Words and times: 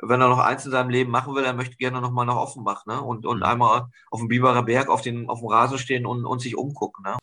wenn 0.00 0.20
er 0.20 0.28
noch 0.28 0.38
eins 0.38 0.64
in 0.64 0.70
seinem 0.70 0.90
Leben 0.90 1.10
machen 1.10 1.34
will, 1.34 1.44
er 1.44 1.54
möchte 1.54 1.76
gerne 1.76 2.00
noch 2.00 2.12
mal 2.12 2.24
nach 2.24 2.36
Offenbach, 2.36 2.86
ne? 2.86 3.00
Und, 3.00 3.26
und 3.26 3.38
mhm. 3.38 3.42
einmal 3.42 3.88
auf 4.10 4.20
dem 4.20 4.28
Biberer 4.28 4.62
Berg 4.62 4.88
auf, 4.88 5.02
den, 5.02 5.28
auf 5.28 5.40
dem 5.40 5.48
Rasen 5.48 5.78
stehen 5.78 6.06
und, 6.06 6.24
und 6.24 6.40
sich 6.40 6.56
umgucken, 6.56 7.04
ne? 7.04 7.16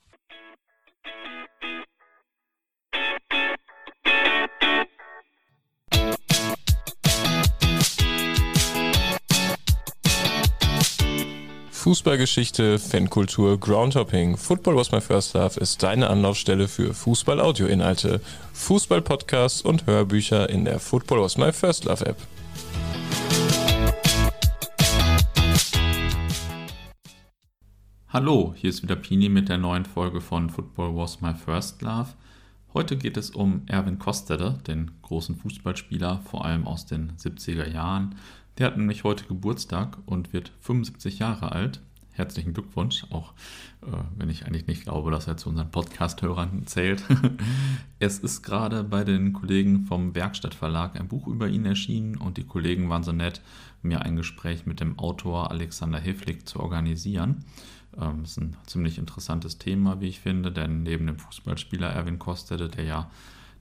Fußballgeschichte, 11.71 12.79
Fankultur, 12.79 13.59
Groundhopping. 13.59 14.37
Football 14.37 14.75
was 14.75 14.91
my 14.91 14.99
first 14.99 15.35
love 15.35 15.59
ist 15.59 15.83
deine 15.83 16.09
Anlaufstelle 16.09 16.67
für 16.67 16.95
Fußball-Audio-Inhalte, 16.95 18.21
Fußball-Podcasts 18.53 19.61
und 19.61 19.85
Hörbücher 19.85 20.49
in 20.49 20.65
der 20.65 20.79
Football 20.79 21.21
was 21.21 21.37
my 21.37 21.53
first 21.53 21.85
love 21.85 22.03
App. 22.03 22.17
Hallo, 28.15 28.53
hier 28.55 28.69
ist 28.69 28.81
wieder 28.81 28.95
Pini 28.95 29.27
mit 29.27 29.49
der 29.49 29.57
neuen 29.57 29.83
Folge 29.83 30.21
von 30.21 30.49
Football 30.49 30.95
was 30.95 31.19
my 31.19 31.33
first 31.33 31.81
love. 31.81 32.13
Heute 32.73 32.95
geht 32.95 33.17
es 33.17 33.31
um 33.31 33.63
Erwin 33.65 33.99
Kostede, 33.99 34.57
den 34.65 34.91
großen 35.01 35.35
Fußballspieler, 35.35 36.21
vor 36.21 36.45
allem 36.45 36.65
aus 36.65 36.85
den 36.85 37.11
70er 37.17 37.67
Jahren. 37.67 38.15
Der 38.57 38.67
hat 38.67 38.77
nämlich 38.77 39.03
heute 39.03 39.25
Geburtstag 39.25 39.97
und 40.05 40.31
wird 40.31 40.53
75 40.61 41.19
Jahre 41.19 41.51
alt. 41.51 41.81
Herzlichen 42.13 42.53
Glückwunsch, 42.53 43.05
auch 43.09 43.33
äh, 43.81 43.87
wenn 44.15 44.29
ich 44.29 44.45
eigentlich 44.45 44.67
nicht 44.67 44.83
glaube, 44.83 45.11
dass 45.11 45.27
er 45.27 45.35
zu 45.35 45.49
unseren 45.49 45.71
Podcast-Hörern 45.71 46.65
zählt. 46.67 47.03
es 47.99 48.19
ist 48.19 48.43
gerade 48.43 48.85
bei 48.85 49.03
den 49.03 49.33
Kollegen 49.33 49.83
vom 49.83 50.15
Werkstattverlag 50.15 50.97
ein 50.97 51.09
Buch 51.09 51.27
über 51.27 51.49
ihn 51.49 51.65
erschienen 51.65 52.15
und 52.15 52.37
die 52.37 52.45
Kollegen 52.45 52.89
waren 52.89 53.03
so 53.03 53.11
nett, 53.11 53.41
mir 53.81 54.03
ein 54.03 54.15
Gespräch 54.15 54.65
mit 54.65 54.79
dem 54.79 54.97
Autor 54.99 55.51
Alexander 55.51 55.99
Heflik 55.99 56.47
zu 56.47 56.61
organisieren. 56.61 57.43
Ähm, 57.99 58.23
ist 58.23 58.37
ein 58.37 58.55
ziemlich 58.65 58.97
interessantes 58.97 59.57
Thema, 59.57 60.01
wie 60.01 60.07
ich 60.07 60.19
finde, 60.19 60.51
denn 60.51 60.83
neben 60.83 61.07
dem 61.07 61.19
Fußballspieler 61.19 61.87
Erwin 61.87 62.19
Kostede, 62.19 62.69
der 62.69 62.83
ja 62.83 63.11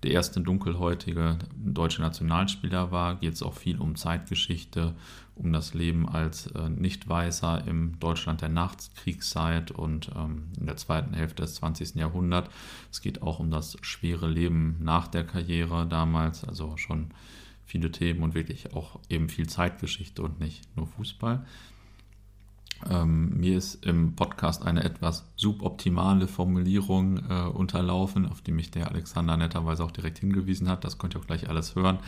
der 0.04 0.12
erste 0.12 0.40
dunkelhäutige 0.40 1.38
deutsche 1.56 2.02
Nationalspieler 2.02 2.92
war, 2.92 3.16
geht 3.16 3.32
es 3.32 3.42
auch 3.42 3.54
viel 3.54 3.78
um 3.78 3.96
Zeitgeschichte, 3.96 4.94
um 5.34 5.52
das 5.52 5.72
Leben 5.72 6.06
als 6.08 6.46
äh, 6.48 6.68
Nicht-Weißer 6.68 7.66
im 7.66 7.98
Deutschland 8.00 8.42
der 8.42 8.50
Nachkriegszeit 8.50 9.70
und 9.70 10.10
ähm, 10.14 10.48
in 10.60 10.66
der 10.66 10.76
zweiten 10.76 11.14
Hälfte 11.14 11.42
des 11.42 11.54
20. 11.56 11.94
Jahrhunderts. 11.94 12.50
Es 12.92 13.00
geht 13.00 13.22
auch 13.22 13.38
um 13.40 13.50
das 13.50 13.78
schwere 13.80 14.28
Leben 14.28 14.76
nach 14.80 15.08
der 15.08 15.24
Karriere 15.24 15.86
damals, 15.86 16.44
also 16.44 16.76
schon 16.76 17.10
viele 17.64 17.90
Themen 17.90 18.22
und 18.22 18.34
wirklich 18.34 18.74
auch 18.74 19.00
eben 19.08 19.30
viel 19.30 19.48
Zeitgeschichte 19.48 20.22
und 20.22 20.38
nicht 20.38 20.64
nur 20.76 20.86
Fußball. 20.86 21.46
Ähm, 22.90 23.38
mir 23.38 23.56
ist 23.56 23.84
im 23.86 24.14
Podcast 24.14 24.64
eine 24.64 24.84
etwas 24.84 25.24
suboptimale 25.36 26.28
Formulierung 26.28 27.18
äh, 27.28 27.44
unterlaufen, 27.44 28.26
auf 28.26 28.42
die 28.42 28.52
mich 28.52 28.70
der 28.70 28.90
Alexander 28.90 29.36
netterweise 29.36 29.84
auch 29.84 29.90
direkt 29.90 30.18
hingewiesen 30.18 30.68
hat. 30.68 30.84
Das 30.84 30.98
könnt 30.98 31.14
ihr 31.14 31.20
auch 31.20 31.26
gleich 31.26 31.48
alles 31.48 31.74
hören. 31.74 31.98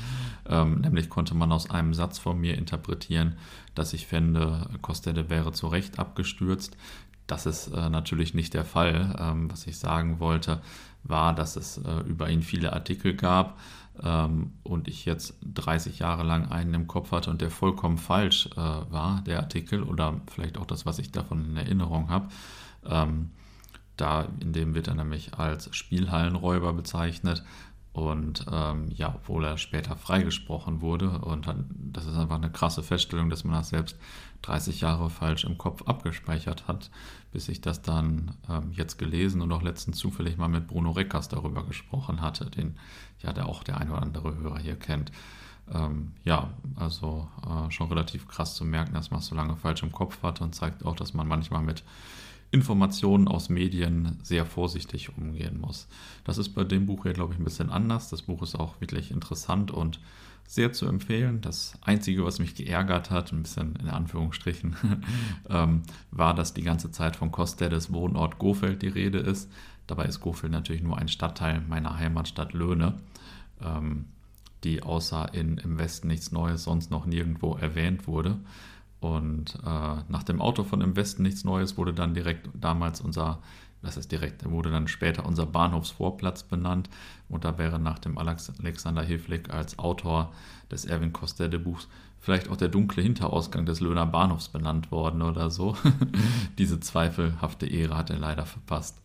Ähm, 0.48 0.80
nämlich 0.80 1.08
konnte 1.08 1.34
man 1.34 1.52
aus 1.52 1.70
einem 1.70 1.94
Satz 1.94 2.18
von 2.18 2.38
mir 2.38 2.56
interpretieren, 2.58 3.36
dass 3.74 3.92
ich 3.92 4.06
fände, 4.06 4.68
Kostede 4.82 5.30
wäre 5.30 5.52
zu 5.52 5.68
Recht 5.68 5.98
abgestürzt. 5.98 6.76
Das 7.26 7.46
ist 7.46 7.68
äh, 7.68 7.88
natürlich 7.88 8.34
nicht 8.34 8.54
der 8.54 8.64
Fall. 8.64 9.16
Ähm, 9.18 9.50
was 9.50 9.66
ich 9.66 9.78
sagen 9.78 10.20
wollte, 10.20 10.60
war, 11.04 11.34
dass 11.34 11.56
es 11.56 11.78
äh, 11.78 12.00
über 12.06 12.28
ihn 12.28 12.42
viele 12.42 12.72
Artikel 12.72 13.14
gab 13.14 13.58
ähm, 14.02 14.52
und 14.62 14.88
ich 14.88 15.04
jetzt 15.04 15.34
30 15.54 15.98
Jahre 15.98 16.22
lang 16.22 16.50
einen 16.50 16.74
im 16.74 16.86
Kopf 16.86 17.12
hatte 17.12 17.30
und 17.30 17.40
der 17.40 17.50
vollkommen 17.50 17.98
falsch 17.98 18.48
äh, 18.52 18.56
war, 18.56 19.22
der 19.26 19.40
Artikel, 19.40 19.82
oder 19.82 20.20
vielleicht 20.30 20.58
auch 20.58 20.66
das, 20.66 20.86
was 20.86 20.98
ich 20.98 21.12
davon 21.12 21.44
in 21.44 21.56
Erinnerung 21.56 22.08
habe. 22.08 22.28
Ähm, 22.84 23.30
da, 23.96 24.26
in 24.40 24.52
dem 24.52 24.74
wird 24.74 24.88
er 24.88 24.94
nämlich 24.94 25.34
als 25.34 25.74
Spielhallenräuber 25.74 26.72
bezeichnet. 26.72 27.42
Und 27.92 28.44
ähm, 28.52 28.90
ja, 28.90 29.14
obwohl 29.14 29.46
er 29.46 29.56
später 29.56 29.96
freigesprochen 29.96 30.82
wurde, 30.82 31.18
und 31.20 31.46
dann, 31.46 31.64
das 31.70 32.04
ist 32.04 32.18
einfach 32.18 32.36
eine 32.36 32.52
krasse 32.52 32.82
Feststellung, 32.82 33.30
dass 33.30 33.42
man 33.42 33.54
das 33.54 33.70
selbst 33.70 33.96
30 34.42 34.82
Jahre 34.82 35.08
falsch 35.08 35.44
im 35.44 35.56
Kopf 35.56 35.82
abgespeichert 35.86 36.68
hat, 36.68 36.90
bis 37.32 37.48
ich 37.48 37.62
das 37.62 37.80
dann 37.80 38.32
ähm, 38.50 38.70
jetzt 38.72 38.98
gelesen 38.98 39.40
und 39.40 39.50
auch 39.50 39.62
letztens 39.62 39.96
zufällig 39.96 40.36
mal 40.36 40.48
mit 40.48 40.66
Bruno 40.66 40.90
Reckers 40.90 41.28
darüber 41.28 41.64
gesprochen 41.64 42.20
hatte, 42.20 42.50
den 42.50 42.76
ja 43.26 43.32
der 43.32 43.46
auch 43.48 43.62
der 43.62 43.78
ein 43.78 43.90
oder 43.90 44.02
andere 44.02 44.36
Hörer 44.36 44.58
hier 44.58 44.76
kennt. 44.76 45.12
Ähm, 45.72 46.12
ja, 46.24 46.50
also 46.76 47.28
äh, 47.44 47.70
schon 47.70 47.88
relativ 47.88 48.28
krass 48.28 48.54
zu 48.54 48.64
merken, 48.64 48.94
dass 48.94 49.10
man 49.10 49.20
es 49.20 49.26
so 49.26 49.34
lange 49.34 49.56
falsch 49.56 49.82
im 49.82 49.92
Kopf 49.92 50.22
hat 50.22 50.40
und 50.40 50.54
zeigt 50.54 50.84
auch, 50.84 50.94
dass 50.94 51.12
man 51.12 51.26
manchmal 51.26 51.62
mit 51.62 51.82
Informationen 52.52 53.26
aus 53.26 53.48
Medien 53.48 54.18
sehr 54.22 54.46
vorsichtig 54.46 55.16
umgehen 55.18 55.60
muss. 55.60 55.88
Das 56.24 56.38
ist 56.38 56.50
bei 56.50 56.62
dem 56.62 56.86
Buch 56.86 57.02
hier, 57.02 57.12
glaube 57.12 57.34
ich, 57.34 57.40
ein 57.40 57.44
bisschen 57.44 57.70
anders. 57.70 58.08
Das 58.08 58.22
Buch 58.22 58.42
ist 58.42 58.54
auch 58.54 58.80
wirklich 58.80 59.10
interessant 59.10 59.72
und 59.72 60.00
sehr 60.46 60.72
zu 60.72 60.86
empfehlen. 60.86 61.40
Das 61.40 61.76
Einzige, 61.82 62.24
was 62.24 62.38
mich 62.38 62.54
geärgert 62.54 63.10
hat, 63.10 63.32
ein 63.32 63.42
bisschen 63.42 63.74
in 63.76 63.88
Anführungsstrichen, 63.88 64.76
ähm, 65.50 65.82
war, 66.12 66.34
dass 66.34 66.54
die 66.54 66.62
ganze 66.62 66.92
Zeit 66.92 67.16
von 67.16 67.32
Kostedes 67.32 67.92
Wohnort 67.92 68.38
Gofeld 68.38 68.82
die 68.82 68.88
Rede 68.88 69.18
ist. 69.18 69.50
Dabei 69.88 70.04
ist 70.04 70.20
Gofeld 70.20 70.52
natürlich 70.52 70.82
nur 70.82 70.98
ein 70.98 71.08
Stadtteil 71.08 71.62
meiner 71.68 71.98
Heimatstadt 71.98 72.52
Löhne, 72.52 72.94
ähm, 73.62 74.06
die 74.64 74.82
außer 74.82 75.32
in, 75.34 75.58
im 75.58 75.78
Westen 75.78 76.08
nichts 76.08 76.32
Neues 76.32 76.64
sonst 76.64 76.90
noch 76.90 77.06
nirgendwo 77.06 77.54
erwähnt 77.54 78.06
wurde. 78.06 78.38
Und 79.00 79.54
äh, 79.64 79.96
nach 80.08 80.22
dem 80.24 80.40
Auto 80.40 80.64
von 80.64 80.80
Im 80.80 80.96
Westen 80.96 81.22
nichts 81.22 81.44
Neues 81.44 81.76
wurde 81.76 81.92
dann 81.92 82.14
direkt 82.14 82.48
damals 82.54 83.00
unser, 83.00 83.38
das 83.82 83.96
ist 83.96 84.10
direkt, 84.10 84.48
wurde 84.50 84.70
dann 84.70 84.88
später 84.88 85.26
unser 85.26 85.46
Bahnhofsvorplatz 85.46 86.42
benannt. 86.42 86.88
Und 87.28 87.44
da 87.44 87.58
wäre 87.58 87.78
nach 87.78 87.98
dem 87.98 88.18
Alexander 88.18 89.02
Hilflig 89.02 89.50
als 89.50 89.78
Autor 89.78 90.32
des 90.70 90.84
Erwin 90.84 91.12
Kostede 91.12 91.58
Buchs 91.58 91.88
vielleicht 92.18 92.48
auch 92.48 92.56
der 92.56 92.68
dunkle 92.68 93.02
Hinterausgang 93.02 93.66
des 93.66 93.80
Löhner 93.80 94.04
Bahnhofs 94.04 94.48
benannt 94.48 94.90
worden 94.90 95.22
oder 95.22 95.50
so. 95.50 95.76
Diese 96.58 96.80
zweifelhafte 96.80 97.66
Ehre 97.66 97.96
hat 97.96 98.10
er 98.10 98.18
leider 98.18 98.46
verpasst. 98.46 99.00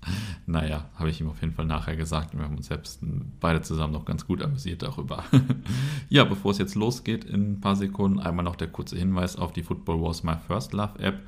Naja, 0.48 0.90
habe 0.96 1.10
ich 1.10 1.22
ihm 1.22 1.30
auf 1.30 1.40
jeden 1.42 1.54
Fall 1.54 1.66
nachher 1.66 1.96
gesagt 1.96 2.36
wir 2.36 2.44
haben 2.44 2.58
uns 2.58 2.68
selbst 2.68 3.00
beide 3.40 3.62
zusammen 3.62 3.94
noch 3.94 4.06
ganz 4.06 4.26
gut 4.26 4.42
amüsiert 4.42 4.82
darüber. 4.82 5.24
ja, 6.10 6.24
bevor 6.24 6.52
es 6.52 6.58
jetzt 6.58 6.76
losgeht, 6.76 7.24
in 7.24 7.54
ein 7.54 7.62
paar 7.62 7.76
Sekunden 7.76 8.20
einmal 8.20 8.46
noch 8.46 8.56
der 8.56 8.70
kurze 8.70 8.98
Hinweis 8.98 9.36
auf 9.36 9.54
die 9.54 9.64
Football 9.64 10.02
Wars 10.02 10.24
My 10.24 10.36
First 10.48 10.74
Love 10.74 11.00
App 11.00 11.20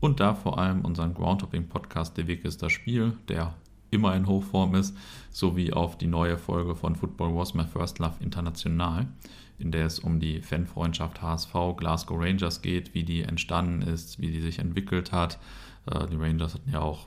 und 0.00 0.20
da 0.20 0.34
vor 0.34 0.58
allem 0.58 0.80
unseren 0.84 1.14
Groundhopping 1.14 1.68
Podcast 1.68 2.16
Der 2.16 2.26
Weg 2.26 2.44
ist 2.44 2.62
das 2.62 2.72
Spiel, 2.72 3.12
der 3.28 3.54
immer 3.90 4.16
in 4.16 4.26
Hochform 4.26 4.74
ist, 4.74 4.96
sowie 5.30 5.72
auf 5.72 5.98
die 5.98 6.06
neue 6.06 6.38
Folge 6.38 6.74
von 6.74 6.96
Football 6.96 7.34
Wars 7.34 7.54
My 7.54 7.64
First 7.64 7.98
Love 7.98 8.14
International 8.20 9.06
in 9.62 9.72
der 9.72 9.86
es 9.86 9.98
um 9.98 10.20
die 10.20 10.42
Fanfreundschaft 10.42 11.22
HSV 11.22 11.52
Glasgow 11.76 12.18
Rangers 12.20 12.62
geht, 12.62 12.94
wie 12.94 13.04
die 13.04 13.22
entstanden 13.22 13.82
ist, 13.82 14.20
wie 14.20 14.30
die 14.30 14.40
sich 14.40 14.58
entwickelt 14.58 15.12
hat. 15.12 15.38
Äh, 15.86 16.06
die 16.08 16.16
Rangers 16.16 16.54
hatten 16.54 16.70
ja 16.70 16.80
auch 16.80 17.06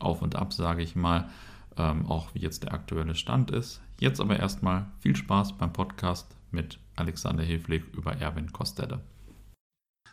auf 0.00 0.20
und 0.20 0.36
ab, 0.36 0.52
sage 0.52 0.82
ich 0.82 0.96
mal, 0.96 1.28
ähm, 1.76 2.06
auch 2.06 2.34
wie 2.34 2.40
jetzt 2.40 2.64
der 2.64 2.74
aktuelle 2.74 3.14
Stand 3.14 3.50
ist. 3.50 3.80
Jetzt 4.00 4.20
aber 4.20 4.38
erstmal 4.38 4.86
viel 4.98 5.16
Spaß 5.16 5.56
beim 5.56 5.72
Podcast 5.72 6.36
mit 6.50 6.78
Alexander 6.96 7.42
Hilflig 7.42 7.84
über 7.94 8.12
Erwin 8.16 8.52
Kostede. 8.52 9.00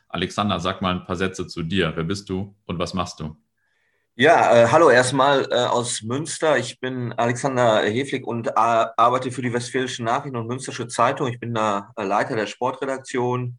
Alexander, 0.08 0.60
sag 0.60 0.82
mal 0.82 0.96
ein 0.96 1.06
paar 1.06 1.16
Sätze 1.16 1.48
zu 1.48 1.64
dir. 1.64 1.94
Wer 1.96 2.04
bist 2.04 2.30
du 2.30 2.56
und 2.66 2.80
was 2.80 2.94
machst 2.94 3.20
du? 3.20 3.36
Ja, 4.16 4.64
äh, 4.66 4.68
hallo 4.68 4.90
erstmal 4.90 5.48
äh, 5.52 5.56
aus 5.56 6.02
Münster. 6.04 6.58
Ich 6.58 6.80
bin 6.80 7.14
Alexander 7.14 7.82
Heflig 7.84 8.28
und 8.28 8.48
äh, 8.48 8.52
arbeite 8.56 9.32
für 9.32 9.42
die 9.42 9.54
Westfälischen 9.54 10.06
Nachrichten 10.06 10.38
und 10.38 10.48
Münstersche 10.48 10.88
Zeitung. 10.88 11.28
Ich 11.28 11.40
bin 11.40 11.54
da 11.54 11.92
äh, 11.96 12.04
Leiter 12.04 12.36
der 12.36 12.46
Sportredaktion 12.46 13.58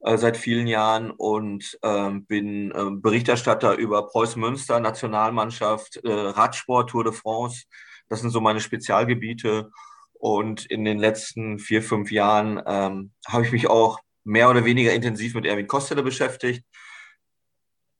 äh, 0.00 0.18
seit 0.18 0.36
vielen 0.36 0.66
Jahren 0.66 1.12
und 1.12 1.78
ähm, 1.82 2.26
bin 2.26 2.72
ähm, 2.76 3.00
Berichterstatter 3.00 3.76
über 3.76 4.08
Preußen 4.08 4.40
Münster, 4.40 4.80
Nationalmannschaft, 4.80 5.98
äh, 6.04 6.10
Radsport, 6.10 6.90
Tour 6.90 7.04
de 7.04 7.12
France. 7.12 7.64
Das 8.08 8.20
sind 8.20 8.30
so 8.30 8.40
meine 8.40 8.60
Spezialgebiete. 8.60 9.70
Und 10.14 10.66
in 10.66 10.84
den 10.84 10.98
letzten 10.98 11.58
vier, 11.60 11.82
fünf 11.82 12.10
Jahren 12.10 12.60
ähm, 12.66 13.12
habe 13.26 13.44
ich 13.46 13.52
mich 13.52 13.68
auch 13.70 14.00
mehr 14.24 14.50
oder 14.50 14.64
weniger 14.64 14.92
intensiv 14.92 15.34
mit 15.34 15.46
Erwin 15.46 15.68
Kostele 15.68 16.02
beschäftigt 16.02 16.64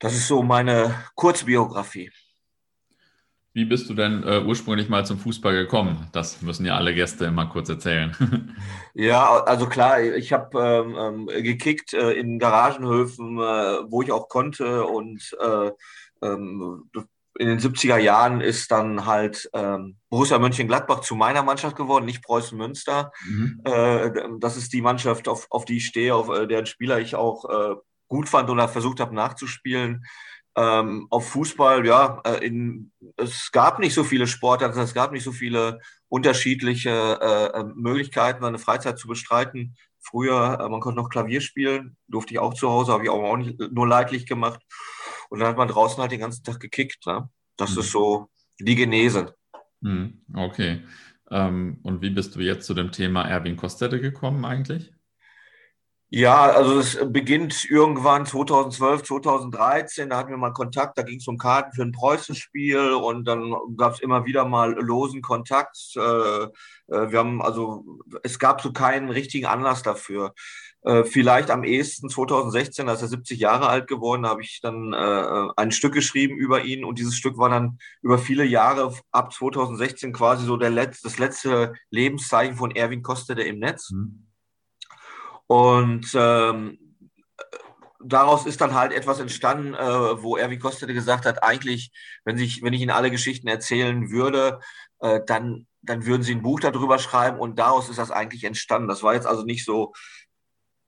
das 0.02 0.14
ist 0.14 0.26
so 0.26 0.42
meine 0.42 0.94
Kurzbiografie. 1.14 2.10
Wie 3.54 3.64
bist 3.64 3.88
du 3.88 3.94
denn 3.94 4.24
äh, 4.24 4.42
ursprünglich 4.44 4.88
mal 4.88 5.06
zum 5.06 5.18
Fußball 5.18 5.54
gekommen? 5.54 6.08
Das 6.12 6.42
müssen 6.42 6.66
ja 6.66 6.74
alle 6.74 6.92
Gäste 6.92 7.26
immer 7.26 7.46
kurz 7.46 7.68
erzählen. 7.68 8.56
ja, 8.94 9.44
also 9.44 9.68
klar, 9.68 10.02
ich 10.02 10.32
habe 10.32 10.58
ähm, 10.58 10.96
ähm, 10.98 11.42
gekickt 11.44 11.92
äh, 11.94 12.12
in 12.12 12.40
Garagenhöfen, 12.40 13.38
äh, 13.38 13.90
wo 13.90 14.02
ich 14.02 14.10
auch 14.10 14.28
konnte 14.28 14.84
und 14.86 15.36
äh, 15.40 15.70
ähm, 16.22 16.90
in 17.38 17.46
den 17.46 17.60
70er 17.60 17.98
Jahren 17.98 18.40
ist 18.40 18.72
dann 18.72 19.06
halt 19.06 19.48
ähm, 19.52 19.98
Borussia 20.10 20.38
Mönchengladbach 20.38 21.00
zu 21.00 21.14
meiner 21.14 21.44
Mannschaft 21.44 21.76
geworden, 21.76 22.06
nicht 22.06 22.24
Preußen 22.24 22.58
Münster. 22.58 23.12
Mhm. 23.24 23.60
Äh, 23.64 24.10
das 24.40 24.56
ist 24.56 24.72
die 24.72 24.82
Mannschaft, 24.82 25.28
auf, 25.28 25.46
auf 25.50 25.64
die 25.64 25.76
ich 25.76 25.86
stehe, 25.86 26.14
auf 26.14 26.28
äh, 26.28 26.48
deren 26.48 26.66
Spieler 26.66 26.98
ich 26.98 27.14
auch 27.14 27.44
gut 28.12 28.28
fand 28.28 28.50
oder 28.50 28.68
versucht 28.68 29.00
habe 29.00 29.14
nachzuspielen. 29.14 30.04
Ähm, 30.54 31.06
auf 31.08 31.30
Fußball, 31.30 31.86
ja, 31.86 32.20
äh, 32.26 32.46
in, 32.46 32.92
es 33.16 33.50
gab 33.52 33.78
nicht 33.78 33.94
so 33.94 34.04
viele 34.04 34.26
Sportarten, 34.26 34.78
es 34.78 34.92
gab 34.92 35.12
nicht 35.12 35.24
so 35.24 35.32
viele 35.32 35.80
unterschiedliche 36.08 36.90
äh, 36.90 37.60
äh, 37.60 37.64
Möglichkeiten, 37.74 38.42
seine 38.42 38.58
Freizeit 38.58 38.98
zu 38.98 39.08
bestreiten. 39.08 39.76
Früher, 39.98 40.58
äh, 40.60 40.68
man 40.68 40.80
konnte 40.80 41.00
noch 41.00 41.08
Klavier 41.08 41.40
spielen, 41.40 41.96
durfte 42.06 42.34
ich 42.34 42.38
auch 42.38 42.52
zu 42.52 42.68
Hause, 42.68 42.92
habe 42.92 43.04
ich 43.04 43.08
auch 43.08 43.36
nicht 43.38 43.58
nur 43.72 43.88
leidlich 43.88 44.26
gemacht. 44.26 44.60
Und 45.30 45.40
dann 45.40 45.48
hat 45.48 45.56
man 45.56 45.68
draußen 45.68 46.02
halt 46.02 46.12
den 46.12 46.20
ganzen 46.20 46.44
Tag 46.44 46.60
gekickt. 46.60 47.06
Ne? 47.06 47.30
Das 47.56 47.74
mhm. 47.74 47.80
ist 47.80 47.90
so 47.90 48.28
die 48.60 48.74
Genese. 48.74 49.34
Mhm. 49.80 50.20
Okay. 50.34 50.82
Ähm, 51.30 51.78
und 51.82 52.02
wie 52.02 52.10
bist 52.10 52.36
du 52.36 52.40
jetzt 52.40 52.66
zu 52.66 52.74
dem 52.74 52.92
Thema 52.92 53.22
Erwin 53.22 53.56
Kostette 53.56 54.00
gekommen 54.02 54.44
eigentlich? 54.44 54.92
Ja, 56.14 56.42
also 56.42 56.78
es 56.78 56.98
beginnt 57.10 57.64
irgendwann 57.70 58.26
2012, 58.26 59.02
2013, 59.02 60.10
da 60.10 60.18
hatten 60.18 60.28
wir 60.28 60.36
mal 60.36 60.52
Kontakt, 60.52 60.98
da 60.98 61.02
ging 61.04 61.16
es 61.16 61.26
um 61.26 61.38
Karten 61.38 61.72
für 61.72 61.80
ein 61.80 61.92
Preußenspiel 61.92 62.92
und 62.92 63.24
dann 63.24 63.54
gab 63.78 63.94
es 63.94 64.00
immer 64.00 64.26
wieder 64.26 64.44
mal 64.44 64.74
losen 64.74 65.22
Kontakt. 65.22 65.78
Äh, 65.96 66.00
äh, 66.00 66.48
wir 66.88 67.18
haben 67.18 67.40
also, 67.40 67.86
es 68.22 68.38
gab 68.38 68.60
so 68.60 68.74
keinen 68.74 69.08
richtigen 69.08 69.46
Anlass 69.46 69.82
dafür. 69.82 70.34
Äh, 70.82 71.04
vielleicht 71.04 71.50
am 71.50 71.64
ehesten 71.64 72.10
2016, 72.10 72.90
als 72.90 73.00
er 73.00 73.08
70 73.08 73.40
Jahre 73.40 73.68
alt 73.68 73.88
geworden, 73.88 74.26
habe 74.26 74.42
ich 74.42 74.60
dann 74.60 74.92
äh, 74.92 75.48
ein 75.56 75.70
Stück 75.70 75.94
geschrieben 75.94 76.36
über 76.36 76.62
ihn 76.62 76.84
und 76.84 76.98
dieses 76.98 77.16
Stück 77.16 77.38
war 77.38 77.48
dann 77.48 77.78
über 78.02 78.18
viele 78.18 78.44
Jahre 78.44 78.94
ab 79.12 79.32
2016 79.32 80.12
quasi 80.12 80.44
so 80.44 80.58
der 80.58 80.70
Letz-, 80.70 81.00
das 81.02 81.18
letzte 81.18 81.72
Lebenszeichen 81.88 82.56
von 82.56 82.70
Erwin 82.70 83.02
Kostede 83.02 83.44
im 83.44 83.60
Netz. 83.60 83.92
Mhm. 83.92 84.26
Und 85.46 86.06
ähm, 86.14 86.78
daraus 88.04 88.46
ist 88.46 88.60
dann 88.60 88.74
halt 88.74 88.92
etwas 88.92 89.20
entstanden, 89.20 89.74
äh, 89.74 90.22
wo 90.22 90.36
Erwin 90.36 90.58
Kostede 90.58 90.94
gesagt 90.94 91.26
hat, 91.26 91.42
eigentlich, 91.42 91.92
wenn, 92.24 92.36
sich, 92.36 92.62
wenn 92.62 92.72
ich 92.72 92.80
Ihnen 92.80 92.90
alle 92.90 93.10
Geschichten 93.10 93.48
erzählen 93.48 94.10
würde, 94.10 94.60
äh, 95.00 95.20
dann, 95.26 95.66
dann 95.82 96.06
würden 96.06 96.22
Sie 96.22 96.34
ein 96.34 96.42
Buch 96.42 96.60
darüber 96.60 96.98
schreiben 96.98 97.38
und 97.38 97.58
daraus 97.58 97.88
ist 97.88 97.98
das 97.98 98.10
eigentlich 98.10 98.44
entstanden. 98.44 98.88
Das 98.88 99.02
war 99.02 99.14
jetzt 99.14 99.26
also 99.26 99.44
nicht 99.44 99.64
so 99.64 99.92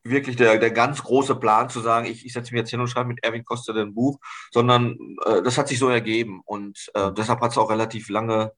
wirklich 0.05 0.37
der, 0.37 0.59
der 0.59 0.71
ganz 0.71 1.03
große 1.03 1.35
Plan 1.37 1.71
zu 1.71 1.81
sagen, 1.81 2.06
ich, 2.06 2.27
ich 2.27 2.33
setze 2.33 2.53
mich 2.53 2.61
jetzt 2.61 2.71
hin 2.71 2.81
und 2.81 2.89
schreibe 2.89 3.09
mit 3.09 3.25
Erwin 3.25 3.45
Kostede 3.45 3.81
ein 3.81 3.95
Buch, 3.95 4.19
sondern 4.53 4.99
äh, 5.25 5.43
das 5.43 5.56
hat 5.56 5.69
sich 5.69 5.79
so 5.79 5.89
ergeben 5.89 6.43
und 6.45 6.91
äh, 6.95 7.11
deshalb 7.12 7.41
hat 7.41 7.53
es 7.53 7.59
auch 7.59 7.71
relativ 7.71 8.11
lange 8.11 8.53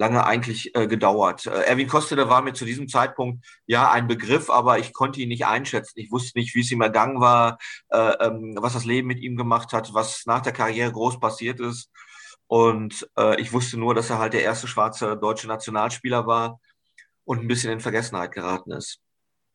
lange 0.00 0.24
eigentlich 0.24 0.74
äh, 0.74 0.86
gedauert. 0.86 1.46
Äh, 1.46 1.64
Erwin 1.66 1.86
Kostede 1.86 2.30
war 2.30 2.40
mir 2.40 2.54
zu 2.54 2.64
diesem 2.64 2.88
Zeitpunkt 2.88 3.44
ja 3.66 3.90
ein 3.90 4.06
Begriff, 4.06 4.48
aber 4.48 4.78
ich 4.78 4.94
konnte 4.94 5.20
ihn 5.20 5.28
nicht 5.28 5.44
einschätzen. 5.44 6.00
Ich 6.00 6.10
wusste 6.10 6.38
nicht, 6.38 6.54
wie 6.54 6.62
es 6.62 6.72
ihm 6.72 6.80
ergangen 6.80 7.20
war, 7.20 7.58
äh, 7.90 8.14
ähm, 8.26 8.54
was 8.58 8.72
das 8.72 8.86
Leben 8.86 9.08
mit 9.08 9.20
ihm 9.20 9.36
gemacht 9.36 9.74
hat, 9.74 9.92
was 9.92 10.24
nach 10.24 10.40
der 10.40 10.54
Karriere 10.54 10.90
groß 10.90 11.20
passiert 11.20 11.60
ist. 11.60 11.90
Und 12.46 13.10
äh, 13.18 13.38
ich 13.42 13.52
wusste 13.52 13.78
nur, 13.78 13.94
dass 13.94 14.08
er 14.08 14.18
halt 14.18 14.32
der 14.32 14.42
erste 14.42 14.68
schwarze 14.68 15.18
deutsche 15.18 15.48
Nationalspieler 15.48 16.26
war 16.26 16.60
und 17.24 17.40
ein 17.40 17.48
bisschen 17.48 17.70
in 17.70 17.80
Vergessenheit 17.80 18.32
geraten 18.32 18.72
ist. 18.72 19.00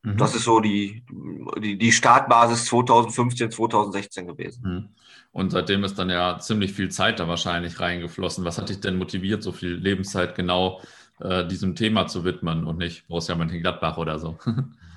Mhm. 0.02 0.16
Das 0.16 0.34
ist 0.34 0.44
so 0.44 0.60
die, 0.60 1.04
die, 1.60 1.78
die 1.78 1.92
Startbasis 1.92 2.66
2015, 2.66 3.50
2016 3.50 4.26
gewesen. 4.26 4.62
Mhm. 4.62 4.88
Und 5.32 5.50
seitdem 5.50 5.84
ist 5.84 5.98
dann 5.98 6.08
ja 6.08 6.38
ziemlich 6.38 6.72
viel 6.72 6.90
Zeit 6.90 7.20
da 7.20 7.28
wahrscheinlich 7.28 7.78
reingeflossen. 7.78 8.44
Was 8.44 8.58
hat 8.58 8.68
dich 8.68 8.80
denn 8.80 8.96
motiviert, 8.96 9.42
so 9.42 9.52
viel 9.52 9.74
Lebenszeit 9.74 10.34
genau 10.34 10.80
äh, 11.20 11.46
diesem 11.46 11.74
Thema 11.74 12.06
zu 12.06 12.24
widmen 12.24 12.66
und 12.66 12.78
nicht 12.78 13.06
Borussia 13.08 13.34
Mönchengladbach 13.34 13.96
oder 13.98 14.18
so? 14.18 14.38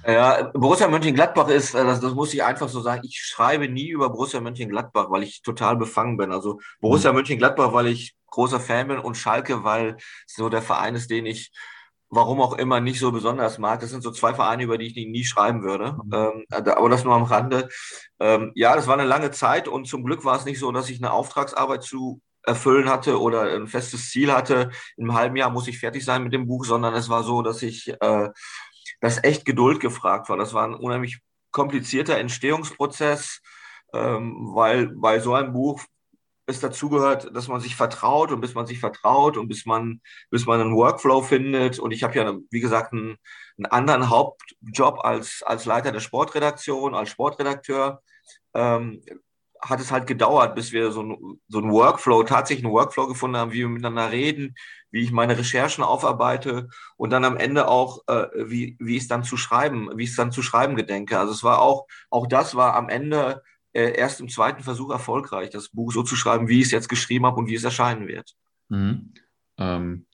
Ja, 0.07 0.50
Borussia 0.54 0.88
Mönchengladbach 0.88 1.50
ist, 1.50 1.75
äh, 1.75 1.84
das, 1.84 2.00
das 2.00 2.13
muss 2.13 2.34
ich 2.34 2.42
einfach 2.42 2.69
so 2.69 2.80
sagen, 2.80 3.01
ich 3.04 3.19
schreibe 3.19 3.68
nie 3.68 3.90
über 3.90 4.10
Borussia 4.10 4.40
Mönchengladbach, 4.40 5.10
weil 5.10 5.24
ich 5.24 5.42
total 5.42 5.75
befangen 5.75 6.16
bin. 6.16 6.31
Also 6.31 6.62
Borussia 6.80 7.12
mhm. 7.12 7.18
Mönchengladbach, 7.18 7.74
weil 7.74 7.88
ich 7.88 8.16
großer 8.28 8.62
Fan 8.62 8.88
bin 8.88 9.00
und 9.00 9.18
Schalke, 9.18 9.63
weil 9.63 9.98
es 10.25 10.36
so 10.36 10.48
der 10.48 10.62
Verein 10.62 10.96
ist, 10.96 11.10
den 11.10 11.25
ich 11.25 11.51
warum 12.09 12.41
auch 12.41 12.53
immer 12.53 12.79
nicht 12.79 13.00
so 13.00 13.11
besonders 13.11 13.57
mag. 13.57 13.79
Das 13.81 13.91
sind 13.91 14.01
so 14.01 14.11
zwei 14.11 14.33
Vereine, 14.33 14.63
über 14.63 14.77
die 14.77 14.88
ich 14.88 14.95
nie 14.95 15.23
schreiben 15.23 15.63
würde. 15.63 15.97
Mhm. 16.03 16.13
Ähm, 16.13 16.45
aber 16.50 16.89
das 16.89 17.03
nur 17.03 17.15
am 17.15 17.23
Rande. 17.23 17.69
Ähm, 18.19 18.51
ja, 18.56 18.75
das 18.75 18.88
war 18.88 18.95
eine 18.95 19.07
lange 19.07 19.31
Zeit 19.31 19.67
und 19.67 19.85
zum 19.88 20.03
Glück 20.03 20.25
war 20.25 20.38
es 20.38 20.45
nicht 20.45 20.59
so, 20.59 20.71
dass 20.71 20.89
ich 20.89 21.01
eine 21.01 21.11
Auftragsarbeit 21.11 21.83
zu 21.83 22.21
erfüllen 22.44 22.89
hatte 22.89 23.19
oder 23.19 23.53
ein 23.53 23.67
festes 23.67 24.09
Ziel 24.09 24.33
hatte. 24.33 24.71
In 24.97 25.06
einem 25.06 25.17
halben 25.17 25.35
Jahr 25.35 25.50
muss 25.50 25.67
ich 25.67 25.79
fertig 25.79 26.03
sein 26.03 26.23
mit 26.23 26.33
dem 26.33 26.47
Buch, 26.47 26.65
sondern 26.65 26.94
es 26.95 27.09
war 27.09 27.23
so, 27.23 27.41
dass 27.41 27.61
ich, 27.61 27.89
äh, 28.01 28.29
dass 29.01 29.23
echt 29.23 29.45
Geduld 29.45 29.79
gefragt 29.79 30.29
war. 30.29 30.38
Das 30.38 30.53
war 30.53 30.65
ein 30.65 30.73
unheimlich 30.73 31.19
komplizierter 31.51 32.17
Entstehungsprozess, 32.17 33.41
ähm, 33.94 34.51
weil 34.53 34.88
bei 34.88 35.19
so 35.19 35.33
einem 35.33 35.53
Buch 35.53 35.81
es 36.50 36.60
dazugehört, 36.60 37.36
dass 37.36 37.48
man 37.48 37.62
sich 37.62 37.75
vertraut 37.75 38.31
und 38.31 38.42
bis 38.42 38.54
man 38.56 38.66
sich 38.66 38.80
vertraut 38.80 39.38
und 39.38 39.48
bis 39.48 39.66
man, 39.66 40.01
bis 40.30 40.46
man 40.46 40.62
einen 40.62 40.75
Workflow 40.75 41.22
findet. 41.22 41.80
Und 41.80 41.92
ich 41.92 42.04
habe 42.04 42.16
ja, 42.16 42.36
wie 42.50 42.60
gesagt, 42.60 42.94
einen, 42.94 43.18
einen, 43.57 43.68
anderen 43.68 44.10
Hauptjob 44.10 45.00
als, 45.04 45.44
als 45.44 45.66
Leiter 45.66 45.92
der 45.92 46.00
Sportredaktion, 46.00 46.96
als 46.96 47.10
Sportredakteur. 47.10 48.01
Ähm, 48.54 49.01
hat 49.62 49.80
es 49.81 49.92
halt 49.92 50.07
gedauert, 50.07 50.56
bis 50.56 50.72
wir 50.72 50.92
so, 50.92 51.04
ein, 51.04 51.42
so 51.50 51.60
einen 51.60 51.72
Workflow, 51.72 52.24
tatsächlich 52.24 52.66
einen 52.66 52.74
Workflow 52.74 53.07
gefunden 53.07 53.38
haben, 53.38 53.51
wie 53.51 53.60
wir 53.60 53.68
miteinander 53.68 54.12
reden, 54.12 54.56
wie 54.92 55.01
ich 55.01 55.12
meine 55.12 55.38
Recherchen 55.38 55.84
aufarbeite 55.84 56.69
und 56.98 57.10
dann 57.10 57.25
am 57.25 57.38
Ende 57.38 57.68
auch, 57.68 58.01
äh, 58.07 58.28
wie, 58.36 58.78
wie 58.80 58.96
ich 58.96 59.04
es 59.04 59.07
dann 59.07 59.24
zu 59.24 59.38
schreiben, 59.38 59.90
wie 59.96 60.04
ich 60.04 60.12
es 60.12 60.16
dann 60.16 60.31
zu 60.31 60.42
schreiben 60.42 60.75
gedenke. 60.75 61.19
Also 61.19 61.34
es 61.34 61.44
war 61.44 61.62
auch, 61.62 61.88
auch 62.10 62.28
das 62.28 62.56
war 62.56 62.75
am 62.75 62.90
Ende 62.90 63.44
äh, 63.74 63.92
erst 63.98 64.21
im 64.21 64.30
zweiten 64.30 64.63
Versuch 64.63 64.89
erfolgreich, 64.92 65.50
das 65.50 65.69
Buch 65.69 65.92
so 65.92 66.04
zu 66.04 66.16
schreiben, 66.16 66.48
wie 66.48 66.60
ich 66.60 66.66
es 66.66 66.71
jetzt 66.71 66.89
geschrieben 66.89 67.25
habe 67.25 67.38
und 67.38 67.48
wie 67.48 67.56
es 67.56 67.63
erscheinen 67.63 68.07
wird. 68.07 68.36
Mhm. 68.69 69.13
Ähm, 69.57 70.06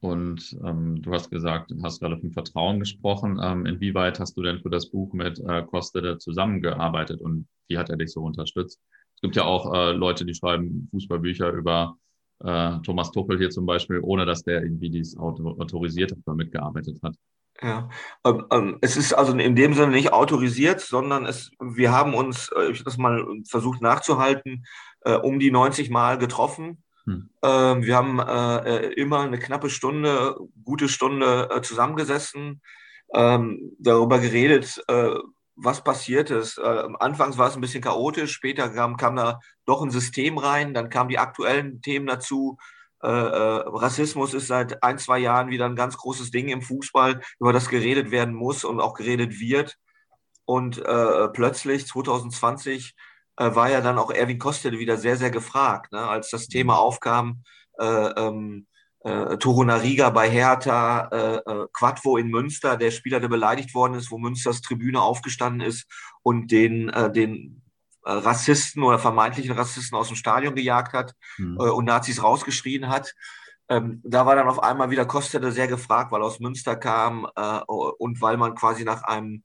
und 0.00 0.56
ähm, 0.64 1.00
du 1.00 1.12
hast 1.12 1.30
gesagt, 1.30 1.70
du 1.70 1.80
hast 1.82 2.00
gerade 2.00 2.18
vom 2.18 2.32
Vertrauen 2.32 2.80
gesprochen. 2.80 3.38
Ähm, 3.40 3.66
inwieweit 3.66 4.18
hast 4.18 4.36
du 4.36 4.42
denn 4.42 4.60
für 4.60 4.70
das 4.70 4.90
Buch 4.90 5.12
mit 5.12 5.38
äh, 5.38 5.62
Kostede 5.62 6.18
zusammengearbeitet 6.18 7.20
und 7.20 7.46
wie 7.68 7.78
hat 7.78 7.88
er 7.88 7.96
dich 7.96 8.12
so 8.12 8.22
unterstützt? 8.22 8.80
Es 9.14 9.20
gibt 9.20 9.36
ja 9.36 9.44
auch 9.44 9.72
äh, 9.72 9.92
Leute, 9.92 10.24
die 10.24 10.34
schreiben 10.34 10.88
Fußballbücher 10.90 11.52
über 11.52 11.96
äh, 12.40 12.78
Thomas 12.82 13.12
Tuchel 13.12 13.38
hier 13.38 13.50
zum 13.50 13.66
Beispiel, 13.66 14.00
ohne 14.02 14.26
dass 14.26 14.42
der 14.42 14.62
irgendwie 14.62 14.90
dies 14.90 15.16
autorisiert 15.16 16.10
hat 16.10 16.18
oder 16.26 16.34
mitgearbeitet 16.34 16.98
hat. 17.02 17.14
Ja, 17.62 17.88
ähm, 18.24 18.46
ähm, 18.50 18.78
es 18.80 18.96
ist 18.96 19.12
also 19.12 19.36
in 19.36 19.54
dem 19.54 19.74
Sinne 19.74 19.92
nicht 19.92 20.12
autorisiert, 20.12 20.80
sondern 20.80 21.26
es, 21.26 21.52
wir 21.60 21.92
haben 21.92 22.14
uns, 22.14 22.50
äh, 22.56 22.70
ich 22.70 22.78
habe 22.78 22.84
das 22.84 22.98
mal 22.98 23.24
versucht 23.48 23.80
nachzuhalten, 23.80 24.64
äh, 25.02 25.14
um 25.14 25.38
die 25.38 25.50
90 25.50 25.88
Mal 25.88 26.18
getroffen. 26.18 26.82
Hm. 27.04 27.30
Ähm, 27.42 27.82
wir 27.84 27.96
haben 27.96 28.18
äh, 28.18 28.88
äh, 28.88 28.92
immer 28.94 29.20
eine 29.20 29.38
knappe 29.38 29.70
Stunde, 29.70 30.36
gute 30.64 30.88
Stunde 30.88 31.50
äh, 31.50 31.62
zusammengesessen, 31.62 32.62
ähm, 33.14 33.72
darüber 33.78 34.18
geredet, 34.18 34.82
äh, 34.88 35.10
was 35.54 35.84
passiert 35.84 36.30
ist. 36.30 36.58
anfangs 36.58 37.36
war 37.36 37.46
es 37.46 37.54
ein 37.54 37.60
bisschen 37.60 37.82
chaotisch, 37.82 38.32
später 38.32 38.70
kam, 38.70 38.96
kam 38.96 39.16
da 39.16 39.38
doch 39.66 39.82
ein 39.82 39.90
System 39.90 40.38
rein, 40.38 40.72
dann 40.72 40.88
kamen 40.88 41.10
die 41.10 41.18
aktuellen 41.18 41.82
Themen 41.82 42.06
dazu, 42.06 42.56
äh, 43.02 43.08
äh, 43.08 43.62
Rassismus 43.66 44.34
ist 44.34 44.46
seit 44.46 44.82
ein, 44.82 44.98
zwei 44.98 45.18
Jahren 45.18 45.50
wieder 45.50 45.66
ein 45.66 45.76
ganz 45.76 45.96
großes 45.96 46.30
Ding 46.30 46.48
im 46.48 46.62
Fußball, 46.62 47.20
über 47.40 47.52
das 47.52 47.68
geredet 47.68 48.10
werden 48.10 48.34
muss 48.34 48.64
und 48.64 48.80
auch 48.80 48.94
geredet 48.94 49.40
wird. 49.40 49.76
Und 50.44 50.78
äh, 50.78 51.28
plötzlich 51.28 51.86
2020 51.86 52.94
äh, 53.36 53.54
war 53.54 53.70
ja 53.70 53.80
dann 53.80 53.98
auch 53.98 54.10
Erwin 54.10 54.38
Kostel 54.38 54.78
wieder 54.78 54.96
sehr, 54.96 55.16
sehr 55.16 55.30
gefragt, 55.30 55.92
ne? 55.92 56.00
als 56.00 56.30
das 56.30 56.48
Thema 56.48 56.78
aufkam. 56.78 57.42
Äh, 57.78 57.84
ähm, 57.84 58.66
äh, 59.04 59.36
Torunariga 59.38 60.10
bei 60.10 60.30
Hertha, 60.30 61.08
äh, 61.08 61.66
Quadvo 61.72 62.18
in 62.18 62.28
Münster, 62.28 62.76
der 62.76 62.92
Spieler, 62.92 63.18
der 63.18 63.28
beleidigt 63.28 63.74
worden 63.74 63.94
ist, 63.94 64.12
wo 64.12 64.18
Münsters 64.18 64.60
Tribüne 64.60 65.00
aufgestanden 65.02 65.66
ist 65.66 65.86
und 66.22 66.52
den, 66.52 66.88
äh, 66.88 67.10
den 67.10 67.62
Rassisten 68.04 68.82
oder 68.82 68.98
vermeintlichen 68.98 69.52
Rassisten 69.52 69.96
aus 69.96 70.08
dem 70.08 70.16
Stadion 70.16 70.54
gejagt 70.54 70.92
hat 70.92 71.14
mhm. 71.38 71.58
äh, 71.60 71.70
und 71.70 71.84
Nazis 71.84 72.22
rausgeschrien 72.22 72.88
hat. 72.88 73.14
Ähm, 73.68 74.00
da 74.04 74.26
war 74.26 74.34
dann 74.34 74.48
auf 74.48 74.62
einmal 74.62 74.90
wieder 74.90 75.06
Kostede 75.06 75.52
sehr 75.52 75.68
gefragt, 75.68 76.12
weil 76.12 76.22
aus 76.22 76.40
Münster 76.40 76.76
kam 76.76 77.26
äh, 77.36 77.60
und 77.66 78.20
weil 78.20 78.36
man 78.36 78.54
quasi 78.54 78.84
nach 78.84 79.02
einem 79.04 79.44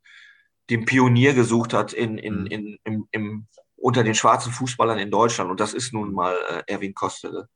dem 0.69 0.85
Pionier 0.85 1.33
gesucht 1.33 1.73
hat 1.73 1.93
in, 1.93 2.17
in, 2.17 2.41
mhm. 2.41 2.45
in, 2.47 2.77
im, 2.83 3.07
im, 3.11 3.47
unter 3.77 4.03
den 4.03 4.15
schwarzen 4.15 4.51
Fußballern 4.51 4.99
in 4.99 5.11
Deutschland. 5.11 5.49
Und 5.49 5.59
das 5.59 5.73
ist 5.73 5.93
nun 5.93 6.13
mal 6.13 6.35
äh, 6.49 6.63
Erwin 6.67 6.93
Kostede. 6.93 7.47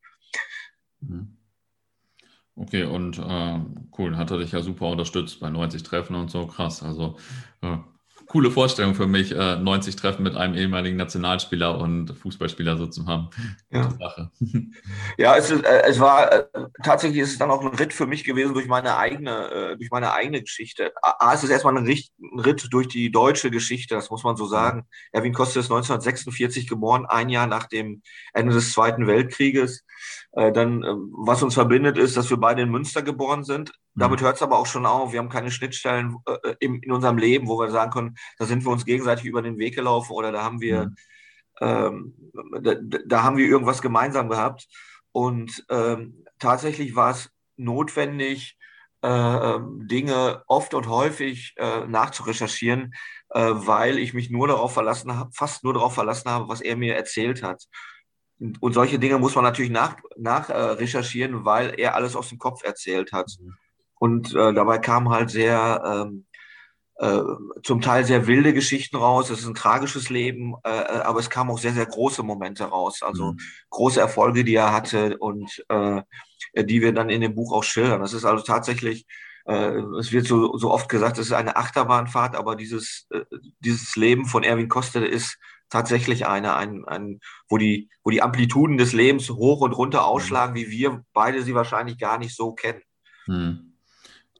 Mhm. 1.00 1.36
Okay, 2.54 2.84
und 2.84 3.18
äh, 3.18 3.60
cool, 3.98 4.16
hat 4.16 4.30
er 4.30 4.38
dich 4.38 4.52
ja 4.52 4.60
super 4.60 4.88
unterstützt 4.88 5.40
bei 5.40 5.48
90 5.48 5.82
Treffen 5.82 6.14
und 6.16 6.30
so, 6.30 6.46
krass. 6.46 6.82
Also 6.82 7.16
äh, 7.62 7.78
coole 8.26 8.50
Vorstellung 8.50 8.94
für 8.94 9.06
mich, 9.06 9.34
90 9.34 9.94
äh, 9.94 9.96
Treffen 9.96 10.22
mit 10.22 10.36
einem 10.36 10.54
ehemaligen 10.54 10.96
Nationalspieler 10.96 11.78
und 11.78 12.16
Fußballspieler 12.18 12.76
so 12.76 12.86
zu 12.86 13.06
haben. 13.06 13.30
Ja, 13.70 13.90
Sache. 13.90 14.30
ja 15.18 15.36
es, 15.36 15.50
ist, 15.50 15.64
äh, 15.64 15.82
es 15.88 16.00
war 16.00 16.32
äh, 16.32 16.44
tatsächlich 16.82 17.22
ist 17.22 17.32
es 17.32 17.38
dann 17.38 17.50
auch 17.50 17.62
ein 17.62 17.74
Ritt 17.74 17.92
für 17.92 18.06
mich 18.06 18.24
gewesen 18.24 18.54
durch 18.54 18.66
meine 18.66 18.96
eigene, 18.96 19.76
durch 19.78 19.90
meine 19.90 20.12
eigene 20.12 20.40
Geschichte. 20.40 20.92
A, 21.02 21.32
es 21.34 21.44
ist 21.44 21.50
erstmal 21.50 21.76
ein, 21.76 21.86
Ritt 21.86 22.68
durch 22.70 22.88
die 22.88 23.10
deutsche 23.10 23.50
Geschichte, 23.50 23.94
das 23.94 24.10
muss 24.10 24.24
man 24.24 24.36
so 24.36 24.46
sagen. 24.46 24.86
Erwin 25.12 25.32
Koster 25.32 25.60
ist 25.60 25.66
1946 25.66 26.66
geboren, 26.66 27.06
ein 27.06 27.28
Jahr 27.28 27.46
nach 27.46 27.66
dem 27.66 28.02
Ende 28.32 28.54
des 28.54 28.72
Zweiten 28.72 29.06
Weltkrieges. 29.06 29.84
Dann, 30.32 30.82
was 31.12 31.42
uns 31.42 31.54
verbindet, 31.54 31.98
ist, 31.98 32.16
dass 32.16 32.30
wir 32.30 32.38
beide 32.38 32.62
in 32.62 32.70
Münster 32.70 33.02
geboren 33.02 33.44
sind. 33.44 33.72
Damit 33.94 34.20
mhm. 34.20 34.24
hört 34.24 34.36
es 34.36 34.42
aber 34.42 34.58
auch 34.58 34.66
schon 34.66 34.86
auf. 34.86 35.12
Wir 35.12 35.18
haben 35.18 35.28
keine 35.28 35.50
Schnittstellen 35.50 36.16
in 36.60 36.90
unserem 36.90 37.18
Leben, 37.18 37.48
wo 37.48 37.58
wir 37.58 37.70
sagen 37.70 37.90
können, 37.90 38.16
da 38.38 38.46
sind 38.46 38.64
wir 38.64 38.72
uns 38.72 38.84
gegenseitig 38.84 39.24
über 39.24 39.42
den 39.42 39.58
Weg 39.58 39.74
gelaufen 39.74 40.12
oder 40.12 40.32
da 40.32 40.42
haben 40.42 40.60
wir, 40.60 40.86
mhm. 40.86 40.96
ähm, 41.60 42.14
da, 42.60 42.74
da, 43.06 43.22
haben 43.22 43.36
wir 43.36 43.46
irgendwas 43.46 43.82
gemeinsam 43.82 44.28
gehabt. 44.28 44.66
Und 45.12 45.64
ähm, 45.68 46.24
tatsächlich 46.38 46.96
war 46.96 47.10
es 47.10 47.30
notwendig, 47.56 48.56
äh, 49.04 49.08
ähm, 49.08 49.88
Dinge 49.88 50.44
oft 50.46 50.74
und 50.74 50.86
häufig 50.86 51.54
äh, 51.56 51.86
nachzurecherchieren, 51.86 52.94
äh, 53.30 53.50
weil 53.52 53.98
ich 53.98 54.14
mich 54.14 54.30
nur 54.30 54.46
darauf 54.46 54.72
verlassen 54.72 55.18
habe, 55.18 55.32
fast 55.34 55.64
nur 55.64 55.74
darauf 55.74 55.94
verlassen 55.94 56.30
habe, 56.30 56.48
was 56.48 56.60
er 56.60 56.76
mir 56.76 56.94
erzählt 56.94 57.42
hat. 57.42 57.64
Und, 58.38 58.72
solche 58.74 59.00
Dinge 59.00 59.18
muss 59.18 59.34
man 59.34 59.42
natürlich 59.42 59.72
nach, 59.72 59.96
nach 60.16 60.50
äh, 60.50 60.54
recherchieren, 60.54 61.44
weil 61.44 61.78
er 61.80 61.96
alles 61.96 62.14
aus 62.14 62.28
dem 62.28 62.38
Kopf 62.38 62.62
erzählt 62.62 63.12
hat. 63.12 63.28
Mhm. 63.40 63.56
Und 64.02 64.34
äh, 64.34 64.52
dabei 64.52 64.78
kam 64.78 65.10
halt 65.10 65.30
sehr 65.30 65.80
ähm, 65.86 66.24
äh, 66.96 67.22
zum 67.62 67.80
Teil 67.80 68.04
sehr 68.04 68.26
wilde 68.26 68.52
Geschichten 68.52 68.96
raus. 68.96 69.30
Es 69.30 69.38
ist 69.38 69.46
ein 69.46 69.54
tragisches 69.54 70.10
Leben, 70.10 70.54
äh, 70.64 70.70
äh, 70.70 71.02
aber 71.02 71.20
es 71.20 71.30
kamen 71.30 71.50
auch 71.50 71.58
sehr, 71.60 71.72
sehr 71.72 71.86
große 71.86 72.24
Momente 72.24 72.64
raus. 72.64 73.04
Also 73.04 73.34
mhm. 73.34 73.38
große 73.70 74.00
Erfolge, 74.00 74.42
die 74.42 74.56
er 74.56 74.72
hatte 74.72 75.18
und 75.18 75.64
äh, 75.68 76.02
die 76.56 76.82
wir 76.82 76.92
dann 76.92 77.10
in 77.10 77.20
dem 77.20 77.36
Buch 77.36 77.52
auch 77.52 77.62
schildern. 77.62 78.00
Das 78.00 78.12
ist 78.12 78.24
also 78.24 78.42
tatsächlich, 78.42 79.06
äh, 79.44 79.78
es 80.00 80.10
wird 80.10 80.26
so, 80.26 80.56
so 80.56 80.72
oft 80.72 80.88
gesagt, 80.88 81.18
es 81.18 81.26
ist 81.26 81.32
eine 81.32 81.54
Achterbahnfahrt, 81.54 82.34
aber 82.34 82.56
dieses, 82.56 83.06
äh, 83.10 83.20
dieses 83.60 83.94
Leben 83.94 84.26
von 84.26 84.42
Erwin 84.42 84.68
Koster 84.68 85.08
ist 85.08 85.38
tatsächlich 85.70 86.26
eine, 86.26 86.56
ein, 86.56 86.84
ein, 86.86 87.20
wo, 87.48 87.56
die, 87.56 87.88
wo 88.02 88.10
die 88.10 88.20
Amplituden 88.20 88.78
des 88.78 88.94
Lebens 88.94 89.30
hoch 89.30 89.60
und 89.60 89.70
runter 89.70 90.06
ausschlagen, 90.06 90.54
mhm. 90.54 90.56
wie 90.56 90.70
wir 90.70 91.04
beide 91.12 91.44
sie 91.44 91.54
wahrscheinlich 91.54 91.98
gar 91.98 92.18
nicht 92.18 92.34
so 92.34 92.52
kennen. 92.52 92.82
Mhm. 93.28 93.71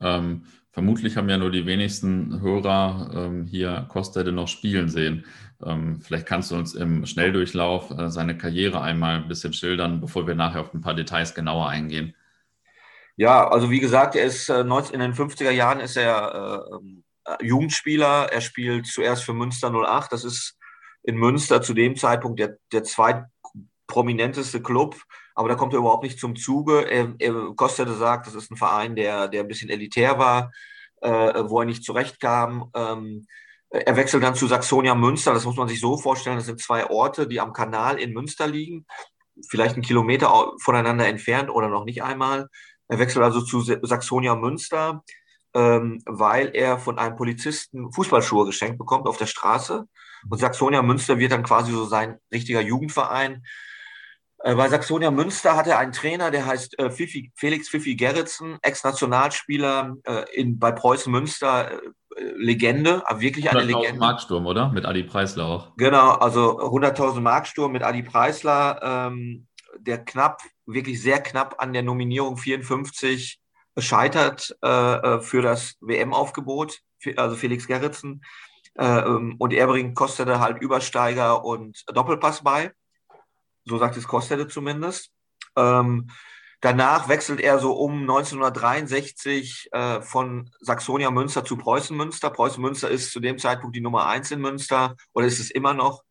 Ähm, 0.02 0.42
Vermutlich 0.72 1.18
haben 1.18 1.28
ja 1.28 1.36
nur 1.36 1.50
die 1.50 1.66
wenigsten 1.66 2.40
Hörer 2.40 3.10
ähm, 3.14 3.44
hier 3.44 3.84
Kostede 3.90 4.32
noch 4.32 4.48
spielen 4.48 4.88
sehen. 4.88 5.26
Ähm, 5.62 6.00
vielleicht 6.00 6.24
kannst 6.24 6.50
du 6.50 6.56
uns 6.56 6.74
im 6.74 7.04
Schnelldurchlauf 7.04 7.90
äh, 7.90 8.08
seine 8.08 8.38
Karriere 8.38 8.80
einmal 8.80 9.16
ein 9.16 9.28
bisschen 9.28 9.52
schildern, 9.52 10.00
bevor 10.00 10.26
wir 10.26 10.34
nachher 10.34 10.62
auf 10.62 10.72
ein 10.72 10.80
paar 10.80 10.94
Details 10.94 11.34
genauer 11.34 11.68
eingehen. 11.68 12.14
Ja, 13.16 13.46
also 13.48 13.70
wie 13.70 13.80
gesagt, 13.80 14.16
er 14.16 14.24
ist 14.24 14.48
äh, 14.48 14.64
19, 14.64 14.94
in 14.94 15.00
den 15.00 15.12
50er 15.12 15.50
Jahren 15.50 15.80
ist 15.80 15.98
er 15.98 16.64
äh, 16.70 16.74
ähm, 16.74 17.04
Jugendspieler. 17.42 18.32
Er 18.32 18.40
spielt 18.40 18.86
zuerst 18.86 19.24
für 19.24 19.34
Münster 19.34 19.70
08. 19.70 20.10
Das 20.10 20.24
ist 20.24 20.56
in 21.02 21.16
Münster 21.16 21.60
zu 21.60 21.74
dem 21.74 21.96
Zeitpunkt 21.96 22.40
der, 22.40 22.56
der 22.72 22.82
zweitprominenteste 22.82 24.62
Club 24.62 24.96
aber 25.34 25.48
da 25.48 25.54
kommt 25.54 25.72
er 25.72 25.78
überhaupt 25.78 26.04
nicht 26.04 26.18
zum 26.18 26.36
Zuge. 26.36 26.90
Er, 26.90 27.14
er, 27.18 27.32
Kostete 27.56 27.94
sagt, 27.94 28.26
das 28.26 28.34
ist 28.34 28.50
ein 28.50 28.56
Verein, 28.56 28.96
der, 28.96 29.28
der 29.28 29.42
ein 29.42 29.48
bisschen 29.48 29.70
elitär 29.70 30.18
war, 30.18 30.52
äh, 31.00 31.10
wo 31.46 31.60
er 31.60 31.66
nicht 31.66 31.84
zurechtkam. 31.84 32.70
Ähm, 32.74 33.26
er 33.70 33.96
wechselt 33.96 34.22
dann 34.22 34.34
zu 34.34 34.46
Saxonia 34.46 34.94
Münster, 34.94 35.32
das 35.32 35.46
muss 35.46 35.56
man 35.56 35.68
sich 35.68 35.80
so 35.80 35.96
vorstellen, 35.96 36.36
das 36.36 36.46
sind 36.46 36.60
zwei 36.60 36.90
Orte, 36.90 37.26
die 37.26 37.40
am 37.40 37.54
Kanal 37.54 37.98
in 37.98 38.12
Münster 38.12 38.46
liegen, 38.46 38.84
vielleicht 39.48 39.74
einen 39.74 39.82
Kilometer 39.82 40.52
voneinander 40.60 41.06
entfernt 41.06 41.48
oder 41.48 41.68
noch 41.68 41.84
nicht 41.84 42.02
einmal. 42.02 42.48
Er 42.88 42.98
wechselt 42.98 43.24
also 43.24 43.40
zu 43.40 43.60
Saxonia 43.62 44.34
Münster, 44.34 45.02
ähm, 45.54 46.02
weil 46.04 46.50
er 46.54 46.78
von 46.78 46.98
einem 46.98 47.16
Polizisten 47.16 47.90
Fußballschuhe 47.92 48.44
geschenkt 48.44 48.78
bekommt 48.78 49.06
auf 49.06 49.16
der 49.16 49.26
Straße. 49.26 49.86
Und 50.28 50.38
Saxonia 50.38 50.82
Münster 50.82 51.18
wird 51.18 51.32
dann 51.32 51.42
quasi 51.42 51.72
so 51.72 51.86
sein 51.86 52.18
richtiger 52.30 52.60
Jugendverein. 52.60 53.42
Äh, 54.42 54.56
bei 54.56 54.68
Saxonia 54.68 55.10
Münster 55.10 55.56
hat 55.56 55.66
er 55.66 55.78
einen 55.78 55.92
Trainer, 55.92 56.30
der 56.30 56.46
heißt 56.46 56.78
äh, 56.78 56.90
Fifi, 56.90 57.32
Felix 57.34 57.68
Fifi 57.68 57.94
Gerritsen, 57.94 58.58
Ex-Nationalspieler 58.62 59.96
äh, 60.04 60.24
in, 60.34 60.58
bei 60.58 60.72
Preußen 60.72 61.12
Münster, 61.12 61.72
äh, 61.72 61.78
Legende, 62.36 63.02
aber 63.06 63.20
wirklich 63.20 63.50
eine 63.50 63.62
Legende. 63.62 64.00
Marksturm, 64.00 64.46
oder? 64.46 64.70
Mit 64.70 64.84
Adi 64.84 65.04
Preisler 65.04 65.46
auch. 65.46 65.76
Genau, 65.76 66.10
also 66.10 66.58
100.000 66.60 67.20
Marksturm 67.20 67.72
mit 67.72 67.82
Adi 67.82 68.02
Preisler, 68.02 68.80
ähm, 68.82 69.46
der 69.78 70.04
knapp, 70.04 70.42
wirklich 70.66 71.00
sehr 71.00 71.20
knapp 71.20 71.56
an 71.58 71.72
der 71.72 71.82
Nominierung 71.82 72.36
54 72.36 73.40
scheitert 73.78 74.54
für 74.60 75.40
das 75.42 75.76
WM-Aufgebot, 75.80 76.80
also 77.16 77.36
Felix 77.36 77.66
Gerritsen. 77.66 78.22
Ähm, 78.78 79.36
und 79.38 79.54
er 79.54 79.66
bringt 79.66 79.96
kostete 79.96 80.40
halt 80.40 80.60
Übersteiger 80.60 81.42
und 81.42 81.82
Doppelpass 81.86 82.44
bei 82.44 82.72
so 83.64 83.78
sagt 83.78 83.96
es 83.96 84.08
Kostede 84.08 84.48
zumindest. 84.48 85.10
Ähm, 85.56 86.10
danach 86.60 87.08
wechselt 87.08 87.40
er 87.40 87.58
so 87.58 87.72
um 87.72 88.00
1963 88.02 89.68
äh, 89.72 90.00
von 90.02 90.50
Saxonia 90.60 91.10
Münster 91.10 91.44
zu 91.44 91.56
Preußen 91.56 91.96
Münster. 91.96 92.30
Preußen 92.30 92.62
Münster 92.62 92.90
ist 92.90 93.12
zu 93.12 93.20
dem 93.20 93.38
Zeitpunkt 93.38 93.76
die 93.76 93.80
Nummer 93.80 94.06
eins 94.06 94.30
in 94.30 94.40
Münster 94.40 94.96
oder 95.12 95.26
ist 95.26 95.40
es 95.40 95.50
immer 95.50 95.74
noch. 95.74 96.02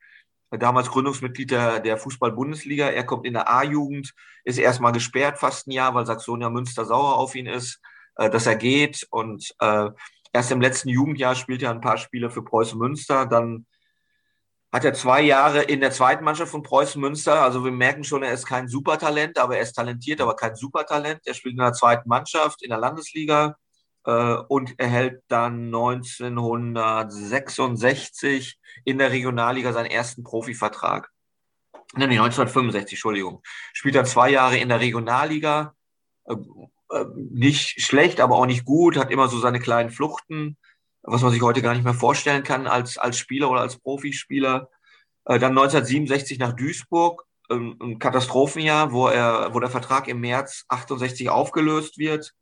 Damals 0.52 0.90
Gründungsmitglied 0.90 1.52
der, 1.52 1.80
der 1.80 1.98
Fußball-Bundesliga. 1.98 2.90
Er 2.90 3.06
kommt 3.06 3.26
in 3.26 3.34
der 3.34 3.50
A-Jugend, 3.50 4.14
ist 4.44 4.60
erstmal 4.60 4.92
gesperrt 4.92 5.40
fast 5.40 5.68
ein 5.68 5.72
Jahr, 5.72 5.96
weil 5.96 6.06
Saxonia 6.06 6.50
Münster 6.50 6.84
sauer 6.84 7.16
auf 7.16 7.36
ihn 7.36 7.48
ist, 7.48 7.80
äh, 8.18 8.30
dass 8.30 8.48
er 8.48 8.58
geht. 8.58 9.08
Und 9.12 9.56
äh, 9.60 9.90
erst 10.34 10.52
im 10.52 10.60
letzten 10.60 10.90
Jugendjahr 10.90 11.36
spielt 11.36 11.64
er 11.64 11.72
ein 11.72 11.80
paar 11.80 11.98
Spiele 11.98 12.30
für 12.30 12.44
Preußen 12.44 12.78
Münster. 12.78 13.26
Dann 13.26 13.66
hat 14.72 14.86
er 14.86 14.94
zwei 14.94 15.22
Jahre 15.22 15.64
in 15.64 15.82
der 15.82 15.92
zweiten 15.92 16.24
Mannschaft 16.24 16.52
von 16.52 16.64
Preußen 16.64 17.02
Münster. 17.02 17.42
Also 17.42 17.66
wir 17.66 17.72
merken 17.72 18.06
schon, 18.06 18.24
er 18.24 18.34
ist 18.34 18.46
kein 18.46 18.70
Supertalent, 18.70 19.38
aber 19.38 19.58
er 19.58 19.64
ist 19.64 19.74
talentiert, 19.74 20.22
aber 20.22 20.36
kein 20.36 20.56
Supertalent. 20.56 21.20
Er 21.26 21.34
spielt 21.34 21.54
in 21.54 21.60
der 21.60 21.74
zweiten 21.74 22.08
Mannschaft 22.08 22.64
in 22.64 22.70
der 22.70 22.80
Landesliga 22.80 23.58
äh, 24.06 24.36
und 24.48 24.80
erhält 24.80 25.24
dann 25.28 25.66
1966 25.66 28.58
in 28.86 28.98
der 28.98 29.12
Regionalliga 29.12 29.74
seinen 29.74 29.92
ersten 29.92 30.24
Profivertrag. 30.24 31.10
Nämlich 31.94 32.20
1965, 32.20 32.94
Entschuldigung. 32.94 33.42
Spielt 33.74 33.96
dann 33.96 34.06
zwei 34.06 34.30
Jahre 34.30 34.58
in 34.58 34.70
der 34.70 34.80
Regionalliga. 34.80 35.76
Äh, 36.24 36.36
äh, 36.92 37.06
nicht 37.16 37.82
schlecht, 37.82 38.22
aber 38.22 38.38
auch 38.38 38.46
nicht 38.46 38.64
gut, 38.64 38.96
hat 38.96 39.12
immer 39.12 39.28
so 39.28 39.38
seine 39.40 39.60
kleinen 39.60 39.90
Fluchten 39.90 40.56
was 41.04 41.22
man 41.22 41.32
sich 41.32 41.42
heute 41.42 41.62
gar 41.62 41.74
nicht 41.74 41.84
mehr 41.84 41.94
vorstellen 41.94 42.44
kann 42.44 42.68
als, 42.68 42.98
als 42.98 43.18
Spieler 43.18 43.50
oder 43.50 43.62
als 43.62 43.78
Profispieler. 43.78 44.70
Äh, 45.26 45.40
dann 45.40 45.52
1967 45.52 46.40
nach 46.40 46.54
Duisburg, 46.54 47.26
ähm, 47.50 47.78
ein 47.82 48.00
Katastrophenjahr, 48.00 48.92
wo, 48.92 49.08
er, 49.08 49.54
wo 49.54 49.60
der 49.60 49.70
Vertrag 49.70 50.08
im 50.08 50.22
März 50.22 50.66
68 50.68 51.30
aufgelöst 51.30 51.98
wird. 51.98 52.34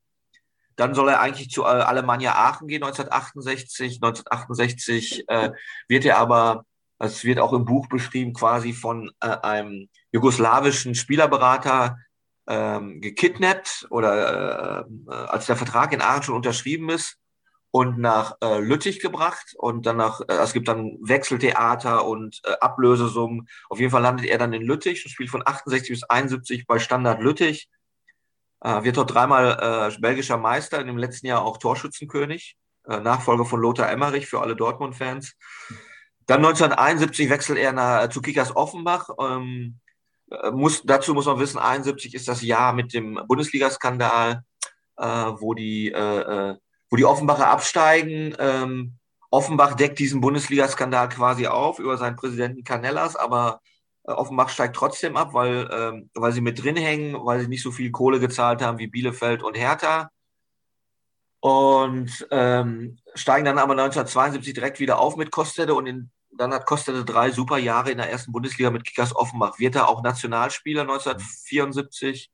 Dann 0.75 0.93
soll 0.93 1.09
er 1.09 1.19
eigentlich 1.19 1.49
zu 1.49 1.63
äh, 1.63 1.67
Alemannia 1.67 2.35
Aachen 2.35 2.67
gehen, 2.67 2.83
1968. 2.83 4.01
1968 4.01 5.25
äh, 5.27 5.51
wird 5.87 6.05
er 6.05 6.17
aber, 6.17 6.65
das 6.97 7.23
wird 7.23 7.39
auch 7.39 7.53
im 7.53 7.65
Buch 7.65 7.87
beschrieben, 7.87 8.33
quasi 8.33 8.73
von 8.73 9.11
äh, 9.21 9.27
einem 9.27 9.89
jugoslawischen 10.11 10.95
Spielerberater 10.95 11.97
ähm, 12.47 12.99
gekidnappt 12.99 13.87
oder 13.89 14.87
äh, 15.07 15.13
als 15.13 15.45
der 15.45 15.55
Vertrag 15.55 15.93
in 15.93 16.01
Aachen 16.01 16.23
schon 16.23 16.35
unterschrieben 16.35 16.89
ist 16.89 17.18
und 17.71 17.99
nach 17.99 18.37
äh, 18.41 18.59
Lüttich 18.59 18.99
gebracht 18.99 19.53
und 19.57 19.85
danach, 19.85 20.21
äh, 20.21 20.33
es 20.33 20.53
gibt 20.53 20.67
dann 20.67 20.97
Wechseltheater 21.01 22.05
und 22.05 22.41
äh, 22.43 22.53
Ablösesummen. 22.59 23.47
Auf 23.69 23.79
jeden 23.79 23.91
Fall 23.91 24.01
landet 24.01 24.25
er 24.25 24.37
dann 24.37 24.53
in 24.53 24.63
Lüttich 24.63 25.05
und 25.05 25.11
spielt 25.11 25.29
von 25.29 25.43
68 25.45 25.89
bis 25.89 26.03
71 26.03 26.65
bei 26.65 26.79
Standard 26.79 27.21
Lüttich. 27.21 27.69
Äh, 28.61 28.83
wird 28.83 28.97
dort 28.97 29.13
dreimal 29.13 29.91
äh, 29.91 29.99
belgischer 29.99 30.37
Meister, 30.37 30.79
in 30.79 30.87
dem 30.87 30.97
letzten 30.97 31.27
Jahr 31.27 31.43
auch 31.43 31.57
Torschützenkönig, 31.57 32.57
äh, 32.87 32.99
Nachfolger 32.99 33.45
von 33.45 33.61
Lothar 33.61 33.89
Emmerich 33.89 34.27
für 34.27 34.41
alle 34.41 34.55
Dortmund-Fans. 34.55 35.35
Dann 36.25 36.45
1971 36.45 37.29
wechselt 37.29 37.59
er 37.59 37.71
nach, 37.71 38.03
äh, 38.03 38.09
zu 38.09 38.21
Kickers 38.21 38.55
Offenbach. 38.55 39.09
Ähm, 39.19 39.79
äh, 40.31 40.51
muss, 40.51 40.81
dazu 40.83 41.13
muss 41.13 41.27
man 41.27 41.39
wissen, 41.39 41.59
71 41.59 42.15
ist 42.15 42.27
das 42.27 42.41
Jahr 42.41 42.73
mit 42.73 42.93
dem 42.93 43.19
Bundesliga-Skandal, 43.27 44.43
äh, 44.97 45.03
wo 45.05 45.53
die 45.53 45.91
äh, 45.91 46.51
äh, 46.51 46.57
wo 46.89 46.95
die 46.95 47.05
Offenbacher 47.05 47.47
absteigen. 47.49 48.35
Ähm, 48.39 48.95
Offenbach 49.31 49.75
deckt 49.75 49.99
diesen 49.99 50.21
Bundesliga-Skandal 50.21 51.09
quasi 51.09 51.47
auf 51.47 51.79
über 51.79 51.97
seinen 51.97 52.15
Präsidenten 52.15 52.63
Canellas, 52.63 53.15
aber 53.15 53.61
äh, 54.05 54.11
Offenbach 54.11 54.49
steigt 54.49 54.75
trotzdem 54.75 55.17
ab, 55.17 55.33
weil, 55.33 55.69
ähm, 55.71 56.09
weil 56.15 56.31
sie 56.31 56.41
mit 56.41 56.63
drin 56.63 56.75
hängen, 56.77 57.15
weil 57.25 57.41
sie 57.41 57.47
nicht 57.47 57.63
so 57.63 57.71
viel 57.71 57.91
Kohle 57.91 58.19
gezahlt 58.19 58.61
haben 58.61 58.79
wie 58.79 58.87
Bielefeld 58.87 59.43
und 59.43 59.57
Hertha. 59.57 60.09
und 61.41 62.27
ähm, 62.31 62.97
steigen 63.15 63.45
dann 63.45 63.57
aber 63.59 63.71
1972 63.73 64.53
direkt 64.53 64.79
wieder 64.79 64.99
auf 64.99 65.15
mit 65.15 65.31
Kostede 65.31 65.73
und 65.73 65.87
in, 65.87 66.11
dann 66.31 66.53
hat 66.53 66.65
Kostede 66.65 67.05
drei 67.05 67.31
super 67.31 67.57
Jahre 67.57 67.91
in 67.91 67.97
der 67.97 68.09
ersten 68.11 68.31
Bundesliga 68.31 68.71
mit 68.71 68.85
Kickers 68.85 69.15
Offenbach. 69.15 69.59
Wird 69.59 69.75
er 69.75 69.87
auch 69.89 70.03
Nationalspieler 70.03 70.81
1974. 70.81 72.29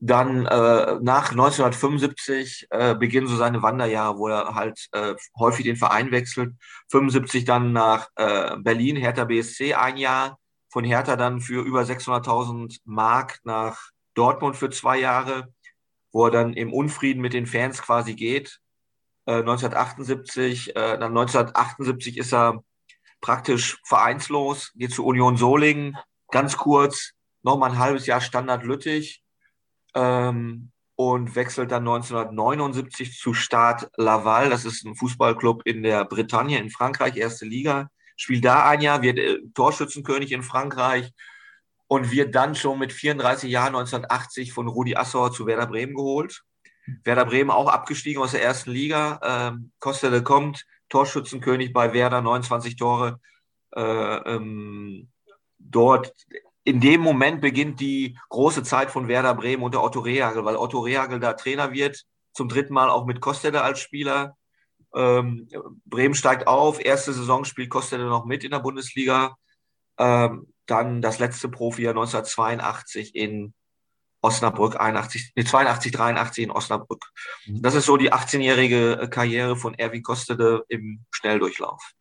Dann 0.00 0.46
äh, 0.46 0.96
nach 1.00 1.30
1975 1.30 2.68
äh, 2.70 2.94
beginnen 2.94 3.26
so 3.26 3.36
seine 3.36 3.62
Wanderjahre, 3.62 4.18
wo 4.18 4.28
er 4.28 4.54
halt 4.54 4.86
äh, 4.92 5.14
häufig 5.38 5.64
den 5.64 5.76
Verein 5.76 6.10
wechselt. 6.12 6.54
75 6.90 7.44
dann 7.44 7.72
nach 7.72 8.08
äh, 8.16 8.56
Berlin, 8.58 8.96
Hertha 8.96 9.24
BSC 9.24 9.74
ein 9.74 9.96
Jahr. 9.96 10.38
Von 10.70 10.84
Hertha 10.84 11.16
dann 11.16 11.40
für 11.40 11.62
über 11.62 11.82
600.000 11.82 12.78
Mark 12.84 13.40
nach 13.42 13.90
Dortmund 14.14 14.56
für 14.56 14.70
zwei 14.70 14.98
Jahre 14.98 15.48
wo 16.12 16.26
er 16.26 16.30
dann 16.30 16.54
im 16.54 16.72
Unfrieden 16.72 17.20
mit 17.20 17.32
den 17.32 17.46
Fans 17.46 17.82
quasi 17.82 18.14
geht. 18.14 18.60
Äh, 19.26 19.40
1978, 19.40 20.70
äh, 20.70 20.74
dann 20.74 21.16
1978 21.16 22.18
ist 22.18 22.32
er 22.32 22.64
praktisch 23.20 23.78
vereinslos, 23.84 24.72
geht 24.74 24.92
zu 24.92 25.04
Union 25.04 25.36
Solingen, 25.36 25.96
ganz 26.30 26.56
kurz, 26.56 27.12
nochmal 27.42 27.70
ein 27.70 27.78
halbes 27.78 28.06
Jahr 28.06 28.20
Standard 28.20 28.64
Lüttich 28.64 29.22
ähm, 29.94 30.70
und 30.96 31.36
wechselt 31.36 31.70
dann 31.70 31.86
1979 31.86 33.16
zu 33.18 33.34
Stade 33.34 33.90
Laval. 33.96 34.50
Das 34.50 34.64
ist 34.64 34.84
ein 34.84 34.96
Fußballclub 34.96 35.62
in 35.64 35.82
der 35.82 36.04
Bretagne 36.04 36.58
in 36.58 36.70
Frankreich, 36.70 37.16
erste 37.16 37.44
Liga. 37.44 37.90
Spielt 38.16 38.44
da 38.44 38.68
ein 38.68 38.80
Jahr, 38.80 39.02
wird 39.02 39.18
äh, 39.18 39.38
Torschützenkönig 39.54 40.32
in 40.32 40.42
Frankreich, 40.42 41.12
und 41.88 42.12
wird 42.12 42.34
dann 42.34 42.54
schon 42.54 42.78
mit 42.78 42.92
34 42.92 43.50
Jahren 43.50 43.74
1980 43.74 44.52
von 44.52 44.68
Rudi 44.68 44.94
Assauer 44.94 45.32
zu 45.32 45.46
Werder 45.46 45.66
Bremen 45.66 45.94
geholt. 45.94 46.42
Werder 47.02 47.24
Bremen 47.24 47.50
auch 47.50 47.68
abgestiegen 47.68 48.22
aus 48.22 48.32
der 48.32 48.42
ersten 48.42 48.70
Liga. 48.70 49.18
Ähm, 49.22 49.72
Kostele 49.78 50.22
kommt, 50.22 50.64
Torschützenkönig 50.90 51.72
bei 51.72 51.92
Werder, 51.92 52.20
29 52.20 52.76
Tore. 52.76 53.20
Äh, 53.74 53.80
ähm, 53.80 55.08
dort 55.58 56.12
in 56.68 56.80
dem 56.80 57.00
Moment 57.00 57.40
beginnt 57.40 57.80
die 57.80 58.18
große 58.28 58.62
Zeit 58.62 58.90
von 58.90 59.08
Werder 59.08 59.34
Bremen 59.34 59.62
unter 59.62 59.82
Otto 59.82 60.00
Rehagel, 60.00 60.44
weil 60.44 60.56
Otto 60.56 60.80
Rehagel 60.80 61.18
da 61.18 61.32
Trainer 61.32 61.72
wird, 61.72 62.04
zum 62.34 62.50
dritten 62.50 62.74
Mal 62.74 62.90
auch 62.90 63.06
mit 63.06 63.22
Kostele 63.22 63.62
als 63.62 63.80
Spieler. 63.80 64.36
Ähm, 64.94 65.48
Bremen 65.86 66.14
steigt 66.14 66.46
auf, 66.46 66.84
erste 66.84 67.14
Saison 67.14 67.46
spielt 67.46 67.70
Kostele 67.70 68.04
noch 68.04 68.26
mit 68.26 68.44
in 68.44 68.50
der 68.50 68.58
Bundesliga. 68.58 69.36
Ähm, 69.96 70.52
dann 70.66 71.00
das 71.00 71.18
letzte 71.18 71.48
Profi 71.48 71.88
1982 71.88 73.14
in 73.14 73.54
Osnabrück, 74.20 74.78
81, 74.78 75.32
nee, 75.36 75.44
82, 75.44 75.90
83 75.92 76.44
in 76.44 76.50
Osnabrück. 76.50 77.06
Mhm. 77.46 77.62
Das 77.62 77.74
ist 77.74 77.86
so 77.86 77.96
die 77.96 78.12
18-jährige 78.12 79.08
Karriere 79.10 79.56
von 79.56 79.72
Erwin 79.72 80.02
Kostede 80.02 80.64
im 80.68 81.06
Schnelldurchlauf. 81.10 81.94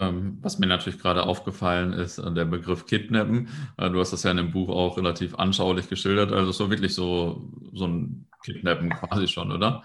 Ähm, 0.00 0.38
was 0.40 0.58
mir 0.58 0.66
natürlich 0.66 0.98
gerade 0.98 1.24
aufgefallen 1.24 1.92
ist, 1.92 2.18
äh, 2.18 2.32
der 2.32 2.46
Begriff 2.46 2.86
Kidnappen. 2.86 3.48
Äh, 3.76 3.90
du 3.90 4.00
hast 4.00 4.12
das 4.12 4.22
ja 4.22 4.30
in 4.30 4.38
dem 4.38 4.50
Buch 4.50 4.70
auch 4.70 4.96
relativ 4.96 5.34
anschaulich 5.34 5.88
geschildert. 5.88 6.32
Also 6.32 6.52
so 6.52 6.70
wirklich 6.70 6.94
so, 6.94 7.50
so 7.72 7.86
ein 7.86 8.26
Kidnappen 8.42 8.90
quasi 8.90 9.28
schon, 9.28 9.52
oder? 9.52 9.82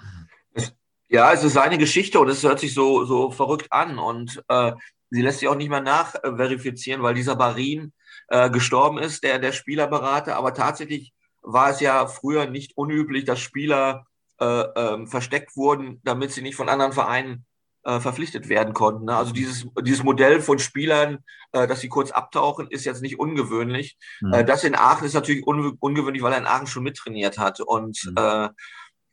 Ja, 1.10 1.32
es 1.34 1.44
ist 1.44 1.54
seine 1.54 1.78
Geschichte 1.78 2.20
und 2.20 2.30
es 2.30 2.44
hört 2.44 2.60
sich 2.60 2.74
so, 2.74 3.06
so 3.06 3.30
verrückt 3.30 3.72
an. 3.72 4.00
Und 4.00 4.42
äh, 4.48 4.72
Sie 5.10 5.22
lässt 5.22 5.40
sich 5.40 5.48
auch 5.48 5.56
nicht 5.56 5.70
mehr 5.70 5.82
nachverifizieren, 5.82 7.04
weil 7.04 7.14
dieser 7.14 7.36
Barin 7.36 7.94
äh, 8.28 8.50
gestorben 8.50 8.98
ist, 8.98 9.24
der, 9.24 9.40
der 9.40 9.52
Spielerberater. 9.52 10.36
Aber 10.36 10.54
tatsächlich 10.54 11.14
war 11.42 11.70
es 11.70 11.80
ja 11.80 12.08
früher 12.08 12.48
nicht 12.48 12.76
unüblich, 12.76 13.24
dass 13.24 13.40
Spieler 13.40 14.08
äh, 14.40 14.46
äh, 14.46 15.08
versteckt 15.08 15.56
wurden, 15.56 16.02
damit 16.04 16.32
sie 16.32 16.42
nicht 16.42 16.56
von 16.56 16.70
anderen 16.70 16.92
Vereinen 16.92 17.46
äh, 17.86 18.00
verpflichtet 18.00 18.50
werden 18.50 18.74
konnten. 18.74 19.06
Ne? 19.06 19.16
Also 19.16 19.32
dieses, 19.32 19.68
dieses 19.82 20.04
Modell 20.04 20.42
von 20.42 20.60
Spielern, 20.60 21.20
äh, 21.52 21.68
dass 21.68 21.82
sie 21.82 21.90
kurz 21.90 22.12
abtauchen, 22.12 22.68
ist 22.70 22.86
jetzt 22.86 23.02
nicht 23.02 23.20
ungewöhnlich. 23.20 23.98
Mhm. 24.22 24.46
das 24.46 24.64
in 24.64 24.76
Aachen 24.76 25.06
ist 25.06 25.14
natürlich 25.14 25.46
un 25.48 25.78
ungewöhnlich, 25.80 26.24
weil 26.24 26.34
er 26.34 26.40
in 26.40 26.48
Aachen 26.48 26.68
schon 26.68 26.84
mittrainiert 26.84 27.38
hat. 27.38 27.62
Und 27.62 28.00
mhm 28.06 28.50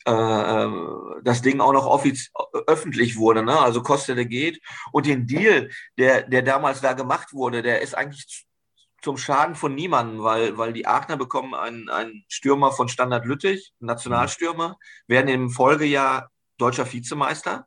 das 0.05 1.43
Ding 1.43 1.61
auch 1.61 1.73
noch 1.73 1.87
öffentlich 2.67 3.17
wurde, 3.17 3.45
ne? 3.45 3.57
also 3.57 3.85
Kostele 3.85 4.27
geht. 4.27 4.61
Und 4.91 5.07
den 5.07 5.29
Deal, 5.29 5.71
der, 5.97 6.23
der 6.23 6.43
damals 6.43 6.81
da 6.81 6.95
gemacht 6.95 7.33
wurde, 7.33 7.63
der 7.63 7.83
ist 7.83 7.97
eigentlich 7.97 8.45
zum 9.03 9.17
Schaden 9.17 9.55
von 9.55 9.75
niemandem, 9.75 10.23
weil, 10.23 10.57
weil 10.57 10.73
die 10.73 10.87
Aachener 10.87 11.17
bekommen 11.17 11.55
einen, 11.55 11.89
einen 11.89 12.25
Stürmer 12.29 12.73
von 12.73 12.89
Standard 12.89 13.27
Lüttich, 13.27 13.73
Nationalstürmer, 13.81 14.77
werden 15.07 15.29
im 15.29 15.51
Folgejahr 15.51 16.31
deutscher 16.57 16.91
Vizemeister. 16.91 17.67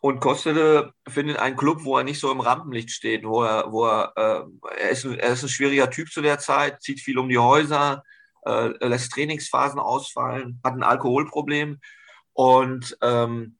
Und 0.00 0.20
Kostele 0.20 0.92
findet 1.08 1.38
einen 1.38 1.56
Club, 1.56 1.84
wo 1.84 1.98
er 1.98 2.04
nicht 2.04 2.20
so 2.20 2.30
im 2.30 2.40
Rampenlicht 2.40 2.90
steht, 2.90 3.24
wo 3.24 3.42
er, 3.42 3.72
wo 3.72 3.84
er, 3.86 4.12
äh, 4.16 4.80
er, 4.80 4.90
ist, 4.90 5.04
er 5.04 5.32
ist 5.32 5.42
ein 5.42 5.48
schwieriger 5.48 5.90
Typ 5.90 6.10
zu 6.10 6.22
der 6.22 6.38
Zeit, 6.38 6.82
zieht 6.82 7.00
viel 7.00 7.18
um 7.18 7.28
die 7.28 7.38
Häuser, 7.38 8.04
äh, 8.46 8.68
lässt 8.86 9.12
Trainingsphasen 9.12 9.80
ausfallen, 9.80 10.60
hat 10.62 10.74
ein 10.74 10.84
Alkoholproblem 10.84 11.80
und 12.32 12.96
ähm, 13.02 13.58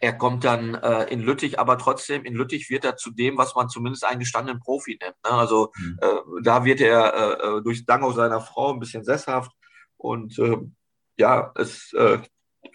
er 0.00 0.12
kommt 0.12 0.44
dann 0.44 0.74
äh, 0.74 1.04
in 1.04 1.20
Lüttich, 1.20 1.58
aber 1.58 1.78
trotzdem 1.78 2.24
in 2.24 2.34
Lüttich 2.34 2.70
wird 2.70 2.84
er 2.84 2.96
zu 2.96 3.10
dem, 3.10 3.38
was 3.38 3.54
man 3.54 3.68
zumindest 3.68 4.04
einen 4.04 4.20
gestandenen 4.20 4.60
Profi 4.60 4.98
nennt. 5.00 5.16
Ne? 5.24 5.30
Also 5.30 5.72
mhm. 5.76 5.98
äh, 6.00 6.42
da 6.42 6.64
wird 6.64 6.80
er 6.80 7.14
äh, 7.14 7.58
äh 7.58 7.62
durch 7.62 7.84
Dank 7.86 8.04
seiner 8.14 8.40
Frau 8.40 8.72
ein 8.72 8.80
bisschen 8.80 9.04
sesshaft 9.04 9.52
und 9.96 10.38
äh, 10.38 10.58
ja, 11.16 11.52
es 11.56 11.92
äh, 11.92 12.18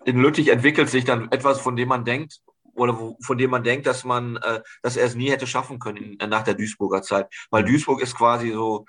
in 0.05 0.17
Lüttich 0.17 0.49
entwickelt 0.49 0.89
sich 0.89 1.03
dann 1.03 1.31
etwas, 1.31 1.59
von 1.59 1.75
dem 1.75 1.89
man 1.89 2.05
denkt 2.05 2.41
oder 2.75 2.99
wo, 2.99 3.17
von 3.21 3.37
dem 3.37 3.49
man 3.49 3.63
denkt, 3.63 3.87
dass 3.87 4.03
man, 4.03 4.37
äh, 4.37 4.61
dass 4.81 4.97
er 4.97 5.05
es 5.05 5.15
nie 5.15 5.31
hätte 5.31 5.47
schaffen 5.47 5.79
können 5.79 5.97
in, 5.97 6.29
nach 6.29 6.43
der 6.43 6.53
Duisburger 6.53 7.01
Zeit, 7.01 7.27
weil. 7.49 7.65
Duisburg 7.65 8.01
ist 8.01 8.15
quasi 8.15 8.51
so 8.51 8.85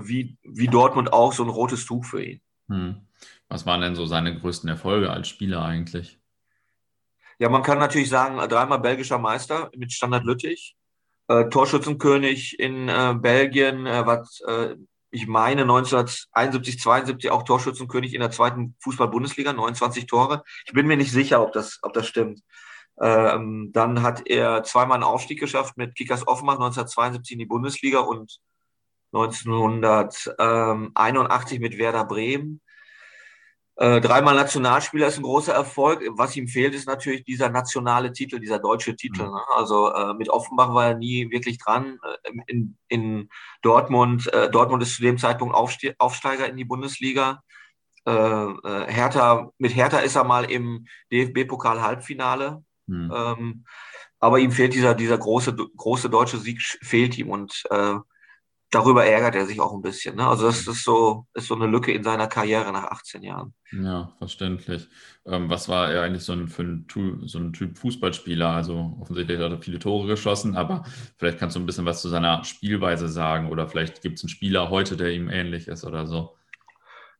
wie, 0.00 0.36
wie 0.42 0.68
Dortmund 0.68 1.12
auch 1.12 1.32
so 1.32 1.42
ein 1.42 1.50
rotes 1.50 1.84
Tuch 1.84 2.04
für 2.04 2.24
ihn. 2.24 2.40
Hm. 2.68 2.96
Was 3.48 3.66
waren 3.66 3.80
denn 3.80 3.94
so 3.94 4.06
seine 4.06 4.38
größten 4.38 4.68
Erfolge 4.68 5.10
als 5.10 5.28
Spieler 5.28 5.62
eigentlich? 5.62 6.18
Ja, 7.38 7.48
man 7.48 7.62
kann 7.62 7.78
natürlich 7.78 8.08
sagen, 8.08 8.36
dreimal 8.48 8.80
belgischer 8.80 9.18
Meister 9.18 9.70
mit 9.76 9.92
Standard 9.92 10.24
Lüttich, 10.24 10.76
äh, 11.28 11.48
Torschützenkönig 11.48 12.58
in 12.58 12.88
äh, 12.88 13.14
Belgien, 13.18 13.86
äh, 13.86 14.06
was 14.06 14.40
äh, 14.46 14.76
ich 15.10 15.26
meine 15.26 15.62
1971, 15.62 16.80
72 16.80 17.30
auch 17.30 17.42
Torschützenkönig 17.42 18.14
in 18.14 18.20
der 18.20 18.30
zweiten 18.30 18.76
Fußball-Bundesliga, 18.80 19.52
29 19.52 20.06
Tore. 20.06 20.44
Ich 20.66 20.72
bin 20.72 20.86
mir 20.86 20.96
nicht 20.96 21.10
sicher, 21.10 21.42
ob 21.42 21.52
das, 21.52 21.80
ob 21.82 21.92
das 21.92 22.06
stimmt. 22.06 22.40
Ähm, 23.00 23.70
dann 23.72 24.02
hat 24.02 24.28
er 24.28 24.62
zweimal 24.62 24.96
einen 24.96 25.04
Aufstieg 25.04 25.40
geschafft 25.40 25.76
mit 25.76 25.94
Kickers 25.94 26.28
Offenbach 26.28 26.54
1972 26.54 27.32
in 27.32 27.38
die 27.38 27.46
Bundesliga 27.46 28.00
und 28.00 28.40
1981 29.12 31.60
mit 31.60 31.78
Werder 31.78 32.04
Bremen. 32.04 32.60
Äh, 33.80 34.02
dreimal 34.02 34.34
Nationalspieler 34.34 35.06
ist 35.06 35.16
ein 35.16 35.22
großer 35.22 35.54
Erfolg. 35.54 36.02
Was 36.10 36.36
ihm 36.36 36.48
fehlt, 36.48 36.74
ist 36.74 36.86
natürlich 36.86 37.24
dieser 37.24 37.48
nationale 37.48 38.12
Titel, 38.12 38.38
dieser 38.38 38.58
deutsche 38.58 38.94
Titel. 38.94 39.22
Mhm. 39.22 39.30
Ne? 39.30 39.40
Also 39.54 39.90
äh, 39.94 40.12
mit 40.12 40.28
Offenbach 40.28 40.74
war 40.74 40.88
er 40.88 40.94
nie 40.96 41.30
wirklich 41.30 41.56
dran. 41.56 41.98
Äh, 42.02 42.30
in, 42.46 42.76
in 42.88 43.30
Dortmund, 43.62 44.30
äh, 44.34 44.50
Dortmund 44.50 44.82
ist 44.82 44.96
zu 44.96 45.02
dem 45.02 45.16
Zeitpunkt 45.16 45.54
Aufste 45.54 45.94
Aufsteiger 45.96 46.46
in 46.46 46.58
die 46.58 46.66
Bundesliga. 46.66 47.42
Äh, 48.06 48.12
äh, 48.12 48.92
Hertha, 48.92 49.50
mit 49.56 49.74
Hertha 49.74 50.00
ist 50.00 50.16
er 50.16 50.24
mal 50.24 50.50
im 50.50 50.86
DFB-Pokal-Halbfinale. 51.10 52.62
Mhm. 52.90 53.12
Ähm, 53.14 53.64
aber 54.18 54.38
ihm 54.38 54.52
fehlt 54.52 54.74
dieser, 54.74 54.94
dieser 54.94 55.18
große, 55.18 55.54
große 55.54 56.10
deutsche 56.10 56.38
Sieg, 56.38 56.60
fehlt 56.82 57.16
ihm. 57.16 57.30
Und 57.30 57.64
darüber 58.70 59.04
ärgert 59.04 59.34
er 59.34 59.46
sich 59.46 59.60
auch 59.60 59.74
ein 59.74 59.82
bisschen. 59.82 60.16
Ne? 60.16 60.26
Also 60.26 60.46
das 60.46 60.66
ist 60.66 60.84
so, 60.84 61.26
ist 61.34 61.48
so 61.48 61.54
eine 61.54 61.66
Lücke 61.66 61.92
in 61.92 62.04
seiner 62.04 62.28
Karriere 62.28 62.72
nach 62.72 62.84
18 62.84 63.22
Jahren. 63.22 63.52
Ja, 63.72 64.12
verständlich. 64.18 64.88
Ähm, 65.26 65.50
was 65.50 65.68
war 65.68 65.92
er 65.92 66.02
eigentlich 66.02 66.22
so 66.22 66.32
ein, 66.32 66.48
für 66.48 66.62
ein, 66.62 66.86
so 67.26 67.38
ein 67.38 67.52
Typ 67.52 67.76
Fußballspieler? 67.78 68.48
Also 68.48 68.96
offensichtlich 69.00 69.38
hat 69.40 69.50
er 69.50 69.60
viele 69.60 69.80
Tore 69.80 70.06
geschossen, 70.06 70.56
aber 70.56 70.84
vielleicht 71.18 71.38
kannst 71.38 71.56
du 71.56 71.60
ein 71.60 71.66
bisschen 71.66 71.84
was 71.84 72.00
zu 72.00 72.08
seiner 72.08 72.44
Spielweise 72.44 73.08
sagen 73.08 73.50
oder 73.50 73.68
vielleicht 73.68 74.02
gibt 74.02 74.18
es 74.18 74.24
einen 74.24 74.30
Spieler 74.30 74.70
heute, 74.70 74.96
der 74.96 75.12
ihm 75.12 75.28
ähnlich 75.28 75.66
ist 75.68 75.84
oder 75.84 76.06
so. 76.06 76.36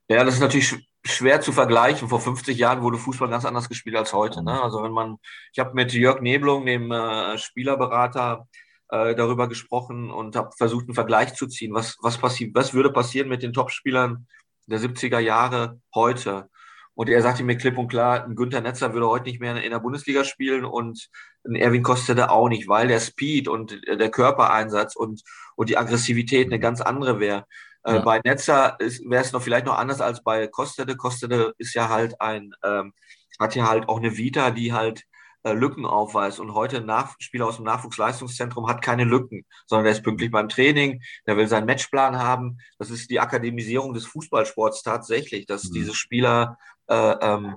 Ja, 0.09 0.25
das 0.25 0.35
ist 0.35 0.41
natürlich 0.41 0.75
schwer 1.05 1.41
zu 1.41 1.53
vergleichen. 1.53 2.09
Vor 2.09 2.21
50 2.21 2.57
Jahren 2.59 2.83
wurde 2.83 2.99
Fußball 2.99 3.29
ganz 3.29 3.45
anders 3.45 3.69
gespielt 3.69 3.97
als 3.97 4.13
heute. 4.13 4.43
Ne? 4.43 4.63
Also 4.63 4.83
wenn 4.83 4.93
man, 4.93 5.17
ich 5.53 5.59
habe 5.59 5.75
mit 5.75 5.93
Jörg 5.93 6.21
Neblung, 6.21 6.67
dem 6.67 6.91
äh, 6.93 7.39
Spielerberater, 7.39 8.47
äh, 8.91 9.15
darüber 9.15 9.49
gesprochen 9.49 10.11
und 10.11 10.37
habe 10.37 10.51
versucht, 10.57 10.87
einen 10.87 10.95
Vergleich 10.95 11.35
zu 11.35 11.47
ziehen. 11.47 11.73
Was, 11.73 11.97
was, 12.03 12.19
passiert, 12.19 12.55
was 12.55 12.75
würde 12.75 12.91
passieren 12.91 13.29
mit 13.29 13.43
den 13.43 13.53
Topspielern 13.53 14.27
der 14.67 14.81
70er 14.81 15.21
Jahre 15.21 15.81
heute? 15.95 16.49
Und 16.95 17.09
er 17.09 17.23
sagte 17.23 17.45
mir 17.45 17.57
klipp 17.57 17.79
und 17.79 17.89
klar, 17.89 18.25
ein 18.25 18.35
Günther 18.35 18.61
Netzer 18.61 18.93
würde 18.93 19.09
heute 19.09 19.27
nicht 19.27 19.41
mehr 19.41 19.63
in 19.63 19.71
der 19.71 19.79
Bundesliga 19.79 20.25
spielen 20.25 20.65
und 20.65 21.09
ein 21.47 21.55
Erwin 21.55 21.85
Kostede 21.85 22.31
auch 22.31 22.49
nicht, 22.49 22.69
weil 22.69 22.89
der 22.89 23.01
Speed 23.01 23.49
und 23.49 23.81
der 23.87 24.11
Körpereinsatz 24.11 24.97
und, 24.97 25.23
und 25.55 25.71
die 25.71 25.79
Aggressivität 25.79 26.49
eine 26.49 26.59
ganz 26.59 26.81
andere 26.81 27.21
wäre. 27.21 27.47
Äh, 27.85 27.95
ja. 27.95 28.01
Bei 28.01 28.21
Netzer 28.25 28.77
wäre 28.79 29.23
es 29.23 29.33
noch 29.33 29.43
vielleicht 29.43 29.67
noch 29.67 29.79
anders 29.79 30.01
als 30.01 30.23
bei 30.23 30.47
Kostede. 30.47 30.97
Kostede 30.97 31.55
ist 31.59 31.75
ja 31.75 31.89
halt 31.89 32.21
ein, 32.21 32.53
ähm, 32.65 32.93
hat 33.39 33.55
ja 33.55 33.69
halt 33.69 33.89
auch 33.89 33.99
eine 33.99 34.17
Vita, 34.17 34.51
die 34.51 34.73
halt 34.73 35.05
äh, 35.43 35.53
Lücken 35.53 35.87
aufweist. 35.87 36.41
Und 36.41 36.55
heute 36.55 36.79
ein 36.79 36.87
Nach 36.87 37.15
Spieler 37.19 37.47
aus 37.47 37.57
dem 37.57 37.65
Nachwuchsleistungszentrum 37.65 38.69
hat 38.69 38.83
keine 38.83 39.05
Lücken, 39.05 39.47
sondern 39.67 39.85
der 39.85 39.95
ist 39.95 40.03
pünktlich 40.03 40.31
beim 40.31 40.49
Training, 40.49 41.03
der 41.27 41.37
will 41.37 41.49
seinen 41.49 41.67
Matchplan 41.67 42.19
haben. 42.19 42.59
Das 42.79 42.91
ist 42.91 43.11
die 43.11 43.21
Akademisierung 43.21 43.95
des 43.95 44.07
Fußballsports 44.07 44.83
tatsächlich, 44.83 45.47
dass 45.47 45.65
mhm. 45.65 45.75
diese 45.75 45.95
Spieler 45.95 46.59
äh, 46.89 47.15
ähm, 47.21 47.57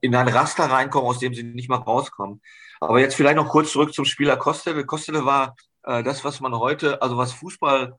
in 0.00 0.14
ein 0.14 0.28
Raster 0.28 0.64
reinkommen, 0.64 1.08
aus 1.08 1.18
dem 1.18 1.34
sie 1.34 1.42
nicht 1.42 1.68
mal 1.68 1.76
rauskommen. 1.76 2.42
Aber 2.80 3.00
jetzt 3.00 3.14
vielleicht 3.14 3.36
noch 3.36 3.48
kurz 3.48 3.72
zurück 3.72 3.94
zum 3.94 4.04
Spieler 4.04 4.36
Kostele. 4.36 4.84
Kostele 4.84 5.24
war 5.24 5.56
äh, 5.84 6.02
das, 6.02 6.24
was 6.24 6.40
man 6.40 6.54
heute, 6.54 7.00
also 7.00 7.16
was 7.16 7.32
Fußball 7.32 7.98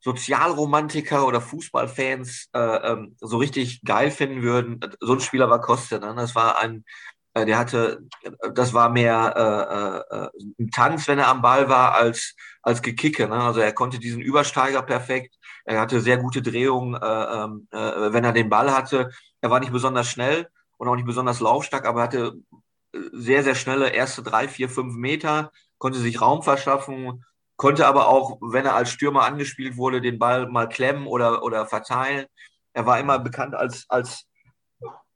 Sozialromantiker 0.00 1.26
oder 1.26 1.40
Fußballfans 1.40 2.48
äh, 2.52 2.58
ähm, 2.58 3.16
so 3.20 3.36
richtig 3.36 3.82
geil 3.82 4.10
finden 4.10 4.42
würden. 4.42 4.80
So 5.00 5.12
ein 5.12 5.20
Spieler 5.20 5.50
war 5.50 5.60
Kostele. 5.60 6.00
Ne? 6.00 6.14
Das 6.16 6.34
war 6.34 6.58
ein 6.58 6.84
äh, 7.34 7.46
der 7.46 7.58
hatte, 7.58 8.00
das 8.54 8.74
war 8.74 8.88
mehr 8.88 10.04
äh, 10.10 10.16
äh, 10.16 10.28
ein 10.58 10.70
Tanz, 10.70 11.06
wenn 11.06 11.18
er 11.18 11.28
am 11.28 11.42
Ball 11.42 11.68
war, 11.68 11.94
als, 11.94 12.34
als 12.62 12.82
Gekicke. 12.82 13.28
Ne? 13.28 13.36
Also 13.36 13.60
er 13.60 13.72
konnte 13.72 13.98
diesen 13.98 14.20
Übersteiger 14.20 14.82
perfekt. 14.82 15.36
Er 15.64 15.80
hatte 15.80 16.00
sehr 16.00 16.16
gute 16.16 16.42
Drehungen, 16.42 16.94
äh, 16.94 17.06
ähm, 17.06 17.68
äh, 17.70 18.12
wenn 18.12 18.24
er 18.24 18.32
den 18.32 18.48
Ball 18.48 18.72
hatte. 18.74 19.10
Er 19.40 19.50
war 19.50 19.60
nicht 19.60 19.72
besonders 19.72 20.08
schnell 20.08 20.48
und 20.76 20.88
auch 20.88 20.96
nicht 20.96 21.06
besonders 21.06 21.40
laufstark, 21.40 21.86
aber 21.86 22.00
er 22.00 22.04
hatte 22.04 22.34
sehr, 23.12 23.44
sehr 23.44 23.54
schnelle 23.54 23.90
erste 23.90 24.22
drei, 24.22 24.48
vier, 24.48 24.68
fünf 24.68 24.94
Meter, 24.96 25.52
konnte 25.78 26.00
sich 26.00 26.20
Raum 26.20 26.42
verschaffen, 26.42 27.24
konnte 27.60 27.86
aber 27.86 28.08
auch, 28.08 28.38
wenn 28.40 28.64
er 28.64 28.74
als 28.74 28.90
Stürmer 28.90 29.24
angespielt 29.24 29.76
wurde, 29.76 30.00
den 30.00 30.18
Ball 30.18 30.48
mal 30.48 30.66
klemmen 30.66 31.06
oder, 31.06 31.42
oder 31.42 31.66
verteilen. 31.66 32.24
Er 32.72 32.86
war 32.86 32.98
immer 32.98 33.18
bekannt 33.18 33.54
als, 33.54 33.84
als 33.90 34.24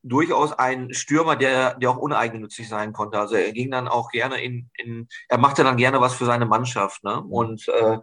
durchaus 0.03 0.53
ein 0.53 0.93
Stürmer, 0.93 1.37
der, 1.37 1.77
der 1.77 1.89
auch 1.89 1.97
uneigennützig 1.97 2.69
sein 2.69 2.93
konnte. 2.93 3.19
Also 3.19 3.37
er 3.37 3.51
ging 3.53 3.71
dann 3.71 3.89
auch 3.89 4.11
gerne 4.11 4.43
in, 4.45 4.69
in 4.77 5.09
er 5.31 5.39
machte 5.39 5.65
dann 5.65 5.79
gerne 5.79 6.03
was 6.03 6.13
für 6.13 6.27
seine 6.27 6.45
Mannschaft. 6.45 7.03
Ne? 7.03 7.19
Und 7.23 7.67
äh, 7.69 7.97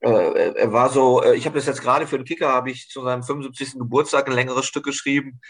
äh, 0.00 0.54
er 0.54 0.72
war 0.72 0.88
so, 0.88 1.22
äh, 1.22 1.34
ich 1.34 1.44
habe 1.44 1.58
das 1.58 1.66
jetzt 1.66 1.82
gerade 1.82 2.06
für 2.06 2.16
den 2.16 2.24
Kicker, 2.24 2.50
habe 2.50 2.70
ich 2.70 2.88
zu 2.88 3.02
seinem 3.02 3.22
75. 3.22 3.74
Geburtstag 3.74 4.26
ein 4.26 4.34
längeres 4.34 4.64
Stück 4.64 4.86
geschrieben. 4.86 5.42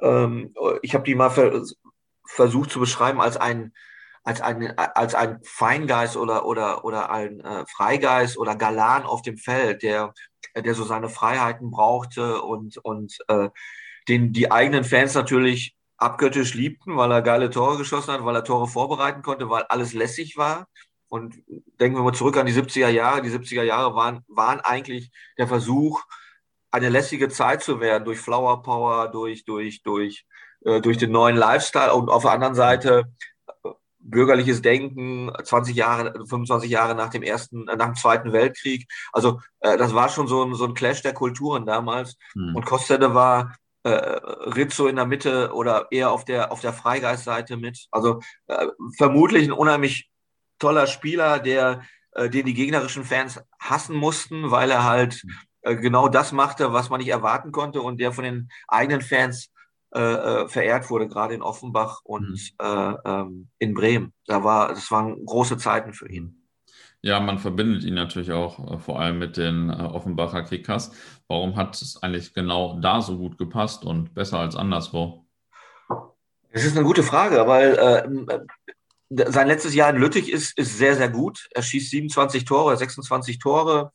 Ähm, 0.00 0.54
ich 0.80 0.94
habe 0.94 1.04
die 1.04 1.14
mal 1.14 1.28
ver 1.28 1.62
versucht 2.24 2.70
zu 2.70 2.80
beschreiben 2.80 3.20
als 3.20 3.36
ein 3.36 3.74
als 4.24 4.40
ein, 4.40 4.76
als 4.78 5.14
ein 5.14 5.40
Feingeist 5.42 6.16
oder, 6.16 6.46
oder, 6.46 6.84
oder 6.84 7.10
ein 7.10 7.40
äh, 7.40 7.64
Freigeist 7.66 8.38
oder 8.38 8.54
Galan 8.54 9.04
auf 9.04 9.22
dem 9.22 9.36
Feld, 9.36 9.82
der, 9.82 10.14
der 10.56 10.74
so 10.74 10.84
seine 10.84 11.08
Freiheiten 11.08 11.70
brauchte 11.70 12.42
und, 12.42 12.78
und 12.78 13.18
äh, 13.28 13.48
den 14.08 14.32
die 14.32 14.50
eigenen 14.50 14.84
Fans 14.84 15.14
natürlich 15.14 15.76
abgöttisch 15.96 16.54
liebten, 16.54 16.96
weil 16.96 17.12
er 17.12 17.22
geile 17.22 17.50
Tore 17.50 17.78
geschossen 17.78 18.12
hat, 18.12 18.24
weil 18.24 18.34
er 18.34 18.44
Tore 18.44 18.66
vorbereiten 18.66 19.22
konnte, 19.22 19.48
weil 19.50 19.62
alles 19.64 19.92
lässig 19.92 20.36
war. 20.36 20.66
Und 21.08 21.36
denken 21.78 21.98
wir 21.98 22.02
mal 22.02 22.14
zurück 22.14 22.36
an 22.36 22.46
die 22.46 22.54
70er 22.54 22.88
Jahre. 22.88 23.22
Die 23.22 23.30
70er 23.30 23.62
Jahre 23.62 23.94
waren, 23.94 24.24
waren 24.28 24.60
eigentlich 24.60 25.10
der 25.38 25.46
Versuch, 25.46 26.02
eine 26.70 26.88
lässige 26.88 27.28
Zeit 27.28 27.62
zu 27.62 27.80
werden 27.80 28.04
durch 28.04 28.18
Flower 28.18 28.62
Power, 28.62 29.08
durch, 29.08 29.44
durch, 29.44 29.82
durch, 29.82 30.26
äh, 30.64 30.80
durch 30.80 30.96
den 30.96 31.12
neuen 31.12 31.36
Lifestyle 31.36 31.92
und 31.92 32.08
auf 32.08 32.22
der 32.22 32.32
anderen 32.32 32.54
Seite 32.54 33.12
bürgerliches 34.02 34.62
Denken, 34.62 35.32
20 35.42 35.76
Jahre, 35.76 36.12
25 36.26 36.70
Jahre 36.70 36.94
nach 36.94 37.10
dem 37.10 37.22
ersten, 37.22 37.68
äh, 37.68 37.76
nach 37.76 37.86
dem 37.86 37.94
Zweiten 37.94 38.32
Weltkrieg. 38.32 38.86
Also 39.12 39.40
äh, 39.60 39.76
das 39.76 39.94
war 39.94 40.08
schon 40.08 40.26
so 40.28 40.44
ein, 40.44 40.54
so 40.54 40.64
ein 40.64 40.74
Clash 40.74 41.02
der 41.02 41.14
Kulturen 41.14 41.66
damals. 41.66 42.16
Hm. 42.34 42.56
Und 42.56 42.66
Kostede 42.66 43.14
war 43.14 43.56
äh, 43.84 43.90
Rizzo 43.90 44.86
in 44.86 44.96
der 44.96 45.06
Mitte 45.06 45.52
oder 45.52 45.88
eher 45.90 46.10
auf 46.10 46.24
der, 46.24 46.52
auf 46.52 46.60
der 46.60 46.72
Freigeistseite 46.72 47.56
mit. 47.56 47.86
Also 47.90 48.20
äh, 48.46 48.66
vermutlich 48.96 49.44
ein 49.44 49.52
unheimlich 49.52 50.10
toller 50.58 50.86
Spieler, 50.86 51.38
der, 51.38 51.82
äh, 52.12 52.28
den 52.28 52.46
die 52.46 52.54
gegnerischen 52.54 53.04
Fans 53.04 53.40
hassen 53.58 53.96
mussten, 53.96 54.50
weil 54.50 54.70
er 54.70 54.84
halt 54.84 55.22
äh, 55.62 55.76
genau 55.76 56.08
das 56.08 56.32
machte, 56.32 56.72
was 56.72 56.90
man 56.90 56.98
nicht 56.98 57.10
erwarten 57.10 57.52
konnte 57.52 57.82
und 57.82 58.00
der 58.00 58.12
von 58.12 58.24
den 58.24 58.48
eigenen 58.68 59.00
Fans 59.00 59.51
äh, 59.94 60.00
äh 60.00 60.48
verehrt 60.48 60.90
wurde, 60.90 61.08
gerade 61.08 61.34
in 61.34 61.42
Offenbach 61.42 62.00
und 62.04 62.52
mhm. 62.60 62.96
ähm, 63.04 63.48
in 63.58 63.74
Bremen. 63.74 64.12
Da 64.26 64.44
war, 64.44 64.68
das 64.68 64.90
waren 64.90 65.24
große 65.24 65.58
Zeiten 65.58 65.92
für 65.92 66.08
ihn. 66.08 66.42
Ja, 67.04 67.18
man 67.18 67.38
verbindet 67.38 67.82
ihn 67.82 67.94
natürlich 67.94 68.30
auch 68.30 68.74
äh, 68.74 68.78
vor 68.78 69.00
allem 69.00 69.18
mit 69.18 69.36
den 69.36 69.70
äh, 69.70 69.72
Offenbacher 69.72 70.44
Kickers. 70.44 70.92
Warum 71.26 71.56
hat 71.56 71.80
es 71.82 72.00
eigentlich 72.00 72.32
genau 72.32 72.78
da 72.80 73.02
so 73.02 73.18
gut 73.18 73.38
gepasst 73.38 73.84
und 73.84 74.14
besser 74.14 74.38
als 74.38 74.54
anderswo? 74.54 75.26
Das 76.52 76.64
ist 76.64 76.76
eine 76.76 76.86
gute 76.86 77.02
Frage, 77.02 77.48
weil 77.48 77.74
äh, 77.74 79.24
sein 79.30 79.48
letztes 79.48 79.74
Jahr 79.74 79.90
in 79.90 79.96
Lüttich 79.96 80.30
ist, 80.30 80.56
ist 80.56 80.78
sehr, 80.78 80.94
sehr 80.94 81.08
gut. 81.08 81.48
Er 81.50 81.62
schießt 81.62 81.90
27 81.90 82.44
Tore, 82.44 82.76
26 82.76 83.40
Tore. 83.40 83.92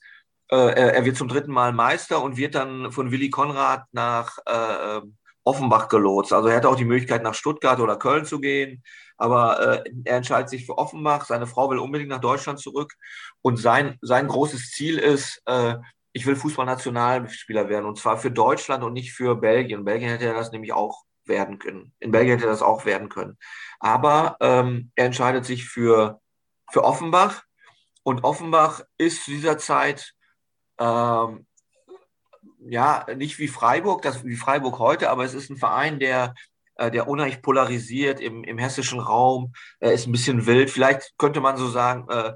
Äh, 0.49 0.95
er, 0.95 1.05
wird 1.05 1.15
zum 1.15 1.29
dritten 1.29 1.51
Mal 1.51 1.71
Meister 1.71 2.21
und 2.21 2.35
wird 2.35 2.55
dann 2.55 2.91
von 2.91 3.11
Willi 3.11 3.29
Konrad 3.29 3.85
nach 3.93 4.37
äh, 4.45 5.01
Offenbach 5.47 5.87
gelotst. 5.87 6.33
Also 6.33 6.49
er 6.49 6.57
hatte 6.57 6.69
auch 6.69 6.75
die 6.75 6.85
Möglichkeit, 6.85 7.23
nach 7.23 7.33
Stuttgart 7.33 7.79
oder 7.79 7.97
Köln 7.97 8.25
zu 8.25 8.39
gehen. 8.39 8.83
Aber 9.17 9.83
äh, 9.85 9.91
er 10.03 10.17
entscheidet 10.17 10.49
sich 10.49 10.65
für 10.65 10.77
Offenbach. 10.77 11.25
Seine 11.25 11.47
Frau 11.47 11.69
will 11.69 11.79
unbedingt 11.79 12.09
nach 12.09 12.19
Deutschland 12.19 12.59
zurück. 12.59 12.93
Und 13.41 13.57
sein, 13.57 13.97
sein 14.01 14.27
großes 14.27 14.71
Ziel 14.71 14.99
ist, 14.99 15.41
äh, 15.45 15.75
ich 16.11 16.25
will 16.25 16.35
Fußballnationalspieler 16.35 17.69
werden. 17.69 17.85
Und 17.85 17.97
zwar 17.97 18.17
für 18.17 18.29
Deutschland 18.29 18.83
und 18.83 18.93
nicht 18.93 19.13
für 19.13 19.35
Belgien. 19.35 19.85
Belgien 19.85 20.09
hätte 20.09 20.25
er 20.25 20.33
das 20.33 20.51
nämlich 20.51 20.73
auch 20.73 21.03
werden 21.25 21.59
können. 21.59 21.93
In 21.99 22.11
Belgien 22.11 22.35
hätte 22.35 22.47
er 22.47 22.51
das 22.51 22.61
auch 22.61 22.85
werden 22.85 23.09
können. 23.09 23.37
Aber 23.79 24.37
ähm, 24.41 24.91
er 24.95 25.05
entscheidet 25.05 25.45
sich 25.45 25.65
für, 25.65 26.19
für 26.71 26.83
Offenbach. 26.83 27.43
Und 28.03 28.23
Offenbach 28.23 28.81
ist 28.97 29.23
zu 29.23 29.31
dieser 29.31 29.57
Zeit 29.57 30.13
ähm, 30.77 31.46
ja 32.69 33.05
nicht 33.15 33.39
wie 33.39 33.47
Freiburg, 33.47 34.01
das 34.01 34.23
wie 34.23 34.35
Freiburg 34.35 34.79
heute, 34.79 35.09
aber 35.09 35.23
es 35.23 35.33
ist 35.33 35.49
ein 35.49 35.57
Verein, 35.57 35.99
der 35.99 36.33
äh, 36.77 36.91
der 36.91 37.07
unheimlich 37.07 37.41
polarisiert 37.41 38.19
im, 38.19 38.43
im 38.43 38.59
hessischen 38.59 38.99
Raum, 38.99 39.53
äh, 39.79 39.93
ist 39.93 40.07
ein 40.07 40.11
bisschen 40.11 40.45
wild. 40.45 40.69
Vielleicht 40.69 41.13
könnte 41.17 41.41
man 41.41 41.57
so 41.57 41.67
sagen, 41.67 42.07
äh, 42.09 42.33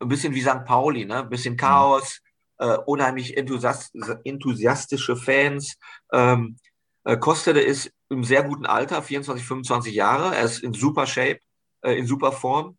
ein 0.00 0.08
bisschen 0.08 0.34
wie 0.34 0.40
St. 0.40 0.64
Pauli, 0.64 1.04
ne? 1.04 1.20
ein 1.20 1.28
bisschen 1.28 1.58
Chaos, 1.58 2.20
äh, 2.58 2.78
unheimlich 2.86 3.36
enthusiast, 3.36 3.94
enthusiastische 4.24 5.14
Fans. 5.14 5.76
Ähm, 6.10 6.56
äh, 7.04 7.18
Kostede 7.18 7.60
ist 7.60 7.92
im 8.08 8.24
sehr 8.24 8.42
guten 8.42 8.64
Alter, 8.64 9.02
24, 9.02 9.46
25 9.46 9.94
Jahre. 9.94 10.34
Er 10.34 10.44
ist 10.44 10.62
in 10.62 10.72
super 10.72 11.06
Shape, 11.06 11.40
in 11.84 12.06
super 12.06 12.32
Form. 12.32 12.78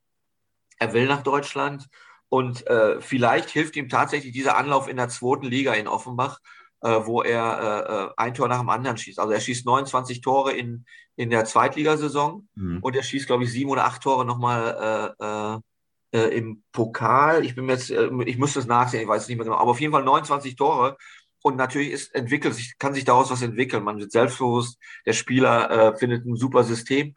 Er 0.80 0.94
will 0.94 1.08
nach 1.08 1.24
Deutschland. 1.24 1.88
Und 2.30 2.66
vielleicht 3.00 3.50
hilft 3.50 3.76
ihm 3.76 3.90
tatsächlich 3.90 4.32
dieser 4.32 4.58
Anlauf 4.58 4.88
in 4.88 4.98
der 4.98 5.10
zweiten 5.10 5.46
Liga 5.46 5.74
in 5.74 5.88
Offenbach, 5.88 6.40
wo 6.88 7.22
er 7.22 7.60
äh, 7.60 7.94
äh, 7.94 8.10
ein 8.18 8.34
Tor 8.34 8.48
nach 8.48 8.60
dem 8.60 8.70
anderen 8.70 8.98
schießt. 8.98 9.20
Also 9.20 9.32
er 9.32 9.40
schießt 9.40 9.66
29 9.66 10.22
Tore 10.22 10.54
in, 10.54 10.86
in 11.16 11.30
der 11.30 11.46
Zweitligasaison 11.46 12.48
mhm. 12.56 12.80
und 12.82 12.96
er 12.96 13.04
schießt, 13.04 13.28
glaube 13.28 13.44
ich, 13.44 13.52
sieben 13.52 13.70
oder 13.70 13.86
acht 13.86 14.02
Tore 14.02 14.26
nochmal 14.26 15.14
äh, 15.20 16.18
äh, 16.18 16.38
im 16.38 16.64
Pokal. 16.72 17.44
Ich 17.44 17.56
bin 17.56 17.68
jetzt, 17.68 17.90
äh, 17.90 18.10
ich 18.26 18.38
müsste 18.38 18.60
es 18.60 18.68
nachsehen, 18.68 19.04
ich 19.04 19.08
weiß 19.08 19.24
es 19.24 19.28
nicht 19.28 19.38
mehr 19.38 19.46
genau, 19.46 19.58
aber 19.58 19.72
auf 19.72 19.82
jeden 19.82 19.94
Fall 19.94 20.04
29 20.04 20.56
Tore. 20.56 20.98
Und 21.42 21.58
natürlich 21.58 21.92
ist, 21.92 22.16
entwickelt 22.16 22.54
sich, 22.54 22.78
kann 22.78 22.94
sich 22.94 23.04
daraus 23.04 23.30
was 23.30 23.42
entwickeln. 23.42 23.84
Man 23.84 24.00
wird 24.00 24.12
selbstbewusst, 24.12 24.80
der 25.06 25.14
Spieler 25.14 25.70
äh, 25.70 25.98
findet 25.98 26.26
ein 26.26 26.38
super 26.38 26.64
System. 26.64 27.16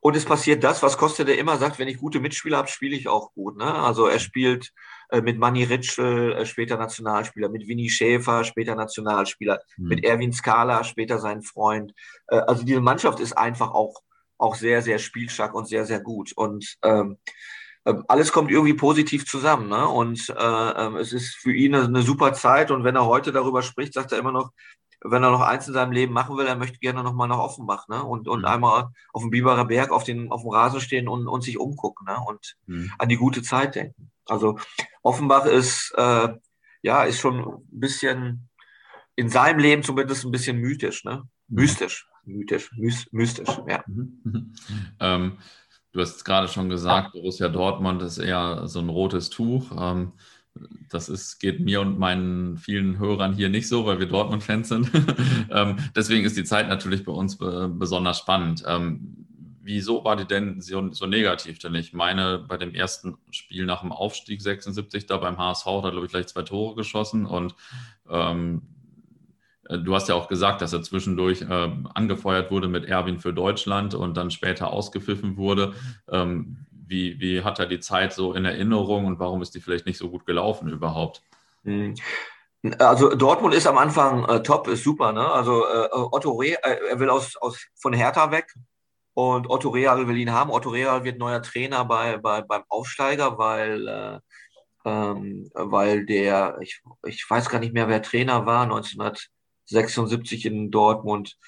Und 0.00 0.14
es 0.14 0.24
passiert 0.24 0.62
das, 0.62 0.84
was 0.84 0.98
Kostet 0.98 1.26
der 1.26 1.38
immer 1.38 1.56
sagt, 1.56 1.80
wenn 1.80 1.88
ich 1.88 1.98
gute 1.98 2.20
Mitspieler 2.20 2.58
habe, 2.58 2.68
spiele 2.68 2.94
ich 2.94 3.08
auch 3.08 3.32
gut. 3.32 3.56
Ne? 3.56 3.64
Also 3.64 4.06
er 4.06 4.20
spielt 4.20 4.72
äh, 5.10 5.20
mit 5.20 5.38
Manny 5.38 5.64
Ritschel, 5.64 6.32
äh, 6.32 6.46
später 6.46 6.76
Nationalspieler, 6.76 7.48
mit 7.48 7.68
Winnie 7.68 7.90
Schäfer, 7.90 8.44
später 8.44 8.74
Nationalspieler, 8.74 9.60
mhm. 9.76 9.88
mit 9.88 10.04
Erwin 10.04 10.32
Skala, 10.32 10.84
später 10.84 11.18
sein 11.18 11.42
Freund. 11.42 11.92
Äh, 12.28 12.36
also 12.38 12.64
diese 12.64 12.80
Mannschaft 12.80 13.20
ist 13.20 13.32
einfach 13.32 13.72
auch, 13.72 14.02
auch 14.38 14.54
sehr, 14.54 14.82
sehr 14.82 14.98
spielstark 14.98 15.54
und 15.54 15.68
sehr, 15.68 15.84
sehr 15.86 16.00
gut. 16.00 16.32
Und 16.34 16.76
ähm, 16.82 17.18
alles 18.08 18.32
kommt 18.32 18.50
irgendwie 18.50 18.74
positiv 18.74 19.26
zusammen. 19.26 19.68
Ne? 19.68 19.86
Und 19.86 20.28
äh, 20.28 20.34
ähm, 20.34 20.96
es 20.96 21.12
ist 21.12 21.36
für 21.36 21.52
ihn 21.52 21.74
eine, 21.74 22.02
super 22.02 22.32
Zeit. 22.32 22.70
Und 22.70 22.84
wenn 22.84 22.96
er 22.96 23.06
heute 23.06 23.32
darüber 23.32 23.62
spricht, 23.62 23.94
sagt 23.94 24.12
er 24.12 24.18
immer 24.18 24.32
noch, 24.32 24.50
wenn 25.04 25.22
er 25.22 25.30
noch 25.30 25.40
eins 25.40 25.68
in 25.68 25.74
seinem 25.74 25.92
Leben 25.92 26.12
machen 26.12 26.36
will, 26.36 26.46
er 26.46 26.56
möchte 26.56 26.78
gerne 26.78 27.02
noch 27.02 27.12
mal 27.12 27.28
nach 27.28 27.38
Offenbach 27.38 27.86
ne? 27.88 28.02
und, 28.02 28.28
und 28.28 28.40
mhm. 28.40 28.46
einmal 28.46 28.88
auf 29.12 29.22
dem 29.22 29.30
Biberer 29.30 29.66
Berg 29.66 29.92
auf, 29.92 30.04
den, 30.04 30.32
auf 30.32 30.42
dem 30.42 30.50
Rasen 30.50 30.80
stehen 30.80 31.06
und, 31.06 31.28
und 31.28 31.42
sich 31.42 31.58
umgucken 31.58 32.06
ne? 32.06 32.16
und 32.26 32.56
mhm. 32.66 32.90
an 32.98 33.08
die 33.08 33.16
gute 33.16 33.42
Zeit 33.42 33.76
denken. 33.76 34.10
Also 34.26 34.58
Offenbach 35.02 35.46
ist, 35.46 35.92
äh, 35.96 36.28
ja, 36.82 37.04
ist 37.04 37.20
schon 37.20 37.40
ein 37.40 37.62
bisschen, 37.70 38.48
in 39.14 39.28
seinem 39.28 39.58
Leben 39.58 39.82
zumindest 39.82 40.24
ein 40.24 40.30
bisschen 40.30 40.58
mythisch, 40.58 41.04
ne? 41.04 41.22
Mhm. 41.48 41.60
Mystisch, 41.60 42.08
mythisch, 42.24 42.70
mystisch, 43.12 43.48
ja. 43.68 43.82
Mhm. 43.86 44.52
Ähm, 45.00 45.38
du 45.92 46.00
hast 46.00 46.24
gerade 46.24 46.48
schon 46.48 46.68
gesagt, 46.68 47.12
Borussia 47.12 47.48
Dortmund 47.48 48.02
ist 48.02 48.18
eher 48.18 48.66
so 48.66 48.80
ein 48.80 48.88
rotes 48.88 49.30
Tuch. 49.30 49.70
Ähm, 49.78 50.12
das 50.90 51.08
ist, 51.08 51.38
geht 51.38 51.60
mir 51.60 51.80
und 51.80 51.98
meinen 51.98 52.56
vielen 52.56 52.98
Hörern 52.98 53.34
hier 53.34 53.48
nicht 53.48 53.68
so, 53.68 53.84
weil 53.86 53.98
wir 53.98 54.06
Dortmund-Fans 54.06 54.68
sind. 54.68 54.90
ähm, 55.50 55.76
deswegen 55.94 56.24
ist 56.24 56.36
die 56.36 56.44
Zeit 56.44 56.68
natürlich 56.68 57.04
bei 57.04 57.12
uns 57.12 57.36
be 57.36 57.68
besonders 57.68 58.18
spannend. 58.18 58.62
Ähm, 58.66 59.25
wieso 59.66 60.04
war 60.04 60.16
die 60.16 60.24
denn 60.24 60.60
so, 60.60 60.92
so, 60.92 61.06
negativ? 61.06 61.58
Denn 61.58 61.74
ich 61.74 61.92
meine, 61.92 62.38
bei 62.38 62.56
dem 62.56 62.74
ersten 62.74 63.18
Spiel 63.30 63.66
nach 63.66 63.82
dem 63.82 63.92
Aufstieg 63.92 64.40
76 64.40 65.06
da 65.06 65.18
beim 65.18 65.36
HSV 65.36 65.66
er, 65.66 65.90
glaube 65.90 66.06
ich, 66.06 66.12
gleich 66.12 66.28
zwei 66.28 66.42
Tore 66.42 66.76
geschossen 66.76 67.26
und 67.26 67.54
ähm, 68.08 68.62
äh, 69.68 69.78
du 69.78 69.94
hast 69.94 70.08
ja 70.08 70.14
auch 70.14 70.28
gesagt, 70.28 70.62
dass 70.62 70.72
er 70.72 70.82
zwischendurch 70.82 71.42
äh, 71.42 71.70
angefeuert 71.94 72.50
wurde 72.50 72.68
mit 72.68 72.86
Erwin 72.86 73.18
für 73.18 73.32
Deutschland 73.32 73.94
und 73.94 74.16
dann 74.16 74.30
später 74.30 74.72
ausgepfiffen 74.72 75.36
wurde. 75.36 75.74
Ähm, 76.08 76.66
wie, 76.70 77.18
wie 77.20 77.42
hat 77.42 77.58
er 77.58 77.66
die 77.66 77.80
Zeit 77.80 78.12
so 78.12 78.32
in 78.32 78.44
Erinnerung 78.44 79.06
und 79.06 79.18
warum 79.18 79.42
ist 79.42 79.54
die 79.54 79.60
vielleicht 79.60 79.86
nicht 79.86 79.98
so 79.98 80.08
gut 80.08 80.24
gelaufen 80.24 80.68
überhaupt? 80.68 81.22
Hm. 81.64 81.94
Also 82.78 83.14
Dortmund 83.14 83.54
ist 83.54 83.66
am 83.66 83.78
Anfang 83.78 84.24
äh, 84.24 84.42
top, 84.42 84.66
ist 84.68 84.82
super. 84.82 85.12
Ne? 85.12 85.24
Also 85.24 85.64
äh, 85.66 85.88
Otto 85.92 86.32
Reh, 86.32 86.54
äh, 86.62 86.78
er 86.90 86.98
will 86.98 87.10
aus, 87.10 87.36
aus, 87.36 87.58
von 87.74 87.92
Hertha 87.92 88.30
weg 88.30 88.54
und 89.16 89.48
Otto 89.48 89.70
Real 89.70 90.06
will 90.06 90.18
ihn 90.18 90.30
haben. 90.30 90.50
Otto 90.50 90.68
Real 90.68 91.02
wird 91.02 91.18
neuer 91.18 91.40
Trainer 91.40 91.86
bei, 91.86 92.18
bei, 92.18 92.42
beim 92.42 92.64
Aufsteiger, 92.68 93.38
weil, 93.38 93.88
äh, 93.88 94.20
ähm, 94.84 95.50
weil 95.54 96.04
der, 96.04 96.58
ich, 96.60 96.82
ich 97.06 97.24
weiß 97.26 97.48
gar 97.48 97.58
nicht 97.58 97.72
mehr, 97.72 97.88
wer 97.88 98.02
Trainer 98.02 98.44
war, 98.44 98.64
1976 98.64 100.44
in 100.44 100.70
Dortmund. 100.70 101.38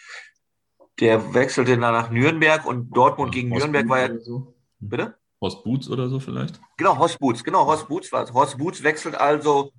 Der 0.98 1.34
wechselte 1.34 1.72
dann 1.72 1.92
nach 1.92 2.08
Nürnberg 2.10 2.64
und 2.64 2.90
Dortmund 2.96 3.32
gegen 3.32 3.50
Nürnberg 3.50 3.86
war 3.86 4.00
ja. 4.00 4.18
So. 4.18 4.54
Bitte? 4.78 5.18
Horst 5.38 5.62
Boots 5.62 5.90
oder 5.90 6.08
so 6.08 6.20
vielleicht? 6.20 6.58
Genau, 6.78 6.96
Horst 6.96 7.18
Boots, 7.18 7.44
genau, 7.44 7.66
Horst 7.66 7.86
Boots 7.86 8.10
war 8.12 8.22
es. 8.22 8.32
Horst 8.32 8.56
Boots 8.56 8.82
wechselt 8.82 9.14
also 9.14 9.72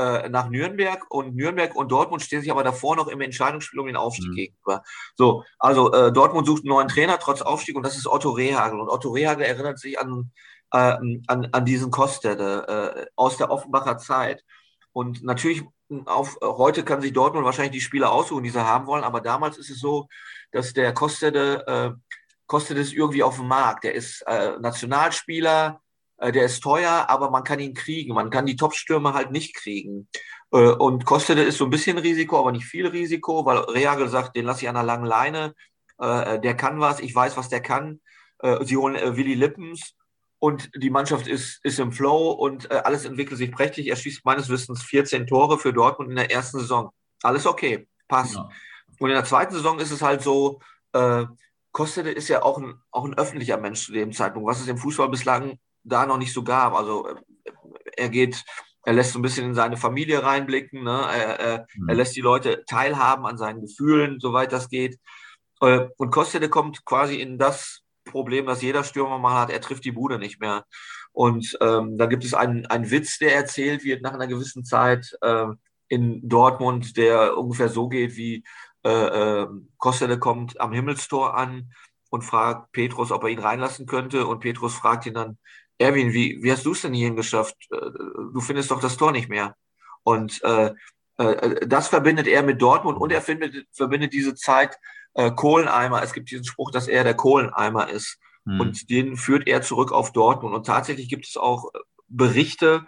äh, 0.00 0.28
nach 0.28 0.48
Nürnberg 0.48 1.04
und 1.10 1.34
Nürnberg 1.34 1.74
und 1.76 1.90
Dortmund 1.90 2.22
stehen 2.22 2.40
sich 2.40 2.50
aber 2.50 2.64
davor 2.64 2.96
noch 2.96 3.08
im 3.08 3.20
Entscheidungsspiel 3.20 3.80
um 3.80 3.86
den 3.86 3.96
Aufstieg 3.96 4.30
mhm. 4.30 4.34
gegenüber. 4.34 4.82
So, 5.16 5.44
also 5.58 5.92
äh, 5.92 6.12
Dortmund 6.12 6.46
sucht 6.46 6.62
einen 6.62 6.70
neuen 6.70 6.88
Trainer 6.88 7.18
trotz 7.18 7.42
Aufstieg 7.42 7.76
und 7.76 7.84
das 7.84 7.96
ist 7.96 8.06
Otto 8.06 8.30
Rehagel. 8.30 8.80
Und 8.80 8.88
Otto 8.88 9.10
Rehagel 9.10 9.44
erinnert 9.44 9.78
sich 9.78 9.98
an, 9.98 10.30
äh, 10.72 10.96
an, 11.26 11.48
an 11.52 11.64
diesen 11.64 11.90
Kostede 11.90 12.96
äh, 12.96 13.06
aus 13.16 13.36
der 13.36 13.50
Offenbacher 13.50 13.98
Zeit. 13.98 14.44
Und 14.92 15.22
natürlich 15.22 15.62
auf, 16.06 16.38
heute 16.42 16.84
kann 16.84 17.00
sich 17.00 17.12
Dortmund 17.12 17.44
wahrscheinlich 17.44 17.72
die 17.72 17.80
Spieler 17.80 18.12
aussuchen, 18.12 18.44
die 18.44 18.50
sie 18.50 18.64
haben 18.64 18.86
wollen, 18.86 19.04
aber 19.04 19.20
damals 19.20 19.58
ist 19.58 19.70
es 19.70 19.80
so, 19.80 20.08
dass 20.52 20.72
der 20.72 20.94
Kostede 20.94 21.66
äh, 21.66 22.14
kostet 22.46 22.78
es 22.78 22.92
irgendwie 22.92 23.22
auf 23.22 23.36
dem 23.36 23.46
Markt. 23.46 23.84
Der 23.84 23.94
ist 23.94 24.22
äh, 24.22 24.58
Nationalspieler, 24.58 25.76
äh, 25.76 25.89
der 26.20 26.44
ist 26.44 26.60
teuer, 26.60 27.06
aber 27.08 27.30
man 27.30 27.44
kann 27.44 27.60
ihn 27.60 27.74
kriegen. 27.74 28.14
Man 28.14 28.30
kann 28.30 28.46
die 28.46 28.56
Top-Stürmer 28.56 29.14
halt 29.14 29.30
nicht 29.30 29.54
kriegen. 29.54 30.08
Äh, 30.52 30.70
und 30.72 31.04
Kostede 31.04 31.42
ist 31.42 31.58
so 31.58 31.64
ein 31.64 31.70
bisschen 31.70 31.98
Risiko, 31.98 32.38
aber 32.38 32.52
nicht 32.52 32.66
viel 32.66 32.86
Risiko, 32.86 33.44
weil 33.46 33.58
Reagel 33.58 34.08
sagt, 34.08 34.36
den 34.36 34.44
lasse 34.44 34.62
ich 34.62 34.68
an 34.68 34.76
einer 34.76 34.86
langen 34.86 35.06
Leine. 35.06 35.54
Äh, 35.98 36.40
der 36.40 36.56
kann 36.56 36.80
was, 36.80 37.00
ich 37.00 37.14
weiß, 37.14 37.36
was 37.36 37.48
der 37.48 37.60
kann. 37.60 38.00
Sie 38.62 38.78
holen 38.78 38.96
Willi 39.18 39.34
Lippens 39.34 39.96
und 40.38 40.70
die 40.74 40.88
Mannschaft 40.88 41.26
ist, 41.26 41.60
ist 41.62 41.78
im 41.78 41.92
Flow 41.92 42.30
und 42.30 42.70
alles 42.70 43.04
entwickelt 43.04 43.36
sich 43.36 43.52
prächtig. 43.52 43.88
Er 43.88 43.96
schießt 43.96 44.24
meines 44.24 44.48
Wissens 44.48 44.82
14 44.82 45.26
Tore 45.26 45.58
für 45.58 45.74
Dortmund 45.74 46.08
in 46.08 46.16
der 46.16 46.30
ersten 46.30 46.58
Saison. 46.58 46.88
Alles 47.22 47.44
okay, 47.46 47.86
passt. 48.08 48.36
Ja. 48.36 48.48
Und 48.98 49.10
in 49.10 49.14
der 49.14 49.26
zweiten 49.26 49.52
Saison 49.52 49.78
ist 49.78 49.90
es 49.90 50.00
halt 50.00 50.22
so, 50.22 50.58
äh, 50.94 51.26
Kostede 51.72 52.10
ist 52.10 52.28
ja 52.28 52.42
auch 52.42 52.56
ein, 52.56 52.80
auch 52.90 53.04
ein 53.04 53.18
öffentlicher 53.18 53.58
Mensch 53.58 53.84
zu 53.84 53.92
dem 53.92 54.10
Zeitpunkt, 54.10 54.48
was 54.48 54.62
es 54.62 54.68
im 54.68 54.78
Fußball 54.78 55.10
bislang 55.10 55.58
da 55.84 56.06
noch 56.06 56.18
nicht 56.18 56.32
so 56.32 56.42
gab. 56.42 56.74
Also 56.74 57.08
äh, 57.08 57.14
er 57.96 58.08
geht, 58.08 58.44
er 58.84 58.92
lässt 58.92 59.12
so 59.12 59.18
ein 59.18 59.22
bisschen 59.22 59.46
in 59.46 59.54
seine 59.54 59.76
Familie 59.76 60.22
reinblicken, 60.22 60.82
ne? 60.82 61.06
er, 61.12 61.40
er, 61.40 61.66
mhm. 61.74 61.88
er 61.88 61.94
lässt 61.94 62.16
die 62.16 62.20
Leute 62.20 62.64
teilhaben 62.66 63.26
an 63.26 63.38
seinen 63.38 63.60
Gefühlen, 63.60 64.20
soweit 64.20 64.52
das 64.52 64.68
geht. 64.68 64.98
Äh, 65.60 65.88
und 65.96 66.10
Kostede 66.10 66.48
kommt 66.48 66.84
quasi 66.84 67.16
in 67.16 67.38
das 67.38 67.82
Problem, 68.04 68.46
das 68.46 68.62
jeder 68.62 68.84
Stürmer 68.84 69.18
mal 69.18 69.40
hat, 69.40 69.50
er 69.50 69.60
trifft 69.60 69.84
die 69.84 69.92
Bude 69.92 70.18
nicht 70.18 70.40
mehr. 70.40 70.64
Und 71.12 71.58
ähm, 71.60 71.98
da 71.98 72.06
gibt 72.06 72.24
es 72.24 72.34
einen, 72.34 72.66
einen 72.66 72.90
Witz, 72.90 73.18
der 73.18 73.34
erzählt 73.34 73.84
wird 73.84 74.02
nach 74.02 74.14
einer 74.14 74.26
gewissen 74.26 74.64
Zeit 74.64 75.16
äh, 75.22 75.46
in 75.88 76.20
Dortmund, 76.28 76.96
der 76.96 77.36
ungefähr 77.36 77.68
so 77.68 77.88
geht 77.88 78.16
wie 78.16 78.44
äh, 78.84 79.42
äh, 79.42 79.48
Kostede 79.76 80.18
kommt 80.18 80.60
am 80.60 80.72
Himmelstor 80.72 81.36
an 81.36 81.72
und 82.10 82.22
fragt 82.22 82.72
Petrus, 82.72 83.12
ob 83.12 83.24
er 83.24 83.30
ihn 83.30 83.38
reinlassen 83.38 83.86
könnte. 83.86 84.26
Und 84.26 84.40
Petrus 84.40 84.74
fragt 84.74 85.06
ihn 85.06 85.14
dann, 85.14 85.38
Erwin, 85.80 86.12
wie, 86.12 86.42
wie 86.42 86.52
hast 86.52 86.66
du 86.66 86.72
es 86.72 86.82
denn 86.82 86.94
hierhin 86.94 87.16
geschafft? 87.16 87.56
Äh, 87.70 87.76
du 87.76 88.40
findest 88.40 88.70
doch 88.70 88.80
das 88.80 88.96
Tor 88.96 89.12
nicht 89.12 89.28
mehr. 89.28 89.56
Und 90.02 90.42
äh, 90.44 90.72
äh, 91.16 91.66
das 91.66 91.88
verbindet 91.88 92.26
er 92.26 92.42
mit 92.42 92.60
Dortmund 92.60 92.98
und 92.98 93.12
er 93.12 93.22
findet, 93.22 93.66
verbindet 93.72 94.12
diese 94.12 94.34
Zeit 94.34 94.76
äh, 95.14 95.30
Kohleneimer. 95.30 96.02
Es 96.02 96.12
gibt 96.12 96.30
diesen 96.30 96.44
Spruch, 96.44 96.70
dass 96.70 96.86
er 96.86 97.04
der 97.04 97.14
Kohleneimer 97.14 97.88
ist. 97.88 98.18
Mhm. 98.44 98.60
Und 98.60 98.90
den 98.90 99.16
führt 99.16 99.48
er 99.48 99.62
zurück 99.62 99.92
auf 99.92 100.12
Dortmund. 100.12 100.54
Und 100.54 100.66
tatsächlich 100.66 101.08
gibt 101.08 101.26
es 101.26 101.36
auch 101.36 101.70
Berichte 102.08 102.86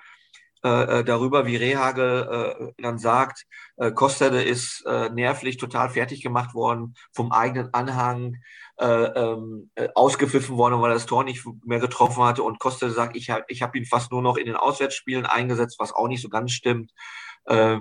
äh, 0.63 1.05
darüber, 1.05 1.47
wie 1.47 1.57
Rehagel 1.57 2.73
äh, 2.77 2.83
dann 2.83 2.99
sagt, 2.99 3.45
äh, 3.77 3.91
Kostede 3.91 4.43
ist 4.43 4.85
äh, 4.87 5.11
nervlich 5.11 5.57
total 5.57 5.91
fertig 5.91 6.23
gemacht 6.23 6.55
worden 6.55 6.95
vom 7.13 7.33
eigenen 7.33 7.75
Anhang 7.75 8.37
äh, 8.79 8.87
ähm, 8.87 9.71
äh, 9.75 9.89
ausgepfiffen 9.95 10.57
worden, 10.57 10.81
weil 10.81 10.91
er 10.91 10.95
das 10.95 11.07
Tor 11.07 11.25
nicht 11.25 11.45
mehr 11.65 11.81
getroffen 11.81 12.23
hatte. 12.25 12.43
Und 12.43 12.59
Costa 12.59 12.91
sagt, 12.91 13.17
ich 13.17 13.31
habe 13.31 13.45
ich 13.49 13.63
hab 13.63 13.75
ihn 13.77 13.87
fast 13.87 14.11
nur 14.13 14.23
noch 14.23 14.37
in 14.37 14.47
den 14.47 14.57
Auswärtsspielen 14.57 15.27
eingesetzt, 15.27 15.77
was 15.79 15.93
auch 15.93 16.09
nicht 16.09 16.23
so 16.23 16.29
ganz 16.29 16.53
stimmt. 16.53 16.93
Äh, 17.45 17.79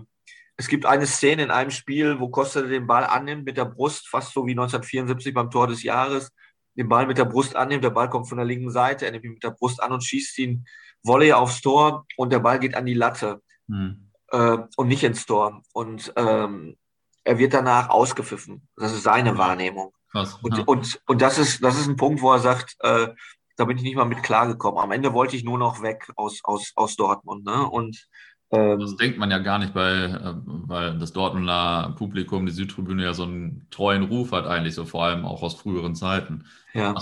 es 0.58 0.68
gibt 0.68 0.86
eine 0.86 1.08
Szene 1.08 1.44
in 1.44 1.52
einem 1.52 1.72
Spiel, 1.72 2.20
wo 2.20 2.30
Costa 2.30 2.62
den 2.62 2.88
Ball 2.88 3.04
annimmt 3.06 3.46
mit 3.46 3.58
der 3.58 3.66
Brust, 3.66 4.10
fast 4.10 4.34
so 4.34 4.46
wie 4.46 4.52
1974 4.52 5.34
beim 5.34 5.50
Tor 5.50 5.68
des 5.68 5.82
Jahres, 5.82 6.32
den 6.76 6.88
Ball 6.88 7.08
mit 7.08 7.18
der 7.18 7.26
Brust 7.26 7.56
annimmt, 7.56 7.84
der 7.84 7.90
Ball 7.90 8.10
kommt 8.10 8.30
von 8.30 8.38
der 8.38 8.46
linken 8.46 8.70
Seite, 8.70 9.06
er 9.06 9.12
nimmt 9.12 9.26
ihn 9.26 9.34
mit 9.34 9.44
der 9.44 9.52
Brust 9.52 9.82
an 9.82 9.92
und 9.92 10.04
schießt 10.04 10.38
ihn 10.40 10.66
Volley 11.04 11.34
aufs 11.34 11.62
Tor 11.62 12.06
und 12.18 12.32
der 12.32 12.40
Ball 12.40 12.60
geht 12.60 12.76
an 12.76 12.86
die 12.86 12.94
Latte 12.94 13.42
hm. 13.68 14.12
äh, 14.32 14.58
und 14.76 14.88
nicht 14.88 15.04
ins 15.04 15.26
Tor. 15.26 15.62
Und 15.74 16.14
ähm, 16.16 16.78
er 17.24 17.38
wird 17.38 17.54
danach 17.54 17.90
ausgepfiffen. 17.90 18.68
Das 18.76 18.94
ist 18.94 19.04
seine 19.04 19.38
Wahrnehmung. 19.38 19.94
Krass, 20.12 20.38
und, 20.42 20.58
ja. 20.58 20.64
und, 20.66 21.02
und 21.08 21.22
das 21.22 21.38
ist, 21.38 21.64
das 21.64 21.80
ist 21.80 21.88
ein 21.88 21.96
Punkt, 21.96 22.22
wo 22.22 22.32
er 22.34 22.40
sagt, 22.40 22.76
äh, 22.80 23.10
da 23.58 23.66
bin 23.66 23.78
ich 23.78 23.84
nicht 23.84 23.96
mal 23.96 24.06
mit 24.06 24.24
klargekommen. 24.24 24.82
Am 24.82 24.92
Ende 24.92 25.14
wollte 25.14 25.36
ich 25.36 25.44
nur 25.44 25.58
noch 25.58 25.82
weg 25.82 26.12
aus, 26.16 26.40
aus, 26.44 26.74
aus 26.76 26.96
Dortmund. 26.96 27.46
Ne? 27.46 27.68
Und 27.68 28.08
ähm, 28.52 28.80
das 28.80 28.98
denkt 28.98 29.18
man 29.18 29.32
ja 29.32 29.38
gar 29.38 29.60
nicht, 29.60 29.74
weil, 29.76 30.16
äh, 30.16 30.34
weil 30.46 30.98
das 30.98 31.14
Dortmunder 31.14 31.96
Publikum, 31.98 32.46
die 32.46 32.52
Südtribüne 32.52 33.04
ja 33.04 33.14
so 33.14 33.24
einen 33.24 33.68
treuen 33.72 34.04
Ruf 34.04 34.34
hat, 34.34 34.46
eigentlich 34.46 34.76
so 34.76 34.86
vor 34.86 35.06
allem 35.06 35.26
auch 35.26 35.42
aus 35.42 35.56
früheren 35.56 35.96
Zeiten. 35.96 36.46
Ja. 36.74 36.96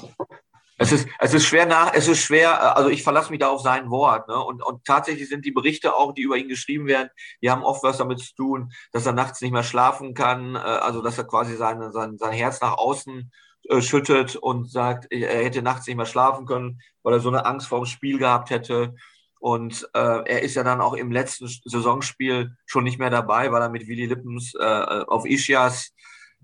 Es 0.81 0.93
ist, 0.93 1.09
es 1.19 1.33
ist 1.33 1.45
schwer 1.45 1.65
nach, 1.65 1.93
es 1.93 2.07
ist 2.07 2.19
schwer, 2.19 2.51
äh, 2.51 2.77
also 2.77 2.89
ich 2.89 3.03
verlasse 3.03 3.31
mich 3.31 3.39
da 3.39 3.49
auf 3.49 3.61
sein 3.61 3.89
Wort. 3.89 4.29
Ne? 4.29 4.41
Und, 4.41 4.63
und 4.63 4.85
tatsächlich 4.85 5.27
sind 5.27 5.43
die 5.43 5.51
Berichte 5.51 5.93
auch, 5.93 6.13
die 6.13 6.21
über 6.21 6.37
ihn 6.37 6.47
geschrieben 6.47 6.87
werden, 6.87 7.09
die 7.41 7.51
haben 7.51 7.63
oft 7.63 7.83
was 7.83 7.97
damit 7.97 8.19
zu 8.19 8.33
tun, 8.33 8.71
dass 8.93 9.05
er 9.05 9.11
nachts 9.11 9.41
nicht 9.41 9.51
mehr 9.51 9.63
schlafen 9.63 10.13
kann, 10.13 10.55
äh, 10.55 10.59
also 10.59 11.01
dass 11.01 11.17
er 11.17 11.25
quasi 11.25 11.57
sein, 11.57 11.91
sein, 11.91 12.17
sein 12.17 12.31
Herz 12.31 12.61
nach 12.61 12.77
außen 12.77 13.29
äh, 13.67 13.81
schüttet 13.81 14.37
und 14.37 14.71
sagt, 14.71 15.11
er 15.11 15.43
hätte 15.43 15.61
nachts 15.61 15.85
nicht 15.85 15.97
mehr 15.97 16.05
schlafen 16.05 16.45
können, 16.45 16.81
weil 17.03 17.13
er 17.13 17.19
so 17.19 17.29
eine 17.29 17.45
Angst 17.45 17.67
vor 17.67 17.79
dem 17.79 17.85
Spiel 17.85 18.17
gehabt 18.17 18.49
hätte. 18.49 18.95
Und 19.39 19.87
äh, 19.93 19.99
er 19.99 20.41
ist 20.43 20.55
ja 20.55 20.63
dann 20.63 20.79
auch 20.79 20.93
im 20.93 21.11
letzten 21.11 21.47
Saisonspiel 21.47 22.55
schon 22.65 22.85
nicht 22.85 22.99
mehr 22.99 23.09
dabei, 23.09 23.51
weil 23.51 23.61
er 23.61 23.69
mit 23.69 23.87
Willi 23.87 24.05
Lippens 24.05 24.53
äh, 24.55 24.63
auf 25.07 25.25
Ischias 25.25 25.93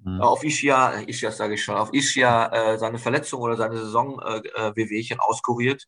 mhm. 0.04 0.22
auf 0.22 0.44
Ischia, 0.44 1.02
Ischia 1.08 1.32
sage 1.32 1.56
ich 1.56 1.64
schon, 1.64 1.76
auf 1.76 1.94
Ischia 1.94 2.48
äh, 2.48 2.78
seine 2.78 2.98
Verletzung 2.98 3.42
oder 3.42 3.58
seine 3.58 3.78
Saison-Wehwehchen 3.78 5.18
äh, 5.18 5.22
äh 5.22 5.24
auskuriert, 5.24 5.86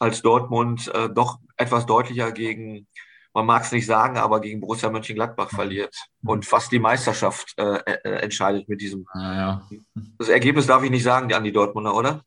als 0.00 0.22
Dortmund 0.22 0.92
äh, 0.94 1.08
doch 1.08 1.38
etwas 1.56 1.86
deutlicher 1.86 2.32
gegen, 2.32 2.86
man 3.34 3.46
mag 3.46 3.62
es 3.62 3.72
nicht 3.72 3.86
sagen, 3.86 4.16
aber 4.16 4.40
gegen 4.40 4.60
Borussia 4.60 4.90
Mönchengladbach 4.90 5.52
mhm. 5.52 5.56
verliert 5.56 5.96
mhm. 6.22 6.30
und 6.30 6.46
fast 6.46 6.72
die 6.72 6.78
Meisterschaft 6.78 7.54
äh, 7.58 7.78
äh, 7.78 8.22
entscheidet 8.22 8.68
mit 8.68 8.80
diesem. 8.80 9.06
Ah, 9.12 9.34
ja. 9.34 9.68
Das 10.18 10.28
Ergebnis 10.28 10.66
darf 10.66 10.82
ich 10.82 10.90
nicht 10.90 11.04
sagen, 11.04 11.32
an 11.32 11.44
die 11.44 11.52
Dortmunder, 11.52 11.94
oder? 11.94 12.22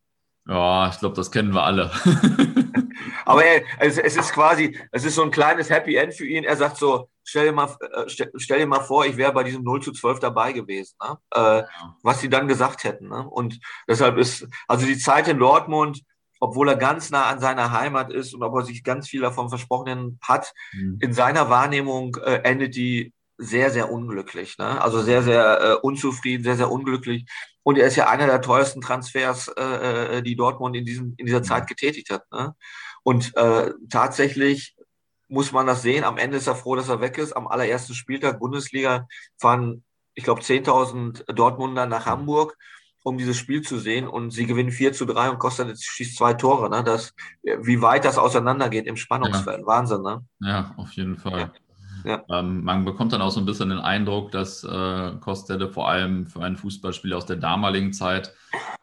Ja, 0.47 0.89
ich 0.89 0.99
glaube, 0.99 1.15
das 1.15 1.31
kennen 1.31 1.53
wir 1.53 1.63
alle. 1.63 1.91
Aber 3.25 3.45
ey, 3.45 3.65
es, 3.79 3.97
es, 3.97 4.15
ist 4.15 4.31
quasi, 4.31 4.77
es 4.91 5.03
ist 5.03 5.15
so 5.15 5.23
ein 5.23 5.31
kleines 5.31 5.69
Happy 5.69 5.95
End 5.95 6.13
für 6.13 6.25
ihn. 6.25 6.43
Er 6.43 6.55
sagt 6.55 6.77
so, 6.77 7.09
stell 7.23 7.45
dir 7.45 7.51
mal, 7.51 7.75
äh, 7.79 8.07
stell, 8.07 8.31
stell 8.37 8.59
dir 8.59 8.67
mal 8.67 8.81
vor, 8.81 9.05
ich 9.05 9.17
wäre 9.17 9.33
bei 9.33 9.43
diesem 9.43 9.63
0 9.63 9.81
zu 9.81 9.91
12 9.91 10.19
dabei 10.19 10.53
gewesen, 10.53 10.95
ne? 11.01 11.17
äh, 11.31 11.63
was 12.03 12.21
sie 12.21 12.29
dann 12.29 12.47
gesagt 12.47 12.83
hätten. 12.83 13.09
Ne? 13.09 13.27
Und 13.27 13.59
deshalb 13.87 14.17
ist, 14.17 14.47
also 14.67 14.85
die 14.85 14.97
Zeit 14.97 15.27
in 15.27 15.39
Dortmund, 15.39 16.03
obwohl 16.39 16.69
er 16.69 16.75
ganz 16.75 17.09
nah 17.09 17.25
an 17.25 17.39
seiner 17.39 17.71
Heimat 17.71 18.11
ist 18.11 18.33
und 18.33 18.43
ob 18.43 18.55
er 18.55 18.63
sich 18.63 18.83
ganz 18.83 19.07
viel 19.07 19.21
davon 19.21 19.49
versprochen 19.49 20.19
hat, 20.21 20.53
mhm. 20.73 20.99
in 21.01 21.13
seiner 21.13 21.49
Wahrnehmung 21.49 22.17
äh, 22.23 22.41
endet 22.43 22.75
die 22.75 23.13
sehr, 23.37 23.69
sehr 23.71 23.91
unglücklich. 23.91 24.57
Ne? 24.57 24.81
Also 24.81 25.01
sehr, 25.01 25.21
sehr 25.21 25.61
äh, 25.61 25.73
unzufrieden, 25.81 26.43
sehr, 26.43 26.55
sehr 26.55 26.71
unglücklich. 26.71 27.25
Und 27.63 27.77
er 27.77 27.87
ist 27.87 27.95
ja 27.95 28.07
einer 28.07 28.27
der 28.27 28.41
teuersten 28.41 28.81
Transfers, 28.81 29.47
äh, 29.57 30.17
äh 30.17 30.21
die 30.21 30.35
Dortmund 30.35 30.75
in, 30.75 30.85
diesem, 30.85 31.15
in 31.17 31.25
dieser 31.25 31.43
Zeit 31.43 31.67
getätigt 31.67 32.09
hat. 32.11 32.23
Ne? 32.31 32.55
Und 33.05 33.37
äh, 33.37 33.71
tatsächlich 33.87 34.75
muss 35.27 35.51
man 35.51 35.67
das 35.67 35.83
sehen. 35.83 36.03
Am 36.03 36.17
Ende 36.17 36.37
ist 36.37 36.47
er 36.47 36.55
froh, 36.55 36.75
dass 36.75 36.89
er 36.89 37.01
weg 37.01 37.19
ist. 37.19 37.33
Am 37.33 37.47
allerersten 37.47 37.93
Spieltag 37.93 38.39
Bundesliga 38.39 39.07
fahren, 39.37 39.83
ich 40.15 40.23
glaube, 40.23 40.41
10.000 40.41 41.31
Dortmunder 41.31 41.85
nach 41.85 42.07
Hamburg. 42.07 42.57
um 43.03 43.19
dieses 43.19 43.37
Spiel 43.37 43.61
zu 43.61 43.77
sehen. 43.77 44.07
Und 44.07 44.31
sie 44.31 44.47
gewinnen 44.47 44.71
4 44.71 44.91
zu 44.91 45.05
3 45.05 45.29
und 45.29 45.37
Costa 45.37 45.71
schießt 45.75 46.17
zwei 46.17 46.33
Tore. 46.33 46.71
Ne? 46.71 46.83
Das, 46.83 47.13
wie 47.43 47.79
weit 47.83 48.03
das 48.03 48.17
auseinandergeht 48.17 48.87
im 48.87 48.97
Spannungsfeld. 48.97 49.59
Ja. 49.59 49.67
Wahnsinn, 49.67 50.01
ne? 50.01 50.25
Ja, 50.39 50.73
auf 50.77 50.91
jeden 50.93 51.15
Fall. 51.15 51.39
Ja. 51.39 51.51
Ähm, 52.05 52.63
man 52.63 52.85
bekommt 52.85 53.13
dann 53.13 53.21
auch 53.21 53.31
so 53.31 53.39
ein 53.39 53.45
bisschen 53.45 53.69
den 53.69 53.79
Eindruck, 53.79 54.31
dass 54.31 54.63
äh, 54.63 55.11
Kostede 55.19 55.69
vor 55.69 55.89
allem 55.89 56.27
für 56.27 56.41
einen 56.41 56.57
Fußballspieler 56.57 57.17
aus 57.17 57.25
der 57.25 57.37
damaligen 57.37 57.93
Zeit 57.93 58.33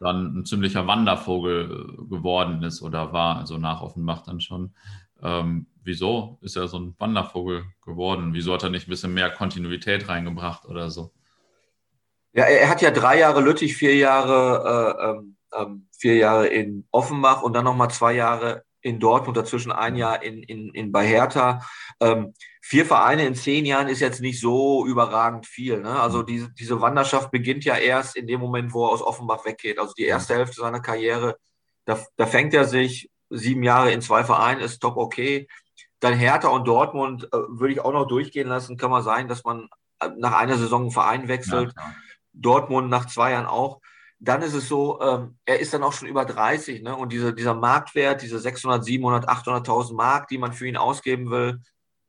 dann 0.00 0.38
ein 0.38 0.44
ziemlicher 0.44 0.86
Wandervogel 0.86 1.64
äh, 1.64 2.08
geworden 2.08 2.62
ist 2.62 2.82
oder 2.82 3.12
war, 3.12 3.36
also 3.38 3.58
nach 3.58 3.82
Offenbach 3.82 4.22
dann 4.22 4.40
schon. 4.40 4.74
Ähm, 5.22 5.66
wieso 5.84 6.38
ist 6.40 6.56
er 6.56 6.68
so 6.68 6.78
ein 6.78 6.94
Wandervogel 6.98 7.64
geworden? 7.84 8.34
Wieso 8.34 8.54
hat 8.54 8.64
er 8.64 8.70
nicht 8.70 8.88
ein 8.88 8.90
bisschen 8.90 9.14
mehr 9.14 9.30
Kontinuität 9.30 10.08
reingebracht 10.08 10.64
oder 10.66 10.90
so? 10.90 11.12
Ja, 12.32 12.44
er, 12.44 12.68
hat 12.68 12.82
ja 12.82 12.90
drei 12.90 13.18
Jahre 13.18 13.40
Lüttich, 13.40 13.76
vier 13.76 13.94
Jahre, 13.94 14.96
äh, 14.98 15.10
ähm, 15.10 15.36
ähm, 15.54 15.88
vier 15.92 16.16
Jahre 16.16 16.46
in 16.48 16.86
Offenbach 16.90 17.42
und 17.42 17.52
dann 17.52 17.64
nochmal 17.64 17.90
zwei 17.90 18.14
Jahre 18.14 18.64
in 18.80 18.98
Dortmund, 18.98 19.36
dazwischen 19.36 19.70
ein 19.70 19.96
Jahr 19.96 20.22
in, 20.22 20.42
in, 20.42 20.70
in 20.70 20.92
bei 20.92 21.06
Hertha. 21.06 21.60
Ähm, 22.00 22.34
vier 22.64 22.86
Vereine 22.86 23.26
in 23.26 23.34
zehn 23.34 23.66
Jahren 23.66 23.88
ist 23.88 24.00
jetzt 24.00 24.20
nicht 24.20 24.40
so 24.40 24.86
überragend 24.86 25.46
viel. 25.46 25.80
Ne? 25.80 26.00
Also 26.00 26.22
diese, 26.22 26.50
diese 26.52 26.80
Wanderschaft 26.80 27.32
beginnt 27.32 27.64
ja 27.64 27.76
erst 27.76 28.16
in 28.16 28.28
dem 28.28 28.40
Moment, 28.40 28.72
wo 28.72 28.86
er 28.86 28.92
aus 28.92 29.02
Offenbach 29.02 29.44
weggeht. 29.44 29.80
Also 29.80 29.92
die 29.94 30.04
erste 30.04 30.36
Hälfte 30.36 30.60
seiner 30.60 30.80
Karriere, 30.80 31.36
da, 31.84 31.98
da 32.16 32.24
fängt 32.24 32.54
er 32.54 32.64
sich 32.64 33.10
sieben 33.30 33.64
Jahre 33.64 33.92
in 33.92 34.00
zwei 34.00 34.22
Vereinen, 34.22 34.60
ist 34.60 34.78
top 34.78 34.96
okay. 34.96 35.48
Dann 35.98 36.14
Hertha 36.14 36.48
und 36.48 36.66
Dortmund 36.68 37.24
äh, 37.24 37.36
würde 37.48 37.74
ich 37.74 37.80
auch 37.80 37.92
noch 37.92 38.06
durchgehen 38.06 38.48
lassen. 38.48 38.76
Kann 38.76 38.92
man 38.92 39.02
sein, 39.02 39.26
dass 39.26 39.42
man 39.42 39.68
äh, 39.98 40.10
nach 40.16 40.38
einer 40.38 40.56
Saison 40.56 40.82
einen 40.82 40.90
Verein 40.92 41.28
wechselt. 41.28 41.72
Ja, 41.76 41.94
Dortmund 42.32 42.90
nach 42.90 43.06
zwei 43.06 43.32
Jahren 43.32 43.46
auch. 43.46 43.80
Dann 44.20 44.40
ist 44.42 44.54
es 44.54 44.68
so, 44.68 45.00
ähm, 45.00 45.36
er 45.44 45.58
ist 45.58 45.74
dann 45.74 45.82
auch 45.82 45.92
schon 45.92 46.06
über 46.06 46.24
30, 46.24 46.82
ne? 46.82 46.94
Und 46.94 47.12
diese, 47.12 47.34
dieser 47.34 47.54
Marktwert, 47.54 48.22
diese 48.22 48.38
600, 48.38 48.84
700, 48.84 49.28
800.000 49.28 49.94
Mark, 49.94 50.28
die 50.28 50.38
man 50.38 50.52
für 50.52 50.68
ihn 50.68 50.76
ausgeben 50.76 51.30
will, 51.30 51.60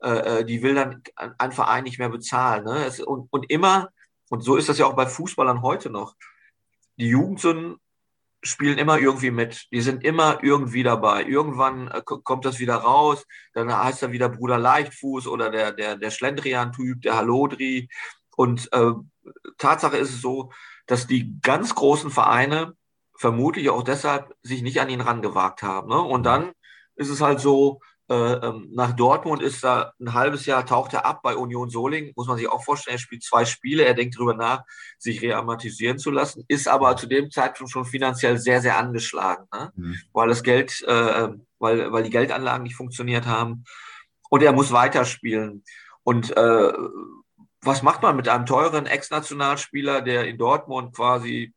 äh, 0.03 0.39
äh, 0.39 0.45
die 0.45 0.61
will 0.61 0.75
dann 0.75 1.01
ein 1.15 1.51
Verein 1.51 1.85
nicht 1.85 1.99
mehr 1.99 2.09
bezahlen. 2.09 2.65
Ne? 2.65 2.85
Es, 2.85 2.99
und, 2.99 3.27
und 3.31 3.49
immer, 3.49 3.89
und 4.29 4.43
so 4.43 4.55
ist 4.55 4.69
das 4.69 4.77
ja 4.77 4.85
auch 4.85 4.95
bei 4.95 5.07
Fußballern 5.07 5.61
heute 5.61 5.89
noch, 5.89 6.15
die 6.97 7.07
Jugendsünden 7.07 7.77
spielen 8.43 8.77
immer 8.77 8.99
irgendwie 8.99 9.31
mit. 9.31 9.67
Die 9.71 9.81
sind 9.81 10.03
immer 10.03 10.43
irgendwie 10.43 10.83
dabei. 10.83 11.23
Irgendwann 11.23 11.87
äh, 11.87 12.01
kommt 12.01 12.45
das 12.45 12.59
wieder 12.59 12.75
raus, 12.75 13.25
dann 13.53 13.75
heißt 13.75 14.03
er 14.03 14.11
wieder 14.11 14.29
Bruder 14.29 14.57
Leichtfuß 14.57 15.27
oder 15.27 15.49
der, 15.49 15.71
der, 15.71 15.95
der 15.95 16.11
Schlendrian-Typ, 16.11 17.01
der 17.01 17.15
Halodri. 17.15 17.89
Und 18.35 18.69
äh, 18.73 18.91
Tatsache 19.57 19.97
ist 19.97 20.09
es 20.09 20.21
so, 20.21 20.51
dass 20.85 21.07
die 21.07 21.39
ganz 21.41 21.75
großen 21.75 22.11
Vereine 22.11 22.75
vermutlich 23.15 23.69
auch 23.69 23.83
deshalb 23.83 24.35
sich 24.41 24.61
nicht 24.63 24.81
an 24.81 24.89
ihn 24.89 25.01
rangewagt 25.01 25.63
haben. 25.63 25.87
Ne? 25.87 26.01
Und 26.01 26.23
dann 26.23 26.51
ist 26.95 27.09
es 27.09 27.21
halt 27.21 27.39
so, 27.39 27.79
nach 28.09 28.93
Dortmund 28.93 29.41
ist 29.41 29.63
er 29.63 29.93
ein 29.99 30.13
halbes 30.13 30.45
Jahr, 30.45 30.65
taucht 30.65 30.93
er 30.93 31.05
ab 31.05 31.21
bei 31.23 31.37
Union 31.37 31.69
Soling, 31.69 32.11
muss 32.15 32.27
man 32.27 32.37
sich 32.37 32.49
auch 32.49 32.63
vorstellen, 32.63 32.97
er 32.97 32.99
spielt 32.99 33.23
zwei 33.23 33.45
Spiele, 33.45 33.85
er 33.85 33.93
denkt 33.93 34.15
darüber 34.15 34.33
nach, 34.33 34.63
sich 34.99 35.21
reamortisieren 35.21 35.97
zu 35.97 36.11
lassen, 36.11 36.43
ist 36.49 36.67
aber 36.67 36.97
zu 36.97 37.07
dem 37.07 37.31
Zeitpunkt 37.31 37.71
schon 37.71 37.85
finanziell 37.85 38.37
sehr, 38.37 38.61
sehr 38.61 38.77
angeschlagen, 38.77 39.45
ne? 39.53 39.71
mhm. 39.75 39.97
weil 40.11 40.27
das 40.27 40.43
Geld, 40.43 40.83
äh, 40.85 41.29
weil, 41.59 41.91
weil 41.93 42.03
die 42.03 42.09
Geldanlagen 42.09 42.63
nicht 42.63 42.75
funktioniert 42.75 43.25
haben 43.25 43.63
und 44.29 44.43
er 44.43 44.51
muss 44.51 44.73
weiterspielen. 44.73 45.63
Und 46.03 46.35
äh, 46.35 46.73
was 47.61 47.83
macht 47.83 48.01
man 48.01 48.15
mit 48.17 48.27
einem 48.27 48.45
teuren 48.45 48.85
Ex-Nationalspieler, 48.85 50.01
der 50.01 50.27
in 50.27 50.37
Dortmund 50.37 50.93
quasi 50.93 51.53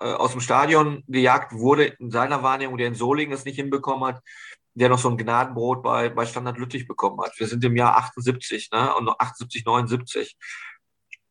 äh, 0.00 0.06
aus 0.06 0.32
dem 0.32 0.40
Stadion 0.40 1.04
gejagt 1.06 1.52
wurde, 1.52 1.84
in 1.84 2.10
seiner 2.10 2.42
Wahrnehmung, 2.42 2.78
der 2.78 2.88
in 2.88 2.96
Solingen 2.96 3.32
es 3.32 3.44
nicht 3.44 3.56
hinbekommen 3.56 4.08
hat, 4.08 4.22
der 4.74 4.88
noch 4.88 4.98
so 4.98 5.08
ein 5.08 5.16
Gnadenbrot 5.16 5.82
bei, 5.82 6.08
bei 6.08 6.26
Standard 6.26 6.58
Lüttich 6.58 6.86
bekommen 6.86 7.20
hat. 7.20 7.32
Wir 7.38 7.46
sind 7.46 7.64
im 7.64 7.76
Jahr 7.76 7.96
78, 7.96 8.70
ne? 8.72 8.94
Und 8.94 9.08
78, 9.08 9.64
79. 9.64 10.36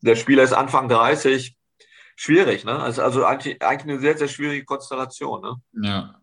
Der 0.01 0.15
Spieler 0.15 0.43
ist 0.43 0.53
Anfang 0.53 0.88
30. 0.89 1.56
Schwierig, 2.15 2.63
ne? 2.63 2.79
Also, 2.79 3.01
also 3.01 3.25
eigentlich, 3.25 3.62
eigentlich 3.62 3.93
eine 3.93 3.99
sehr, 3.99 4.17
sehr 4.17 4.27
schwierige 4.27 4.65
Konstellation, 4.65 5.41
ne? 5.41 5.56
Ja. 5.82 6.19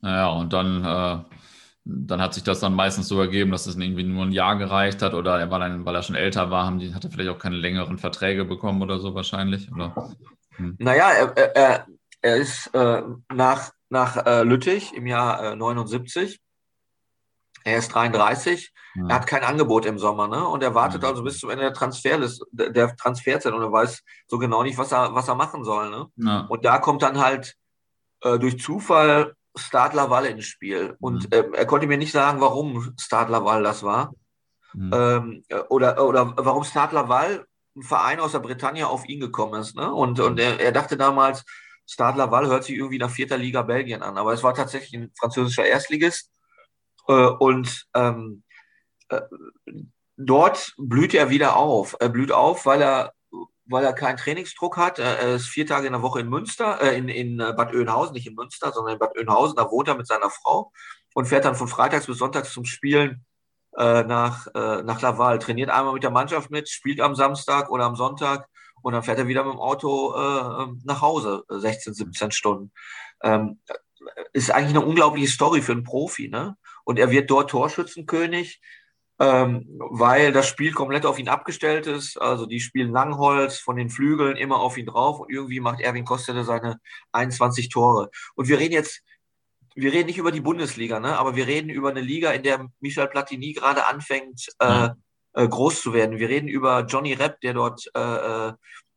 Naja, 0.00 0.30
und 0.30 0.52
dann, 0.52 0.84
äh, 0.84 1.36
dann 1.84 2.20
hat 2.20 2.34
sich 2.34 2.42
das 2.42 2.60
dann 2.60 2.74
meistens 2.74 3.08
so 3.08 3.20
ergeben, 3.20 3.50
dass 3.50 3.66
es 3.66 3.76
irgendwie 3.76 4.02
nur 4.02 4.24
ein 4.24 4.32
Jahr 4.32 4.56
gereicht 4.56 5.00
hat 5.00 5.14
oder 5.14 5.38
er 5.38 5.50
war 5.50 5.60
dann, 5.60 5.84
weil 5.84 5.94
er 5.94 6.02
schon 6.02 6.16
älter 6.16 6.50
war, 6.50 6.66
haben 6.66 6.80
die, 6.80 6.92
hat 6.92 7.04
er 7.04 7.10
vielleicht 7.10 7.30
auch 7.30 7.38
keine 7.38 7.56
längeren 7.56 7.98
Verträge 7.98 8.44
bekommen 8.44 8.82
oder 8.82 8.98
so 8.98 9.14
wahrscheinlich, 9.14 9.72
oder? 9.72 10.14
Hm. 10.56 10.76
Naja, 10.78 11.10
er, 11.10 11.56
er, 11.56 11.86
er 12.20 12.36
ist 12.36 12.66
äh, 12.74 13.02
nach 13.32 13.70
nach 13.92 14.26
äh, 14.26 14.42
Lüttich 14.42 14.94
im 14.94 15.06
Jahr 15.06 15.52
äh, 15.52 15.56
79. 15.56 16.40
Er 17.64 17.78
ist 17.78 17.94
33. 17.94 18.72
Ja. 18.94 19.06
Er 19.08 19.14
hat 19.14 19.26
kein 19.26 19.44
Angebot 19.44 19.86
im 19.86 19.98
Sommer, 19.98 20.26
ne? 20.26 20.48
Und 20.48 20.62
er 20.62 20.74
wartet 20.74 21.02
ja. 21.02 21.10
also 21.10 21.22
bis 21.22 21.38
zum 21.38 21.50
Ende 21.50 21.64
der 21.64 21.74
Transferlist, 21.74 22.44
der 22.50 22.96
Transferzeit 22.96 23.52
und 23.52 23.62
er 23.62 23.70
weiß 23.70 24.02
so 24.26 24.38
genau 24.38 24.62
nicht, 24.62 24.78
was 24.78 24.92
er, 24.92 25.14
was 25.14 25.28
er 25.28 25.34
machen 25.34 25.62
soll, 25.62 25.90
ne? 25.90 26.06
Ja. 26.16 26.46
Und 26.48 26.64
da 26.64 26.78
kommt 26.78 27.02
dann 27.02 27.20
halt 27.20 27.54
äh, 28.22 28.38
durch 28.38 28.58
Zufall 28.58 29.34
Stade 29.54 29.94
Laval 29.94 30.24
ins 30.24 30.46
Spiel. 30.46 30.96
Und 30.98 31.24
mhm. 31.24 31.52
er 31.52 31.66
konnte 31.66 31.86
mir 31.86 31.98
nicht 31.98 32.12
sagen, 32.12 32.40
warum 32.40 32.94
Stade 32.98 33.30
Laval 33.30 33.62
das 33.62 33.82
war. 33.82 34.12
Ähm, 34.74 35.44
oder, 35.68 36.02
oder 36.02 36.32
warum 36.38 36.64
Stade 36.64 36.94
Laval, 36.94 37.44
ein 37.76 37.82
Verein 37.82 38.20
aus 38.20 38.32
der 38.32 38.38
Bretagne, 38.38 38.88
auf 38.88 39.06
ihn 39.06 39.20
gekommen 39.20 39.60
ist. 39.60 39.76
Ne? 39.76 39.92
Und, 39.92 40.18
und 40.18 40.40
er, 40.40 40.58
er 40.58 40.72
dachte 40.72 40.96
damals, 40.96 41.44
Stade 41.86 42.18
Laval 42.18 42.46
hört 42.46 42.64
sich 42.64 42.76
irgendwie 42.76 42.98
nach 42.98 43.10
vierter 43.10 43.38
Liga 43.38 43.62
Belgien 43.62 44.02
an, 44.02 44.18
aber 44.18 44.32
es 44.32 44.42
war 44.42 44.54
tatsächlich 44.54 44.94
ein 44.94 45.12
französischer 45.18 45.64
Erstligist. 45.64 46.30
Äh, 47.08 47.12
und 47.12 47.86
ähm, 47.94 48.42
äh, 49.08 49.20
dort 50.16 50.74
blüht 50.78 51.14
er 51.14 51.30
wieder 51.30 51.56
auf. 51.56 51.96
Er 52.00 52.08
blüht 52.08 52.32
auf, 52.32 52.66
weil 52.66 52.82
er, 52.82 53.12
weil 53.66 53.84
er 53.84 53.92
keinen 53.92 54.16
Trainingsdruck 54.16 54.76
hat. 54.76 54.98
Er 54.98 55.34
ist 55.34 55.46
vier 55.46 55.66
Tage 55.66 55.86
in 55.86 55.92
der 55.92 56.02
Woche 56.02 56.20
in 56.20 56.28
Münster, 56.28 56.80
äh, 56.80 56.96
in, 56.96 57.08
in 57.08 57.38
Bad 57.38 57.74
Oeynhausen, 57.74 58.14
nicht 58.14 58.26
in 58.26 58.34
Münster, 58.34 58.72
sondern 58.72 58.94
in 58.94 58.98
Bad 58.98 59.16
Oeynhausen. 59.16 59.56
Da 59.56 59.70
wohnt 59.70 59.88
er 59.88 59.96
mit 59.96 60.06
seiner 60.06 60.30
Frau 60.30 60.72
und 61.14 61.26
fährt 61.26 61.44
dann 61.44 61.54
von 61.56 61.68
Freitags 61.68 62.06
bis 62.06 62.18
Sonntags 62.18 62.52
zum 62.52 62.64
Spielen 62.64 63.24
äh, 63.76 64.02
nach, 64.04 64.46
äh, 64.54 64.82
nach 64.82 65.00
Laval. 65.00 65.38
Trainiert 65.38 65.70
einmal 65.70 65.94
mit 65.94 66.02
der 66.02 66.10
Mannschaft 66.10 66.50
mit, 66.50 66.68
spielt 66.68 67.00
am 67.00 67.14
Samstag 67.14 67.70
oder 67.70 67.84
am 67.84 67.96
Sonntag 67.96 68.48
und 68.82 68.92
dann 68.92 69.02
fährt 69.02 69.18
er 69.18 69.28
wieder 69.28 69.44
mit 69.44 69.54
dem 69.54 69.60
Auto 69.60 70.14
äh, 70.14 70.66
nach 70.84 71.00
Hause, 71.00 71.44
16, 71.48 71.94
17 71.94 72.30
Stunden. 72.30 72.72
Ähm, 73.22 73.60
ist 74.32 74.50
eigentlich 74.50 74.76
eine 74.76 74.84
unglaubliche 74.84 75.28
Story 75.28 75.62
für 75.62 75.72
einen 75.72 75.84
Profi, 75.84 76.28
ne? 76.28 76.56
Und 76.84 76.98
er 76.98 77.10
wird 77.10 77.30
dort 77.30 77.50
Torschützenkönig, 77.50 78.60
ähm, 79.20 79.66
weil 79.78 80.32
das 80.32 80.48
Spiel 80.48 80.72
komplett 80.72 81.06
auf 81.06 81.18
ihn 81.18 81.28
abgestellt 81.28 81.86
ist. 81.86 82.20
Also 82.20 82.46
die 82.46 82.60
spielen 82.60 82.90
Langholz 82.90 83.58
von 83.58 83.76
den 83.76 83.90
Flügeln 83.90 84.36
immer 84.36 84.60
auf 84.60 84.76
ihn 84.76 84.86
drauf 84.86 85.20
und 85.20 85.30
irgendwie 85.30 85.60
macht 85.60 85.80
Erwin 85.80 86.04
Kostede 86.04 86.44
seine 86.44 86.80
21 87.12 87.68
Tore. 87.68 88.10
Und 88.34 88.48
wir 88.48 88.58
reden 88.58 88.72
jetzt, 88.72 89.02
wir 89.76 89.92
reden 89.92 90.06
nicht 90.06 90.18
über 90.18 90.32
die 90.32 90.40
Bundesliga, 90.40 90.98
ne? 90.98 91.16
aber 91.18 91.36
wir 91.36 91.46
reden 91.46 91.70
über 91.70 91.90
eine 91.90 92.00
Liga, 92.00 92.32
in 92.32 92.42
der 92.42 92.68
Michel 92.80 93.06
Platini 93.06 93.52
gerade 93.52 93.86
anfängt, 93.86 94.48
äh, 94.58 94.88
äh, 95.34 95.48
groß 95.48 95.82
zu 95.82 95.92
werden. 95.92 96.18
Wir 96.18 96.28
reden 96.28 96.48
über 96.48 96.84
Johnny 96.86 97.12
Repp, 97.12 97.40
der 97.40 97.54
dort 97.54 97.90
äh, 97.94 98.52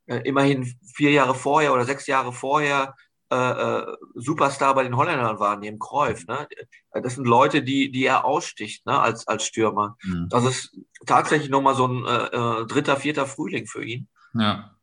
äh, 0.07 0.21
immerhin 0.23 0.77
vier 0.95 1.11
Jahre 1.11 1.35
vorher 1.35 1.73
oder 1.73 1.85
sechs 1.85 2.07
Jahre 2.07 2.31
vorher 2.31 2.95
äh, 3.31 3.35
äh, 3.35 3.97
Superstar 4.13 4.75
bei 4.75 4.83
den 4.83 4.95
Holländern 4.95 5.39
war, 5.39 5.57
neben 5.57 5.79
Cruyff. 5.79 6.27
Ne? 6.27 6.47
Das 6.93 7.15
sind 7.15 7.25
Leute, 7.25 7.63
die, 7.63 7.91
die 7.91 8.05
er 8.05 8.23
aussticht 8.23 8.85
ne? 8.85 8.99
als, 8.99 9.27
als 9.27 9.45
Stürmer. 9.45 9.97
Mhm. 10.03 10.27
Das 10.29 10.45
ist 10.45 10.77
tatsächlich 11.07 11.49
nochmal 11.49 11.73
so 11.73 11.87
ein 11.87 12.05
äh, 12.05 12.25
äh, 12.25 12.65
dritter, 12.67 12.97
vierter 12.97 13.25
Frühling 13.25 13.65
für 13.65 13.83
ihn. 13.83 14.07
Ja. 14.35 14.75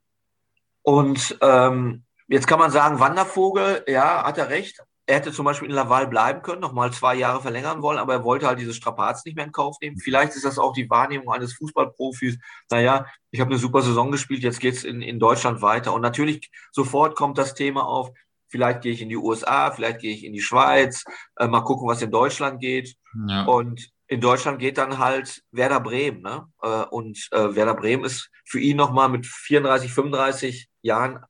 Und 0.82 1.38
ähm, 1.40 2.04
jetzt 2.26 2.48
kann 2.48 2.58
man 2.58 2.72
sagen, 2.72 2.98
Wandervogel, 2.98 3.84
ja, 3.86 4.24
hat 4.24 4.38
er 4.38 4.48
recht. 4.48 4.82
Er 5.06 5.16
hätte 5.16 5.32
zum 5.32 5.44
Beispiel 5.44 5.68
in 5.68 5.74
Laval 5.74 6.06
bleiben 6.06 6.42
können, 6.42 6.60
nochmal 6.60 6.92
zwei 6.92 7.16
Jahre 7.16 7.42
verlängern 7.42 7.82
wollen, 7.82 7.98
aber 7.98 8.14
er 8.14 8.24
wollte 8.24 8.46
halt 8.46 8.60
diese 8.60 8.74
Strapaz 8.74 9.24
nicht 9.24 9.34
mehr 9.34 9.44
in 9.44 9.52
Kauf 9.52 9.76
nehmen. 9.80 9.98
Vielleicht 9.98 10.36
ist 10.36 10.44
das 10.44 10.58
auch 10.58 10.72
die 10.72 10.88
Wahrnehmung 10.88 11.32
eines 11.32 11.54
Fußballprofis. 11.54 12.38
Naja, 12.70 13.06
ich 13.30 13.40
habe 13.40 13.50
eine 13.50 13.58
super 13.58 13.82
Saison 13.82 14.12
gespielt, 14.12 14.42
jetzt 14.42 14.60
geht's 14.60 14.84
in, 14.84 15.02
in 15.02 15.18
Deutschland 15.18 15.60
weiter. 15.60 15.92
Und 15.92 16.02
natürlich 16.02 16.50
sofort 16.70 17.16
kommt 17.16 17.36
das 17.36 17.54
Thema 17.54 17.84
auf, 17.84 18.12
vielleicht 18.48 18.82
gehe 18.82 18.92
ich 18.92 19.02
in 19.02 19.08
die 19.08 19.16
USA, 19.16 19.70
vielleicht 19.72 20.00
gehe 20.00 20.14
ich 20.14 20.24
in 20.24 20.32
die 20.32 20.42
Schweiz, 20.42 21.04
äh, 21.36 21.48
mal 21.48 21.62
gucken, 21.62 21.88
was 21.88 22.02
in 22.02 22.10
Deutschland 22.10 22.60
geht. 22.60 22.94
Ja. 23.26 23.44
Und 23.44 23.90
in 24.06 24.20
Deutschland 24.20 24.58
geht 24.58 24.78
dann 24.78 24.98
halt 24.98 25.42
Werder 25.50 25.80
Bremen. 25.80 26.20
Ne? 26.20 26.46
Äh, 26.62 26.84
und 26.90 27.28
äh, 27.32 27.54
Werder 27.56 27.74
Bremen 27.74 28.04
ist 28.04 28.30
für 28.44 28.60
ihn 28.60 28.76
nochmal 28.76 29.08
mit 29.08 29.26
34, 29.26 29.92
35 29.92 30.68
Jahren 30.82 31.24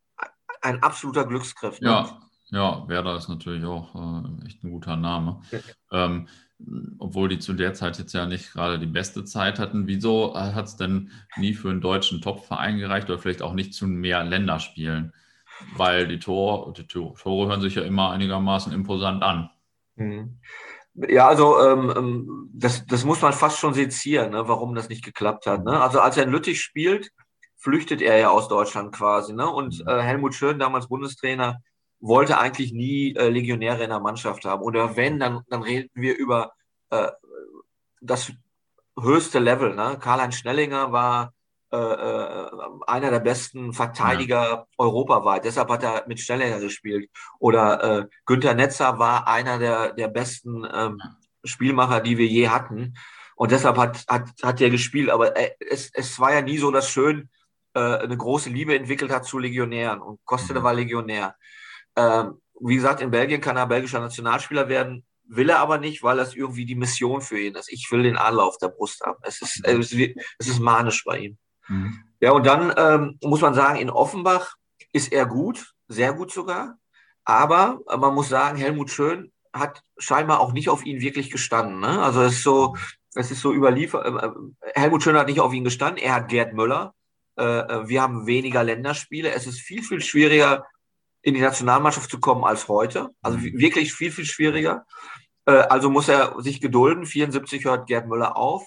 ein 0.61 0.83
absoluter 0.83 1.25
Glücksgriff. 1.25 1.81
Ne? 1.81 1.89
Ja, 1.89 2.22
ja, 2.53 2.87
Werder 2.89 3.17
ist 3.17 3.29
natürlich 3.29 3.65
auch 3.65 3.95
äh, 3.95 4.47
echt 4.47 4.63
ein 4.63 4.71
guter 4.71 4.97
Name. 4.97 5.41
ähm, 5.91 6.29
obwohl 7.01 7.29
die 7.29 7.41
zu 7.41 7.55
der 7.55 7.75
Zeit 7.75 7.99
jetzt 7.99 8.13
ja 8.13 8.25
nicht 8.25 8.53
gerade 8.53 8.79
die 8.79 8.87
beste 8.87 9.25
Zeit 9.25 9.59
hatten. 9.59 9.89
Wieso 9.89 10.37
hat 10.37 10.67
es 10.67 10.77
denn 10.77 11.11
nie 11.37 11.55
für 11.55 11.71
einen 11.71 11.81
deutschen 11.81 12.21
Topverein 12.21 12.79
gereicht 12.79 13.11
oder 13.11 13.19
vielleicht 13.19 13.43
auch 13.43 13.55
nicht 13.55 13.75
zu 13.75 13.89
mehr 13.89 14.23
Länderspielen? 14.23 15.13
weil 15.77 16.07
die, 16.07 16.19
Tor, 16.19 16.73
die 16.73 16.87
Tore 16.87 17.49
hören 17.49 17.61
sich 17.61 17.75
ja 17.75 17.83
immer 17.83 18.11
einigermaßen 18.11 18.73
imposant 18.73 19.23
an. 19.23 19.51
Mhm. 19.97 20.39
Ja, 20.95 21.27
also 21.29 21.59
ähm, 21.59 21.93
ähm, 21.97 22.51
das, 22.53 22.85
das 22.87 23.05
muss 23.05 23.23
man 23.23 23.33
fast 23.33 23.59
schon 23.59 23.73
sezieren, 23.73 24.33
ne, 24.33 24.47
warum 24.47 24.75
das 24.75 24.91
nicht 24.91 25.05
geklappt 25.05 25.47
hat. 25.47 25.65
Ne? 25.65 25.81
Also 25.81 26.01
als 26.01 26.19
er 26.19 26.25
in 26.25 26.31
Lüttich 26.31 26.61
spielt, 26.61 27.11
flüchtet 27.57 28.03
er 28.03 28.19
ja 28.19 28.31
aus 28.31 28.49
Deutschland 28.49 28.95
quasi. 28.95 29.33
Ne? 29.33 29.49
Und 29.49 29.81
mhm. 29.81 29.89
äh, 29.89 30.03
Helmut 30.03 30.35
Schön, 30.35 30.59
damals 30.59 30.89
Bundestrainer, 30.89 31.63
wollte 32.03 32.39
eigentlich 32.39 32.73
nie 32.73 33.15
äh, 33.15 33.29
Legionäre 33.29 33.85
in 33.85 33.91
der 33.91 34.01
Mannschaft 34.01 34.45
haben. 34.45 34.63
Oder 34.63 34.97
wenn, 34.97 35.19
dann, 35.19 35.43
dann 35.49 35.63
reden 35.63 35.91
wir 35.95 36.17
über 36.17 36.53
äh, 36.91 37.09
das 38.01 38.33
höchste 39.01 39.39
Level. 39.39 39.75
Ne? 39.75 39.99
Karl-Heinz 40.01 40.35
Schnellinger 40.35 40.93
war 40.93 41.33
äh, 41.73 41.77
äh, 41.77 42.51
einer 42.87 43.11
der 43.11 43.21
besten 43.21 43.73
Verteidiger 43.73 44.43
ja. 44.43 44.67
europaweit. 44.77 45.45
Deshalb 45.45 45.71
hat 45.71 45.85
er 45.85 46.05
mit 46.09 46.21
Schnellinger 46.21 46.59
gespielt. 46.59 47.09
Oder 47.39 47.83
äh, 47.83 48.07
Günther 48.27 48.55
Netzer 48.55 48.99
war 48.99 49.29
einer 49.29 49.59
der, 49.59 49.93
der 49.93 50.09
besten 50.09 50.67
ähm, 50.71 51.01
Spielmacher, 51.45 52.01
die 52.01 52.19
wir 52.19 52.27
je 52.27 52.49
hatten. 52.49 52.95
Und 53.37 53.53
deshalb 53.53 53.79
hat, 53.79 54.05
hat, 54.09 54.29
hat 54.43 54.61
er 54.61 54.71
gespielt. 54.71 55.09
Aber 55.09 55.37
äh, 55.37 55.53
es, 55.71 55.89
es 55.95 56.19
war 56.19 56.35
ja 56.35 56.43
nie 56.43 56.59
so, 56.59 56.71
dass 56.71 56.91
Schön 56.91 57.31
eine 57.75 58.19
große 58.19 58.51
Liebe 58.51 58.77
entwickelt 58.77 59.11
hat 59.11 59.25
zu 59.25 59.39
Legionären. 59.39 60.03
Und 60.03 60.23
Kostele 60.27 60.61
mhm. 60.61 60.65
war 60.65 60.75
Legionär. 60.75 61.37
Ähm, 61.97 62.41
wie 62.61 62.77
gesagt, 62.77 63.01
in 63.01 63.11
Belgien 63.11 63.41
kann 63.41 63.57
er 63.57 63.67
belgischer 63.67 64.01
Nationalspieler 64.01 64.69
werden 64.69 65.05
will 65.35 65.49
er 65.49 65.61
aber 65.61 65.79
nicht, 65.79 66.03
weil 66.03 66.17
das 66.17 66.35
irgendwie 66.35 66.67
die 66.67 66.75
Mission 66.75 67.21
für 67.21 67.39
ihn 67.39 67.55
ist. 67.55 67.73
Ich 67.73 67.89
will 67.91 68.03
den 68.03 68.19
Adler 68.19 68.45
auf 68.45 68.59
der 68.59 68.69
Brust 68.69 69.01
haben. 69.05 69.19
Es 69.23 69.41
ist, 69.41 69.61
es 69.65 69.93
ist, 69.93 70.17
es 70.39 70.49
ist 70.49 70.61
manisch 70.61 71.05
bei 71.05 71.19
ihm. 71.19 71.39
Mhm. 71.69 71.99
Ja, 72.21 72.33
und 72.33 72.47
dann 72.47 72.73
ähm, 72.77 73.19
muss 73.23 73.41
man 73.41 73.55
sagen, 73.55 73.79
in 73.79 73.91
Offenbach 73.91 74.57
ist 74.93 75.13
er 75.13 75.27
gut, 75.27 75.75
sehr 75.89 76.13
gut 76.13 76.33
sogar. 76.33 76.77
Aber 77.25 77.81
man 77.99 78.15
muss 78.15 78.29
sagen, 78.29 78.59
Helmut 78.59 78.91
Schön 78.91 79.33
hat 79.53 79.83
scheinbar 79.97 80.41
auch 80.41 80.53
nicht 80.53 80.69
auf 80.69 80.85
ihn 80.85 81.01
wirklich 81.01 81.31
gestanden. 81.31 81.81
Ne? 81.81 82.03
Also 82.03 82.23
es 82.23 82.35
ist 82.35 82.43
so, 82.43 82.77
es 83.15 83.31
ist 83.31 83.41
so 83.41 83.53
überliefert. 83.53 84.07
Äh, 84.07 84.27
äh, 84.27 84.33
Helmut 84.75 85.03
Schön 85.03 85.17
hat 85.17 85.29
nicht 85.29 85.41
auf 85.41 85.53
ihn 85.53 85.65
gestanden. 85.65 86.03
Er 86.03 86.15
hat 86.15 86.29
Gerd 86.29 86.53
Müller. 86.53 86.95
Äh, 87.39 87.45
äh, 87.45 87.89
wir 87.89 88.03
haben 88.03 88.27
weniger 88.27 88.65
Länderspiele. 88.65 89.31
Es 89.31 89.47
ist 89.47 89.61
viel, 89.61 89.83
viel 89.83 90.01
schwieriger, 90.01 90.67
in 91.23 91.35
die 91.35 91.41
Nationalmannschaft 91.41 92.11
zu 92.11 92.21
kommen 92.21 92.45
als 92.45 92.69
heute. 92.69 93.11
Also 93.23 93.39
mhm. 93.39 93.59
wirklich 93.59 93.95
viel, 93.95 94.11
viel 94.11 94.25
schwieriger. 94.27 94.85
Äh, 95.47 95.53
also 95.53 95.91
muss 95.91 96.09
er 96.09 96.41
sich 96.43 96.61
gedulden. 96.61 97.07
74 97.07 97.65
hört 97.65 97.87
Gerd 97.87 98.09
Müller 98.09 98.37
auf. 98.37 98.67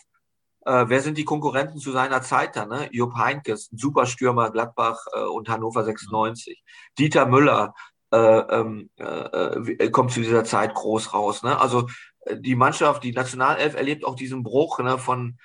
Äh, 0.66 0.86
wer 0.88 1.02
sind 1.02 1.18
die 1.18 1.26
Konkurrenten 1.26 1.78
zu 1.80 1.92
seiner 1.92 2.22
Zeit 2.22 2.56
dann? 2.56 2.70
Ne? 2.70 2.90
Jupp 2.92 3.16
Heinkes, 3.16 3.72
ein 3.72 3.78
Superstürmer, 3.78 4.52
Gladbach 4.52 5.06
äh, 5.14 5.22
und 5.22 5.50
Hannover 5.50 5.84
96. 5.84 6.64
Dieter 6.98 7.26
Müller 7.26 7.76
äh, 8.12 8.18
ähm, 8.18 8.90
äh, 8.98 9.90
kommt 9.90 10.12
zu 10.12 10.22
dieser 10.22 10.44
Zeit 10.44 10.74
groß 10.74 11.14
raus. 11.14 11.44
Ne? 11.44 11.60
Also 11.60 11.88
die 12.34 12.56
Mannschaft, 12.56 13.04
die 13.04 13.12
Nationalelf 13.12 13.76
erlebt 13.76 14.06
auch 14.06 14.16
diesen 14.16 14.44
Bruch 14.44 14.80
ne, 14.80 14.98
von 14.98 15.38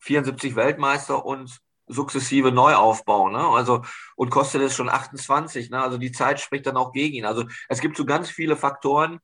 74 0.00 0.54
Weltmeister 0.54 1.24
und 1.24 1.58
sukzessive 1.88 2.52
Neuaufbau, 2.52 3.28
ne? 3.30 3.38
Also 3.38 3.82
und 4.16 4.30
kostet 4.30 4.62
es 4.62 4.74
schon 4.74 4.88
28, 4.88 5.70
ne? 5.70 5.82
Also 5.82 5.98
die 5.98 6.12
Zeit 6.12 6.40
spricht 6.40 6.66
dann 6.66 6.76
auch 6.76 6.92
gegen 6.92 7.14
ihn. 7.14 7.24
Also 7.24 7.44
es 7.68 7.80
gibt 7.80 7.96
so 7.96 8.04
ganz 8.04 8.30
viele 8.30 8.56
Faktoren, 8.56 9.20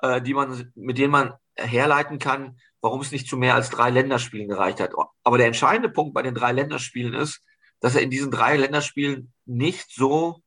äh, 0.00 0.20
die 0.20 0.34
man, 0.34 0.72
mit 0.74 0.98
denen 0.98 1.12
man 1.12 1.34
herleiten 1.56 2.18
kann, 2.18 2.58
warum 2.80 3.00
es 3.00 3.12
nicht 3.12 3.28
zu 3.28 3.36
mehr 3.36 3.54
als 3.54 3.70
drei 3.70 3.90
Länderspielen 3.90 4.48
gereicht 4.48 4.80
hat. 4.80 4.92
Aber 5.24 5.38
der 5.38 5.46
entscheidende 5.46 5.90
Punkt 5.90 6.14
bei 6.14 6.22
den 6.22 6.34
drei 6.34 6.52
Länderspielen 6.52 7.14
ist, 7.14 7.42
dass 7.80 7.94
er 7.94 8.02
in 8.02 8.10
diesen 8.10 8.30
drei 8.30 8.56
Länderspielen 8.56 9.32
nicht 9.46 9.92
so 9.92 10.42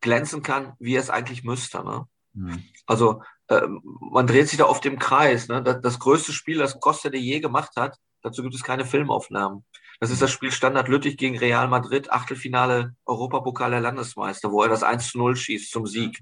glänzen 0.00 0.42
kann, 0.42 0.74
wie 0.78 0.94
er 0.94 1.00
es 1.00 1.10
eigentlich 1.10 1.44
müsste. 1.44 1.84
Ne? 1.84 2.06
Mhm. 2.34 2.64
Also 2.86 3.22
äh, 3.48 3.62
man 4.00 4.26
dreht 4.26 4.48
sich 4.48 4.58
da 4.58 4.64
oft 4.64 4.84
im 4.86 4.98
Kreis. 4.98 5.48
Ne? 5.48 5.62
Das, 5.62 5.80
das 5.80 5.98
größte 5.98 6.32
Spiel, 6.32 6.58
das 6.58 6.80
Costa 6.80 7.10
je 7.12 7.40
gemacht 7.40 7.72
hat, 7.76 7.98
dazu 8.22 8.42
gibt 8.42 8.54
es 8.54 8.62
keine 8.62 8.84
Filmaufnahmen. 8.84 9.64
Das 10.00 10.10
ist 10.10 10.22
das 10.22 10.30
Spiel 10.30 10.52
Standard 10.52 10.88
Lüttich 10.88 11.16
gegen 11.16 11.38
Real 11.38 11.66
Madrid, 11.66 12.12
Achtelfinale 12.12 12.94
Europapokal 13.04 13.72
der 13.72 13.80
Landesmeister, 13.80 14.52
wo 14.52 14.62
er 14.62 14.68
das 14.68 14.84
1 14.84 15.10
zu 15.10 15.18
0 15.18 15.36
schießt 15.36 15.72
zum 15.72 15.86
Sieg, 15.86 16.20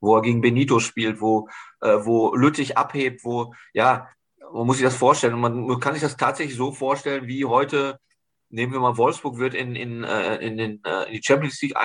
wo 0.00 0.16
er 0.16 0.22
gegen 0.22 0.40
Benito 0.40 0.78
spielt, 0.78 1.20
wo, 1.20 1.48
äh, 1.80 1.96
wo 2.04 2.34
Lüttich 2.36 2.78
abhebt, 2.78 3.24
wo, 3.24 3.52
ja, 3.72 4.08
man 4.52 4.66
muss 4.66 4.76
sich 4.76 4.84
das 4.84 4.96
vorstellen. 4.96 5.40
Man 5.40 5.80
kann 5.80 5.94
sich 5.94 6.02
das 6.02 6.16
tatsächlich 6.16 6.56
so 6.56 6.70
vorstellen, 6.70 7.26
wie 7.26 7.44
heute, 7.44 7.98
nehmen 8.48 8.72
wir 8.72 8.80
mal 8.80 8.96
Wolfsburg, 8.96 9.38
wird 9.38 9.54
in, 9.54 9.74
in, 9.74 10.04
äh, 10.04 10.36
in, 10.36 10.56
den, 10.56 10.84
äh, 10.84 11.04
in 11.06 11.14
die 11.14 11.22
Champions 11.22 11.60
League 11.62 11.76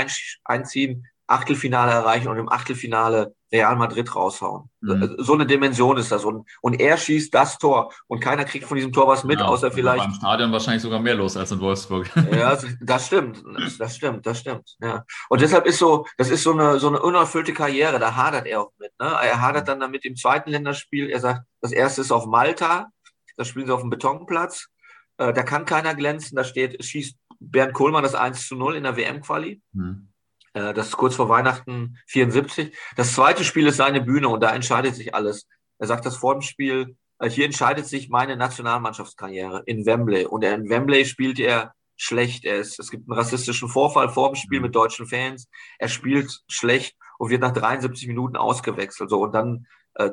einziehen, 0.43 1.07
Achtelfinale 1.31 1.91
erreichen 1.91 2.27
und 2.27 2.37
im 2.37 2.49
Achtelfinale 2.49 3.33
Real 3.51 3.75
Madrid 3.75 4.15
raushauen. 4.15 4.69
Mhm. 4.79 5.15
So 5.17 5.33
eine 5.33 5.45
Dimension 5.45 5.97
ist 5.97 6.11
das. 6.11 6.23
Und, 6.23 6.47
und 6.61 6.79
er 6.79 6.97
schießt 6.97 7.33
das 7.33 7.57
Tor 7.57 7.93
und 8.07 8.21
keiner 8.21 8.45
kriegt 8.45 8.65
von 8.65 8.77
diesem 8.77 8.93
Tor 8.93 9.07
was 9.07 9.23
mit, 9.23 9.39
ja, 9.39 9.45
außer 9.45 9.71
vielleicht. 9.71 10.03
Beim 10.03 10.13
Stadion 10.13 10.51
wahrscheinlich 10.51 10.81
sogar 10.81 10.99
mehr 10.99 11.15
los 11.15 11.35
als 11.35 11.51
in 11.51 11.59
Wolfsburg. 11.59 12.09
Ja, 12.31 12.57
das 12.79 13.07
stimmt. 13.07 13.43
Das 13.77 13.95
stimmt, 13.95 14.25
das 14.25 14.39
stimmt. 14.39 14.77
Ja. 14.79 15.03
Und 15.29 15.41
deshalb 15.41 15.65
ist 15.65 15.79
so, 15.79 16.05
das 16.17 16.29
ist 16.29 16.43
so 16.43 16.53
eine, 16.53 16.79
so 16.79 16.87
eine 16.87 17.01
unerfüllte 17.01 17.53
Karriere. 17.53 17.99
Da 17.99 18.15
hadert 18.15 18.47
er 18.47 18.61
auch 18.61 18.71
mit. 18.79 18.91
Ne? 18.99 19.07
Er 19.07 19.41
hadert 19.41 19.67
dann 19.67 19.79
damit 19.79 20.05
im 20.05 20.15
zweiten 20.15 20.49
Länderspiel. 20.49 21.09
Er 21.09 21.19
sagt, 21.19 21.41
das 21.59 21.71
erste 21.71 22.01
ist 22.01 22.11
auf 22.11 22.25
Malta. 22.25 22.87
Da 23.35 23.43
spielen 23.43 23.67
sie 23.67 23.73
auf 23.73 23.81
dem 23.81 23.89
Betonplatz. 23.89 24.67
Äh, 25.17 25.33
da 25.33 25.43
kann 25.43 25.65
keiner 25.65 25.93
glänzen. 25.93 26.35
Da 26.35 26.43
steht, 26.43 26.83
schießt 26.83 27.17
Bernd 27.39 27.73
Kohlmann 27.73 28.03
das 28.03 28.15
1 28.15 28.47
zu 28.47 28.55
0 28.55 28.75
in 28.77 28.83
der 28.83 28.95
WM-Quali. 28.95 29.61
Mhm. 29.73 30.10
Äh, 30.53 30.73
das 30.73 30.87
ist 30.87 30.97
kurz 30.97 31.15
vor 31.15 31.29
Weihnachten 31.29 31.97
74. 32.07 32.75
Das 32.95 33.13
zweite 33.13 33.43
Spiel 33.43 33.67
ist 33.67 33.77
seine 33.77 34.01
Bühne 34.01 34.29
und 34.29 34.41
da 34.41 34.53
entscheidet 34.53 34.95
sich 34.95 35.15
alles. 35.15 35.47
Er 35.79 35.87
sagt 35.87 36.05
das 36.05 36.17
vor 36.17 36.35
dem 36.35 36.41
Spiel, 36.41 36.95
äh, 37.19 37.29
hier 37.29 37.45
entscheidet 37.45 37.87
sich 37.87 38.09
meine 38.09 38.35
Nationalmannschaftskarriere 38.35 39.63
in 39.65 39.85
Wembley. 39.85 40.25
Und 40.25 40.43
in 40.43 40.69
Wembley 40.69 41.05
spielt 41.05 41.39
er 41.39 41.73
schlecht. 41.95 42.45
Er 42.45 42.57
ist, 42.57 42.79
es 42.79 42.91
gibt 42.91 43.09
einen 43.09 43.17
rassistischen 43.17 43.69
Vorfall 43.69 44.09
vor 44.09 44.31
dem 44.31 44.35
Spiel 44.35 44.59
mit 44.59 44.75
deutschen 44.75 45.07
Fans. 45.07 45.47
Er 45.77 45.87
spielt 45.87 46.41
schlecht 46.47 46.95
und 47.17 47.29
wird 47.29 47.41
nach 47.41 47.53
73 47.53 48.07
Minuten 48.07 48.35
ausgewechselt. 48.35 49.09
So, 49.09 49.21
und 49.21 49.33
dann, 49.33 49.67
äh, 49.93 50.11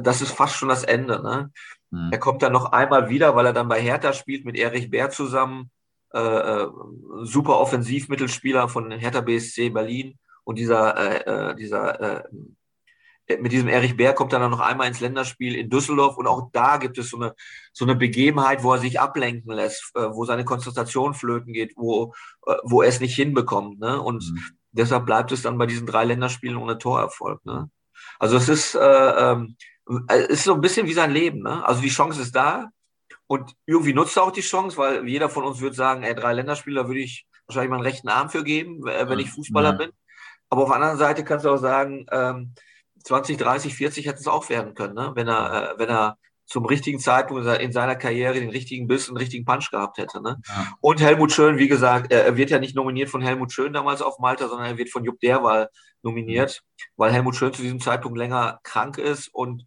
das 0.00 0.22
ist 0.22 0.32
fast 0.32 0.56
schon 0.56 0.70
das 0.70 0.84
Ende. 0.84 1.22
Ne? 1.22 1.52
Mhm. 1.90 2.08
Er 2.12 2.18
kommt 2.18 2.42
dann 2.42 2.52
noch 2.52 2.72
einmal 2.72 3.10
wieder, 3.10 3.36
weil 3.36 3.46
er 3.46 3.52
dann 3.52 3.68
bei 3.68 3.80
Hertha 3.80 4.12
spielt 4.12 4.44
mit 4.44 4.56
Erich 4.56 4.90
Bär 4.90 5.10
zusammen 5.10 5.70
äh, 6.14 6.18
äh, 6.18 6.68
super 7.22 7.58
Offensivmittelspieler 7.60 8.68
von 8.68 8.90
Hertha 8.92 9.20
BSC 9.20 9.70
Berlin 9.70 10.18
und 10.44 10.58
dieser, 10.58 10.96
äh, 10.96 11.50
äh 11.50 11.54
dieser 11.56 12.00
äh, 12.00 12.22
mit 13.40 13.52
diesem 13.52 13.68
Erich 13.68 13.94
Bär 13.94 14.14
kommt 14.14 14.32
dann 14.32 14.50
noch 14.50 14.60
einmal 14.60 14.88
ins 14.88 15.00
Länderspiel 15.00 15.54
in 15.54 15.68
Düsseldorf 15.68 16.16
und 16.16 16.26
auch 16.26 16.48
da 16.52 16.78
gibt 16.78 16.96
es 16.96 17.10
so 17.10 17.18
eine, 17.18 17.34
so 17.74 17.84
eine 17.84 17.94
Begebenheit, 17.94 18.62
wo 18.62 18.72
er 18.72 18.78
sich 18.78 18.98
ablenken 18.98 19.52
lässt, 19.52 19.92
äh, 19.94 20.08
wo 20.10 20.24
seine 20.24 20.46
Konzentration 20.46 21.12
flöten 21.12 21.52
geht, 21.52 21.74
wo, 21.76 22.14
wo 22.62 22.80
er 22.80 22.88
es 22.88 23.00
nicht 23.00 23.14
hinbekommt. 23.14 23.80
Ne? 23.80 24.00
Und 24.00 24.24
mhm. 24.30 24.40
deshalb 24.72 25.04
bleibt 25.04 25.30
es 25.32 25.42
dann 25.42 25.58
bei 25.58 25.66
diesen 25.66 25.86
drei 25.86 26.04
Länderspielen 26.04 26.56
ohne 26.56 26.78
Torerfolg. 26.78 27.44
Ne? 27.44 27.70
Also 28.18 28.36
es 28.36 28.48
ist, 28.48 28.74
äh, 28.74 28.80
ähm, 28.80 29.56
äh, 30.08 30.26
ist 30.28 30.44
so 30.44 30.54
ein 30.54 30.60
bisschen 30.60 30.86
wie 30.86 30.94
sein 30.94 31.10
Leben. 31.10 31.42
Ne? 31.42 31.66
Also 31.66 31.82
die 31.82 31.88
Chance 31.88 32.22
ist 32.22 32.34
da, 32.34 32.70
und 33.28 33.54
irgendwie 33.66 33.92
nutzt 33.92 34.16
er 34.16 34.24
auch 34.24 34.32
die 34.32 34.40
Chance, 34.40 34.76
weil 34.78 35.06
jeder 35.06 35.28
von 35.28 35.44
uns 35.44 35.60
würde 35.60 35.76
sagen, 35.76 36.02
ey, 36.02 36.14
drei 36.14 36.32
Länderspieler 36.32 36.88
würde 36.88 37.00
ich 37.00 37.26
wahrscheinlich 37.46 37.70
meinen 37.70 37.82
rechten 37.82 38.08
Arm 38.08 38.30
für 38.30 38.42
geben, 38.42 38.84
wenn 38.84 39.18
ich 39.18 39.30
Fußballer 39.30 39.70
ja. 39.70 39.76
bin. 39.76 39.90
Aber 40.48 40.62
auf 40.62 40.68
der 40.68 40.76
anderen 40.76 40.98
Seite 40.98 41.24
kannst 41.24 41.44
du 41.44 41.50
auch 41.50 41.58
sagen, 41.58 42.06
ähm, 42.10 42.54
20, 43.04 43.36
30, 43.36 43.74
40 43.74 44.06
hätte 44.06 44.18
es 44.18 44.26
auch 44.26 44.48
werden 44.48 44.74
können, 44.74 44.94
ne? 44.94 45.12
wenn 45.14 45.28
er, 45.28 45.74
äh, 45.74 45.78
wenn 45.78 45.90
er 45.90 46.18
zum 46.46 46.64
richtigen 46.64 46.98
Zeitpunkt 46.98 47.46
in 47.60 47.72
seiner 47.72 47.96
Karriere 47.96 48.34
den 48.34 48.48
richtigen 48.48 48.86
Biss 48.86 49.08
und 49.08 49.16
den 49.16 49.20
richtigen 49.20 49.44
Punch 49.44 49.70
gehabt 49.70 49.98
hätte. 49.98 50.22
Ne? 50.22 50.40
Ja. 50.48 50.72
Und 50.80 51.00
Helmut 51.00 51.30
Schön, 51.30 51.58
wie 51.58 51.68
gesagt, 51.68 52.10
er 52.10 52.38
wird 52.38 52.48
ja 52.48 52.58
nicht 52.58 52.74
nominiert 52.74 53.10
von 53.10 53.20
Helmut 53.20 53.52
Schön 53.52 53.74
damals 53.74 54.00
auf 54.00 54.18
Malta, 54.18 54.48
sondern 54.48 54.68
er 54.68 54.78
wird 54.78 54.88
von 54.88 55.04
Jupp 55.04 55.20
Derwal 55.20 55.68
nominiert, 56.02 56.62
mhm. 56.62 56.82
weil 56.96 57.12
Helmut 57.12 57.36
Schön 57.36 57.52
zu 57.52 57.60
diesem 57.60 57.80
Zeitpunkt 57.80 58.16
länger 58.16 58.60
krank 58.62 58.96
ist 58.96 59.28
und 59.28 59.66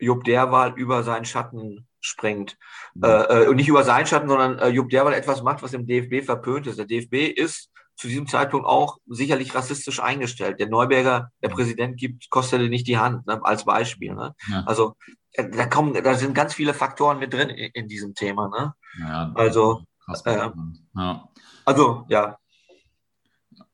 Jupp 0.00 0.24
Derwal 0.24 0.74
über 0.76 1.04
seinen 1.04 1.24
Schatten 1.24 1.85
sprengt. 2.06 2.56
Mhm. 2.94 3.04
Äh, 3.04 3.48
und 3.48 3.56
nicht 3.56 3.68
über 3.68 3.84
seinen 3.84 4.06
Schatten, 4.06 4.28
sondern 4.28 4.58
äh, 4.58 4.68
Jupp 4.68 4.90
Derwal 4.90 5.14
etwas 5.14 5.42
macht, 5.42 5.62
was 5.62 5.72
im 5.72 5.86
DFB 5.86 6.24
verpönt 6.24 6.66
ist. 6.66 6.78
Der 6.78 6.86
DFB 6.86 7.32
ist 7.36 7.70
zu 7.96 8.08
diesem 8.08 8.26
Zeitpunkt 8.26 8.66
auch 8.66 8.98
sicherlich 9.06 9.54
rassistisch 9.54 10.00
eingestellt. 10.00 10.60
Der 10.60 10.68
Neuberger, 10.68 11.30
der 11.42 11.48
Präsident, 11.48 11.98
gibt 11.98 12.28
Kostele 12.30 12.68
nicht 12.68 12.86
die 12.86 12.98
Hand, 12.98 13.26
ne, 13.26 13.40
als 13.42 13.64
Beispiel. 13.64 14.14
Ne? 14.14 14.34
Ja. 14.50 14.64
Also 14.66 14.96
äh, 15.32 15.48
da 15.48 15.66
kommen, 15.66 15.94
da 15.94 16.14
sind 16.14 16.34
ganz 16.34 16.54
viele 16.54 16.74
Faktoren 16.74 17.18
mit 17.18 17.32
drin 17.32 17.48
in, 17.48 17.70
in 17.72 17.88
diesem 17.88 18.14
Thema. 18.14 18.48
Ne? 18.48 18.74
Ja, 19.00 19.32
also, 19.34 19.82
äh, 20.24 20.36
ja. 20.36 21.28
also 21.64 22.04
ja, 22.08 22.38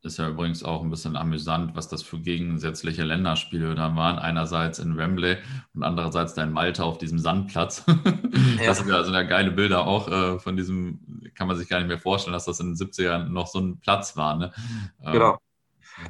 ist 0.04 0.18
ja 0.18 0.28
übrigens 0.28 0.64
auch 0.64 0.82
ein 0.82 0.90
bisschen 0.90 1.16
amüsant, 1.16 1.76
was 1.76 1.88
das 1.88 2.02
für 2.02 2.18
gegensätzliche 2.18 3.04
Länderspiele 3.04 3.74
da 3.74 3.94
waren. 3.94 4.18
Einerseits 4.18 4.78
in 4.78 4.96
Wembley 4.96 5.38
und 5.74 5.82
andererseits 5.82 6.34
da 6.34 6.42
in 6.42 6.52
Malta 6.52 6.82
auf 6.82 6.98
diesem 6.98 7.18
Sandplatz. 7.18 7.84
Ja. 8.58 8.66
Das 8.66 8.78
sind 8.78 8.88
ja, 8.88 9.02
sind 9.02 9.14
ja 9.14 9.22
geile 9.22 9.50
Bilder 9.50 9.86
auch 9.86 10.08
äh, 10.08 10.38
von 10.38 10.56
diesem, 10.56 11.30
kann 11.34 11.48
man 11.48 11.56
sich 11.56 11.68
gar 11.68 11.78
nicht 11.78 11.88
mehr 11.88 11.98
vorstellen, 11.98 12.32
dass 12.32 12.44
das 12.44 12.60
in 12.60 12.74
den 12.74 12.76
70ern 12.76 13.28
noch 13.28 13.46
so 13.46 13.60
ein 13.60 13.80
Platz 13.80 14.16
war. 14.16 14.36
Ne? 14.36 14.52
Genau. 15.04 15.38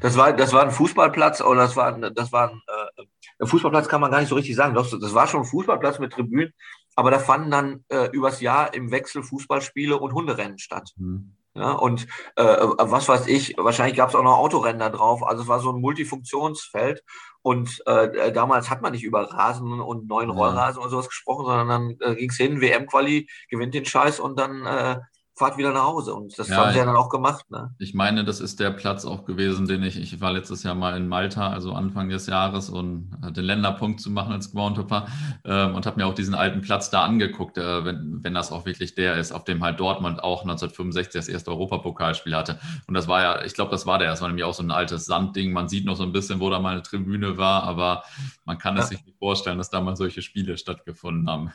Das 0.00 0.16
war, 0.16 0.32
das 0.32 0.52
war 0.52 0.62
ein 0.62 0.70
Fußballplatz 0.70 1.40
oder 1.40 1.62
das 1.62 1.76
war, 1.76 1.98
das 1.98 2.32
war 2.32 2.50
ein, 2.50 2.62
äh, 2.66 3.46
Fußballplatz 3.46 3.88
kann 3.88 4.00
man 4.00 4.10
gar 4.10 4.20
nicht 4.20 4.28
so 4.28 4.34
richtig 4.34 4.54
sagen. 4.54 4.74
Doch, 4.74 4.88
das 4.88 5.14
war 5.14 5.26
schon 5.26 5.40
ein 5.40 5.46
Fußballplatz 5.46 5.98
mit 5.98 6.12
Tribünen, 6.12 6.52
aber 6.94 7.10
da 7.10 7.18
fanden 7.18 7.50
dann 7.50 7.84
äh, 7.88 8.08
übers 8.12 8.40
Jahr 8.40 8.72
im 8.74 8.90
Wechsel 8.90 9.22
Fußballspiele 9.22 9.98
und 9.98 10.12
Hunderennen 10.12 10.58
statt. 10.58 10.92
Mhm. 10.96 11.32
Ja, 11.54 11.72
und 11.72 12.06
äh, 12.36 12.42
was 12.44 13.08
weiß 13.08 13.26
ich, 13.26 13.56
wahrscheinlich 13.58 13.96
gab 13.96 14.08
es 14.08 14.14
auch 14.14 14.22
noch 14.22 14.38
Autorennen 14.38 14.78
da 14.78 14.88
drauf. 14.88 15.22
Also 15.22 15.42
es 15.42 15.48
war 15.48 15.60
so 15.60 15.70
ein 15.70 15.80
Multifunktionsfeld. 15.80 17.04
Und 17.42 17.82
äh, 17.86 18.32
damals 18.32 18.70
hat 18.70 18.80
man 18.82 18.92
nicht 18.92 19.04
über 19.04 19.30
Rasen 19.30 19.80
und 19.80 20.08
neuen 20.08 20.30
Rollrasen 20.30 20.76
ja. 20.76 20.82
oder 20.82 20.90
sowas 20.90 21.08
gesprochen, 21.08 21.44
sondern 21.44 21.68
dann 21.68 21.96
äh, 22.00 22.14
ging 22.14 22.30
es 22.30 22.36
hin, 22.36 22.60
WM-Quali, 22.60 23.28
gewinnt 23.50 23.74
den 23.74 23.84
Scheiß 23.84 24.20
und 24.20 24.38
dann 24.38 24.64
äh, 24.64 25.00
fahrt 25.34 25.56
wieder 25.56 25.72
nach 25.72 25.84
Hause. 25.84 26.14
Und 26.14 26.38
das 26.38 26.48
ja, 26.48 26.56
haben 26.56 26.72
sie 26.72 26.78
ja 26.78 26.84
dann 26.84 26.96
auch 26.96 27.08
gemacht. 27.08 27.50
Ne? 27.50 27.74
Ich 27.78 27.94
meine, 27.94 28.24
das 28.24 28.40
ist 28.40 28.60
der 28.60 28.70
Platz 28.70 29.04
auch 29.04 29.24
gewesen, 29.24 29.66
den 29.66 29.82
ich, 29.82 29.98
ich 29.98 30.20
war 30.20 30.32
letztes 30.32 30.62
Jahr 30.62 30.74
mal 30.74 30.96
in 30.96 31.08
Malta, 31.08 31.48
also 31.48 31.72
Anfang 31.72 32.08
des 32.08 32.26
Jahres, 32.26 32.68
und 32.68 33.10
den 33.30 33.44
Länderpunkt 33.44 34.00
zu 34.00 34.10
machen 34.10 34.32
als 34.32 34.52
Groundhopper 34.52 35.06
ähm, 35.44 35.74
und 35.74 35.86
habe 35.86 36.00
mir 36.00 36.06
auch 36.06 36.14
diesen 36.14 36.34
alten 36.34 36.60
Platz 36.60 36.90
da 36.90 37.04
angeguckt, 37.04 37.56
äh, 37.56 37.84
wenn, 37.84 38.20
wenn 38.22 38.34
das 38.34 38.52
auch 38.52 38.66
wirklich 38.66 38.94
der 38.94 39.16
ist, 39.16 39.32
auf 39.32 39.44
dem 39.44 39.62
halt 39.62 39.80
Dortmund 39.80 40.22
auch 40.22 40.42
1965 40.42 41.12
das 41.12 41.28
erste 41.28 41.50
Europapokalspiel 41.50 42.36
hatte. 42.36 42.58
Und 42.86 42.94
das 42.94 43.08
war 43.08 43.22
ja, 43.22 43.44
ich 43.44 43.54
glaube, 43.54 43.70
das 43.70 43.86
war 43.86 43.98
der. 43.98 44.10
Das 44.10 44.20
war 44.20 44.28
nämlich 44.28 44.44
auch 44.44 44.54
so 44.54 44.62
ein 44.62 44.70
altes 44.70 45.06
Sandding. 45.06 45.52
Man 45.52 45.68
sieht 45.68 45.86
noch 45.86 45.96
so 45.96 46.02
ein 46.02 46.12
bisschen, 46.12 46.40
wo 46.40 46.50
da 46.50 46.58
mal 46.58 46.72
eine 46.72 46.82
Tribüne 46.82 47.38
war, 47.38 47.62
aber 47.62 48.04
man 48.44 48.58
kann 48.58 48.76
es 48.76 48.90
ja. 48.90 48.96
sich 48.96 49.06
nicht 49.06 49.18
vorstellen, 49.18 49.58
dass 49.58 49.70
da 49.70 49.80
mal 49.80 49.96
solche 49.96 50.20
Spiele 50.20 50.58
stattgefunden 50.58 51.28
haben. 51.28 51.52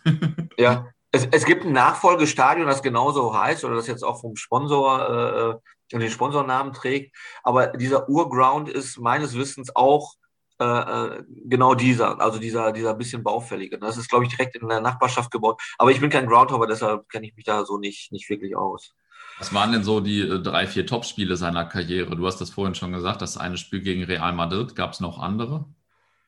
ja, 0.58 0.88
es, 1.12 1.28
es 1.32 1.46
gibt 1.46 1.66
ein 1.66 1.74
Nachfolgestadion, 1.74 2.68
das 2.68 2.84
genauso 2.84 3.38
heißt 3.38 3.64
oder 3.64 3.76
das 3.76 3.88
jetzt 3.88 4.04
auch 4.04 4.22
vom 4.22 4.36
Sponsor 4.36 5.60
äh, 5.92 5.98
den 5.98 6.10
Sponsornamen 6.10 6.74
trägt. 6.74 7.16
Aber 7.44 7.68
dieser 7.68 8.10
Urground 8.10 8.70
ist 8.70 9.00
meines 9.00 9.36
Wissens 9.36 9.76
auch 9.76 10.16
äh, 10.60 10.66
äh, 10.66 11.24
genau 11.46 11.76
dieser, 11.76 12.20
also 12.20 12.40
dieser, 12.40 12.72
dieser 12.72 12.94
bisschen 12.96 13.24
baufällige. 13.24 13.78
Das 13.78 13.96
ist, 13.96 14.10
glaube 14.10 14.26
ich, 14.26 14.32
direkt 14.32 14.56
in 14.56 14.68
der 14.68 14.82
Nachbarschaft 14.82 15.32
gebaut. 15.32 15.62
Aber 15.78 15.92
ich 15.92 16.02
bin 16.02 16.10
kein 16.10 16.26
Groundhopper, 16.26 16.68
deshalb 16.68 17.08
kenne 17.10 17.28
ich 17.28 17.36
mich 17.36 17.46
da 17.46 17.64
so 17.64 17.78
nicht, 17.78 18.12
nicht 18.12 18.30
wirklich 18.30 18.56
aus. 18.56 18.94
Was 19.38 19.54
waren 19.54 19.72
denn 19.72 19.84
so 19.84 20.00
die 20.00 20.22
äh, 20.22 20.42
drei, 20.42 20.66
vier 20.66 20.86
Topspiele 20.86 21.36
seiner 21.36 21.66
Karriere? 21.66 22.16
Du 22.16 22.26
hast 22.26 22.42
das 22.42 22.50
vorhin 22.50 22.74
schon 22.74 22.92
gesagt, 22.92 23.22
das 23.22 23.38
eine 23.38 23.58
Spiel 23.58 23.82
gegen 23.82 24.04
Real 24.04 24.34
Madrid. 24.34 24.76
Gab 24.76 24.94
es 24.94 25.00
noch 25.00 25.20
andere? 25.20 25.66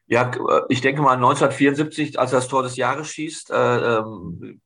Ja, 0.05 0.29
äh, 0.29 0.61
ich 0.69 0.81
denke 0.81 1.01
mal 1.01 1.13
1974, 1.13 2.19
als 2.19 2.31
er 2.31 2.39
das 2.39 2.47
Tor 2.47 2.61
des 2.61 2.75
Jahres 2.75 3.09
schießt, 3.09 3.49
äh, 3.49 3.97
ähm, 3.97 4.61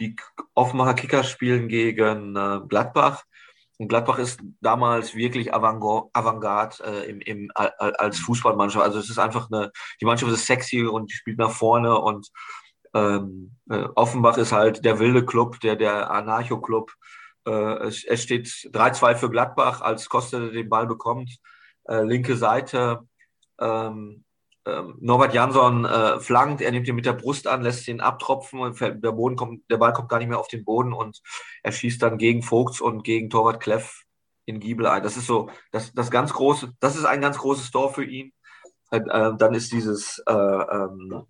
die 0.00 0.16
Offenbacher 0.54 0.94
Kicker 0.94 1.24
spielen 1.24 1.68
gegen 1.68 2.34
äh, 2.36 2.60
Gladbach. 2.68 3.24
Und 3.78 3.88
Gladbach 3.88 4.18
ist 4.18 4.40
damals 4.60 5.14
wirklich 5.14 5.54
Avantgarde 5.54 6.84
äh, 6.84 7.10
im, 7.10 7.20
im, 7.20 7.50
als 7.54 8.18
Fußballmannschaft. 8.18 8.84
Also 8.84 8.98
es 8.98 9.08
ist 9.08 9.18
einfach 9.18 9.50
eine, 9.50 9.70
die 10.00 10.04
Mannschaft 10.04 10.32
ist 10.32 10.46
sexy 10.46 10.84
und 10.84 11.10
die 11.10 11.16
spielt 11.16 11.38
nach 11.38 11.50
vorne 11.50 11.98
und 11.98 12.28
ähm, 12.92 13.56
äh, 13.70 13.86
Offenbach 13.94 14.36
ist 14.36 14.52
halt 14.52 14.84
der 14.84 14.98
wilde 14.98 15.24
Club, 15.24 15.60
der, 15.60 15.76
der 15.76 16.10
Anarcho-Club. 16.10 16.92
Äh, 17.46 17.86
es, 17.86 18.04
es, 18.04 18.22
steht 18.22 18.46
3-2 18.48 19.14
für 19.14 19.30
Gladbach, 19.30 19.80
als 19.80 20.08
Costa 20.08 20.40
den 20.40 20.68
Ball 20.68 20.86
bekommt. 20.86 21.38
Äh, 21.84 22.02
linke 22.02 22.36
Seite. 22.36 23.00
Ähm, 23.60 24.24
ähm, 24.66 24.96
Norbert 25.00 25.34
Jansson 25.34 25.84
äh, 25.84 26.20
flankt, 26.20 26.60
er 26.60 26.70
nimmt 26.70 26.86
ihn 26.86 26.94
mit 26.94 27.06
der 27.06 27.14
Brust 27.14 27.46
an, 27.46 27.62
lässt 27.62 27.88
ihn 27.88 28.00
abtropfen 28.00 28.60
und 28.60 28.78
der, 28.80 29.12
Boden 29.12 29.36
kommt, 29.36 29.62
der 29.70 29.78
Ball 29.78 29.92
kommt 29.92 30.08
gar 30.08 30.18
nicht 30.18 30.28
mehr 30.28 30.38
auf 30.38 30.48
den 30.48 30.64
Boden 30.64 30.92
und 30.92 31.20
er 31.62 31.72
schießt 31.72 32.02
dann 32.02 32.18
gegen 32.18 32.42
Vogts 32.42 32.80
und 32.80 33.02
gegen 33.02 33.30
Torwart 33.30 33.60
Kleff 33.60 34.02
in 34.44 34.60
Giebel 34.60 34.86
ein. 34.86 35.02
Das 35.02 35.16
ist 35.16 35.26
so, 35.26 35.50
das, 35.72 35.92
das 35.94 36.10
ganz 36.10 36.32
große, 36.32 36.72
das 36.80 36.96
ist 36.96 37.04
ein 37.04 37.20
ganz 37.20 37.38
großes 37.38 37.70
Tor 37.70 37.92
für 37.92 38.04
ihn. 38.04 38.32
Äh, 38.90 39.00
dann 39.38 39.54
ist 39.54 39.72
dieses, 39.72 40.22
äh, 40.26 40.32
ähm, 40.32 41.26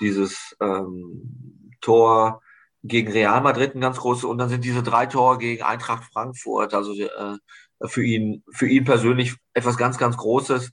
dieses 0.00 0.56
ähm, 0.60 1.70
Tor 1.80 2.42
gegen 2.82 3.12
Real 3.12 3.40
Madrid 3.40 3.74
ein 3.74 3.80
ganz 3.80 3.98
großes 3.98 4.24
und 4.24 4.38
dann 4.38 4.48
sind 4.48 4.64
diese 4.64 4.82
drei 4.82 5.06
Tore 5.06 5.38
gegen 5.38 5.62
Eintracht 5.62 6.04
Frankfurt, 6.12 6.74
also 6.74 6.92
äh, 6.92 7.38
für 7.86 8.04
ihn, 8.04 8.42
für 8.52 8.66
ihn 8.66 8.84
persönlich 8.84 9.36
etwas 9.52 9.76
ganz, 9.76 9.98
ganz 9.98 10.16
Großes. 10.16 10.70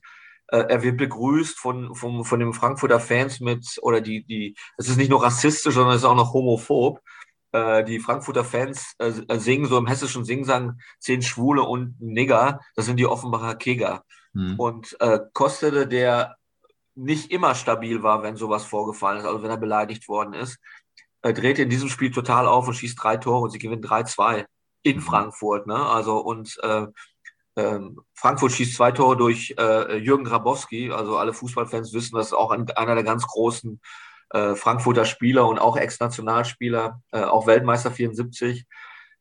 Äh, 0.52 0.66
er 0.68 0.82
wird 0.82 0.98
begrüßt 0.98 1.58
von, 1.58 1.94
von, 1.94 2.24
von 2.24 2.38
den 2.38 2.52
Frankfurter 2.52 3.00
Fans 3.00 3.40
mit, 3.40 3.78
oder 3.80 4.02
die, 4.02 4.22
die, 4.24 4.54
es 4.76 4.88
ist 4.88 4.98
nicht 4.98 5.10
nur 5.10 5.22
rassistisch, 5.22 5.74
sondern 5.74 5.94
es 5.94 6.02
ist 6.02 6.06
auch 6.08 6.14
noch 6.14 6.34
homophob. 6.34 7.00
Äh, 7.52 7.84
die 7.84 8.00
Frankfurter 8.00 8.44
Fans 8.44 8.94
äh, 8.98 9.12
singen 9.38 9.66
so 9.66 9.78
im 9.78 9.86
hessischen 9.86 10.26
Singsang 10.26 10.78
zehn 10.98 11.22
Schwule 11.22 11.62
und 11.62 11.98
Nigger, 12.00 12.60
das 12.76 12.84
sind 12.84 12.98
die 12.98 13.06
Offenbacher 13.06 13.54
Keger. 13.54 14.04
Hm. 14.34 14.60
Und 14.60 14.94
äh, 15.00 15.20
Kostede, 15.32 15.86
der 15.86 16.36
nicht 16.94 17.30
immer 17.30 17.54
stabil 17.54 18.02
war, 18.02 18.22
wenn 18.22 18.36
sowas 18.36 18.66
vorgefallen 18.66 19.20
ist, 19.20 19.24
also 19.24 19.42
wenn 19.42 19.50
er 19.50 19.56
beleidigt 19.56 20.06
worden 20.06 20.34
ist, 20.34 20.58
äh, 21.22 21.32
dreht 21.32 21.58
in 21.58 21.70
diesem 21.70 21.88
Spiel 21.88 22.10
total 22.10 22.46
auf 22.46 22.68
und 22.68 22.74
schießt 22.74 23.02
drei 23.02 23.16
Tore 23.16 23.40
und 23.40 23.50
sie 23.50 23.58
gewinnen 23.58 23.82
3-2 23.82 24.44
in 24.82 24.96
hm. 24.96 25.02
Frankfurt. 25.02 25.66
Ne? 25.66 25.76
Also 25.76 26.18
und 26.18 26.58
äh, 26.62 26.88
ähm, 27.56 28.00
Frankfurt 28.14 28.52
schießt 28.52 28.74
zwei 28.74 28.92
Tore 28.92 29.16
durch 29.16 29.54
äh, 29.58 29.96
Jürgen 29.98 30.24
Grabowski. 30.24 30.90
Also 30.90 31.18
alle 31.18 31.34
Fußballfans 31.34 31.92
wissen, 31.92 32.16
das 32.16 32.28
ist 32.28 32.32
auch 32.32 32.50
ein, 32.50 32.70
einer 32.70 32.94
der 32.94 33.04
ganz 33.04 33.26
großen 33.26 33.80
äh, 34.30 34.54
Frankfurter 34.54 35.04
Spieler 35.04 35.46
und 35.46 35.58
auch 35.58 35.76
Ex-Nationalspieler, 35.76 37.02
äh, 37.12 37.22
auch 37.22 37.46
Weltmeister 37.46 37.90
74. 37.90 38.64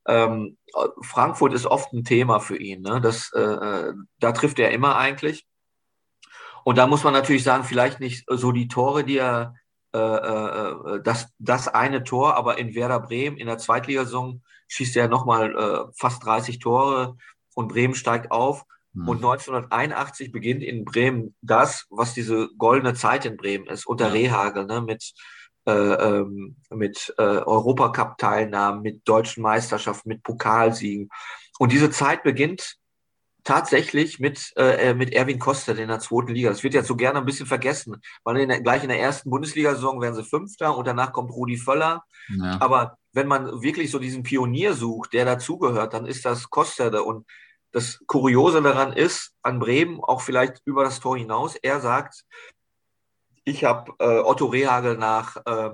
Ähm, 0.08 0.58
Frankfurt 1.02 1.54
ist 1.54 1.66
oft 1.66 1.92
ein 1.94 2.06
Thema 2.06 2.40
für 2.40 2.58
ihn. 2.58 2.82
Ne? 2.82 3.02
Das, 3.02 3.32
äh, 3.34 3.42
äh, 3.42 3.94
da 4.20 4.32
trifft 4.32 4.60
er 4.60 4.72
immer 4.72 4.96
eigentlich. 4.96 5.46
Und 6.64 6.78
da 6.78 6.88
muss 6.88 7.04
man 7.04 7.14
natürlich 7.14 7.44
sagen, 7.44 7.64
vielleicht 7.64 8.00
nicht 8.00 8.26
so 8.30 8.52
die 8.52 8.68
Tore, 8.68 9.04
die 9.04 9.18
er, 9.18 9.56
äh, 9.94 11.02
das, 11.04 11.28
das 11.40 11.68
eine 11.68 12.04
Tor, 12.04 12.36
aber 12.36 12.58
in 12.60 12.76
Werder 12.76 13.00
Bremen 13.00 13.38
in 13.38 13.48
der 13.48 13.58
Zweitligasaison 13.58 14.42
schießt 14.70 14.96
er 14.96 15.10
nochmal 15.10 15.56
äh, 15.56 15.92
fast 15.98 16.24
30 16.24 16.60
Tore 16.60 17.18
und 17.56 17.68
Bremen 17.68 17.96
steigt 17.96 18.32
auf. 18.32 18.64
Mhm. 18.94 19.08
Und 19.08 19.18
1981 19.18 20.32
beginnt 20.32 20.64
in 20.64 20.86
Bremen 20.86 21.36
das, 21.42 21.86
was 21.90 22.14
diese 22.14 22.50
goldene 22.58 22.94
Zeit 22.94 23.26
in 23.26 23.38
Bremen 23.38 23.68
ist, 23.68 23.86
unter 23.86 24.08
ja. 24.08 24.14
Rehagel, 24.14 24.66
ne, 24.66 24.82
mit, 24.82 25.14
äh, 25.66 25.72
ähm, 25.72 26.58
mit 26.70 27.14
äh, 27.18 27.22
Europacup-Teilnahmen, 27.22 28.82
mit 28.82 29.08
deutschen 29.08 29.44
Meisterschaften, 29.44 30.10
mit 30.10 30.24
Pokalsiegen. 30.24 31.10
Und 31.60 31.72
diese 31.72 31.92
Zeit 31.92 32.24
beginnt 32.24 32.78
tatsächlich 33.44 34.20
mit, 34.20 34.52
äh, 34.56 34.94
mit 34.94 35.14
Erwin 35.14 35.40
Koster 35.40 35.78
in 35.78 35.88
der 35.88 36.00
zweiten 36.00 36.34
Liga. 36.34 36.50
Das 36.50 36.64
wird 36.64 36.74
ja 36.74 36.84
so 36.84 36.96
gerne 36.96 37.20
ein 37.20 37.26
bisschen 37.26 37.48
vergessen, 37.48 38.02
weil 38.24 38.38
in 38.38 38.50
der, 38.50 38.62
gleich 38.62 38.84
in 38.84 38.90
der 38.90 39.00
ersten 39.00 39.30
Bundesliga-Saison 39.30 40.02
werden 40.02 40.16
sie 40.16 40.24
Fünfter 40.24 40.78
und 40.78 40.86
danach 40.86 41.12
kommt 41.12 41.32
Rudi 41.32 41.58
Völler. 41.58 42.04
Ja. 42.30 42.62
Aber 42.62 42.98
wenn 43.14 43.28
man 43.28 43.62
wirklich 43.62 43.92
so 43.92 44.00
diesen 44.00 44.24
Pionier 44.24 44.74
sucht, 44.74 45.14
der 45.14 45.26
dazugehört, 45.26 45.94
dann 45.94 46.06
ist 46.06 46.26
das 46.26 46.50
Kosterde. 46.50 47.04
Und 47.04 47.28
das 47.72 48.00
Kuriose 48.08 48.62
daran 48.62 48.94
ist, 48.94 49.34
an 49.42 49.60
Bremen, 49.60 50.02
auch 50.02 50.22
vielleicht 50.22 50.62
über 50.66 50.84
das 50.84 51.00
Tor 51.00 51.18
hinaus, 51.18 51.56
er 51.56 51.82
sagt, 51.82 52.26
ich 53.44 53.64
habe 53.64 53.94
äh, 54.00 54.20
Otto 54.20 54.46
Rehagel 54.46 54.98
nach 54.98 55.38
äh, 55.46 55.72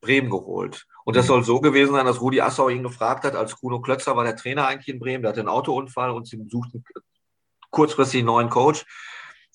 Bremen 0.00 0.30
geholt. 0.30 0.86
Und 1.04 1.16
das 1.16 1.26
soll 1.26 1.44
so 1.44 1.60
gewesen 1.60 1.94
sein, 1.94 2.06
dass 2.06 2.20
Rudi 2.20 2.40
Assau 2.40 2.68
ihn 2.68 2.82
gefragt 2.82 3.24
hat, 3.24 3.34
als 3.34 3.56
Kuno 3.56 3.80
Klötzer 3.80 4.16
war 4.16 4.24
der 4.24 4.36
Trainer 4.36 4.66
eigentlich 4.66 4.88
in 4.88 5.00
Bremen, 5.00 5.22
der 5.22 5.30
hatte 5.30 5.40
einen 5.40 5.48
Autounfall 5.48 6.10
und 6.10 6.26
sie 6.26 6.44
suchten 6.48 6.84
kurzfristig 7.70 8.20
einen 8.20 8.26
neuen 8.26 8.50
Coach. 8.50 8.84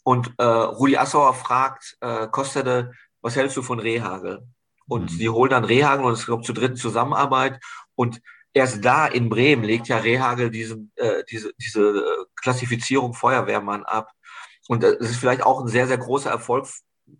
Und 0.04 0.34
äh, 0.38 0.44
Rudi 0.44 0.98
Assauer 0.98 1.34
fragt 1.34 1.98
äh, 2.02 2.28
Kostede, 2.28 2.92
was 3.22 3.36
hältst 3.36 3.58
du 3.58 3.62
von 3.62 3.80
Rehagel? 3.80 4.48
Und 4.88 5.12
mhm. 5.12 5.18
sie 5.18 5.30
holen 5.30 5.52
dann 5.52 5.66
Rehagel 5.66 6.06
und 6.06 6.14
es 6.14 6.26
kommt 6.26 6.46
zur 6.46 6.56
dritten 6.56 6.78
Zusammenarbeit. 6.78 7.60
Und 7.96 8.22
erst 8.54 8.84
da 8.84 9.08
in 9.08 9.30
Bremen 9.30 9.64
legt 9.64 9.88
ja 9.88 9.98
Rehagel 9.98 10.50
diese, 10.50 10.80
äh, 10.96 11.24
diese, 11.30 11.54
diese 11.60 12.04
Klassifizierung 12.36 13.14
Feuerwehrmann 13.14 13.84
ab. 13.84 14.12
Und 14.68 14.84
äh, 14.84 14.98
es 15.00 15.12
ist 15.12 15.18
vielleicht 15.18 15.44
auch 15.44 15.62
ein 15.62 15.68
sehr, 15.68 15.88
sehr 15.88 15.98
großer 15.98 16.30
Erfolg, 16.30 16.68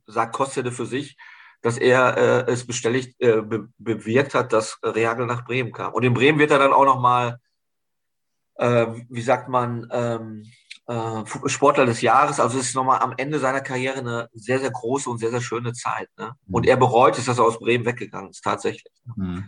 sagt 0.06 0.34
Kostede 0.36 0.72
für 0.72 0.86
sich, 0.86 1.18
dass 1.62 1.78
er 1.78 2.18
äh, 2.48 2.52
es 2.52 2.66
bestelligt, 2.66 3.20
äh, 3.20 3.42
be 3.42 3.70
bewirkt 3.78 4.34
hat, 4.34 4.54
dass 4.54 4.80
Rehagel 4.84 5.26
nach 5.26 5.46
Bremen 5.46 5.72
kam. 5.72 5.94
Und 5.94 6.04
in 6.04 6.14
Bremen 6.14 6.40
wird 6.40 6.52
er 6.52 6.60
dann 6.60 6.74
auch 6.74 6.86
nochmal, 6.86 7.40
äh, 8.56 8.88
wie 9.10 9.22
sagt 9.22 9.50
man, 9.50 9.88
ähm, 9.92 10.44
äh, 10.88 11.24
Sportler 11.48 11.86
des 11.86 12.02
Jahres. 12.02 12.40
Also 12.40 12.60
es 12.60 12.68
ist 12.68 12.76
nochmal 12.76 13.00
am 13.00 13.14
Ende 13.18 13.40
seiner 13.40 13.62
Karriere 13.62 14.00
eine 14.00 14.30
sehr, 14.34 14.60
sehr 14.60 14.72
große 14.72 15.10
und 15.10 15.18
sehr, 15.18 15.32
sehr 15.32 15.42
schöne 15.42 15.74
Zeit. 15.74 16.10
Ne? 16.18 16.32
Und 16.50 16.64
mhm. 16.64 16.70
er 16.70 16.78
bereut 16.78 17.18
es, 17.18 17.26
dass 17.26 17.38
er 17.38 17.46
aus 17.46 17.60
Bremen 17.60 17.86
weggegangen 17.86 18.30
ist, 18.30 18.44
tatsächlich. 18.44 18.94
Mhm. 19.16 19.46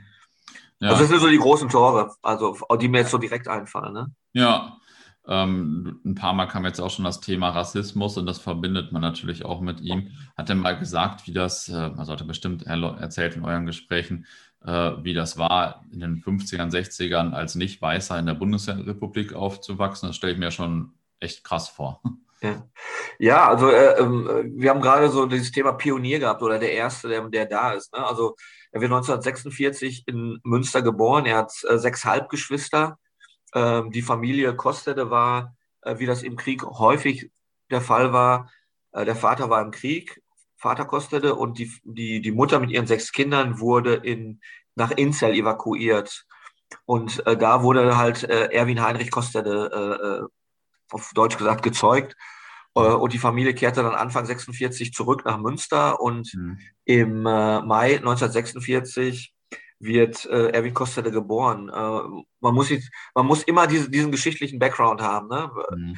Ja. 0.80 0.90
Also 0.90 1.02
das 1.02 1.10
sind 1.10 1.20
so 1.20 1.30
die 1.30 1.38
großen 1.38 1.70
Tore, 1.70 2.14
also 2.22 2.58
die 2.80 2.88
mir 2.88 3.00
jetzt 3.00 3.12
so 3.12 3.18
direkt 3.18 3.48
einfallen. 3.48 3.94
Ne? 3.94 4.12
Ja, 4.34 4.78
ähm, 5.28 6.00
ein 6.06 6.16
paar 6.16 6.34
Mal 6.34 6.48
kam 6.48 6.66
jetzt 6.66 6.80
auch 6.80 6.90
schon 6.90 7.06
das 7.06 7.20
Thema 7.20 7.50
Rassismus 7.50 8.18
und 8.18 8.26
das 8.26 8.40
verbindet 8.40 8.92
man 8.92 9.02
natürlich 9.02 9.46
auch 9.46 9.62
mit 9.62 9.82
ihm. 9.82 10.12
Hat 10.38 10.50
er 10.50 10.56
mal 10.56 10.78
gesagt, 10.78 11.28
wie 11.28 11.34
das, 11.34 11.70
äh, 11.70 11.74
also 11.74 12.14
hat 12.14 12.22
er 12.22 12.28
bestimmt 12.28 12.64
erzählt 12.64 13.36
in 13.36 13.44
euren 13.44 13.66
Gesprächen, 13.66 14.26
äh, 14.66 14.92
wie 15.04 15.14
das 15.14 15.38
war, 15.38 15.86
in 15.92 16.00
den 16.00 16.22
50ern, 16.22 16.72
60ern 16.72 17.32
als 17.32 17.56
Nicht-Weißer 17.56 18.18
in 18.18 18.26
der 18.26 18.34
Bundesrepublik 18.34 19.34
aufzuwachsen. 19.34 20.10
Das 20.10 20.16
stelle 20.16 20.34
ich 20.34 20.40
mir 20.40 20.52
schon 20.52 20.94
echt 21.20 21.44
krass 21.44 21.70
vor. 21.70 22.02
Ja, 22.42 22.70
ja 23.18 23.48
also 23.50 23.70
äh, 23.70 24.00
äh, 24.00 24.44
wir 24.56 24.70
haben 24.70 24.82
gerade 24.82 25.10
so 25.10 25.26
dieses 25.26 25.52
Thema 25.52 25.74
Pionier 25.74 26.20
gehabt 26.20 26.42
oder 26.42 26.58
der 26.60 26.72
Erste, 26.72 27.10
der, 27.10 27.28
der 27.28 27.46
da 27.46 27.74
ist. 27.74 27.94
Ne? 27.94 28.06
Also 28.06 28.36
er 28.72 28.82
wird 28.82 28.92
1946 28.92 30.04
in 30.08 30.40
Münster 30.44 30.82
geboren. 30.82 31.26
Er 31.26 31.38
hat 31.38 31.52
äh, 31.68 31.78
sechs 31.78 32.06
Halbgeschwister. 32.06 32.98
Ähm, 33.54 33.92
die 33.92 34.02
Familie 34.02 34.56
Kostede 34.56 35.10
war, 35.10 35.56
äh, 35.82 36.00
wie 36.00 36.06
das 36.06 36.24
im 36.24 36.36
Krieg 36.38 36.64
häufig 36.64 37.32
der 37.72 37.82
Fall 37.82 38.14
war, 38.14 38.52
äh, 38.92 39.06
der 39.06 39.16
Vater 39.16 39.50
war 39.50 39.62
im 39.62 39.72
Krieg, 39.72 40.22
Vater 40.56 40.86
Kostede, 40.86 41.36
und 41.36 41.58
die, 41.58 41.72
die, 41.84 42.22
die 42.22 42.32
Mutter 42.32 42.60
mit 42.60 42.70
ihren 42.70 42.88
sechs 42.88 43.12
Kindern 43.12 43.60
wurde 43.60 43.96
in, 43.96 44.42
nach 44.76 44.92
Inzell 44.92 45.34
evakuiert. 45.34 46.26
Und 46.86 47.26
äh, 47.26 47.38
da 47.38 47.64
wurde 47.64 47.98
halt 47.98 48.24
äh, 48.24 48.50
Erwin 48.52 48.82
Heinrich 48.82 49.10
Kostede, 49.10 50.30
auf 50.92 51.12
Deutsch 51.14 51.38
gesagt, 51.38 51.64
gezeugt. 51.64 52.16
Und 52.74 53.12
die 53.12 53.18
Familie 53.18 53.54
kehrte 53.54 53.82
dann 53.82 53.96
Anfang 53.96 54.26
46 54.26 54.94
zurück 54.94 55.24
nach 55.26 55.38
Münster 55.38 56.00
und 56.00 56.34
mhm. 56.34 56.60
im 56.86 57.24
Mai 57.24 57.98
1946 57.98 59.34
wird 59.80 60.26
äh, 60.26 60.50
Erwin 60.50 60.74
Kostede 60.74 61.12
geboren. 61.12 61.70
Äh, 61.70 62.24
man, 62.42 62.54
muss 62.54 62.70
jetzt, 62.70 62.90
man 63.16 63.26
muss 63.26 63.44
immer 63.44 63.66
diese, 63.66 63.90
diesen 63.90 64.12
geschichtlichen 64.12 64.60
Background 64.60 65.02
haben. 65.02 65.30
Ne? 65.30 65.52
Mhm. 65.72 65.98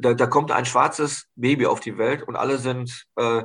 Da, 0.00 0.14
da, 0.14 0.26
kommt 0.26 0.50
ein 0.50 0.64
schwarzes 0.64 1.28
Baby 1.36 1.66
auf 1.66 1.80
die 1.80 1.98
Welt 1.98 2.22
und 2.22 2.36
alle 2.36 2.58
sind, 2.58 3.06
äh, 3.16 3.44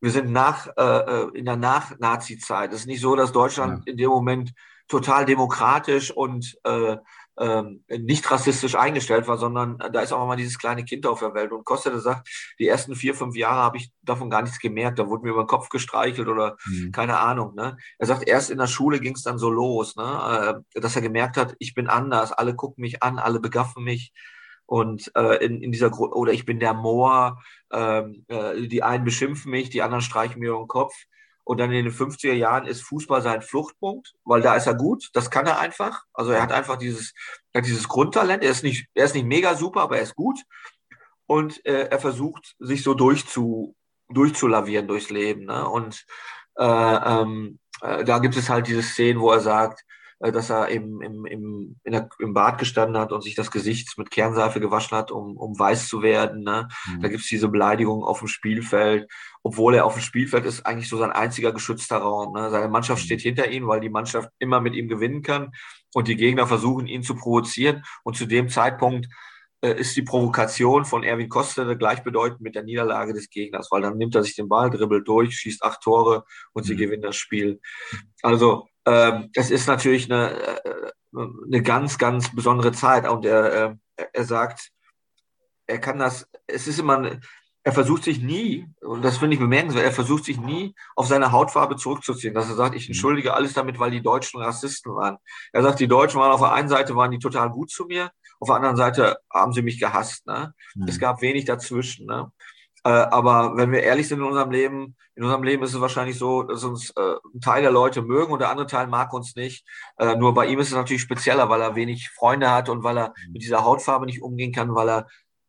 wir 0.00 0.10
sind 0.10 0.30
nach, 0.30 0.68
äh, 0.76 1.28
in 1.34 1.44
der 1.44 1.56
Nach-Nazi-Zeit. 1.56 2.72
Es 2.72 2.80
ist 2.80 2.86
nicht 2.86 3.00
so, 3.00 3.16
dass 3.16 3.32
Deutschland 3.32 3.84
ja. 3.86 3.92
in 3.92 3.98
dem 3.98 4.10
Moment 4.10 4.52
total 4.88 5.24
demokratisch 5.24 6.10
und 6.10 6.56
äh, 6.64 6.96
ähm, 7.38 7.84
nicht 7.88 8.30
rassistisch 8.30 8.76
eingestellt 8.76 9.26
war, 9.26 9.38
sondern 9.38 9.78
da 9.78 10.00
ist 10.00 10.12
auch 10.12 10.26
mal 10.26 10.36
dieses 10.36 10.58
kleine 10.58 10.84
Kind 10.84 11.06
auf 11.06 11.20
der 11.20 11.34
Welt. 11.34 11.52
Und 11.52 11.64
Costa 11.64 11.96
sagt, 11.98 12.28
die 12.58 12.68
ersten 12.68 12.94
vier, 12.94 13.14
fünf 13.14 13.36
Jahre 13.36 13.62
habe 13.62 13.76
ich 13.76 13.90
davon 14.02 14.30
gar 14.30 14.42
nichts 14.42 14.58
gemerkt. 14.58 14.98
Da 14.98 15.08
wurde 15.08 15.24
mir 15.24 15.30
über 15.30 15.42
den 15.42 15.48
Kopf 15.48 15.68
gestreichelt 15.68 16.28
oder 16.28 16.56
mhm. 16.66 16.92
keine 16.92 17.18
Ahnung. 17.18 17.54
Ne? 17.54 17.76
Er 17.98 18.06
sagt, 18.06 18.28
erst 18.28 18.50
in 18.50 18.58
der 18.58 18.66
Schule 18.66 19.00
ging 19.00 19.14
es 19.14 19.22
dann 19.22 19.38
so 19.38 19.50
los, 19.50 19.96
ne? 19.96 20.62
Äh, 20.74 20.80
dass 20.80 20.96
er 20.96 21.02
gemerkt 21.02 21.36
hat, 21.36 21.56
ich 21.58 21.74
bin 21.74 21.88
anders, 21.88 22.32
alle 22.32 22.54
gucken 22.54 22.82
mich 22.82 23.02
an, 23.02 23.18
alle 23.18 23.40
begaffen 23.40 23.84
mich. 23.84 24.12
Und 24.66 25.10
äh, 25.14 25.44
in, 25.44 25.60
in 25.60 25.72
dieser 25.72 25.90
Gru 25.90 26.06
oder 26.06 26.32
ich 26.32 26.46
bin 26.46 26.58
der 26.58 26.72
Moor, 26.72 27.42
ähm, 27.70 28.24
äh, 28.28 28.66
die 28.66 28.82
einen 28.82 29.04
beschimpfen 29.04 29.50
mich, 29.50 29.70
die 29.70 29.82
anderen 29.82 30.02
streichen 30.02 30.40
mir 30.40 30.50
über 30.50 30.62
den 30.62 30.68
Kopf. 30.68 30.94
Und 31.44 31.60
dann 31.60 31.70
in 31.72 31.84
den 31.84 31.94
50er 31.94 32.32
Jahren 32.32 32.66
ist 32.66 32.82
Fußball 32.82 33.20
sein 33.20 33.42
Fluchtpunkt, 33.42 34.14
weil 34.24 34.40
da 34.40 34.54
ist 34.56 34.66
er 34.66 34.74
gut. 34.74 35.10
Das 35.12 35.30
kann 35.30 35.46
er 35.46 35.58
einfach. 35.58 36.04
Also 36.14 36.32
er 36.32 36.42
hat 36.42 36.52
einfach 36.52 36.76
dieses, 36.76 37.12
hat 37.54 37.66
dieses 37.66 37.86
Grundtalent. 37.86 38.42
Er 38.42 38.50
ist 38.50 38.62
nicht, 38.62 38.88
er 38.94 39.04
ist 39.04 39.14
nicht 39.14 39.26
mega 39.26 39.54
super, 39.54 39.82
aber 39.82 39.96
er 39.98 40.02
ist 40.02 40.16
gut. 40.16 40.40
Und 41.26 41.64
äh, 41.66 41.88
er 41.88 41.98
versucht, 41.98 42.56
sich 42.58 42.82
so 42.82 42.94
durchzu, 42.94 43.76
durchzulavieren 44.08 44.88
durchs 44.88 45.10
Leben. 45.10 45.44
Ne? 45.44 45.68
Und 45.68 46.06
äh, 46.56 46.64
ähm, 46.64 47.58
äh, 47.82 48.04
da 48.04 48.18
gibt 48.18 48.36
es 48.36 48.48
halt 48.48 48.66
diese 48.66 48.82
Szenen, 48.82 49.20
wo 49.20 49.30
er 49.30 49.40
sagt, 49.40 49.84
dass 50.20 50.50
er 50.50 50.68
im, 50.68 51.00
im, 51.00 51.26
im, 51.26 51.76
der, 51.84 52.08
im 52.18 52.34
Bad 52.34 52.58
gestanden 52.58 52.98
hat 52.98 53.12
und 53.12 53.22
sich 53.22 53.34
das 53.34 53.50
Gesicht 53.50 53.96
mit 53.98 54.10
Kernseife 54.10 54.60
gewaschen 54.60 54.96
hat, 54.96 55.10
um, 55.10 55.36
um 55.36 55.58
weiß 55.58 55.88
zu 55.88 56.02
werden. 56.02 56.42
Ne? 56.42 56.68
Mhm. 56.86 57.02
Da 57.02 57.08
gibt 57.08 57.22
es 57.22 57.28
diese 57.28 57.48
Beleidigung 57.48 58.04
auf 58.04 58.20
dem 58.20 58.28
Spielfeld, 58.28 59.10
obwohl 59.42 59.74
er 59.74 59.84
auf 59.84 59.94
dem 59.94 60.02
Spielfeld 60.02 60.44
ist, 60.46 60.64
eigentlich 60.66 60.88
so 60.88 60.96
sein 60.96 61.12
einziger 61.12 61.52
geschützter 61.52 61.98
Raum. 61.98 62.34
Ne? 62.34 62.50
Seine 62.50 62.68
Mannschaft 62.68 63.02
mhm. 63.02 63.06
steht 63.06 63.20
hinter 63.20 63.50
ihm, 63.50 63.66
weil 63.66 63.80
die 63.80 63.90
Mannschaft 63.90 64.30
immer 64.38 64.60
mit 64.60 64.74
ihm 64.74 64.88
gewinnen 64.88 65.22
kann 65.22 65.52
und 65.92 66.08
die 66.08 66.16
Gegner 66.16 66.46
versuchen, 66.46 66.86
ihn 66.86 67.02
zu 67.02 67.14
provozieren. 67.14 67.84
Und 68.02 68.16
zu 68.16 68.26
dem 68.26 68.48
Zeitpunkt 68.48 69.08
äh, 69.64 69.80
ist 69.80 69.96
die 69.96 70.02
Provokation 70.02 70.84
von 70.84 71.02
Erwin 71.02 71.28
Kostede 71.28 71.76
gleichbedeutend 71.76 72.40
mit 72.42 72.54
der 72.54 72.64
Niederlage 72.64 73.14
des 73.14 73.30
Gegners, 73.30 73.68
weil 73.70 73.80
dann 73.80 73.96
nimmt 73.96 74.14
er 74.14 74.22
sich 74.22 74.36
den 74.36 74.48
Ball, 74.48 74.70
dribbelt 74.70 75.08
durch, 75.08 75.36
schießt 75.36 75.62
acht 75.64 75.80
Tore 75.80 76.24
und 76.52 76.64
sie 76.64 76.74
mhm. 76.74 76.78
gewinnen 76.78 77.02
das 77.02 77.16
Spiel. 77.16 77.60
Also 78.22 78.68
es 79.34 79.50
ist 79.50 79.66
natürlich 79.66 80.10
eine, 80.12 80.32
äh, 80.32 80.92
eine 81.14 81.62
ganz, 81.62 81.98
ganz 81.98 82.34
besondere 82.34 82.72
Zeit. 82.72 83.08
Und 83.08 83.24
er, 83.24 83.76
äh, 83.96 84.06
er 84.12 84.24
sagt, 84.24 84.70
er 85.66 85.78
kann 85.78 85.98
das, 85.98 86.28
es 86.46 86.66
ist 86.66 86.78
immer, 86.78 87.18
er 87.66 87.72
versucht 87.72 88.04
sich 88.04 88.20
nie, 88.20 88.68
und 88.82 89.02
das 89.02 89.16
finde 89.16 89.34
ich 89.34 89.40
bemerkenswert, 89.40 89.86
er 89.86 89.92
versucht 89.92 90.26
sich 90.26 90.38
nie 90.38 90.74
auf 90.96 91.06
seine 91.06 91.32
Hautfarbe 91.32 91.76
zurückzuziehen. 91.76 92.34
Dass 92.34 92.48
er 92.48 92.56
sagt, 92.56 92.74
ich 92.74 92.88
mhm. 92.88 92.92
entschuldige 92.92 93.34
alles 93.34 93.54
damit, 93.54 93.78
weil 93.78 93.90
die 93.90 94.02
Deutschen 94.02 94.40
Rassisten 94.40 94.94
waren. 94.94 95.16
Er 95.52 95.62
sagt, 95.62 95.80
die 95.80 95.88
Deutschen 95.88 96.20
waren 96.20 96.32
auf 96.32 96.40
der 96.40 96.52
einen 96.52 96.68
Seite, 96.68 96.94
waren 96.94 97.10
die 97.10 97.18
total 97.18 97.50
gut 97.50 97.70
zu 97.70 97.86
mir, 97.86 98.10
auf 98.40 98.48
der 98.48 98.56
anderen 98.56 98.76
Seite 98.76 99.16
haben 99.32 99.52
sie 99.52 99.62
mich 99.62 99.80
gehasst. 99.80 100.26
Ne? 100.26 100.52
Mhm. 100.74 100.88
Es 100.88 100.98
gab 100.98 101.22
wenig 101.22 101.46
dazwischen. 101.46 102.06
Ne? 102.06 102.30
Äh, 102.84 102.90
aber 102.90 103.56
wenn 103.56 103.72
wir 103.72 103.82
ehrlich 103.82 104.08
sind 104.08 104.18
in 104.18 104.26
unserem 104.26 104.50
Leben, 104.50 104.94
in 105.14 105.24
unserem 105.24 105.42
Leben 105.42 105.62
ist 105.62 105.72
es 105.72 105.80
wahrscheinlich 105.80 106.18
so, 106.18 106.42
dass 106.42 106.64
uns 106.64 106.90
äh, 106.90 107.14
ein 107.34 107.40
Teil 107.40 107.62
der 107.62 107.70
Leute 107.70 108.02
mögen 108.02 108.32
und 108.32 108.40
der 108.40 108.50
andere 108.50 108.66
Teil 108.66 108.88
mag 108.88 109.12
uns 109.14 109.34
nicht. 109.36 109.66
Äh, 109.96 110.16
nur 110.16 110.34
bei 110.34 110.46
ihm 110.46 110.58
ist 110.58 110.68
es 110.68 110.74
natürlich 110.74 111.02
spezieller, 111.02 111.48
weil 111.48 111.62
er 111.62 111.76
wenig 111.76 112.10
Freunde 112.10 112.50
hat 112.50 112.68
und 112.68 112.84
weil 112.84 112.98
er 112.98 113.08
mhm. 113.08 113.32
mit 113.32 113.42
dieser 113.42 113.64
Hautfarbe 113.64 114.04
nicht 114.04 114.22
umgehen 114.22 114.52
kann, 114.52 114.74
weil 114.74 114.90
er 114.90 115.06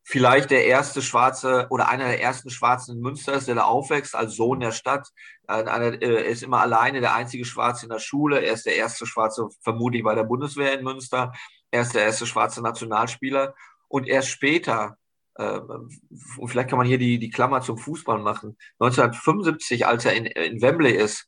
vielleicht 0.08 0.52
der 0.52 0.66
erste 0.66 1.02
Schwarze 1.02 1.68
oder 1.72 1.90
einer 1.90 2.06
der 2.06 2.22
ersten 2.22 2.50
Schwarzen 2.50 2.96
in 2.96 3.02
Münster 3.02 3.34
ist, 3.34 3.48
der 3.48 3.56
da 3.56 3.64
aufwächst 3.64 4.16
als 4.16 4.36
Sohn 4.36 4.60
der 4.60 4.72
Stadt. 4.72 5.10
Er 5.48 6.26
ist 6.26 6.44
immer 6.44 6.62
alleine 6.62 7.02
der 7.02 7.16
einzige 7.16 7.44
Schwarze 7.44 7.88
in 7.88 7.90
der 7.90 8.00
Schule. 8.00 8.40
Er 8.40 8.54
ist 8.54 8.68
der 8.68 8.76
erste 8.76 9.08
Schwarze 9.08 9.50
vermutlich 9.62 10.04
bei 10.04 10.14
der 10.14 10.24
Bundeswehr 10.24 10.78
in 10.78 10.84
Münster. 10.84 11.34
Er 11.72 11.82
ist 11.82 11.96
der 11.96 12.04
erste 12.04 12.28
schwarze 12.28 12.62
Nationalspieler. 12.62 13.56
Und 13.88 14.08
erst 14.08 14.30
später 14.30 14.92
äh, 14.92 15.05
und 15.38 16.48
vielleicht 16.48 16.70
kann 16.70 16.78
man 16.78 16.88
hier 16.88 16.98
die, 16.98 17.20
die 17.20 17.30
Klammer 17.30 17.62
zum 17.62 17.78
Fußball 17.78 18.20
machen. 18.20 18.58
1975, 18.80 19.86
als 19.86 20.06
er 20.06 20.14
in, 20.14 20.26
in 20.26 20.62
Wembley 20.62 20.94
ist, 20.94 21.28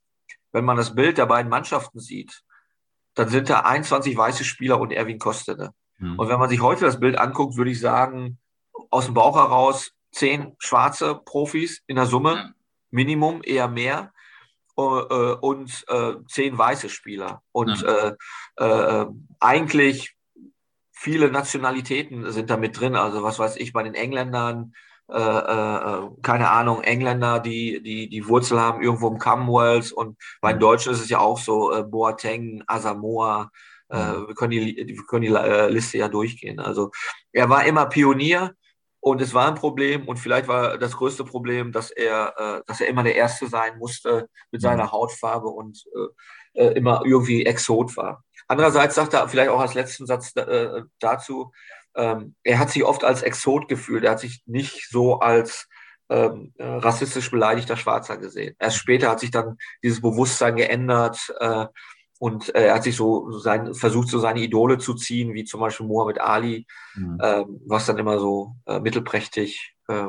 wenn 0.51 0.65
man 0.65 0.77
das 0.77 0.95
Bild 0.95 1.17
der 1.17 1.25
beiden 1.25 1.49
Mannschaften 1.49 1.99
sieht, 1.99 2.43
dann 3.15 3.29
sind 3.29 3.49
da 3.49 3.61
21 3.61 4.15
weiße 4.15 4.43
Spieler 4.43 4.79
und 4.79 4.91
Erwin 4.91 5.19
Kostede. 5.19 5.71
Mhm. 5.97 6.19
Und 6.19 6.29
wenn 6.29 6.39
man 6.39 6.49
sich 6.49 6.61
heute 6.61 6.85
das 6.85 6.99
Bild 6.99 7.17
anguckt, 7.17 7.57
würde 7.57 7.71
ich 7.71 7.79
sagen, 7.79 8.37
aus 8.89 9.05
dem 9.05 9.13
Bauch 9.13 9.35
heraus 9.35 9.91
zehn 10.11 10.55
schwarze 10.59 11.15
Profis 11.15 11.81
in 11.87 11.95
der 11.95 12.05
Summe, 12.05 12.53
Minimum, 12.91 13.41
eher 13.43 13.67
mehr, 13.67 14.13
äh, 14.77 14.81
und 14.81 15.85
äh, 15.87 16.13
zehn 16.27 16.57
weiße 16.57 16.89
Spieler. 16.89 17.41
Und 17.51 17.83
äh, 17.83 18.13
äh, 18.57 19.05
eigentlich 19.39 20.15
viele 20.99 21.31
Nationalitäten 21.31 22.31
sind 22.31 22.49
da 22.49 22.57
mit 22.57 22.79
drin. 22.79 22.95
Also 22.95 23.23
was 23.23 23.37
weiß 23.39 23.57
ich, 23.57 23.71
bei 23.71 23.83
den 23.83 23.93
Engländern, 23.93 24.73
äh, 25.09 25.19
äh, 25.19 26.09
keine 26.23 26.49
Ahnung, 26.49 26.81
Engländer, 26.81 27.39
die, 27.39 27.81
die 27.81 28.09
die 28.09 28.27
Wurzel 28.27 28.59
haben 28.59 28.81
irgendwo 28.81 29.07
im 29.07 29.19
Commonwealth 29.19 29.91
und 29.91 30.17
bei 30.41 30.53
den 30.53 30.59
Deutschen 30.59 30.91
ist 30.91 31.01
es 31.01 31.09
ja 31.09 31.19
auch 31.19 31.39
so, 31.39 31.71
äh, 31.71 31.83
Boateng, 31.83 32.63
Asamoah, 32.67 33.51
äh, 33.89 33.95
wir 33.97 34.35
können 34.35 34.51
die, 34.51 34.75
wir 34.75 35.05
können 35.05 35.21
die 35.21 35.33
äh, 35.33 35.69
Liste 35.69 35.99
ja 35.99 36.09
durchgehen. 36.09 36.59
Also 36.59 36.91
er 37.31 37.47
war 37.49 37.65
immer 37.65 37.85
Pionier 37.85 38.53
und 38.99 39.21
es 39.21 39.33
war 39.33 39.47
ein 39.47 39.55
Problem 39.55 40.07
und 40.07 40.17
vielleicht 40.17 40.47
war 40.47 40.77
das 40.77 40.97
größte 40.97 41.23
Problem, 41.23 41.71
dass 41.71 41.91
er, 41.91 42.33
äh, 42.37 42.61
dass 42.65 42.81
er 42.81 42.87
immer 42.87 43.03
der 43.03 43.15
Erste 43.15 43.47
sein 43.47 43.77
musste 43.77 44.27
mit 44.51 44.61
seiner 44.61 44.91
Hautfarbe 44.91 45.47
und 45.47 45.83
äh, 46.55 46.65
äh 46.65 46.73
immer 46.73 47.03
irgendwie 47.05 47.45
Exot 47.45 47.95
war. 47.97 48.23
Andererseits 48.47 48.95
sagt 48.95 49.13
er 49.13 49.27
vielleicht 49.27 49.49
auch 49.49 49.59
als 49.59 49.73
letzten 49.73 50.05
Satz 50.05 50.35
äh, 50.35 50.83
dazu, 50.99 51.51
ähm, 51.95 52.35
er 52.43 52.59
hat 52.59 52.69
sich 52.69 52.83
oft 52.83 53.03
als 53.03 53.23
Exot 53.23 53.67
gefühlt. 53.67 54.03
Er 54.03 54.11
hat 54.11 54.19
sich 54.19 54.43
nicht 54.45 54.89
so 54.89 55.19
als 55.19 55.67
ähm, 56.09 56.53
äh, 56.57 56.65
rassistisch 56.65 57.31
beleidigter 57.31 57.75
Schwarzer 57.75 58.17
gesehen. 58.17 58.55
Erst 58.59 58.77
später 58.77 59.09
hat 59.09 59.19
sich 59.19 59.31
dann 59.31 59.57
dieses 59.83 60.01
Bewusstsein 60.01 60.55
geändert 60.55 61.33
äh, 61.39 61.65
und 62.19 62.53
äh, 62.55 62.67
er 62.67 62.75
hat 62.75 62.83
sich 62.83 62.95
so 62.95 63.31
sein, 63.39 63.73
versucht, 63.73 64.07
so 64.09 64.19
seine 64.19 64.39
Idole 64.39 64.77
zu 64.77 64.93
ziehen, 64.93 65.33
wie 65.33 65.43
zum 65.43 65.59
Beispiel 65.59 65.85
Muhammad 65.85 66.21
Ali, 66.21 66.65
mhm. 66.95 67.19
äh, 67.21 67.43
was 67.65 67.85
dann 67.85 67.97
immer 67.97 68.19
so 68.19 68.55
äh, 68.65 68.79
mittelprächtig 68.79 69.75
äh, 69.87 70.07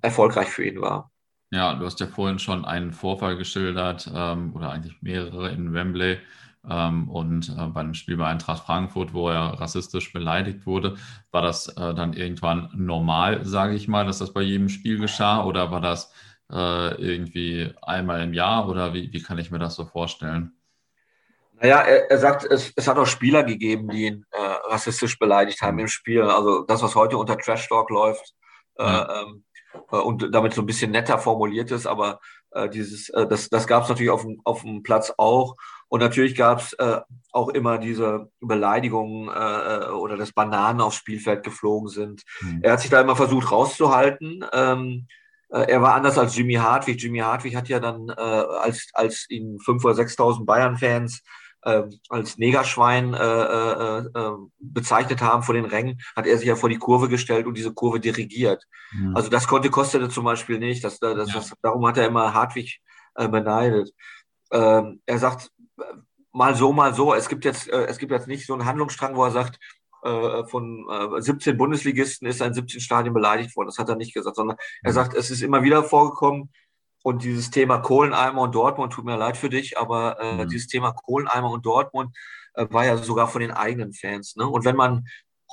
erfolgreich 0.00 0.48
für 0.48 0.64
ihn 0.64 0.80
war. 0.80 1.10
Ja, 1.50 1.74
du 1.74 1.84
hast 1.86 2.00
ja 2.00 2.06
vorhin 2.06 2.38
schon 2.38 2.64
einen 2.64 2.92
Vorfall 2.92 3.36
geschildert 3.36 4.10
ähm, 4.12 4.54
oder 4.54 4.70
eigentlich 4.70 5.00
mehrere 5.02 5.50
in 5.50 5.72
Wembley 5.72 6.14
ähm, 6.14 6.20
und 6.64 7.50
äh, 7.50 7.66
bei 7.66 7.80
einem 7.80 7.94
Spiel 7.94 8.16
bei 8.16 8.26
Eintracht 8.26 8.64
Frankfurt, 8.64 9.12
wo 9.12 9.28
er 9.28 9.60
rassistisch 9.60 10.12
beleidigt 10.12 10.66
wurde, 10.66 10.96
war 11.30 11.42
das 11.42 11.68
äh, 11.68 11.94
dann 11.94 12.14
irgendwann 12.14 12.70
normal, 12.74 13.44
sage 13.44 13.74
ich 13.74 13.88
mal, 13.88 14.06
dass 14.06 14.18
das 14.18 14.32
bei 14.32 14.42
jedem 14.42 14.68
Spiel 14.68 14.98
geschah 14.98 15.44
oder 15.44 15.70
war 15.70 15.80
das 15.80 16.12
äh, 16.50 16.94
irgendwie 16.94 17.72
einmal 17.82 18.22
im 18.22 18.34
Jahr 18.34 18.68
oder 18.68 18.94
wie, 18.94 19.12
wie 19.12 19.22
kann 19.22 19.38
ich 19.38 19.50
mir 19.50 19.58
das 19.58 19.74
so 19.74 19.84
vorstellen? 19.84 20.52
Naja, 21.60 21.80
er, 21.80 22.10
er 22.10 22.18
sagt, 22.18 22.44
es, 22.44 22.72
es 22.76 22.88
hat 22.88 22.98
auch 22.98 23.06
Spieler 23.06 23.44
gegeben, 23.44 23.88
die 23.88 24.06
ihn 24.06 24.26
äh, 24.30 24.38
rassistisch 24.70 25.18
beleidigt 25.18 25.62
haben 25.62 25.78
im 25.78 25.88
Spiel. 25.88 26.22
Also 26.22 26.62
das, 26.62 26.82
was 26.82 26.94
heute 26.94 27.16
unter 27.16 27.38
Trash 27.38 27.68
Talk 27.68 27.90
läuft 27.90 28.34
äh, 28.78 28.84
ja. 28.84 29.22
ähm, 29.22 29.44
äh, 29.90 29.96
und 29.96 30.34
damit 30.34 30.54
so 30.54 30.62
ein 30.62 30.66
bisschen 30.66 30.90
netter 30.90 31.18
formuliert 31.18 31.70
ist, 31.70 31.86
aber 31.86 32.20
dieses, 32.72 33.08
das, 33.08 33.48
das 33.48 33.66
gab 33.66 33.82
es 33.82 33.88
natürlich 33.88 34.12
auf 34.12 34.22
dem, 34.22 34.40
auf 34.44 34.62
dem 34.62 34.84
Platz 34.84 35.12
auch. 35.16 35.56
Und 35.88 36.00
natürlich 36.00 36.34
gab 36.34 36.60
es 36.60 36.72
äh, 36.74 37.00
auch 37.32 37.48
immer 37.48 37.78
diese 37.78 38.30
Beleidigungen 38.40 39.28
äh, 39.28 39.90
oder 39.90 40.16
das 40.16 40.32
Bananen 40.32 40.80
aufs 40.80 40.96
Spielfeld 40.96 41.42
geflogen 41.42 41.88
sind. 41.88 42.22
Mhm. 42.40 42.60
Er 42.62 42.72
hat 42.72 42.80
sich 42.80 42.90
da 42.90 43.00
immer 43.00 43.16
versucht 43.16 43.50
rauszuhalten. 43.50 44.44
Ähm, 44.52 45.06
äh, 45.50 45.70
er 45.70 45.82
war 45.82 45.94
anders 45.94 46.18
als 46.18 46.36
Jimmy 46.36 46.54
Hartwig. 46.54 47.02
Jimmy 47.02 47.18
Hartwig 47.18 47.56
hat 47.56 47.68
ja 47.68 47.80
dann, 47.80 48.08
äh, 48.08 48.12
als, 48.20 48.88
als 48.92 49.26
ihn 49.28 49.58
5.000 49.58 49.84
oder 49.84 49.94
6.000 49.94 50.44
Bayern-Fans 50.46 51.22
äh, 51.64 51.82
als 52.08 52.38
Negerschwein 52.38 53.14
äh, 53.14 53.18
äh, 53.18 53.98
äh, 53.98 54.32
bezeichnet 54.58 55.22
haben 55.22 55.42
vor 55.42 55.54
den 55.54 55.64
Rängen, 55.64 56.00
hat 56.14 56.26
er 56.26 56.38
sich 56.38 56.46
ja 56.46 56.56
vor 56.56 56.68
die 56.68 56.78
Kurve 56.78 57.08
gestellt 57.08 57.46
und 57.46 57.56
diese 57.56 57.72
Kurve 57.72 58.00
dirigiert. 58.00 58.64
Mhm. 58.92 59.16
Also 59.16 59.30
das 59.30 59.46
konnte 59.46 59.70
Kostete 59.70 60.08
zum 60.08 60.24
Beispiel 60.24 60.58
nicht. 60.58 60.84
Das, 60.84 60.98
das, 60.98 61.28
ja. 61.28 61.34
das, 61.34 61.54
darum 61.62 61.86
hat 61.86 61.96
er 61.96 62.06
immer 62.06 62.34
Hartwig 62.34 62.80
äh, 63.14 63.28
beneidet. 63.28 63.92
Ähm, 64.52 65.00
er 65.06 65.18
sagt, 65.18 65.50
mal 66.32 66.54
so, 66.54 66.72
mal 66.72 66.94
so. 66.94 67.14
Es 67.14 67.28
gibt 67.28 67.44
jetzt, 67.44 67.68
äh, 67.68 67.86
es 67.86 67.98
gibt 67.98 68.12
jetzt 68.12 68.28
nicht 68.28 68.46
so 68.46 68.54
einen 68.54 68.64
Handlungsstrang, 68.64 69.16
wo 69.16 69.24
er 69.24 69.30
sagt, 69.30 69.58
äh, 70.02 70.44
von 70.46 70.86
17 71.18 71.56
Bundesligisten 71.56 72.28
ist 72.28 72.42
ein 72.42 72.52
17 72.52 72.80
Stadion 72.80 73.14
beleidigt 73.14 73.56
worden. 73.56 73.68
Das 73.68 73.78
hat 73.78 73.88
er 73.88 73.96
nicht 73.96 74.14
gesagt, 74.14 74.36
sondern 74.36 74.58
er 74.82 74.90
mhm. 74.90 74.94
sagt, 74.94 75.14
es 75.14 75.30
ist 75.30 75.42
immer 75.42 75.62
wieder 75.62 75.82
vorgekommen. 75.82 76.50
Und 77.02 77.22
dieses 77.22 77.50
Thema 77.50 77.78
Kohleneimer 77.78 78.40
und 78.40 78.54
Dortmund, 78.54 78.92
tut 78.92 79.04
mir 79.04 79.18
leid 79.18 79.36
für 79.36 79.50
dich, 79.50 79.78
aber 79.78 80.18
äh, 80.20 80.44
mhm. 80.44 80.48
dieses 80.48 80.68
Thema 80.68 80.92
Kohleneimer 80.92 81.50
und 81.50 81.66
Dortmund 81.66 82.16
äh, 82.54 82.66
war 82.70 82.86
ja 82.86 82.96
sogar 82.96 83.28
von 83.28 83.42
den 83.42 83.50
eigenen 83.50 83.92
Fans. 83.92 84.36
Ne? 84.36 84.46
Und 84.46 84.64
wenn 84.64 84.76
man 84.76 85.06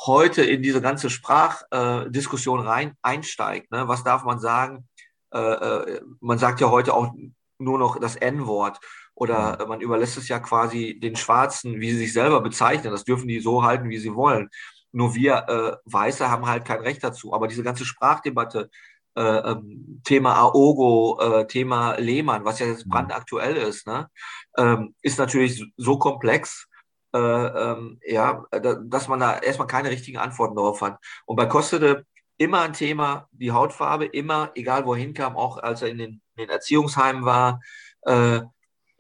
heute 0.06 0.44
in 0.44 0.64
diese 0.64 0.82
ganze 0.82 1.10
Sprachdiskussion 1.10 2.62
rein 2.62 2.96
einsteigt, 3.02 3.72
ne, 3.72 3.88
was 3.88 4.04
darf 4.04 4.24
man 4.24 4.40
sagen? 4.40 4.88
Äh, 5.32 6.00
man 6.22 6.38
sagt 6.38 6.62
ja 6.62 6.70
heute 6.70 6.94
auch 6.94 7.14
nur 7.60 7.78
noch 7.78 8.00
das 8.00 8.16
N-Wort 8.16 8.80
oder 9.16 9.60
mhm. 9.62 9.70
man 9.70 9.82
überlässt 9.82 10.18
es 10.18 10.28
ja 10.28 10.40
quasi 10.40 11.00
den 11.00 11.16
Schwarzen, 11.16 11.80
wie 11.80 11.92
sie 11.92 11.98
sich 11.98 12.14
selber 12.14 12.42
bezeichnen. 12.42 12.92
Das 12.92 13.04
dürfen 13.04 13.28
die 13.28 13.40
so 13.40 13.64
halten, 13.64 13.90
wie 13.90 14.00
sie 14.00 14.16
wollen. 14.16 14.50
Nur 14.92 15.16
wir 15.16 15.46
äh, 15.48 15.78
Weiße 15.86 16.30
haben 16.30 16.48
halt 16.48 16.66
kein 16.66 16.82
Recht 16.82 17.04
dazu. 17.04 17.34
Aber 17.34 17.48
diese 17.48 17.64
ganze 17.64 17.86
Sprachdebatte, 17.86 18.70
äh, 19.16 19.22
ähm, 19.22 20.02
Thema 20.04 20.36
Aogo, 20.36 21.20
äh, 21.22 21.48
Thema 21.48 21.96
Lehmann, 21.98 22.46
was 22.46 22.60
ja 22.60 22.68
jetzt 22.68 22.86
mhm. 22.86 22.92
brandaktuell 22.92 23.58
ist, 23.58 23.88
ne, 23.88 24.10
ähm, 24.58 24.96
ist 25.02 25.20
natürlich 25.20 25.66
so 25.78 25.98
komplex, 25.98 26.68
äh, 27.14 27.20
ähm, 27.20 28.00
ja, 28.06 28.46
dass 28.52 29.08
man 29.08 29.20
da 29.20 29.40
erstmal 29.40 29.68
keine 29.68 29.90
richtigen 29.90 30.18
Antworten 30.18 30.56
darauf 30.56 30.82
hat. 30.82 30.98
Und 31.26 31.36
bei 31.36 31.46
Kostede 31.46 32.06
immer 32.38 32.62
ein 32.62 32.74
Thema, 32.74 33.28
die 33.32 33.52
Hautfarbe, 33.52 34.06
immer, 34.06 34.52
egal 34.56 34.86
wohin 34.86 35.14
kam, 35.14 35.36
auch 35.36 35.58
als 35.58 35.82
er 35.82 35.90
in 35.90 35.98
den, 35.98 36.22
in 36.36 36.46
den 36.46 36.50
Erziehungsheimen 36.50 37.26
war, 37.26 37.62
äh, 38.04 38.42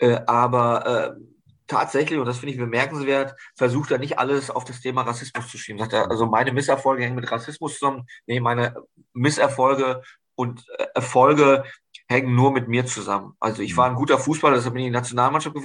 äh, 0.01 0.19
aber 0.25 0.85
äh, 0.85 1.21
tatsächlich, 1.67 2.19
und 2.19 2.25
das 2.25 2.39
finde 2.39 2.53
ich 2.53 2.59
bemerkenswert, 2.59 3.35
versucht 3.55 3.91
er 3.91 3.99
nicht 3.99 4.17
alles 4.17 4.49
auf 4.49 4.65
das 4.65 4.81
Thema 4.81 5.03
Rassismus 5.03 5.47
zu 5.47 5.57
schieben. 5.57 5.79
Sagt 5.79 5.93
er, 5.93 6.09
also 6.09 6.25
meine 6.25 6.51
Misserfolge 6.51 7.03
hängen 7.03 7.15
mit 7.15 7.31
Rassismus 7.31 7.77
zusammen. 7.77 8.07
Nee, 8.25 8.39
meine 8.39 8.75
Misserfolge 9.13 10.01
und 10.35 10.65
äh, 10.77 10.87
Erfolge 10.95 11.63
hängen 12.09 12.35
nur 12.35 12.51
mit 12.51 12.67
mir 12.67 12.85
zusammen. 12.87 13.35
Also 13.39 13.61
ich 13.61 13.77
war 13.77 13.87
ein 13.87 13.95
guter 13.95 14.17
Fußballer, 14.17 14.55
deshalb 14.55 14.73
bin 14.73 14.81
ich 14.81 14.87
in 14.87 14.93
die 14.93 14.99
Nationalmannschaft 14.99 15.55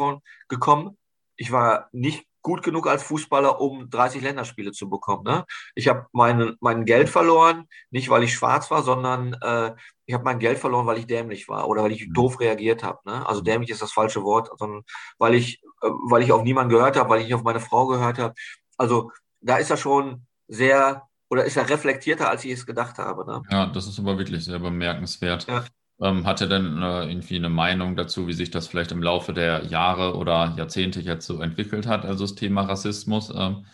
gekommen. 0.49 0.99
Ich 1.37 1.51
war 1.51 1.89
nicht 1.93 2.27
gut 2.47 2.63
genug 2.63 2.87
als 2.87 3.03
Fußballer, 3.03 3.61
um 3.61 3.91
30 3.91 4.23
Länderspiele 4.23 4.71
zu 4.71 4.89
bekommen. 4.89 5.25
Ne? 5.25 5.45
Ich 5.75 5.89
habe 5.89 6.07
mein, 6.13 6.55
mein 6.61 6.85
Geld 6.85 7.09
verloren, 7.09 7.67
nicht 7.91 8.09
weil 8.09 8.23
ich 8.23 8.35
schwarz 8.35 8.71
war, 8.71 8.85
sondern 8.85 9.35
äh, 9.43 9.75
ich 10.07 10.15
habe 10.15 10.23
mein 10.23 10.39
Geld 10.39 10.61
verloren, 10.61 10.87
weil 10.87 10.99
ich 10.99 11.09
dämlich 11.09 11.49
war 11.49 11.69
oder 11.69 11.83
weil 11.83 11.91
ich 11.91 12.07
mhm. 12.07 12.13
doof 12.13 12.39
reagiert 12.39 12.85
habe. 12.85 13.01
Ne? 13.05 13.27
Also 13.27 13.41
dämlich 13.41 13.71
ist 13.71 13.83
das 13.83 13.91
falsche 13.91 14.23
Wort, 14.23 14.49
sondern 14.61 14.85
weil 15.19 15.35
ich, 15.35 15.61
äh, 15.83 15.89
weil 16.09 16.23
ich 16.23 16.31
auf 16.31 16.45
niemanden 16.45 16.71
gehört 16.71 16.97
habe, 16.97 17.11
weil 17.11 17.19
ich 17.19 17.25
nicht 17.25 17.35
auf 17.35 17.43
meine 17.43 17.59
Frau 17.59 17.89
gehört 17.89 18.21
habe. 18.21 18.35
Also 18.77 19.11
da 19.41 19.57
ist 19.57 19.71
er 19.71 19.77
schon 19.77 20.25
sehr 20.47 21.03
oder 21.29 21.45
ist 21.45 21.57
er 21.57 21.69
reflektierter, 21.69 22.31
als 22.31 22.45
ich 22.45 22.53
es 22.53 22.65
gedacht 22.65 22.99
habe. 22.99 23.27
Ne? 23.27 23.43
Ja, 23.51 23.67
das 23.67 23.89
ist 23.89 23.99
aber 23.99 24.19
wirklich 24.19 24.45
sehr 24.45 24.61
bemerkenswert. 24.61 25.49
Ja. 25.49 25.65
Ähm, 25.99 26.27
hat 26.27 26.43
er 26.43 26.49
denn 26.49 26.83
äh, 26.83 27.09
irgendwie 27.09 27.37
eine 27.37 27.49
Meinung 27.49 27.97
dazu, 27.97 28.27
wie 28.27 28.35
sich 28.35 28.51
das 28.51 28.69
vielleicht 28.69 28.93
im 28.93 29.03
Laufe 29.03 29.33
der 29.33 29.65
Jahre 29.65 30.17
oder 30.17 30.55
Jahrzehnte 30.57 31.01
jetzt 31.01 31.27
so 31.27 31.41
entwickelt 31.41 31.87
hat, 31.87 32.05
also 32.05 32.25
das 32.25 32.35
Thema 32.35 32.63
Rassismus? 32.63 33.33
Ähm? 33.35 33.65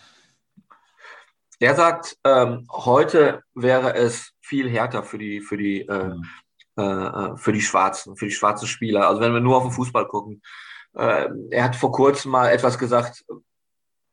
Er 1.59 1.75
sagt, 1.75 2.17
ähm, 2.25 2.69
heute 2.71 3.43
wäre 3.55 3.95
es 3.95 4.33
viel 4.41 4.71
härter 4.71 5.03
für 5.03 5.19
die, 5.19 5.41
für 5.41 5.57
die, 5.57 5.81
äh, 5.83 6.15
äh, 6.79 6.83
äh, 6.83 7.37
für 7.37 7.53
die 7.53 7.61
Schwarzen, 7.61 8.17
für 8.17 8.27
die 8.27 8.33
schwarzen 8.33 8.67
Spieler. 8.67 9.09
Also 9.09 9.21
wenn 9.21 9.35
wir 9.35 9.41
nur 9.41 9.57
auf 9.57 9.65
den 9.65 9.73
Fußball 9.73 10.07
gucken. 10.07 10.43
Äh, 10.95 11.29
er 11.51 11.65
hat 11.65 11.77
vor 11.77 11.93
kurzem 11.93 12.31
mal 12.31 12.49
etwas 12.49 12.79
gesagt, 12.79 13.25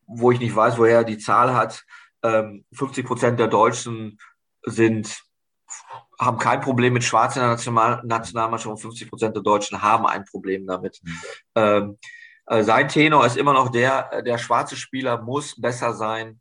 wo 0.07 0.31
ich 0.31 0.39
nicht 0.39 0.55
weiß, 0.55 0.77
woher 0.77 0.97
er 0.97 1.03
die 1.03 1.17
Zahl 1.17 1.55
hat. 1.55 1.85
50 2.21 2.97
ähm, 2.97 3.05
Prozent 3.05 3.39
der 3.39 3.47
Deutschen 3.47 4.19
sind 4.63 5.23
haben 6.19 6.37
kein 6.37 6.61
Problem 6.61 6.93
mit 6.93 7.03
Schwarz 7.03 7.35
in 7.35 7.41
der 7.41 7.51
National 7.51 8.01
Nationalmannschaft 8.05 8.71
und 8.71 8.81
50 8.81 9.09
Prozent 9.09 9.35
der 9.35 9.43
Deutschen 9.43 9.81
haben 9.81 10.05
ein 10.05 10.25
Problem 10.25 10.65
damit. 10.67 10.99
Mhm. 11.03 11.21
Ähm, 11.55 11.97
äh, 12.47 12.63
sein 12.63 12.87
Tenor 12.87 13.25
ist 13.25 13.37
immer 13.37 13.53
noch 13.53 13.69
der, 13.69 14.21
der 14.23 14.37
schwarze 14.37 14.75
Spieler 14.75 15.21
muss 15.21 15.59
besser 15.59 15.93
sein 15.93 16.39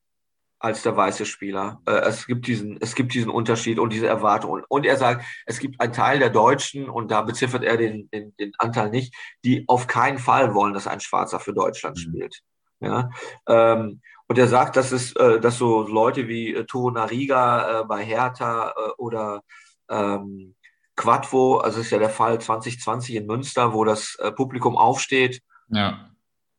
als 0.59 0.83
der 0.83 0.97
weiße 0.97 1.24
Spieler. 1.24 1.81
Äh, 1.87 2.01
es, 2.01 2.26
gibt 2.26 2.47
diesen, 2.47 2.79
es 2.81 2.95
gibt 2.95 3.14
diesen 3.14 3.31
Unterschied 3.31 3.79
und 3.79 3.93
diese 3.93 4.09
Erwartung. 4.09 4.51
Und, 4.51 4.64
und 4.68 4.87
er 4.87 4.97
sagt, 4.97 5.24
es 5.47 5.59
gibt 5.59 5.81
einen 5.81 5.93
Teil 5.93 6.18
der 6.18 6.31
Deutschen, 6.31 6.89
und 6.89 7.11
da 7.11 7.22
beziffert 7.22 7.62
er 7.62 7.76
den, 7.76 8.09
den, 8.11 8.35
den 8.37 8.53
Anteil 8.59 8.91
nicht, 8.91 9.14
die 9.45 9.64
auf 9.68 9.87
keinen 9.87 10.18
Fall 10.18 10.55
wollen, 10.55 10.74
dass 10.74 10.87
ein 10.87 11.01
Schwarzer 11.01 11.41
für 11.41 11.53
Deutschland 11.53 11.97
mhm. 11.99 12.01
spielt. 12.01 12.41
Ja? 12.81 13.11
Ähm, 13.47 14.01
und 14.29 14.39
er 14.39 14.47
sagt, 14.47 14.76
dass 14.76 14.93
es, 14.93 15.16
äh, 15.16 15.41
dass 15.41 15.57
so 15.57 15.83
Leute 15.83 16.29
wie 16.29 16.55
äh, 16.55 16.64
Toro 16.64 16.91
Nariga 16.91 17.81
äh, 17.81 17.85
bei 17.85 18.05
Hertha 18.05 18.70
äh, 18.70 18.91
oder 18.99 19.43
ähm, 19.89 20.55
Quadvo, 20.97 21.59
also 21.59 21.81
ist 21.81 21.91
ja 21.91 21.99
der 21.99 22.11
Fall 22.11 22.39
2020 22.39 23.14
in 23.14 23.26
Münster, 23.26 23.72
wo 23.72 23.85
das 23.85 24.16
äh, 24.16 24.31
Publikum 24.31 24.76
aufsteht 24.76 25.41
ja. 25.68 26.11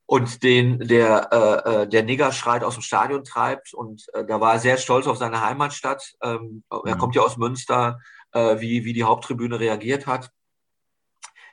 und 0.07 0.41
den 0.41 0.80
der, 0.80 1.30
äh, 1.32 1.82
äh, 1.84 1.88
der 1.88 2.03
Nigger 2.03 2.32
schreit 2.32 2.63
aus 2.63 2.74
dem 2.74 2.82
Stadion 2.82 3.24
treibt. 3.24 3.74
Und 3.74 4.07
äh, 4.13 4.26
da 4.26 4.41
war 4.41 4.53
er 4.53 4.59
sehr 4.59 4.78
stolz 4.78 5.05
auf 5.05 5.17
seine 5.17 5.41
Heimatstadt. 5.45 6.15
Ähm, 6.24 6.63
mhm. 6.72 6.82
Er 6.86 6.95
kommt 6.95 7.15
ja 7.15 7.22
aus 7.22 7.38
Münster, 7.38 7.99
äh, 8.32 8.59
wie, 8.59 8.84
wie 8.84 8.93
die 8.93 9.03
Haupttribüne 9.03 9.59
reagiert 9.59 10.07
hat. 10.07 10.32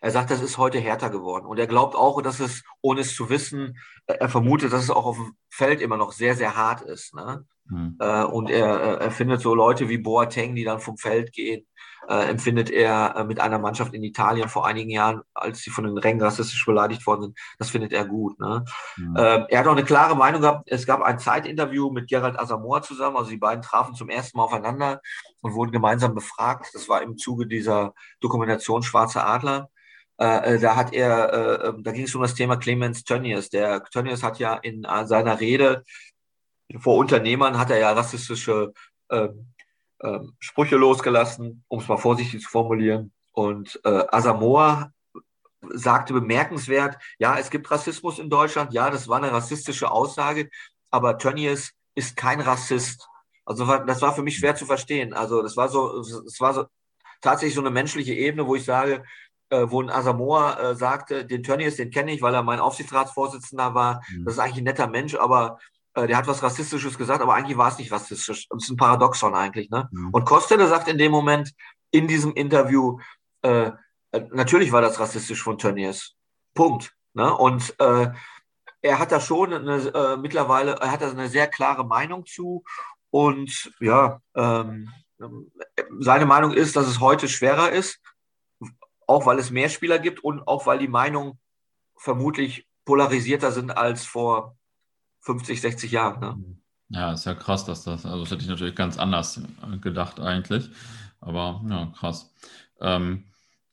Er 0.00 0.10
sagt, 0.10 0.30
das 0.30 0.42
ist 0.42 0.58
heute 0.58 0.78
härter 0.78 1.10
geworden. 1.10 1.46
Und 1.46 1.58
er 1.58 1.66
glaubt 1.66 1.94
auch, 1.94 2.20
dass 2.22 2.40
es, 2.40 2.62
ohne 2.80 3.00
es 3.00 3.14
zu 3.14 3.30
wissen, 3.30 3.78
äh, 4.06 4.14
er 4.14 4.28
vermutet, 4.28 4.72
dass 4.72 4.84
es 4.84 4.90
auch 4.90 5.06
auf 5.06 5.16
dem 5.16 5.36
Feld 5.50 5.80
immer 5.80 5.96
noch 5.96 6.12
sehr, 6.12 6.34
sehr 6.34 6.56
hart 6.56 6.82
ist. 6.82 7.14
Ne? 7.14 7.44
Mhm. 7.68 7.96
Äh, 7.98 8.24
und 8.24 8.50
er, 8.50 9.00
er 9.00 9.10
findet 9.10 9.40
so 9.40 9.54
Leute 9.54 9.88
wie 9.88 9.98
Boateng, 9.98 10.54
die 10.54 10.64
dann 10.64 10.80
vom 10.80 10.96
Feld 10.96 11.32
gehen, 11.32 11.66
äh, 12.08 12.28
empfindet 12.28 12.70
er 12.70 13.14
äh, 13.16 13.24
mit 13.24 13.40
einer 13.40 13.58
Mannschaft 13.58 13.94
in 13.94 14.02
Italien 14.02 14.48
vor 14.48 14.66
einigen 14.66 14.90
Jahren, 14.90 15.22
als 15.34 15.62
sie 15.62 15.70
von 15.70 15.84
den 15.84 15.98
Rängen 15.98 16.22
rassistisch 16.22 16.64
beleidigt 16.64 17.06
worden 17.06 17.22
sind. 17.22 17.38
Das 17.58 17.70
findet 17.70 17.92
er 17.92 18.04
gut. 18.04 18.38
Ne? 18.38 18.64
Mhm. 18.96 19.16
Äh, 19.16 19.44
er 19.48 19.58
hat 19.58 19.66
auch 19.66 19.72
eine 19.72 19.84
klare 19.84 20.16
Meinung 20.16 20.40
gehabt. 20.40 20.70
Es 20.70 20.86
gab 20.86 21.02
ein 21.02 21.18
Zeitinterview 21.18 21.90
mit 21.90 22.08
Gerald 22.08 22.38
Asamoah 22.38 22.82
zusammen. 22.82 23.16
Also 23.16 23.30
die 23.30 23.36
beiden 23.38 23.62
trafen 23.62 23.94
zum 23.94 24.08
ersten 24.08 24.38
Mal 24.38 24.44
aufeinander 24.44 25.00
und 25.40 25.54
wurden 25.54 25.72
gemeinsam 25.72 26.14
befragt. 26.14 26.68
Das 26.74 26.88
war 26.88 27.02
im 27.02 27.16
Zuge 27.16 27.46
dieser 27.46 27.94
Dokumentation 28.20 28.82
Schwarze 28.82 29.24
Adler. 29.24 29.68
Äh, 30.18 30.54
äh, 30.54 30.60
da 30.60 30.76
hat 30.76 30.92
er, 30.92 31.32
äh, 31.32 31.68
ähm, 31.68 31.82
da 31.82 31.92
ging 31.92 32.04
es 32.04 32.14
um 32.14 32.22
das 32.22 32.34
Thema 32.34 32.56
Clemens 32.56 33.04
Tönnies. 33.04 33.50
Der 33.50 33.84
Tönnies 33.84 34.22
hat 34.22 34.38
ja 34.38 34.54
in 34.54 34.84
äh, 34.84 35.06
seiner 35.06 35.40
Rede 35.40 35.84
vor 36.80 36.96
Unternehmern 36.96 37.58
hat 37.58 37.70
er 37.70 37.78
ja 37.78 37.92
rassistische 37.92 38.72
ähm, 39.08 39.46
Sprüche 40.40 40.76
losgelassen, 40.76 41.64
um 41.68 41.78
es 41.78 41.86
mal 41.86 41.96
vorsichtig 41.96 42.42
zu 42.42 42.50
formulieren. 42.50 43.12
Und 43.30 43.80
äh, 43.84 44.04
Asamoah 44.10 44.90
sagte 45.72 46.12
bemerkenswert, 46.12 46.96
ja, 47.18 47.38
es 47.38 47.50
gibt 47.50 47.70
Rassismus 47.70 48.18
in 48.18 48.28
Deutschland, 48.28 48.72
ja, 48.72 48.90
das 48.90 49.08
war 49.08 49.18
eine 49.18 49.32
rassistische 49.32 49.90
Aussage, 49.90 50.50
aber 50.90 51.18
Tönnies 51.18 51.72
ist 51.94 52.16
kein 52.16 52.40
Rassist. 52.40 53.08
Also 53.44 53.64
das 53.64 54.02
war 54.02 54.12
für 54.14 54.22
mich 54.22 54.36
schwer 54.36 54.56
zu 54.56 54.66
verstehen. 54.66 55.14
Also 55.14 55.42
das 55.42 55.56
war 55.56 55.68
so, 55.68 56.00
es 56.00 56.40
war 56.40 56.52
so 56.52 56.66
tatsächlich 57.20 57.54
so 57.54 57.60
eine 57.60 57.70
menschliche 57.70 58.12
Ebene, 58.14 58.46
wo 58.46 58.56
ich 58.56 58.64
sage, 58.64 59.04
äh, 59.50 59.66
wo 59.68 59.80
ein 59.80 59.90
Asamoah 59.90 60.58
äh, 60.58 60.74
sagte, 60.74 61.24
den 61.24 61.42
Tönnies, 61.42 61.76
den 61.76 61.90
kenne 61.90 62.12
ich, 62.12 62.22
weil 62.22 62.34
er 62.34 62.42
mein 62.42 62.60
Aufsichtsratsvorsitzender 62.60 63.74
war. 63.74 64.02
Mhm. 64.08 64.24
Das 64.24 64.34
ist 64.34 64.40
eigentlich 64.40 64.58
ein 64.58 64.64
netter 64.64 64.88
Mensch, 64.88 65.14
aber 65.14 65.58
äh, 65.94 66.06
der 66.06 66.16
hat 66.16 66.26
was 66.26 66.42
Rassistisches 66.42 66.98
gesagt, 66.98 67.22
aber 67.22 67.34
eigentlich 67.34 67.56
war 67.56 67.68
es 67.68 67.78
nicht 67.78 67.92
rassistisch. 67.92 68.48
Das 68.48 68.62
ist 68.64 68.70
ein 68.70 68.76
Paradoxon 68.76 69.34
eigentlich. 69.34 69.70
Ne? 69.70 69.88
Mhm. 69.90 70.10
Und 70.10 70.24
Kostele 70.24 70.66
sagt 70.66 70.88
in 70.88 70.98
dem 70.98 71.12
Moment, 71.12 71.52
in 71.90 72.08
diesem 72.08 72.34
Interview, 72.34 72.98
äh, 73.42 73.70
äh, 74.12 74.20
natürlich 74.32 74.72
war 74.72 74.82
das 74.82 75.00
rassistisch 75.00 75.42
von 75.42 75.58
Tönnies. 75.58 76.14
Punkt. 76.54 76.92
Ne? 77.14 77.34
Und 77.34 77.74
äh, 77.80 78.08
er 78.82 78.98
hat 78.98 79.10
da 79.10 79.20
schon 79.20 79.52
eine, 79.52 80.16
mittlerweile, 80.20 80.72
er 80.72 80.92
hat 80.92 81.02
da 81.02 81.10
eine 81.10 81.28
sehr 81.28 81.48
klare 81.48 81.84
Meinung 81.84 82.24
zu. 82.26 82.62
Und 83.10 83.72
ja, 83.80 84.20
ähm, 84.34 84.92
seine 85.98 86.26
Meinung 86.26 86.52
ist, 86.52 86.76
dass 86.76 86.86
es 86.86 87.00
heute 87.00 87.28
schwerer 87.28 87.72
ist, 87.72 88.00
auch 89.06 89.26
weil 89.26 89.38
es 89.38 89.50
mehr 89.50 89.68
Spieler 89.68 89.98
gibt 89.98 90.22
und 90.22 90.46
auch 90.46 90.66
weil 90.66 90.78
die 90.78 90.88
Meinungen 90.88 91.38
vermutlich 91.96 92.66
polarisierter 92.84 93.52
sind 93.52 93.70
als 93.70 94.04
vor 94.04 94.56
50, 95.20 95.60
60 95.60 95.92
Jahren. 95.92 96.20
Ne? 96.20 96.56
Ja, 96.88 97.12
ist 97.12 97.24
ja 97.24 97.34
krass, 97.34 97.64
dass 97.64 97.84
das, 97.84 98.06
also 98.06 98.20
das 98.20 98.30
hätte 98.30 98.42
ich 98.42 98.48
natürlich 98.48 98.76
ganz 98.76 98.98
anders 98.98 99.40
gedacht 99.80 100.20
eigentlich. 100.20 100.70
Aber 101.20 101.64
ja, 101.68 101.86
krass. 101.96 102.32
Ähm, 102.80 103.24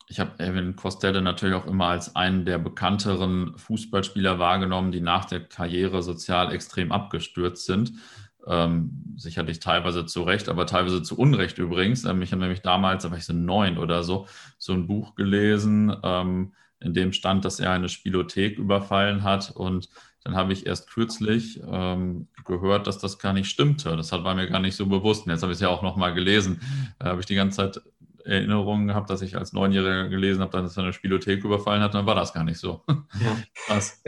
ich 0.07 0.19
habe 0.19 0.31
Erwin 0.39 0.75
Kostelle 0.75 1.21
natürlich 1.21 1.55
auch 1.55 1.65
immer 1.65 1.87
als 1.87 2.15
einen 2.15 2.45
der 2.45 2.57
bekannteren 2.57 3.57
Fußballspieler 3.57 4.39
wahrgenommen, 4.39 4.91
die 4.91 5.01
nach 5.01 5.25
der 5.25 5.41
Karriere 5.47 6.01
sozial 6.03 6.51
extrem 6.51 6.91
abgestürzt 6.91 7.65
sind. 7.65 7.93
Ähm, 8.45 9.15
sicherlich 9.15 9.59
teilweise 9.59 10.05
zu 10.05 10.23
Recht, 10.23 10.49
aber 10.49 10.65
teilweise 10.65 11.01
zu 11.01 11.17
Unrecht 11.17 11.57
übrigens. 11.57 12.03
Ähm, 12.05 12.21
ich 12.21 12.31
habe 12.31 12.41
nämlich 12.41 12.61
damals, 12.61 13.03
da 13.03 13.11
war 13.11 13.17
ich 13.17 13.25
so 13.25 13.33
neun 13.33 13.77
oder 13.77 14.03
so, 14.03 14.27
so 14.57 14.73
ein 14.73 14.87
Buch 14.87 15.15
gelesen, 15.15 15.95
ähm, 16.03 16.53
in 16.79 16.93
dem 16.93 17.13
stand, 17.13 17.45
dass 17.45 17.59
er 17.59 17.71
eine 17.71 17.87
Spielothek 17.87 18.57
überfallen 18.57 19.23
hat 19.23 19.51
und 19.51 19.89
dann 20.23 20.35
habe 20.35 20.53
ich 20.53 20.65
erst 20.65 20.89
kürzlich 20.89 21.61
ähm, 21.67 22.27
gehört, 22.45 22.87
dass 22.87 22.97
das 22.97 23.19
gar 23.19 23.33
nicht 23.33 23.49
stimmte. 23.49 23.95
Das 23.97 24.11
war 24.11 24.35
mir 24.35 24.49
gar 24.49 24.59
nicht 24.59 24.75
so 24.75 24.85
bewusst. 24.85 25.25
Und 25.25 25.31
jetzt 25.31 25.41
habe 25.41 25.51
ich 25.51 25.57
es 25.57 25.61
ja 25.61 25.67
auch 25.67 25.81
nochmal 25.81 26.13
gelesen. 26.13 26.61
Da 26.97 27.07
habe 27.07 27.19
ich 27.19 27.25
die 27.25 27.35
ganze 27.35 27.57
Zeit 27.57 27.81
Erinnerungen 28.25 28.87
gehabt, 28.87 29.09
dass 29.09 29.21
ich 29.21 29.35
als 29.35 29.51
Neunjähriger 29.51 30.07
gelesen 30.07 30.41
habe, 30.41 30.61
dass 30.61 30.77
er 30.77 30.83
eine 30.83 30.93
Spielothek 30.93 31.43
überfallen 31.43 31.81
hat, 31.81 31.93
dann 31.93 32.05
war 32.05 32.15
das 32.15 32.33
gar 32.33 32.43
nicht 32.43 32.57
so. 32.57 32.81
Ja, 32.87 33.37
Krass. 33.65 34.01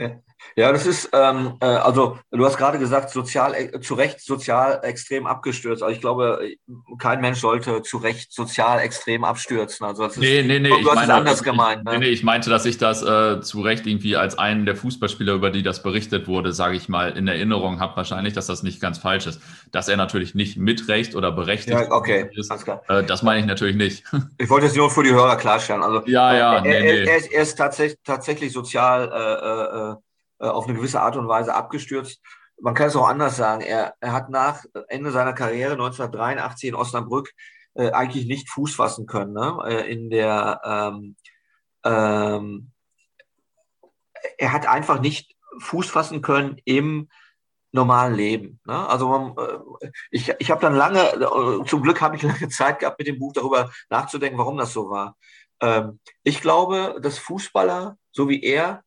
Ja 0.56 0.72
das 0.72 0.86
ist, 0.86 1.10
ähm, 1.12 1.56
äh, 1.60 1.66
also 1.66 2.18
du 2.30 2.44
hast 2.44 2.56
gerade 2.56 2.78
gesagt, 2.78 3.10
sozial, 3.10 3.54
äh, 3.54 3.80
zu 3.80 3.94
Recht 3.94 4.20
sozial 4.20 4.80
extrem 4.82 5.26
abgestürzt. 5.26 5.82
Also 5.82 5.94
ich 5.94 6.00
glaube, 6.00 6.50
kein 6.98 7.20
Mensch 7.20 7.40
sollte 7.40 7.82
zu 7.82 7.98
Recht 7.98 8.32
sozial 8.32 8.80
extrem 8.80 9.24
abstürzen. 9.24 9.86
Also 9.86 10.04
das 10.04 10.14
ist, 10.14 10.20
nee, 10.20 10.42
nee, 10.42 10.58
nee, 10.58 10.68
du 10.68 10.78
ich 10.78 10.86
hast 10.86 10.94
meine, 10.94 11.12
es 11.12 11.18
anders 11.18 11.42
gemeint. 11.42 11.84
Ne? 11.84 11.92
Nee, 11.92 11.98
nee, 11.98 12.08
ich 12.08 12.22
meinte, 12.22 12.50
dass 12.50 12.64
ich 12.66 12.78
das 12.78 13.02
äh, 13.02 13.40
zu 13.40 13.60
Recht 13.60 13.86
irgendwie 13.86 14.16
als 14.16 14.38
einen 14.38 14.66
der 14.66 14.76
Fußballspieler, 14.76 15.34
über 15.34 15.50
die 15.50 15.62
das 15.62 15.82
berichtet 15.82 16.28
wurde, 16.28 16.52
sage 16.52 16.76
ich 16.76 16.88
mal, 16.88 17.16
in 17.16 17.28
Erinnerung 17.28 17.80
habe, 17.80 17.96
wahrscheinlich, 17.96 18.34
dass 18.34 18.46
das 18.46 18.62
nicht 18.62 18.80
ganz 18.80 18.98
falsch 18.98 19.26
ist. 19.26 19.40
Dass 19.72 19.88
er 19.88 19.96
natürlich 19.96 20.34
nicht 20.34 20.56
mit 20.56 20.88
Recht 20.88 21.14
oder 21.14 21.32
berechtigt 21.32 21.76
ja, 21.76 21.90
okay, 21.90 22.30
ist, 22.34 22.50
äh, 22.88 23.04
das 23.04 23.22
meine 23.22 23.40
ich 23.40 23.46
natürlich 23.46 23.76
nicht. 23.76 24.04
Ich 24.38 24.50
wollte 24.50 24.66
es 24.66 24.74
nur 24.74 24.90
für 24.90 25.02
die 25.02 25.12
Hörer 25.12 25.36
klarstellen. 25.36 25.82
Also, 25.82 26.02
ja, 26.06 26.34
ja, 26.34 26.54
er, 26.56 26.60
nee, 26.60 26.80
nee. 26.80 27.04
er, 27.04 27.16
ist, 27.16 27.32
er 27.32 27.42
ist 27.42 27.56
tatsächlich, 27.56 27.98
tatsächlich 28.04 28.52
sozial 28.52 29.10
äh, 29.12 29.92
äh, 29.92 30.05
äh, 30.38 30.46
auf 30.46 30.66
eine 30.66 30.76
gewisse 30.76 31.00
Art 31.00 31.16
und 31.16 31.28
Weise 31.28 31.54
abgestürzt. 31.54 32.20
Man 32.60 32.74
kann 32.74 32.88
es 32.88 32.96
auch 32.96 33.08
anders 33.08 33.36
sagen. 33.36 33.60
Er, 33.62 33.94
er 34.00 34.12
hat 34.12 34.30
nach 34.30 34.64
Ende 34.88 35.10
seiner 35.10 35.34
Karriere 35.34 35.72
1983 35.72 36.70
in 36.70 36.74
Osnabrück 36.74 37.30
äh, 37.74 37.90
eigentlich 37.92 38.26
nicht 38.26 38.48
Fuß 38.50 38.74
fassen 38.74 39.06
können. 39.06 39.34
Ne? 39.34 39.58
Äh, 39.66 39.92
in 39.92 40.10
der 40.10 40.60
ähm, 40.64 41.16
ähm, 41.84 42.72
er 44.38 44.52
hat 44.52 44.66
einfach 44.66 45.00
nicht 45.00 45.34
Fuß 45.60 45.88
fassen 45.88 46.22
können 46.22 46.60
im 46.64 47.08
normalen 47.72 48.14
Leben. 48.14 48.60
Ne? 48.64 48.88
Also 48.88 49.08
man, 49.08 49.36
äh, 49.38 49.90
ich, 50.10 50.32
ich 50.38 50.50
habe 50.50 50.60
dann 50.60 50.74
lange, 50.74 51.64
zum 51.66 51.82
Glück 51.82 52.00
habe 52.00 52.16
ich 52.16 52.22
lange 52.22 52.48
Zeit 52.48 52.80
gehabt, 52.80 52.98
mit 52.98 53.08
dem 53.08 53.18
Buch 53.18 53.32
darüber 53.32 53.70
nachzudenken, 53.90 54.38
warum 54.38 54.56
das 54.56 54.72
so 54.72 54.90
war. 54.90 55.16
Ähm, 55.60 56.00
ich 56.22 56.40
glaube, 56.40 56.98
dass 57.00 57.18
Fußballer, 57.18 57.96
so 58.12 58.28
wie 58.28 58.42
er, 58.42 58.82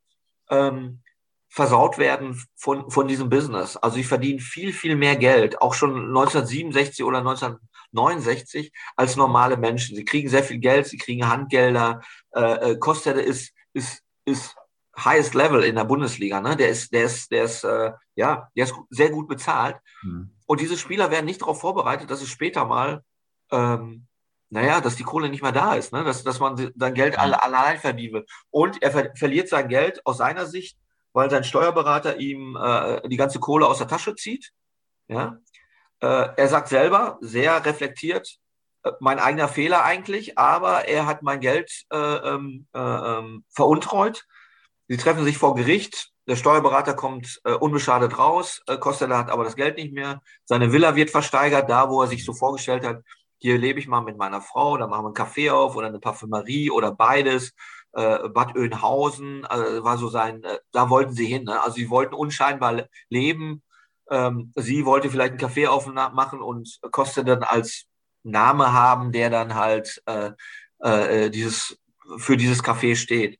ähm, 0.49 1.01
versaut 1.49 1.97
werden 1.97 2.41
von, 2.55 2.89
von 2.91 3.07
diesem 3.07 3.29
Business. 3.29 3.75
Also 3.75 3.95
sie 3.95 4.03
verdienen 4.03 4.39
viel, 4.39 4.71
viel 4.71 4.95
mehr 4.95 5.15
Geld, 5.15 5.61
auch 5.61 5.73
schon 5.73 5.95
1967 5.95 7.03
oder 7.03 7.19
1969 7.19 8.71
als 8.95 9.15
normale 9.15 9.57
Menschen. 9.57 9.95
Sie 9.95 10.05
kriegen 10.05 10.29
sehr 10.29 10.43
viel 10.43 10.59
Geld, 10.59 10.87
sie 10.87 10.97
kriegen 10.97 11.27
Handgelder. 11.27 12.01
Äh, 12.31 12.77
Kostede 12.77 13.21
ist, 13.21 13.51
ist, 13.73 14.03
ist 14.25 14.55
highest 15.03 15.33
level 15.33 15.63
in 15.63 15.75
der 15.75 15.85
Bundesliga. 15.85 16.39
Ne? 16.39 16.55
Der 16.55 16.69
ist, 16.69 16.93
der 16.93 17.05
ist, 17.05 17.31
der 17.31 17.43
ist, 17.45 17.63
äh, 17.63 17.93
ja, 18.15 18.49
der 18.55 18.65
ist 18.65 18.75
sehr 18.91 19.09
gut 19.09 19.27
bezahlt. 19.27 19.77
Mhm. 20.03 20.31
Und 20.45 20.61
diese 20.61 20.77
Spieler 20.77 21.09
werden 21.09 21.25
nicht 21.25 21.41
darauf 21.41 21.59
vorbereitet, 21.59 22.11
dass 22.11 22.21
es 22.21 22.29
später 22.29 22.65
mal, 22.65 23.03
ähm, 23.51 24.05
naja, 24.51 24.81
dass 24.81 24.95
die 24.95 25.03
Kohle 25.03 25.29
nicht 25.29 25.41
mehr 25.41 25.51
da 25.51 25.75
ist, 25.75 25.93
ne? 25.93 26.03
dass, 26.03 26.23
dass 26.23 26.39
man 26.39 26.71
sein 26.75 26.93
Geld 26.93 27.13
mhm. 27.13 27.19
alle, 27.19 27.41
allein 27.41 27.79
verdienen 27.79 28.13
will. 28.13 28.25
Und 28.51 28.81
er 28.83 28.91
ver 28.91 29.11
verliert 29.15 29.49
sein 29.49 29.67
Geld 29.67 30.05
aus 30.05 30.17
seiner 30.17 30.45
Sicht, 30.45 30.77
weil 31.13 31.29
sein 31.29 31.43
Steuerberater 31.43 32.17
ihm 32.17 32.55
äh, 32.55 33.07
die 33.07 33.17
ganze 33.17 33.39
Kohle 33.39 33.67
aus 33.67 33.79
der 33.79 33.87
Tasche 33.87 34.15
zieht. 34.15 34.51
Ja? 35.07 35.37
Äh, 36.01 36.29
er 36.35 36.47
sagt 36.47 36.69
selber, 36.69 37.17
sehr 37.21 37.65
reflektiert, 37.65 38.37
äh, 38.83 38.91
mein 38.99 39.19
eigener 39.19 39.47
Fehler 39.47 39.83
eigentlich, 39.83 40.37
aber 40.37 40.87
er 40.87 41.05
hat 41.05 41.23
mein 41.23 41.39
Geld 41.39 41.85
äh, 41.91 41.97
ähm, 41.97 42.67
äh, 42.73 42.79
ähm, 42.79 43.43
veruntreut 43.49 44.25
Sie 44.89 44.97
treffen 44.97 45.23
sich 45.23 45.37
vor 45.37 45.53
Gericht. 45.53 46.09
Der 46.27 46.35
Steuerberater 46.35 46.95
kommt 46.95 47.39
äh, 47.43 47.53
unbeschadet 47.53 48.17
raus. 48.17 48.63
Äh, 48.65 48.77
Costello 48.77 49.15
hat 49.15 49.29
aber 49.29 49.43
das 49.43 49.55
Geld 49.55 49.77
nicht 49.77 49.93
mehr. 49.93 50.21
Seine 50.45 50.73
Villa 50.73 50.95
wird 50.95 51.11
versteigert, 51.11 51.69
da 51.69 51.91
wo 51.91 52.01
er 52.01 52.07
sich 52.07 52.25
so 52.25 52.33
vorgestellt 52.33 52.83
hat, 52.83 53.03
hier 53.37 53.59
lebe 53.59 53.79
ich 53.79 53.87
mal 53.87 54.01
mit 54.01 54.17
meiner 54.17 54.41
Frau, 54.41 54.77
da 54.77 54.87
machen 54.87 55.03
wir 55.03 55.07
einen 55.09 55.15
Café 55.15 55.51
auf 55.51 55.75
oder 55.75 55.87
eine 55.87 55.99
Parfümerie 55.99 56.71
oder 56.71 56.91
beides. 56.91 57.53
Äh, 57.93 58.29
Bad 58.29 58.55
Oeynhausen 58.55 59.45
äh, 59.45 59.83
war 59.83 59.97
so 59.97 60.09
sein, 60.09 60.43
äh, 60.43 60.59
da 60.71 60.89
wollten 60.89 61.13
sie 61.13 61.25
hin. 61.25 61.43
Ne? 61.45 61.61
Also 61.61 61.75
sie 61.75 61.89
wollten 61.89 62.13
unscheinbar 62.13 62.87
leben. 63.09 63.63
Ähm, 64.11 64.51
sie 64.55 64.85
wollte 64.85 65.09
vielleicht 65.09 65.31
einen 65.31 65.39
Café 65.39 65.67
aufmachen 65.67 66.41
und 66.41 66.79
Costello 66.91 67.25
dann 67.25 67.43
als 67.43 67.85
Name 68.23 68.73
haben, 68.73 69.11
der 69.11 69.29
dann 69.29 69.55
halt 69.55 70.01
äh, 70.05 70.31
äh, 70.79 71.29
dieses, 71.29 71.77
für 72.17 72.37
dieses 72.37 72.63
Café 72.63 72.95
steht. 72.95 73.39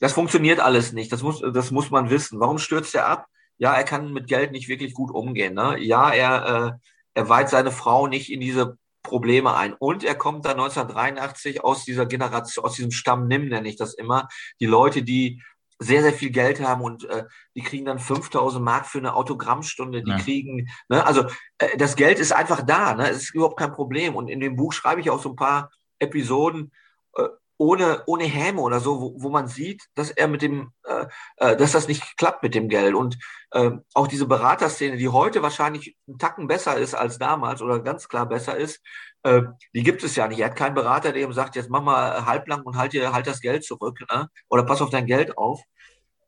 Das 0.00 0.12
funktioniert 0.12 0.60
alles 0.60 0.92
nicht. 0.92 1.12
Das 1.12 1.22
muss, 1.22 1.40
das 1.40 1.70
muss 1.70 1.90
man 1.90 2.10
wissen. 2.10 2.40
Warum 2.40 2.58
stürzt 2.58 2.94
er 2.94 3.06
ab? 3.06 3.26
Ja, 3.58 3.74
er 3.74 3.84
kann 3.84 4.12
mit 4.12 4.28
Geld 4.28 4.52
nicht 4.52 4.68
wirklich 4.68 4.94
gut 4.94 5.10
umgehen. 5.10 5.54
Ne? 5.54 5.78
Ja, 5.80 6.10
er, 6.10 6.46
äh, 6.46 6.88
er 7.14 7.28
weiht 7.28 7.48
seine 7.48 7.72
Frau 7.72 8.06
nicht 8.06 8.30
in 8.30 8.40
diese 8.40 8.78
Probleme 9.02 9.54
ein. 9.54 9.74
Und 9.74 10.04
er 10.04 10.14
kommt 10.14 10.44
dann 10.44 10.60
1983 10.60 11.64
aus 11.64 11.84
dieser 11.84 12.06
Generation, 12.06 12.64
aus 12.64 12.74
diesem 12.74 12.90
Stamm 12.90 13.26
Nimm, 13.26 13.48
nenne 13.48 13.68
ich 13.68 13.76
das 13.76 13.94
immer. 13.94 14.28
Die 14.60 14.66
Leute, 14.66 15.02
die 15.02 15.42
sehr, 15.78 16.02
sehr 16.02 16.12
viel 16.12 16.30
Geld 16.30 16.60
haben 16.60 16.82
und 16.82 17.04
äh, 17.04 17.24
die 17.54 17.62
kriegen 17.62 17.84
dann 17.84 18.00
5000 18.00 18.64
Mark 18.64 18.86
für 18.86 18.98
eine 18.98 19.14
Autogrammstunde. 19.14 20.02
Die 20.02 20.10
ja. 20.10 20.18
kriegen, 20.18 20.68
ne? 20.88 21.06
also 21.06 21.24
äh, 21.58 21.76
das 21.76 21.94
Geld 21.94 22.18
ist 22.18 22.32
einfach 22.32 22.62
da. 22.62 22.94
Ne? 22.94 23.08
Es 23.08 23.18
ist 23.18 23.34
überhaupt 23.34 23.58
kein 23.58 23.72
Problem. 23.72 24.16
Und 24.16 24.28
in 24.28 24.40
dem 24.40 24.56
Buch 24.56 24.72
schreibe 24.72 25.00
ich 25.00 25.10
auch 25.10 25.22
so 25.22 25.30
ein 25.30 25.36
paar 25.36 25.70
Episoden, 26.00 26.72
äh, 27.14 27.28
ohne, 27.58 28.04
ohne 28.06 28.24
Häme 28.24 28.60
oder 28.60 28.80
so, 28.80 29.00
wo, 29.00 29.22
wo 29.22 29.28
man 29.28 29.48
sieht, 29.48 29.84
dass 29.94 30.10
er 30.10 30.28
mit 30.28 30.42
dem, 30.42 30.72
äh, 30.84 31.06
äh, 31.36 31.56
dass 31.56 31.72
das 31.72 31.88
nicht 31.88 32.16
klappt 32.16 32.42
mit 32.42 32.54
dem 32.54 32.68
Geld. 32.68 32.94
Und 32.94 33.18
äh, 33.50 33.72
auch 33.94 34.06
diese 34.06 34.26
Beraterszene, 34.26 34.96
die 34.96 35.08
heute 35.08 35.42
wahrscheinlich 35.42 35.96
einen 36.06 36.18
Tacken 36.18 36.46
besser 36.46 36.76
ist 36.78 36.94
als 36.94 37.18
damals 37.18 37.60
oder 37.60 37.80
ganz 37.80 38.08
klar 38.08 38.26
besser 38.26 38.56
ist, 38.56 38.80
äh, 39.24 39.42
die 39.74 39.82
gibt 39.82 40.04
es 40.04 40.16
ja 40.16 40.28
nicht. 40.28 40.38
Er 40.38 40.46
hat 40.46 40.56
keinen 40.56 40.74
Berater, 40.74 41.12
der 41.12 41.22
ihm 41.22 41.32
sagt, 41.32 41.56
jetzt 41.56 41.68
mach 41.68 41.82
mal 41.82 42.24
halblang 42.24 42.62
und 42.62 42.76
halt 42.76 42.92
dir 42.92 43.12
halt 43.12 43.26
das 43.26 43.40
Geld 43.40 43.64
zurück 43.64 43.98
ne? 44.10 44.28
oder 44.48 44.62
pass 44.62 44.80
auf 44.80 44.90
dein 44.90 45.06
Geld 45.06 45.36
auf. 45.36 45.60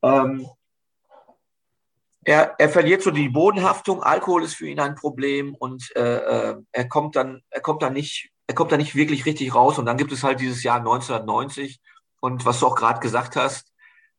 Ähm, 0.03 0.47
er, 2.25 2.55
er 2.59 2.69
verliert 2.69 3.03
so 3.03 3.11
die 3.11 3.29
Bodenhaftung, 3.29 4.03
Alkohol 4.03 4.45
ist 4.45 4.55
für 4.55 4.69
ihn 4.69 4.81
ein 4.81 4.95
Problem 4.95 5.55
und 5.55 5.91
äh, 5.97 6.51
äh 6.51 6.57
er 6.73 6.89
kommt 6.89 7.17
dann, 7.17 7.43
er 7.51 7.61
kommt 7.61 7.83
dann 7.83 7.95
nicht 7.95 8.30
er 8.51 8.55
kommt 8.55 8.73
da 8.73 8.77
nicht 8.77 8.97
wirklich 8.97 9.27
richtig 9.27 9.55
raus. 9.55 9.79
Und 9.79 9.87
dann 9.87 9.97
gibt 9.97 10.11
es 10.11 10.25
halt 10.25 10.41
dieses 10.41 10.65
Jahr 10.65 10.79
1990 10.79 11.81
und 12.19 12.45
was 12.45 12.59
du 12.59 12.67
auch 12.67 12.75
gerade 12.75 12.99
gesagt 12.99 13.37
hast, 13.37 13.73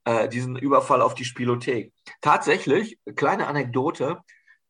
äh, 0.05 0.29
diesen 0.29 0.55
Überfall 0.55 1.01
auf 1.01 1.15
die 1.15 1.25
Spielothek. 1.25 1.91
Tatsächlich, 2.21 2.97
kleine 3.17 3.47
Anekdote, 3.47 4.21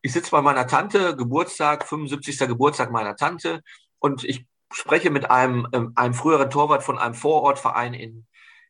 ich 0.01 0.13
sitze 0.13 0.31
bei 0.31 0.41
meiner 0.41 0.65
Tante, 0.65 1.15
Geburtstag, 1.15 1.87
75. 1.87 2.39
Geburtstag 2.39 2.89
meiner 2.89 3.15
Tante 3.15 3.61
und 3.99 4.23
ich 4.23 4.47
spreche 4.73 5.11
mit 5.11 5.29
einem, 5.29 5.67
ähm, 5.73 5.91
einem 5.93 6.15
früheren 6.15 6.49
Torwart 6.49 6.81
von 6.81 6.97
einem 6.97 7.13
Vorortverein 7.13 7.93
in, 7.93 8.25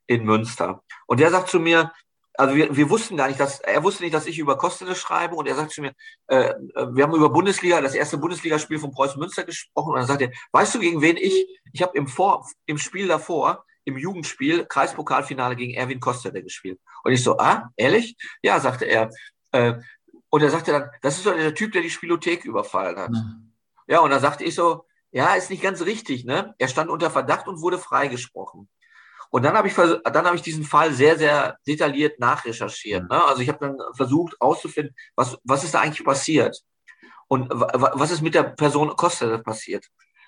in 0.08 0.26
Münster. 0.26 0.84
Und 1.08 1.22
der 1.22 1.32
sagt 1.32 1.48
zu 1.48 1.62
mir, 1.62 1.94
also 2.36 2.56
wir, 2.56 2.76
wir 2.76 2.90
wussten 2.90 3.18
gar 3.18 3.28
nicht, 3.28 3.40
dass 3.40 3.60
er 3.60 3.84
wusste 3.84 4.04
nicht, 4.04 4.14
dass 4.14 4.26
ich 4.26 4.40
über 4.40 4.58
Kostele 4.58 4.96
schreibe 4.96 5.36
und 5.36 5.48
er 5.48 5.56
sagt 5.56 5.72
zu 5.72 5.82
mir, 5.82 5.94
äh, 6.28 6.50
äh, 6.50 6.88
wir 6.92 7.04
haben 7.04 7.16
über 7.16 7.30
Bundesliga, 7.30 7.82
das 7.82 7.96
erste 7.96 8.18
Bundesligaspiel 8.18 8.80
von 8.80 8.92
Preußen 8.92 9.20
Münster 9.20 9.44
gesprochen 9.44 9.94
und 9.94 10.00
dann 10.00 10.08
sagt 10.08 10.22
er, 10.22 10.32
weißt 10.52 10.76
du, 10.76 10.80
gegen 10.80 11.02
wen 11.02 11.18
ich, 11.18 11.48
ich 11.74 11.82
habe 11.82 11.98
im 11.98 12.08
Vor, 12.08 12.48
im 12.66 12.78
Spiel 12.78 13.08
davor, 13.08 13.66
im 13.84 13.98
Jugendspiel, 13.98 14.66
Kreispokalfinale 14.66 15.56
gegen 15.56 15.74
Erwin 15.74 16.00
Kostele 16.00 16.44
gespielt. 16.44 16.80
Und 17.04 17.12
ich 17.12 17.24
so, 17.24 17.38
ah, 17.38 17.72
ehrlich? 17.76 18.16
Ja, 18.42 18.60
sagte 18.60 18.86
er. 18.86 19.10
Äh, 19.52 19.76
und 20.30 20.42
er 20.42 20.50
sagte 20.50 20.72
dann, 20.72 20.90
das 21.02 21.18
ist 21.18 21.26
doch 21.26 21.36
der 21.36 21.54
Typ, 21.54 21.74
der 21.74 21.82
die 21.82 21.90
Spielothek 21.90 22.46
überfallen 22.46 22.98
hat. 22.98 23.12
Mhm. 23.12 23.54
Ja, 23.88 24.00
und 24.00 24.12
dann 24.12 24.22
sagte 24.22 24.44
ich 24.44 24.56
so, 24.56 24.86
ja, 25.12 25.34
ist 25.36 25.50
nicht 25.50 25.64
ganz 25.64 25.82
richtig, 25.82 26.24
ne? 26.24 26.56
Er 26.58 26.70
stand 26.70 26.90
unter 26.90 27.12
Verdacht 27.12 27.48
und 27.48 27.62
wurde 27.62 27.78
freigesprochen. 27.78 28.70
Und 29.32 29.44
dann 29.44 29.56
habe 29.56 29.70
ich, 29.70 29.74
dann 29.76 30.26
habe 30.26 30.36
ich 30.36 30.42
diesen 30.42 30.66
Fall 30.66 30.94
sehr, 30.94 31.18
sehr 31.18 31.58
detailliert 31.66 32.20
nachrecherchiert. 32.20 33.10
Ne? 33.10 33.24
Also 33.24 33.42
ich 33.42 33.48
habe 33.48 33.60
dann 33.60 33.78
versucht 33.96 34.36
herauszufinden, 34.40 34.94
was, 35.16 35.38
was 35.46 35.64
ist 35.64 35.74
da 35.74 35.80
eigentlich 35.80 36.06
passiert? 36.06 36.62
Und 37.30 37.50
was 37.50 38.12
ist 38.12 38.22
mit 38.22 38.36
der 38.36 38.44
Person 38.44 38.94
Kostede 38.98 39.40
passiert? 39.40 39.88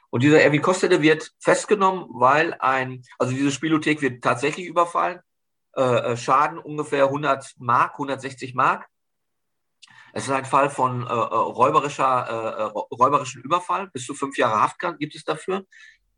Und 0.09 0.23
dieser 0.23 0.41
Erwin 0.41 0.61
Kostede 0.61 1.01
wird 1.01 1.31
festgenommen, 1.39 2.05
weil 2.13 2.53
ein, 2.59 3.03
also 3.19 3.33
diese 3.33 3.51
Spielothek 3.51 4.01
wird 4.01 4.23
tatsächlich 4.23 4.67
überfallen. 4.67 5.19
Äh, 5.75 5.81
äh 5.81 6.17
Schaden 6.17 6.57
ungefähr 6.57 7.05
100 7.05 7.55
Mark, 7.57 7.93
160 7.95 8.53
Mark. 8.53 8.87
Es 10.13 10.25
ist 10.25 10.31
ein 10.31 10.45
Fall 10.45 10.69
von 10.69 11.05
äh, 11.05 11.11
räuberischer, 11.11 12.05
äh, 12.05 12.63
räuberischen 12.95 13.41
Überfall. 13.41 13.87
Bis 13.87 14.05
zu 14.05 14.13
fünf 14.13 14.37
Jahre 14.37 14.61
Haft 14.61 14.77
gibt 14.99 15.15
es 15.15 15.25
dafür. 15.25 15.65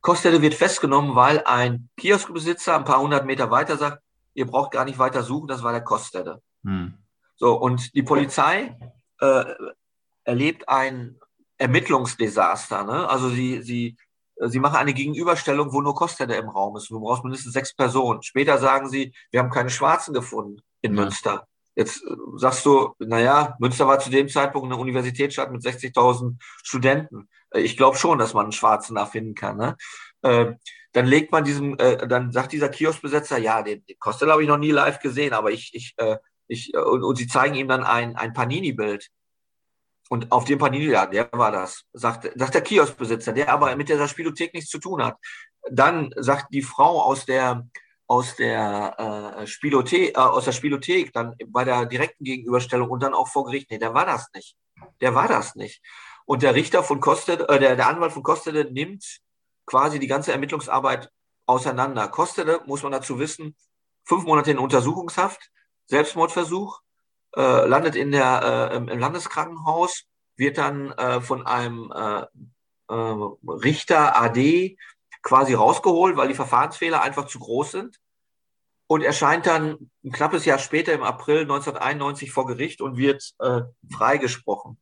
Kostede 0.06 0.40
wird 0.44 0.54
festgenommen, 0.54 1.16
weil 1.16 1.42
ein 1.46 1.90
Kioskbesitzer 1.98 2.76
ein 2.76 2.86
paar 2.86 3.02
hundert 3.02 3.26
Meter 3.26 3.50
weiter 3.50 3.76
sagt, 3.76 4.04
ihr 4.36 4.46
braucht 4.46 4.70
gar 4.70 4.86
nicht 4.86 5.00
weiter 5.00 5.24
suchen, 5.24 5.48
das 5.48 5.64
war 5.64 5.72
der 5.72 5.84
Kostede. 5.84 6.44
Hm. 6.64 6.94
So, 7.38 7.56
und 7.56 7.96
die 7.96 8.04
Polizei 8.04 8.78
äh, 9.20 9.46
erlebt 10.24 10.70
ein 10.70 11.20
Ermittlungsdesaster. 11.58 12.84
Ne? 12.84 13.10
Also 13.10 13.30
sie, 13.30 13.64
sie, 13.64 13.98
sie 14.40 14.60
machen 14.60 14.76
eine 14.76 14.94
Gegenüberstellung, 14.94 15.74
wo 15.74 15.82
nur 15.82 15.96
Kostede 15.96 16.36
im 16.36 16.50
Raum 16.50 16.78
ist. 16.78 16.92
Du 16.92 17.00
brauchst 17.00 17.24
mindestens 17.24 17.54
sechs 17.54 17.74
Personen. 17.74 18.22
Später 18.22 18.60
sagen 18.60 18.88
sie, 18.88 19.12
wir 19.32 19.40
haben 19.40 19.50
keine 19.50 19.72
Schwarzen 19.72 20.14
gefunden 20.14 20.62
in 20.82 20.94
ja. 20.94 21.02
Münster. 21.02 21.48
Jetzt 21.76 22.04
äh, 22.04 22.16
sagst 22.38 22.66
du, 22.66 22.94
naja, 23.00 23.56
Münster 23.60 23.88
war 23.88 24.00
zu 24.00 24.10
dem 24.10 24.30
Zeitpunkt 24.30 24.72
eine 24.72 24.82
Universitätsstadt 24.82 25.52
mit 25.52 25.62
60.000 25.62 26.36
Studenten. 26.64 27.30
Äh, 27.52 27.62
ich 27.62 27.78
glaube 27.78 27.98
schon, 27.98 28.18
dass 28.18 28.34
man 28.34 28.46
einen 28.46 28.52
Schwarzen 28.54 28.96
da 28.96 29.06
finden 29.06 29.36
kann. 29.36 29.58
Ne? 29.58 29.76
Äh, 30.22 30.54
dann 30.94 31.06
legt 31.06 31.34
man 31.34 31.44
diesem, 31.44 31.76
dann 31.76 32.32
sagt 32.32 32.54
dieser 32.54 32.70
Kioskbesetzer, 32.70 33.38
ja, 33.38 33.62
den, 33.62 33.86
den 33.86 34.00
Costello 34.00 34.32
habe 34.32 34.44
ich 34.44 34.48
noch 34.48 34.58
nie 34.58 34.72
live 34.72 35.00
gesehen, 35.00 35.34
aber 35.34 35.52
ich, 35.52 35.72
ich, 35.74 35.94
ich, 36.48 36.74
und, 36.74 37.04
und, 37.04 37.18
sie 37.18 37.28
zeigen 37.28 37.56
ihm 37.56 37.68
dann 37.68 37.84
ein, 37.84 38.16
ein 38.16 38.32
Panini-Bild. 38.32 39.10
Und 40.08 40.32
auf 40.32 40.46
dem 40.46 40.58
Panini, 40.58 40.86
ja, 40.86 41.06
der 41.06 41.28
war 41.34 41.52
das, 41.52 41.84
sagt, 41.92 42.32
sagt 42.36 42.54
der 42.54 42.62
Kioskbesitzer, 42.62 43.34
der 43.34 43.50
aber 43.50 43.76
mit 43.76 43.90
dieser 43.90 44.08
Spielothek 44.08 44.54
nichts 44.54 44.70
zu 44.70 44.80
tun 44.80 45.04
hat. 45.04 45.18
Dann 45.70 46.14
sagt 46.16 46.54
die 46.54 46.62
Frau 46.62 47.02
aus 47.02 47.26
der, 47.26 47.68
aus 48.08 48.36
der 48.36 49.38
äh, 49.40 49.48
Spielothek, 49.48 50.16
äh, 50.16 50.20
aus 50.20 50.46
der 50.46 50.52
Spielothek, 50.52 51.12
dann 51.14 51.36
bei 51.48 51.64
der 51.64 51.86
direkten 51.86 52.24
Gegenüberstellung 52.24 52.90
und 52.90 53.02
dann 53.02 53.14
auch 53.14 53.28
vor 53.28 53.46
Gericht, 53.46 53.72
nee, 53.72 53.80
der 53.80 53.94
war 53.94 54.06
das 54.06 54.28
nicht. 54.34 54.56
Der 55.02 55.16
war 55.16 55.28
das 55.28 55.56
nicht. 55.56 55.82
Und 56.26 56.44
der 56.44 56.56
Richter 56.56 56.84
von 56.84 57.00
Kostet, 57.00 57.42
äh, 57.50 57.60
der, 57.60 57.76
der 57.76 57.88
Anwalt 57.88 58.12
von 58.12 58.24
Kostede 58.24 58.66
nimmt 58.72 59.22
quasi 59.66 60.00
die 60.00 60.08
ganze 60.08 60.32
Ermittlungsarbeit 60.32 61.10
auseinander. 61.46 62.08
Kostede, 62.08 62.62
muss 62.66 62.84
man 62.84 62.92
dazu 62.92 63.20
wissen, 63.20 63.56
fünf 64.04 64.24
Monate 64.26 64.52
in 64.52 64.60
Untersuchungshaft, 64.60 65.52
Selbstmordversuch, 65.88 66.82
äh, 67.36 67.66
landet 67.66 67.96
in 67.96 68.12
der, 68.12 68.72
äh, 68.72 68.76
im, 68.76 68.88
im 68.88 69.00
Landeskrankenhaus, 69.00 70.04
wird 70.38 70.58
dann 70.58 70.92
äh, 70.92 71.22
von 71.22 71.46
einem 71.46 71.92
äh, 71.96 72.26
äh, 72.90 72.94
Richter 73.48 74.22
AD 74.22 74.78
quasi 75.26 75.56
rausgeholt, 75.56 76.16
weil 76.16 76.30
die 76.30 76.36
Verfahrensfehler 76.36 77.02
einfach 77.02 77.26
zu 77.26 77.40
groß 77.40 77.72
sind. 77.72 78.00
Und 78.88 79.02
erscheint 79.02 79.48
dann 79.48 79.90
ein 80.04 80.12
knappes 80.12 80.46
Jahr 80.46 80.60
später 80.60 80.94
im 80.94 81.02
April 81.02 81.42
1991 81.42 82.32
vor 82.32 82.46
Gericht 82.46 82.82
und 82.82 82.98
wird 82.98 83.34
äh, 83.40 83.62
freigesprochen. 83.92 84.78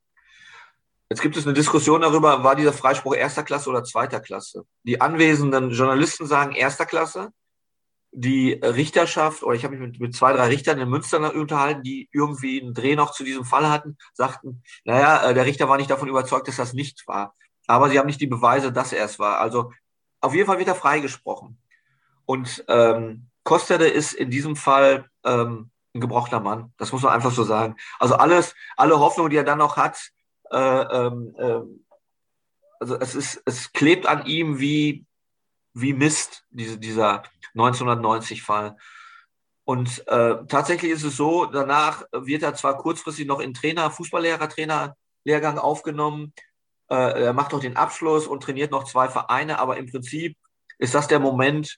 Jetzt 1.10 1.22
gibt 1.22 1.38
es 1.38 1.46
eine 1.46 1.54
Diskussion 1.54 2.02
darüber, 2.02 2.44
war 2.44 2.58
dieser 2.58 2.74
Freispruch 2.74 3.16
erster 3.16 3.44
Klasse 3.44 3.70
oder 3.70 3.86
zweiter 3.86 4.20
Klasse? 4.20 4.66
Die 4.84 5.00
anwesenden 5.00 5.72
Journalisten 5.72 6.26
sagen 6.26 6.52
erster 6.54 6.86
Klasse. 6.86 7.32
Die 8.12 8.52
Richterschaft, 8.52 9.42
oder 9.44 9.56
ich 9.56 9.64
habe 9.64 9.78
mich 9.78 9.88
mit, 9.88 10.00
mit 10.02 10.16
zwei, 10.16 10.34
drei 10.34 10.48
Richtern 10.48 10.80
in 10.80 10.90
Münster 10.90 11.34
unterhalten, 11.34 11.84
die 11.84 12.10
irgendwie 12.12 12.62
einen 12.62 12.74
Dreh 12.74 12.98
noch 12.98 13.14
zu 13.14 13.24
diesem 13.24 13.46
Fall 13.46 13.70
hatten, 13.70 13.98
sagten, 14.14 14.64
naja, 14.84 15.30
äh, 15.30 15.34
der 15.34 15.46
Richter 15.46 15.70
war 15.70 15.78
nicht 15.78 15.90
davon 15.90 16.10
überzeugt, 16.10 16.50
dass 16.50 16.58
das 16.58 16.74
nicht 16.74 17.08
war. 17.08 17.34
Aber 17.68 17.90
sie 17.90 17.98
haben 17.98 18.08
nicht 18.08 18.20
die 18.20 18.28
Beweise, 18.28 18.74
dass 18.74 18.92
er 18.92 19.06
es 19.06 19.20
war. 19.20 19.40
Also 19.40 19.72
auf 20.24 20.34
jeden 20.34 20.48
Fall 20.48 20.58
wird 20.58 20.70
er 20.70 20.76
freigesprochen. 20.76 21.58
Und 22.26 22.64
ähm, 22.68 23.28
Kostede 23.44 23.88
ist 23.88 24.14
in 24.14 24.30
diesem 24.30 24.56
Fall 24.56 25.10
ähm, 25.26 25.70
ein 25.94 26.02
gebrochener 26.02 26.40
Mann. 26.40 26.74
Das 26.78 26.92
muss 26.92 27.02
man 27.04 27.14
einfach 27.14 27.32
so 27.32 27.44
sagen. 27.44 27.76
Also 28.00 28.16
alles, 28.16 28.56
alle 28.78 29.00
Hoffnung, 29.00 29.30
die 29.30 29.36
er 29.36 29.44
dann 29.44 29.58
noch 29.58 29.76
hat, 29.76 30.12
äh, 30.52 30.58
äh, 30.58 31.62
also 32.80 33.00
es 33.00 33.16
ist, 33.16 33.42
es 33.46 33.72
klebt 33.74 34.08
an 34.08 34.26
ihm 34.26 34.60
wie, 34.60 35.06
wie 35.74 35.94
Mist, 35.94 36.46
diese, 36.50 36.78
dieser 36.78 37.24
1990-Fall. 37.56 38.78
Und 39.66 40.08
äh, 40.08 40.46
tatsächlich 40.48 40.92
ist 40.92 41.04
es 41.04 41.16
so, 41.16 41.46
danach 41.46 42.06
wird 42.12 42.44
er 42.44 42.56
zwar 42.56 42.78
kurzfristig 42.78 43.26
noch 43.26 43.40
in 43.40 43.54
Trainer, 43.54 43.92
Fußballlehrer, 43.92 44.50
Trainerlehrgang 44.50 45.58
aufgenommen, 45.58 46.34
äh, 46.90 47.24
er 47.24 47.34
macht 47.34 47.54
auch 47.54 47.60
den 47.60 47.78
Abschluss 47.78 48.28
und 48.28 48.44
trainiert 48.44 48.72
noch 48.72 48.84
zwei 48.84 49.10
Vereine, 49.10 49.60
aber 49.60 49.78
im 49.78 49.90
Prinzip 49.90 50.38
ist 50.78 50.94
das 50.94 51.08
der 51.08 51.20
Moment, 51.20 51.78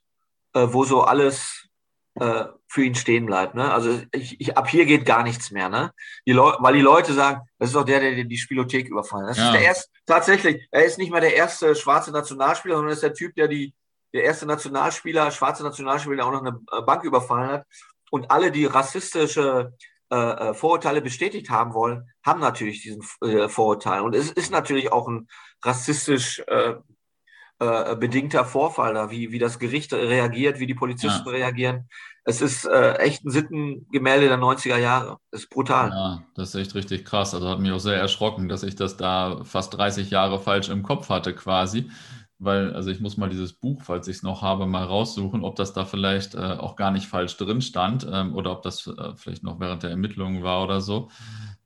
äh, 0.54 0.68
wo 0.70 0.84
so 0.84 1.04
alles 1.04 1.68
äh, 2.16 2.46
für 2.68 2.84
ihn 2.84 2.96
stehen 2.96 3.26
bleibt. 3.26 3.56
Ne? 3.56 3.72
Also 3.72 4.02
ich, 4.12 4.40
ich, 4.40 4.58
ab 4.58 4.70
hier 4.70 4.86
geht 4.86 5.06
gar 5.06 5.24
nichts 5.24 5.52
mehr, 5.52 5.70
ne? 5.70 5.92
Die 6.26 6.36
weil 6.36 6.74
die 6.74 6.82
Leute 6.82 7.14
sagen, 7.14 7.42
das 7.60 7.70
ist 7.70 7.76
doch 7.76 7.84
der, 7.84 8.00
der 8.00 8.24
die 8.24 8.38
Spielothek 8.38 8.88
überfallen. 8.88 9.28
Das 9.28 9.38
ja. 9.38 9.48
ist 9.48 9.54
der 9.54 9.62
erste, 9.62 9.92
tatsächlich, 10.06 10.68
er 10.72 10.86
ist 10.86 10.98
nicht 10.98 11.12
mal 11.12 11.22
der 11.22 11.36
erste 11.36 11.76
schwarze 11.76 12.12
Nationalspieler, 12.12 12.76
sondern 12.76 12.94
ist 12.94 13.04
der 13.04 13.14
Typ, 13.14 13.36
der 13.36 13.48
die, 13.48 13.74
der 14.14 14.24
erste 14.24 14.46
Nationalspieler, 14.46 15.30
schwarze 15.32 15.64
Nationalspieler, 15.64 16.16
der 16.16 16.26
auch 16.26 16.32
noch 16.32 16.46
eine 16.46 16.84
Bank 16.84 17.04
überfallen 17.04 17.50
hat. 17.50 17.68
Und 18.12 18.32
alle, 18.32 18.52
die 18.52 18.66
rassistische 18.66 19.74
äh, 20.12 20.16
äh, 20.16 20.54
Vorurteile 20.54 21.02
bestätigt 21.02 21.50
haben 21.50 21.74
wollen, 21.74 22.10
haben 22.24 22.40
natürlich 22.40 22.84
diesen 22.84 23.02
äh, 23.22 23.50
Vorurteil. 23.50 24.02
Und 24.02 24.16
es 24.16 24.32
ist 24.32 24.52
natürlich 24.52 24.92
auch 24.92 25.08
ein 25.08 25.28
rassistisch 25.64 26.44
äh, 26.48 26.76
äh, 27.60 27.96
bedingter 27.96 28.46
Vorfall 28.46 28.94
da, 28.94 29.10
wie, 29.10 29.32
wie 29.32 29.40
das 29.40 29.60
Gericht 29.60 29.94
reagiert, 29.94 30.60
wie 30.60 30.68
die 30.68 30.76
Polizisten 30.76 31.26
ja. 31.28 31.32
reagieren. 31.32 31.90
Es 32.24 32.42
ist 32.42 32.66
äh, 32.66 32.96
echt 32.96 33.24
ein 33.24 33.32
Sittengemälde 33.32 34.28
der 34.28 34.38
90er 34.38 34.78
Jahre. 34.78 35.18
Das 35.32 35.42
ist 35.42 35.50
brutal. 35.50 35.90
Ja, 35.90 36.24
das 36.36 36.50
ist 36.50 36.56
echt 36.56 36.76
richtig 36.76 37.06
krass. 37.06 37.34
Also 37.34 37.48
hat 37.48 37.60
mich 37.60 37.72
auch 37.72 37.80
sehr 37.80 37.98
erschrocken, 37.98 38.50
dass 38.50 38.64
ich 38.64 38.76
das 38.76 38.98
da 38.98 39.44
fast 39.44 39.76
30 39.76 40.10
Jahre 40.10 40.40
falsch 40.40 40.70
im 40.70 40.84
Kopf 40.84 41.10
hatte 41.10 41.34
quasi 41.34 41.90
weil, 42.38 42.74
also 42.74 42.92
ich 42.92 43.00
muss 43.00 43.16
mal 43.16 43.30
dieses 43.30 43.54
Buch, 43.54 43.82
falls 43.84 44.08
ich 44.08 44.18
es 44.18 44.24
noch 44.24 44.42
habe, 44.42 44.66
mal 44.66 44.84
raussuchen, 44.84 45.44
ob 45.44 45.56
das 45.56 45.72
da 45.72 45.86
vielleicht 45.86 46.36
äh, 46.36 46.40
auch 46.40 46.76
gar 46.76 46.92
nicht 46.92 47.08
falsch 47.08 47.38
drin 47.38 47.62
stand 47.62 48.06
ähm, 48.12 48.36
oder 48.36 48.52
ob 48.52 48.62
das 48.62 48.88
äh, 48.88 49.16
vielleicht 49.16 49.44
noch 49.44 49.60
während 49.60 49.84
der 49.84 49.90
Ermittlungen 49.90 50.44
war 50.44 50.64
oder 50.64 50.82
so. 50.82 51.10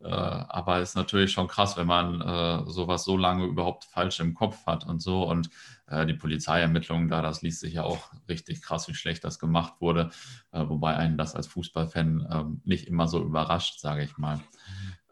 Äh, 0.02 0.08
aber 0.08 0.78
es 0.80 0.90
ist 0.90 0.96
natürlich 0.96 1.32
schon 1.32 1.48
krass, 1.48 1.76
wenn 1.76 1.88
man 1.88 2.22
äh, 2.22 2.70
sowas 2.70 3.04
so 3.04 3.18
lange 3.18 3.46
überhaupt 3.46 3.86
falsch 3.86 4.20
im 4.20 4.36
Kopf 4.36 4.66
hat 4.68 4.86
und 4.86 5.02
so. 5.02 5.24
Und 5.24 5.50
äh, 5.88 6.06
die 6.06 6.14
Polizeiermittlungen 6.14 7.10
da, 7.10 7.22
das 7.24 7.42
liest 7.42 7.62
sich 7.62 7.74
ja 7.74 7.84
auch 7.84 8.12
richtig 8.28 8.62
krass, 8.62 8.88
wie 8.88 8.94
schlecht 8.94 9.24
das 9.24 9.40
gemacht 9.40 9.74
wurde. 9.80 10.12
Äh, 10.52 10.70
wobei 10.70 10.96
einen 10.96 11.18
das 11.18 11.36
als 11.36 11.48
Fußballfan 11.48 12.28
ähm, 12.32 12.62
nicht 12.64 12.88
immer 12.88 13.08
so 13.08 13.24
überrascht, 13.24 13.80
sage 13.80 14.04
ich 14.04 14.18
mal. 14.18 14.40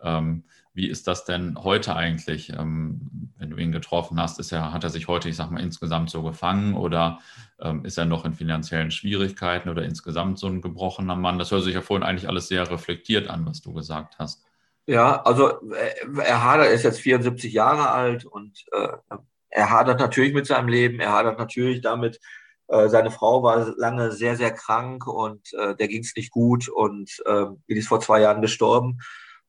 Ähm, 0.03 0.43
wie 0.77 0.87
ist 0.87 1.07
das 1.07 1.25
denn 1.25 1.57
heute 1.63 1.95
eigentlich, 1.95 2.53
ähm, 2.53 3.31
wenn 3.39 3.49
du 3.49 3.57
ihn 3.57 3.71
getroffen 3.71 4.21
hast? 4.21 4.39
Ist 4.39 4.51
er, 4.51 4.71
hat 4.71 4.83
er 4.83 4.91
sich 4.91 5.07
heute, 5.07 5.27
ich 5.27 5.35
sag 5.35 5.49
mal, 5.49 5.59
insgesamt 5.59 6.11
so 6.11 6.21
gefangen 6.21 6.75
oder 6.75 7.17
ähm, 7.59 7.83
ist 7.83 7.97
er 7.97 8.05
noch 8.05 8.25
in 8.25 8.35
finanziellen 8.35 8.91
Schwierigkeiten 8.91 9.69
oder 9.69 9.81
insgesamt 9.81 10.37
so 10.37 10.45
ein 10.45 10.61
gebrochener 10.61 11.15
Mann? 11.15 11.39
Das 11.39 11.49
hört 11.49 11.63
sich 11.63 11.73
ja 11.73 11.81
vorhin 11.81 12.05
eigentlich 12.05 12.29
alles 12.29 12.47
sehr 12.47 12.69
reflektiert 12.69 13.27
an, 13.27 13.47
was 13.47 13.61
du 13.61 13.73
gesagt 13.73 14.19
hast. 14.19 14.45
Ja, 14.85 15.23
also 15.23 15.49
äh, 15.71 16.21
er 16.23 16.43
hadert, 16.43 16.67
ist 16.67 16.83
jetzt 16.83 16.99
74 16.99 17.51
Jahre 17.51 17.89
alt 17.89 18.25
und 18.25 18.63
äh, 18.71 19.17
er 19.49 19.71
hadert 19.71 19.99
natürlich 19.99 20.35
mit 20.35 20.45
seinem 20.45 20.67
Leben, 20.67 20.99
er 20.99 21.11
hadert 21.11 21.39
natürlich 21.39 21.81
damit, 21.81 22.19
äh, 22.67 22.87
seine 22.87 23.09
Frau 23.09 23.41
war 23.41 23.73
lange 23.77 24.11
sehr, 24.11 24.35
sehr 24.35 24.51
krank 24.51 25.07
und 25.07 25.51
äh, 25.53 25.75
der 25.75 25.87
ging 25.87 26.03
es 26.03 26.15
nicht 26.15 26.29
gut 26.29 26.69
und 26.69 27.19
äh, 27.25 27.45
die 27.67 27.77
ist 27.77 27.87
vor 27.87 27.99
zwei 27.99 28.21
Jahren 28.21 28.43
gestorben. 28.43 28.99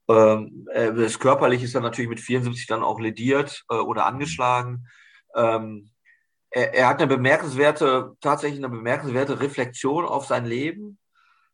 Ähm, 0.08 0.66
äh, 0.72 0.92
das 0.92 1.18
körperlich 1.18 1.62
ist 1.62 1.74
er 1.74 1.80
natürlich 1.80 2.08
mit 2.08 2.20
74 2.20 2.66
dann 2.66 2.82
auch 2.82 2.98
lediert 2.98 3.64
äh, 3.70 3.74
oder 3.74 4.06
angeschlagen. 4.06 4.86
Ähm, 5.34 5.90
er, 6.50 6.74
er, 6.74 6.88
hat 6.88 6.98
eine 6.98 7.06
bemerkenswerte, 7.06 8.16
tatsächlich 8.20 8.58
eine 8.58 8.70
bemerkenswerte 8.70 9.40
Reflexion 9.40 10.06
auf 10.06 10.26
sein 10.26 10.46
Leben. 10.46 10.98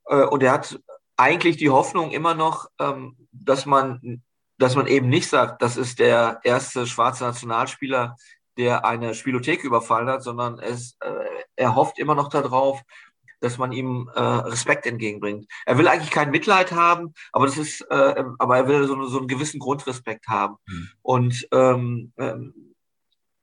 Äh, 0.06 0.24
und 0.24 0.42
er 0.42 0.52
hat 0.52 0.78
eigentlich 1.16 1.56
die 1.56 1.70
Hoffnung 1.70 2.12
immer 2.12 2.34
noch, 2.34 2.68
ähm, 2.78 3.16
dass 3.32 3.66
man, 3.66 4.22
dass 4.58 4.76
man 4.76 4.86
eben 4.86 5.08
nicht 5.08 5.28
sagt, 5.28 5.62
das 5.62 5.76
ist 5.76 5.98
der 5.98 6.40
erste 6.44 6.86
schwarze 6.86 7.24
Nationalspieler, 7.24 8.16
der 8.56 8.84
eine 8.84 9.14
Spielothek 9.14 9.64
überfallen 9.64 10.08
hat, 10.08 10.22
sondern 10.22 10.60
es, 10.60 10.96
äh, 11.00 11.24
er 11.56 11.74
hofft 11.74 11.98
immer 11.98 12.14
noch 12.14 12.28
darauf, 12.28 12.80
dass 13.44 13.58
man 13.58 13.72
ihm 13.72 14.10
äh, 14.14 14.20
Respekt 14.20 14.86
entgegenbringt. 14.86 15.46
Er 15.66 15.78
will 15.78 15.86
eigentlich 15.86 16.10
kein 16.10 16.30
Mitleid 16.30 16.72
haben, 16.72 17.14
aber 17.32 17.46
das 17.46 17.58
ist, 17.58 17.82
äh, 17.90 18.24
aber 18.38 18.56
er 18.56 18.68
will 18.68 18.86
so, 18.86 19.04
so 19.06 19.18
einen 19.18 19.28
gewissen 19.28 19.60
Grundrespekt 19.60 20.28
haben. 20.28 20.56
Mhm. 20.66 20.88
Und 21.02 21.48
ähm, 21.52 22.12
ähm, 22.16 22.74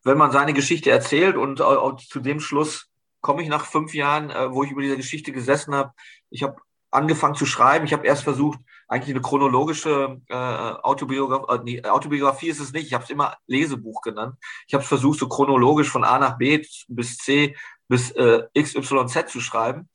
wenn 0.04 0.18
man 0.18 0.32
seine 0.32 0.54
Geschichte 0.54 0.90
erzählt 0.90 1.36
und 1.36 1.62
auch 1.62 1.98
zu 1.98 2.20
dem 2.20 2.40
Schluss 2.40 2.88
komme 3.22 3.44
ich 3.44 3.50
nach 3.50 3.66
fünf 3.66 3.94
Jahren, 3.94 4.32
äh, 4.32 4.52
wo 4.52 4.64
ich 4.64 4.72
über 4.72 4.82
diese 4.82 4.98
Geschichte 4.98 5.32
gesessen 5.32 5.76
habe. 5.76 5.94
Ich 6.32 6.44
habe 6.44 6.56
angefangen 6.90 7.36
zu 7.36 7.46
schreiben. 7.46 7.86
Ich 7.86 7.94
habe 7.94 8.06
erst 8.06 8.24
versucht, 8.24 8.60
eigentlich 8.92 9.16
eine 9.16 9.22
chronologische 9.22 10.20
äh, 10.28 10.36
Autobiografie, 10.36 11.54
äh, 11.54 11.60
nee, 11.64 11.84
Autobiografie 11.84 12.50
ist 12.50 12.60
es 12.60 12.74
nicht, 12.74 12.88
ich 12.88 12.94
habe 12.94 13.06
es 13.06 13.10
immer 13.10 13.38
Lesebuch 13.48 14.02
genannt. 14.02 14.36
Ich 14.68 14.74
habe 14.74 14.82
es 14.82 14.90
versucht, 14.90 15.18
so 15.18 15.30
chronologisch 15.30 15.90
von 15.90 16.04
A 16.04 16.20
nach 16.20 16.38
B 16.38 16.62
bis 16.90 17.18
C 17.18 17.56
bis 17.88 18.12
äh, 18.12 18.44
XYZ 18.54 19.32
zu 19.32 19.40
schreiben. 19.40 19.90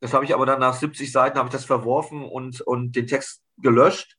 Das 0.00 0.12
habe 0.12 0.24
ich 0.24 0.34
aber 0.34 0.44
dann 0.44 0.58
nach 0.58 0.74
70 0.74 1.12
Seiten 1.12 1.38
habe 1.38 1.50
ich 1.50 1.52
das 1.52 1.64
verworfen 1.64 2.24
und, 2.24 2.60
und 2.62 2.96
den 2.96 3.06
Text 3.06 3.42
gelöscht. 3.58 4.16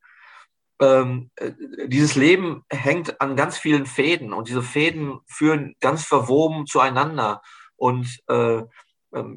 ähm, 0.79 1.29
äh, 1.35 1.51
dieses 1.87 2.15
Leben 2.15 2.63
hängt 2.69 3.19
an 3.19 3.35
ganz 3.35 3.57
vielen 3.57 3.85
Fäden 3.85 4.31
und 4.31 4.47
diese 4.47 4.63
Fäden 4.63 5.19
führen 5.27 5.75
ganz 5.81 6.05
verwoben 6.05 6.65
zueinander. 6.65 7.41
Und 7.75 8.07
äh, 8.27 8.63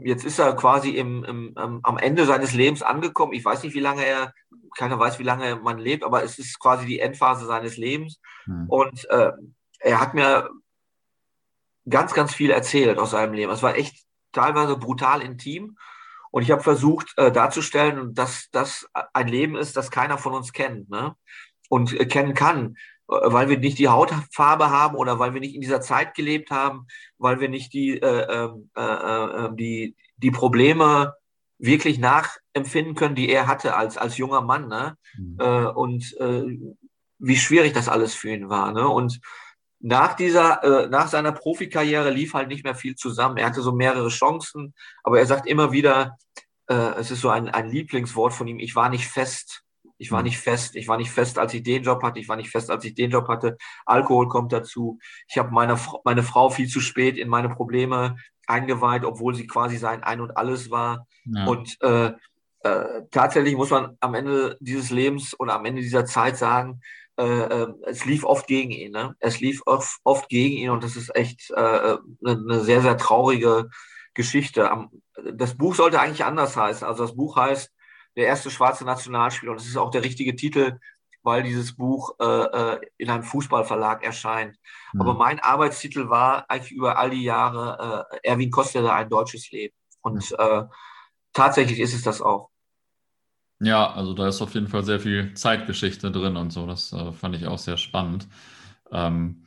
jetzt 0.04 0.24
ist 0.24 0.38
er 0.38 0.54
quasi 0.54 0.90
im, 0.90 1.24
im, 1.24 1.80
am 1.82 1.98
Ende 1.98 2.24
seines 2.24 2.54
Lebens 2.54 2.82
angekommen. 2.82 3.34
Ich 3.34 3.44
weiß 3.44 3.62
nicht, 3.62 3.74
wie 3.74 3.80
lange 3.80 4.04
er, 4.04 4.32
keiner 4.76 4.98
weiß, 4.98 5.18
wie 5.18 5.24
lange 5.24 5.56
man 5.56 5.78
lebt, 5.78 6.04
aber 6.04 6.22
es 6.22 6.38
ist 6.38 6.58
quasi 6.58 6.86
die 6.86 7.00
Endphase 7.00 7.46
seines 7.46 7.76
Lebens. 7.76 8.20
Hm. 8.44 8.66
Und 8.68 9.08
äh, 9.10 9.32
er 9.80 10.00
hat 10.00 10.14
mir 10.14 10.50
ganz, 11.88 12.14
ganz 12.14 12.34
viel 12.34 12.50
erzählt 12.50 12.98
aus 12.98 13.10
seinem 13.10 13.34
Leben. 13.34 13.52
Es 13.52 13.62
war 13.62 13.76
echt 13.76 14.04
teilweise 14.32 14.76
brutal 14.76 15.22
intim. 15.22 15.76
Und 16.30 16.42
ich 16.42 16.50
habe 16.50 16.62
versucht 16.62 17.14
äh, 17.16 17.30
darzustellen, 17.32 18.14
dass 18.14 18.50
das 18.50 18.88
ein 19.12 19.28
Leben 19.28 19.56
ist, 19.56 19.76
das 19.76 19.90
keiner 19.90 20.18
von 20.18 20.34
uns 20.34 20.52
kennt 20.52 20.90
ne? 20.90 21.14
und 21.68 21.98
äh, 21.98 22.06
kennen 22.06 22.34
kann, 22.34 22.76
weil 23.06 23.48
wir 23.48 23.58
nicht 23.58 23.78
die 23.78 23.88
Hautfarbe 23.88 24.70
haben 24.70 24.96
oder 24.96 25.18
weil 25.18 25.34
wir 25.34 25.40
nicht 25.40 25.54
in 25.54 25.60
dieser 25.60 25.80
Zeit 25.80 26.14
gelebt 26.14 26.50
haben, 26.50 26.86
weil 27.18 27.40
wir 27.40 27.48
nicht 27.48 27.72
die, 27.72 28.00
äh, 28.00 28.26
ähm, 28.28 28.70
äh, 28.76 28.82
äh, 28.82 29.48
die, 29.54 29.96
die 30.16 30.30
Probleme 30.30 31.14
wirklich 31.58 31.98
nachempfinden 31.98 32.94
können, 32.94 33.14
die 33.14 33.30
er 33.30 33.46
hatte 33.46 33.76
als, 33.76 33.96
als 33.96 34.16
junger 34.16 34.42
Mann. 34.42 34.68
Ne? 34.68 34.96
Mhm. 35.16 35.70
und 35.74 36.14
wie 37.18 37.36
schwierig 37.36 37.72
das 37.72 37.88
alles 37.88 38.14
für 38.14 38.30
ihn 38.30 38.50
war. 38.50 38.72
Ne? 38.72 38.86
Und 38.86 39.20
nach 39.80 40.14
dieser, 40.14 40.62
äh, 40.64 40.88
nach 40.88 41.08
seiner 41.08 41.32
Profikarriere 41.32 42.10
lief 42.10 42.34
halt 42.34 42.48
nicht 42.48 42.64
mehr 42.64 42.74
viel 42.74 42.94
zusammen. 42.94 43.36
Er 43.36 43.46
hatte 43.46 43.62
so 43.62 43.72
mehrere 43.72 44.08
Chancen, 44.08 44.74
aber 45.02 45.18
er 45.18 45.26
sagt 45.26 45.46
immer 45.46 45.72
wieder, 45.72 46.18
äh, 46.68 46.74
es 46.98 47.10
ist 47.10 47.20
so 47.20 47.28
ein, 47.28 47.48
ein 47.48 47.70
Lieblingswort 47.70 48.32
von 48.32 48.48
ihm, 48.48 48.58
ich 48.58 48.74
war 48.74 48.88
nicht 48.88 49.06
fest. 49.06 49.62
Ich 49.98 50.10
war 50.10 50.22
nicht 50.22 50.38
fest. 50.38 50.76
Ich 50.76 50.88
war 50.88 50.96
nicht 50.96 51.10
fest, 51.10 51.38
als 51.38 51.54
ich 51.54 51.62
den 51.62 51.82
Job 51.82 52.02
hatte. 52.02 52.20
Ich 52.20 52.28
war 52.28 52.36
nicht 52.36 52.50
fest, 52.50 52.70
als 52.70 52.84
ich 52.84 52.94
den 52.94 53.10
Job 53.10 53.28
hatte. 53.28 53.56
Alkohol 53.84 54.28
kommt 54.28 54.52
dazu. 54.52 54.98
Ich 55.28 55.38
habe 55.38 55.50
meine, 55.50 55.78
meine 56.04 56.22
Frau 56.22 56.50
viel 56.50 56.68
zu 56.68 56.80
spät 56.80 57.16
in 57.16 57.28
meine 57.28 57.48
Probleme 57.48 58.16
eingeweiht, 58.46 59.04
obwohl 59.04 59.34
sie 59.34 59.46
quasi 59.46 59.76
sein 59.76 60.02
Ein 60.02 60.20
und 60.20 60.36
Alles 60.36 60.70
war. 60.70 61.06
Ja. 61.24 61.46
Und 61.46 61.80
äh, 61.82 62.12
äh, 62.62 63.02
tatsächlich 63.10 63.56
muss 63.56 63.70
man 63.70 63.96
am 64.00 64.14
Ende 64.14 64.56
dieses 64.60 64.90
Lebens 64.90 65.38
oder 65.38 65.54
am 65.54 65.64
Ende 65.64 65.82
dieser 65.82 66.04
Zeit 66.04 66.36
sagen, 66.36 66.80
äh, 67.18 67.24
äh, 67.24 67.72
es 67.86 68.04
lief 68.04 68.24
oft 68.24 68.46
gegen 68.46 68.70
ihn. 68.70 68.92
Ne? 68.92 69.14
Es 69.20 69.40
lief 69.40 69.62
oft, 69.66 69.98
oft 70.04 70.28
gegen 70.28 70.56
ihn 70.56 70.70
und 70.70 70.84
das 70.84 70.96
ist 70.96 71.14
echt 71.14 71.50
äh, 71.50 71.54
eine, 71.54 71.98
eine 72.22 72.60
sehr, 72.60 72.82
sehr 72.82 72.96
traurige 72.98 73.70
Geschichte. 74.14 74.70
Das 75.32 75.56
Buch 75.56 75.74
sollte 75.74 76.00
eigentlich 76.00 76.24
anders 76.24 76.56
heißen. 76.56 76.86
Also 76.86 77.04
das 77.04 77.16
Buch 77.16 77.36
heißt 77.36 77.72
Der 78.16 78.26
erste 78.26 78.50
schwarze 78.50 78.84
Nationalspieler 78.84 79.52
und 79.52 79.60
das 79.60 79.68
ist 79.68 79.76
auch 79.76 79.90
der 79.90 80.04
richtige 80.04 80.34
Titel, 80.34 80.78
weil 81.22 81.42
dieses 81.42 81.76
Buch 81.76 82.14
äh, 82.20 82.24
äh 82.24 82.80
in 82.98 83.10
einem 83.10 83.24
Fußballverlag 83.24 84.04
erscheint. 84.04 84.56
Mhm. 84.92 85.00
Aber 85.00 85.14
mein 85.14 85.40
Arbeitstitel 85.40 86.08
war 86.08 86.48
eigentlich 86.48 86.72
über 86.72 86.98
all 86.98 87.10
die 87.10 87.24
Jahre 87.24 88.06
äh, 88.12 88.28
Erwin 88.28 88.50
Kosteler, 88.50 88.94
ein 88.94 89.08
deutsches 89.10 89.50
Leben. 89.50 89.74
Und 90.00 90.30
mhm. 90.30 90.36
äh, 90.38 90.64
tatsächlich 91.32 91.80
ist 91.80 91.94
es 91.94 92.02
das 92.02 92.22
auch. 92.22 92.50
Ja, 93.60 93.90
also 93.90 94.12
da 94.12 94.28
ist 94.28 94.42
auf 94.42 94.54
jeden 94.54 94.68
Fall 94.68 94.84
sehr 94.84 95.00
viel 95.00 95.32
Zeitgeschichte 95.34 96.10
drin 96.10 96.36
und 96.36 96.52
so. 96.52 96.66
Das 96.66 96.92
äh, 96.92 97.12
fand 97.12 97.36
ich 97.36 97.46
auch 97.46 97.58
sehr 97.58 97.78
spannend. 97.78 98.28
Ähm, 98.92 99.45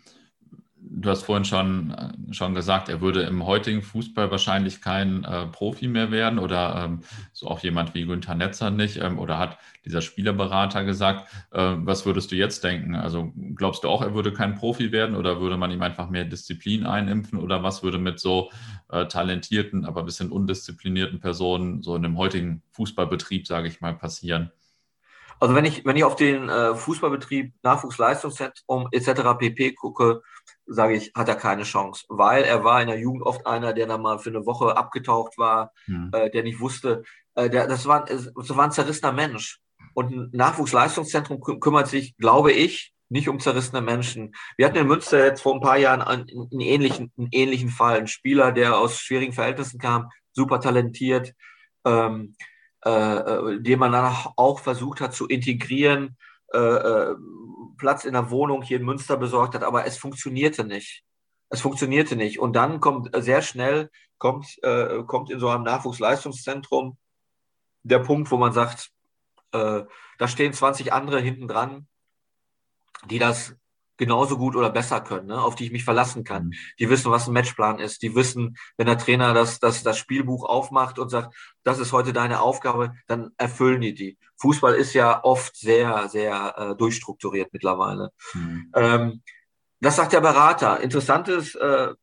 du 0.81 1.09
hast 1.09 1.23
vorhin 1.23 1.45
schon, 1.45 1.91
äh, 1.91 2.33
schon 2.33 2.53
gesagt, 2.53 2.89
er 2.89 3.01
würde 3.01 3.21
im 3.23 3.45
heutigen 3.45 3.81
Fußball 3.81 4.31
wahrscheinlich 4.31 4.81
kein 4.81 5.23
äh, 5.23 5.47
Profi 5.47 5.87
mehr 5.87 6.11
werden 6.11 6.39
oder 6.39 6.83
ähm, 6.85 7.01
so 7.33 7.47
auch 7.47 7.59
jemand 7.59 7.93
wie 7.93 8.05
Günther 8.05 8.35
Netzer 8.35 8.69
nicht. 8.71 8.97
Ähm, 8.97 9.19
oder 9.19 9.37
hat 9.37 9.57
dieser 9.85 10.01
Spielerberater 10.01 10.83
gesagt, 10.83 11.29
äh, 11.51 11.75
was 11.77 12.05
würdest 12.05 12.31
du 12.31 12.35
jetzt 12.35 12.63
denken? 12.63 12.95
Also 12.95 13.31
glaubst 13.55 13.83
du 13.83 13.89
auch, 13.89 14.01
er 14.01 14.13
würde 14.13 14.33
kein 14.33 14.55
Profi 14.55 14.91
werden 14.91 15.15
oder 15.15 15.41
würde 15.41 15.57
man 15.57 15.71
ihm 15.71 15.81
einfach 15.81 16.09
mehr 16.09 16.25
Disziplin 16.25 16.85
einimpfen? 16.85 17.39
Oder 17.39 17.63
was 17.63 17.83
würde 17.83 17.97
mit 17.97 18.19
so 18.19 18.51
äh, 18.89 19.05
talentierten, 19.05 19.85
aber 19.85 20.01
ein 20.01 20.05
bisschen 20.05 20.31
undisziplinierten 20.31 21.19
Personen 21.19 21.81
so 21.81 21.95
in 21.95 22.03
dem 22.03 22.17
heutigen 22.17 22.63
Fußballbetrieb, 22.71 23.47
sage 23.47 23.67
ich 23.67 23.81
mal, 23.81 23.93
passieren? 23.93 24.51
Also 25.39 25.55
wenn 25.55 25.63
ich, 25.63 25.85
wenn 25.85 25.95
ich 25.95 26.03
auf 26.03 26.17
den 26.17 26.49
äh, 26.49 26.75
Fußballbetrieb, 26.75 27.53
Nachwuchsleistungszentrum 27.63 28.89
etc. 28.91 29.37
pp 29.37 29.73
gucke, 29.73 30.21
sage 30.69 30.95
ich, 30.95 31.11
hat 31.15 31.27
er 31.27 31.35
keine 31.35 31.63
Chance, 31.63 32.05
weil 32.09 32.43
er 32.43 32.63
war 32.63 32.81
in 32.81 32.87
der 32.87 32.99
Jugend 32.99 33.23
oft 33.23 33.45
einer, 33.45 33.73
der 33.73 33.87
dann 33.87 34.01
mal 34.01 34.19
für 34.19 34.29
eine 34.29 34.45
Woche 34.45 34.77
abgetaucht 34.77 35.37
war, 35.37 35.71
hm. 35.85 36.11
äh, 36.13 36.29
der 36.29 36.43
nicht 36.43 36.59
wusste, 36.59 37.03
äh, 37.35 37.49
der, 37.49 37.67
das, 37.67 37.85
war, 37.85 38.05
das 38.05 38.31
war 38.35 38.65
ein 38.65 38.71
zerrissener 38.71 39.11
Mensch. 39.11 39.59
Und 39.93 40.11
ein 40.11 40.29
Nachwuchsleistungszentrum 40.31 41.41
kü 41.41 41.59
kümmert 41.59 41.87
sich, 41.87 42.15
glaube 42.17 42.51
ich, 42.51 42.93
nicht 43.09 43.27
um 43.27 43.39
zerrissene 43.39 43.81
Menschen. 43.81 44.33
Wir 44.55 44.67
hatten 44.67 44.77
in 44.77 44.87
Münster 44.87 45.25
jetzt 45.25 45.41
vor 45.41 45.55
ein 45.55 45.61
paar 45.61 45.77
Jahren 45.77 46.01
einen, 46.01 46.27
einen, 46.29 46.61
ähnlichen, 46.61 47.11
einen 47.17 47.29
ähnlichen 47.31 47.69
Fall. 47.69 47.97
Ein 47.97 48.07
Spieler, 48.07 48.51
der 48.51 48.77
aus 48.77 48.99
schwierigen 48.99 49.33
Verhältnissen 49.33 49.79
kam, 49.79 50.09
super 50.31 50.59
talentiert, 50.59 51.33
ähm, 51.85 52.35
äh, 52.85 52.89
äh 52.89 53.59
den 53.61 53.79
man 53.79 53.91
dann 53.91 54.15
auch 54.35 54.59
versucht 54.59 55.01
hat 55.01 55.13
zu 55.13 55.27
integrieren, 55.27 56.17
äh, 56.53 56.57
äh, 56.57 57.15
Platz 57.79 58.05
in 58.05 58.13
der 58.13 58.29
Wohnung 58.29 58.61
hier 58.61 58.77
in 58.77 58.85
Münster 58.85 59.17
besorgt 59.17 59.55
hat, 59.55 59.63
aber 59.63 59.85
es 59.87 59.97
funktionierte 59.97 60.63
nicht. 60.63 61.03
Es 61.49 61.61
funktionierte 61.61 62.15
nicht. 62.15 62.39
Und 62.39 62.53
dann 62.55 62.79
kommt 62.79 63.15
äh, 63.15 63.23
sehr 63.23 63.41
schnell, 63.41 63.89
kommt, 64.19 64.61
äh, 64.61 65.03
kommt 65.07 65.31
in 65.31 65.39
so 65.39 65.49
einem 65.49 65.63
Nachwuchsleistungszentrum 65.63 66.97
der 67.81 67.99
Punkt, 67.99 68.29
wo 68.29 68.37
man 68.37 68.53
sagt, 68.53 68.91
äh, 69.53 69.81
da 70.19 70.27
stehen 70.27 70.53
20 70.53 70.93
andere 70.93 71.19
hinten 71.19 71.47
dran, 71.47 71.87
die 73.05 73.17
das 73.17 73.55
genauso 73.99 74.37
gut 74.37 74.55
oder 74.55 74.71
besser 74.71 75.01
können, 75.01 75.27
ne, 75.27 75.39
auf 75.39 75.55
die 75.55 75.65
ich 75.65 75.71
mich 75.71 75.83
verlassen 75.83 76.23
kann. 76.23 76.45
Mhm. 76.45 76.53
Die 76.79 76.89
wissen, 76.89 77.11
was 77.11 77.27
ein 77.27 77.33
Matchplan 77.33 77.79
ist. 77.79 78.01
Die 78.01 78.15
wissen, 78.15 78.57
wenn 78.77 78.87
der 78.87 78.97
Trainer 78.97 79.33
das, 79.33 79.59
das, 79.59 79.83
das 79.83 79.99
Spielbuch 79.99 80.45
aufmacht 80.45 80.97
und 80.97 81.09
sagt, 81.09 81.35
das 81.63 81.77
ist 81.79 81.91
heute 81.91 82.13
deine 82.13 82.41
Aufgabe, 82.41 82.93
dann 83.07 83.31
erfüllen 83.37 83.81
die 83.81 83.93
die. 83.93 84.17
Fußball 84.37 84.73
ist 84.73 84.93
ja 84.93 85.23
oft 85.23 85.55
sehr, 85.55 86.07
sehr 86.07 86.55
äh, 86.57 86.75
durchstrukturiert 86.75 87.51
mittlerweile. 87.51 88.11
Mhm. 88.33 88.71
Ähm, 88.73 89.21
das 89.81 89.97
sagt 89.97 90.13
der 90.13 90.21
Berater. 90.21 90.79
Interessant 90.79 91.27
ist, 91.27 91.55
äh, 91.55 91.93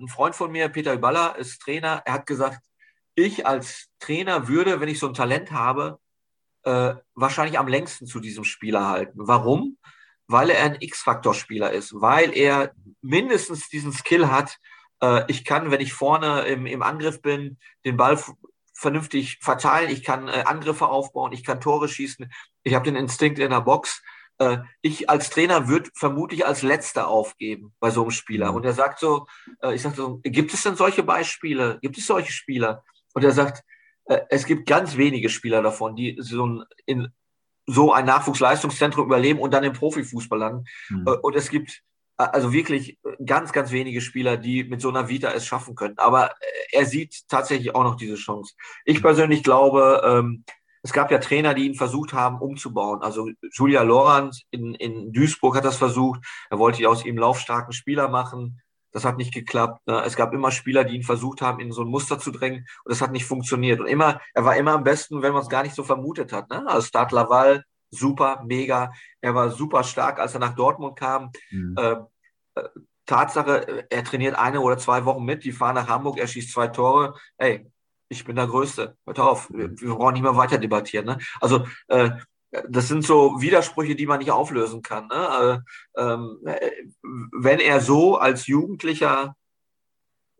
ein 0.00 0.08
Freund 0.08 0.34
von 0.34 0.50
mir, 0.50 0.68
Peter 0.68 0.92
Überller, 0.92 1.36
ist 1.36 1.62
Trainer. 1.62 2.02
Er 2.04 2.14
hat 2.14 2.26
gesagt, 2.26 2.58
ich 3.14 3.46
als 3.46 3.88
Trainer 4.00 4.48
würde, 4.48 4.80
wenn 4.80 4.88
ich 4.88 4.98
so 4.98 5.06
ein 5.06 5.14
Talent 5.14 5.52
habe, 5.52 6.00
äh, 6.64 6.94
wahrscheinlich 7.14 7.58
am 7.58 7.68
längsten 7.68 8.06
zu 8.06 8.18
diesem 8.18 8.42
Spieler 8.42 8.88
halten. 8.88 9.20
Warum? 9.22 9.78
Weil 10.28 10.50
er 10.50 10.64
ein 10.64 10.76
X-Faktor-Spieler 10.80 11.72
ist, 11.72 11.94
weil 11.94 12.36
er 12.36 12.72
mindestens 13.00 13.68
diesen 13.68 13.92
Skill 13.92 14.30
hat, 14.30 14.58
äh, 15.00 15.24
ich 15.28 15.44
kann, 15.44 15.70
wenn 15.70 15.80
ich 15.80 15.92
vorne 15.92 16.42
im, 16.42 16.66
im 16.66 16.82
Angriff 16.82 17.22
bin, 17.22 17.58
den 17.84 17.96
Ball 17.96 18.18
vernünftig 18.74 19.38
verteilen, 19.40 19.90
ich 19.90 20.02
kann 20.02 20.28
äh, 20.28 20.44
Angriffe 20.46 20.86
aufbauen, 20.86 21.32
ich 21.32 21.44
kann 21.44 21.60
Tore 21.60 21.88
schießen, 21.88 22.30
ich 22.62 22.74
habe 22.74 22.84
den 22.84 22.96
Instinkt 22.96 23.38
in 23.38 23.50
der 23.50 23.60
Box. 23.60 24.02
Äh, 24.38 24.58
ich 24.82 25.08
als 25.08 25.30
Trainer 25.30 25.68
würde 25.68 25.90
vermutlich 25.94 26.46
als 26.46 26.62
Letzter 26.62 27.08
aufgeben 27.08 27.72
bei 27.80 27.90
so 27.90 28.02
einem 28.02 28.10
Spieler. 28.10 28.52
Und 28.52 28.64
er 28.64 28.74
sagt 28.74 28.98
so, 28.98 29.26
äh, 29.62 29.74
ich 29.74 29.82
sage 29.82 29.96
so, 29.96 30.20
gibt 30.22 30.52
es 30.52 30.62
denn 30.62 30.76
solche 30.76 31.02
Beispiele? 31.02 31.78
Gibt 31.80 31.96
es 31.96 32.06
solche 32.06 32.32
Spieler? 32.32 32.84
Und 33.14 33.24
er 33.24 33.32
sagt, 33.32 33.64
äh, 34.06 34.20
es 34.28 34.44
gibt 34.44 34.66
ganz 34.66 34.96
wenige 34.96 35.28
Spieler 35.28 35.62
davon, 35.62 35.96
die 35.96 36.16
so 36.18 36.46
ein, 36.46 36.64
in, 36.84 37.08
so 37.66 37.92
ein 37.92 38.06
Nachwuchsleistungszentrum 38.06 39.06
überleben 39.06 39.40
und 39.40 39.52
dann 39.52 39.64
im 39.64 39.72
Profifußball 39.72 40.38
landen. 40.38 40.64
Mhm. 40.88 41.06
Und 41.22 41.36
es 41.36 41.50
gibt 41.50 41.82
also 42.16 42.52
wirklich 42.52 42.98
ganz, 43.24 43.52
ganz 43.52 43.70
wenige 43.72 44.00
Spieler, 44.00 44.36
die 44.36 44.64
mit 44.64 44.80
so 44.80 44.88
einer 44.88 45.08
Vita 45.08 45.30
es 45.32 45.46
schaffen 45.46 45.74
können. 45.74 45.98
Aber 45.98 46.30
äh, 46.30 46.34
er 46.72 46.86
sieht 46.86 47.28
tatsächlich 47.28 47.74
auch 47.74 47.84
noch 47.84 47.96
diese 47.96 48.14
Chance. 48.14 48.54
Ich 48.84 49.02
persönlich 49.02 49.42
glaube, 49.42 50.02
ähm, 50.04 50.44
es 50.82 50.92
gab 50.92 51.10
ja 51.10 51.18
Trainer, 51.18 51.52
die 51.52 51.66
ihn 51.66 51.74
versucht 51.74 52.12
haben, 52.12 52.40
umzubauen. 52.40 53.02
Also 53.02 53.28
Julia 53.52 53.82
Lorand 53.82 54.42
in, 54.50 54.74
in 54.74 55.12
Duisburg 55.12 55.56
hat 55.56 55.64
das 55.64 55.76
versucht. 55.76 56.20
Er 56.48 56.58
wollte 56.58 56.88
aus 56.88 57.04
ihm 57.04 57.18
laufstarken 57.18 57.72
Spieler 57.72 58.08
machen. 58.08 58.60
Das 58.96 59.04
hat 59.04 59.18
nicht 59.18 59.34
geklappt. 59.34 59.86
Ne? 59.86 60.02
Es 60.06 60.16
gab 60.16 60.32
immer 60.32 60.50
Spieler, 60.50 60.82
die 60.82 60.94
ihn 60.96 61.02
versucht 61.02 61.42
haben, 61.42 61.60
in 61.60 61.70
so 61.70 61.82
ein 61.82 61.88
Muster 61.88 62.18
zu 62.18 62.30
drängen 62.30 62.66
und 62.82 62.90
das 62.90 63.02
hat 63.02 63.12
nicht 63.12 63.26
funktioniert. 63.26 63.78
Und 63.78 63.88
immer, 63.88 64.22
er 64.32 64.46
war 64.46 64.56
immer 64.56 64.72
am 64.72 64.84
besten, 64.84 65.20
wenn 65.20 65.34
man 65.34 65.42
es 65.42 65.50
gar 65.50 65.62
nicht 65.62 65.74
so 65.74 65.84
vermutet 65.84 66.32
hat. 66.32 66.48
Ne? 66.48 66.66
Also 66.66 66.86
Start 66.86 67.12
Laval, 67.12 67.62
super, 67.90 68.42
mega. 68.46 68.90
Er 69.20 69.34
war 69.34 69.50
super 69.50 69.84
stark, 69.84 70.18
als 70.18 70.32
er 70.32 70.40
nach 70.40 70.54
Dortmund 70.54 70.98
kam. 70.98 71.30
Mhm. 71.50 71.76
Ähm, 71.78 72.06
äh, 72.54 72.62
Tatsache, 73.04 73.84
er 73.90 74.02
trainiert 74.02 74.34
eine 74.34 74.62
oder 74.62 74.78
zwei 74.78 75.04
Wochen 75.04 75.26
mit, 75.26 75.44
die 75.44 75.52
fahren 75.52 75.74
nach 75.74 75.88
Hamburg, 75.88 76.16
er 76.16 76.26
schießt 76.26 76.50
zwei 76.50 76.68
Tore. 76.68 77.16
Ey, 77.36 77.70
ich 78.08 78.24
bin 78.24 78.36
der 78.36 78.46
Größte. 78.46 78.96
Hört 79.04 79.20
auf, 79.20 79.50
wir, 79.52 79.78
wir 79.78 79.94
brauchen 79.94 80.14
nicht 80.14 80.22
mehr 80.22 80.38
weiter 80.38 80.56
debattieren. 80.56 81.04
Ne? 81.04 81.18
Also 81.38 81.66
äh, 81.88 82.12
das 82.50 82.88
sind 82.88 83.04
so 83.04 83.40
Widersprüche, 83.40 83.94
die 83.94 84.06
man 84.06 84.18
nicht 84.18 84.30
auflösen 84.30 84.82
kann. 84.82 85.08
Ne? 85.08 85.62
Äh, 85.96 86.02
ähm, 86.02 86.38
wenn 87.32 87.60
er 87.60 87.80
so 87.80 88.16
als 88.16 88.46
Jugendlicher, 88.46 89.34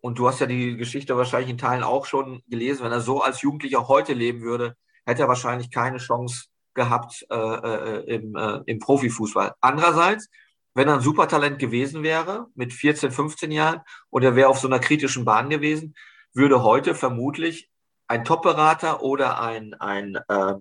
und 0.01 0.19
du 0.19 0.28
hast 0.28 0.41
ja 0.41 0.47
die 0.47 0.77
Geschichte 0.77 1.16
wahrscheinlich 1.16 1.51
in 1.51 1.59
Teilen 1.59 1.83
auch 1.83 2.07
schon 2.07 2.43
gelesen, 2.49 2.85
wenn 2.85 2.93
er 2.93 3.01
so 3.01 3.23
als 3.23 3.43
Jugendlicher 3.43 3.89
heute 3.89 4.12
leben 4.12 4.43
würde, 4.43 4.77
hätte 5.05 5.23
er 5.23 5.28
wahrscheinlich 5.28 5.70
keine 5.70 5.99
Chance, 5.99 6.47
gehabt 6.77 7.27
äh, 7.28 7.35
äh, 7.35 8.15
im, 8.15 8.37
äh, 8.37 8.61
im 8.66 8.78
Profifußball. 8.78 9.55
Andererseits, 9.61 10.28
wenn 10.74 10.87
er 10.87 10.95
ein 10.95 11.01
Supertalent 11.01 11.59
gewesen 11.59 12.05
wäre, 12.05 12.47
mit 12.55 12.73
14, 12.73 13.11
15 13.11 13.51
Jahren, 13.51 13.81
und 14.11 14.23
er 14.23 14.37
wäre 14.37 14.49
auf 14.49 14.61
so 14.61 14.69
einer 14.69 14.78
kritischen 14.78 15.24
Bahn 15.24 15.51
gewesen, 15.51 15.97
würde 16.33 16.62
heute 16.62 16.95
vermutlich 16.95 17.69
ein 18.07 18.24
Top-Berater 18.24 19.03
oder 19.03 19.41
ein, 19.41 19.74
ein 19.74 20.19
äh, 20.28 20.55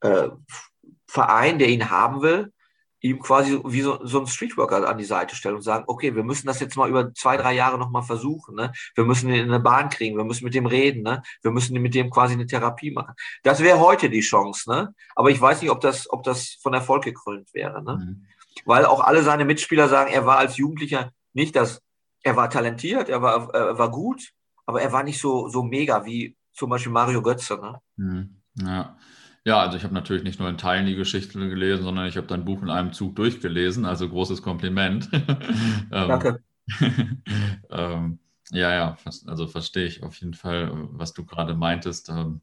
äh, 0.00 0.30
Verein, 1.10 1.58
der 1.58 1.68
ihn 1.68 1.90
haben 1.90 2.22
will, 2.22 2.52
ihm 3.00 3.18
quasi 3.18 3.58
wie 3.64 3.80
so, 3.80 3.98
so 4.06 4.20
ein 4.20 4.26
Streetworker 4.26 4.88
an 4.88 4.98
die 4.98 5.04
Seite 5.04 5.34
stellen 5.34 5.56
und 5.56 5.62
sagen, 5.62 5.84
okay, 5.88 6.14
wir 6.14 6.22
müssen 6.22 6.46
das 6.46 6.60
jetzt 6.60 6.76
mal 6.76 6.88
über 6.88 7.12
zwei, 7.14 7.36
drei 7.36 7.54
Jahre 7.54 7.78
nochmal 7.78 8.02
versuchen. 8.02 8.54
Ne? 8.54 8.72
Wir 8.94 9.04
müssen 9.04 9.28
ihn 9.28 9.36
in 9.36 9.48
eine 9.48 9.58
Bahn 9.58 9.88
kriegen, 9.88 10.16
wir 10.16 10.24
müssen 10.24 10.44
mit 10.44 10.54
dem 10.54 10.66
reden, 10.66 11.02
ne? 11.02 11.22
wir 11.42 11.50
müssen 11.50 11.80
mit 11.80 11.94
dem 11.94 12.10
quasi 12.10 12.34
eine 12.34 12.46
Therapie 12.46 12.92
machen. 12.92 13.14
Das 13.42 13.60
wäre 13.60 13.80
heute 13.80 14.08
die 14.08 14.20
Chance, 14.20 14.70
ne? 14.70 14.94
Aber 15.16 15.30
ich 15.30 15.40
weiß 15.40 15.62
nicht, 15.62 15.70
ob 15.70 15.80
das, 15.80 16.08
ob 16.10 16.22
das 16.22 16.58
von 16.62 16.74
Erfolg 16.74 17.02
gekrönt 17.02 17.52
wäre. 17.54 17.82
Ne? 17.82 17.96
Mhm. 17.96 18.26
Weil 18.66 18.84
auch 18.84 19.00
alle 19.00 19.22
seine 19.22 19.44
Mitspieler 19.44 19.88
sagen, 19.88 20.12
er 20.12 20.26
war 20.26 20.38
als 20.38 20.58
Jugendlicher 20.58 21.10
nicht 21.32 21.56
das, 21.56 21.82
er 22.22 22.36
war 22.36 22.50
talentiert, 22.50 23.08
er 23.08 23.22
war, 23.22 23.52
er 23.54 23.78
war 23.78 23.90
gut, 23.90 24.30
aber 24.66 24.82
er 24.82 24.92
war 24.92 25.02
nicht 25.02 25.20
so, 25.20 25.48
so 25.48 25.62
mega 25.62 26.04
wie 26.04 26.36
zum 26.52 26.70
Beispiel 26.70 26.92
Mario 26.92 27.22
Götze. 27.22 27.56
Ne? 27.56 27.80
Mhm. 27.96 28.42
Ja. 28.54 28.96
Ja, 29.44 29.58
also 29.60 29.76
ich 29.76 29.84
habe 29.84 29.94
natürlich 29.94 30.22
nicht 30.22 30.38
nur 30.38 30.48
in 30.48 30.58
Teilen 30.58 30.86
die 30.86 30.96
Geschichte 30.96 31.38
gelesen, 31.38 31.82
sondern 31.82 32.06
ich 32.06 32.16
habe 32.16 32.26
dein 32.26 32.44
Buch 32.44 32.62
in 32.62 32.70
einem 32.70 32.92
Zug 32.92 33.16
durchgelesen. 33.16 33.86
Also 33.86 34.08
großes 34.08 34.42
Kompliment. 34.42 35.08
Ähm, 35.92 36.08
Danke. 36.08 36.42
ähm, 37.70 38.20
ja, 38.52 38.72
ja, 38.72 38.96
also 39.26 39.46
verstehe 39.46 39.86
ich 39.86 40.02
auf 40.02 40.16
jeden 40.20 40.34
Fall, 40.34 40.70
was 40.90 41.12
du 41.12 41.24
gerade 41.24 41.54
meintest. 41.54 42.08
Ähm, 42.08 42.40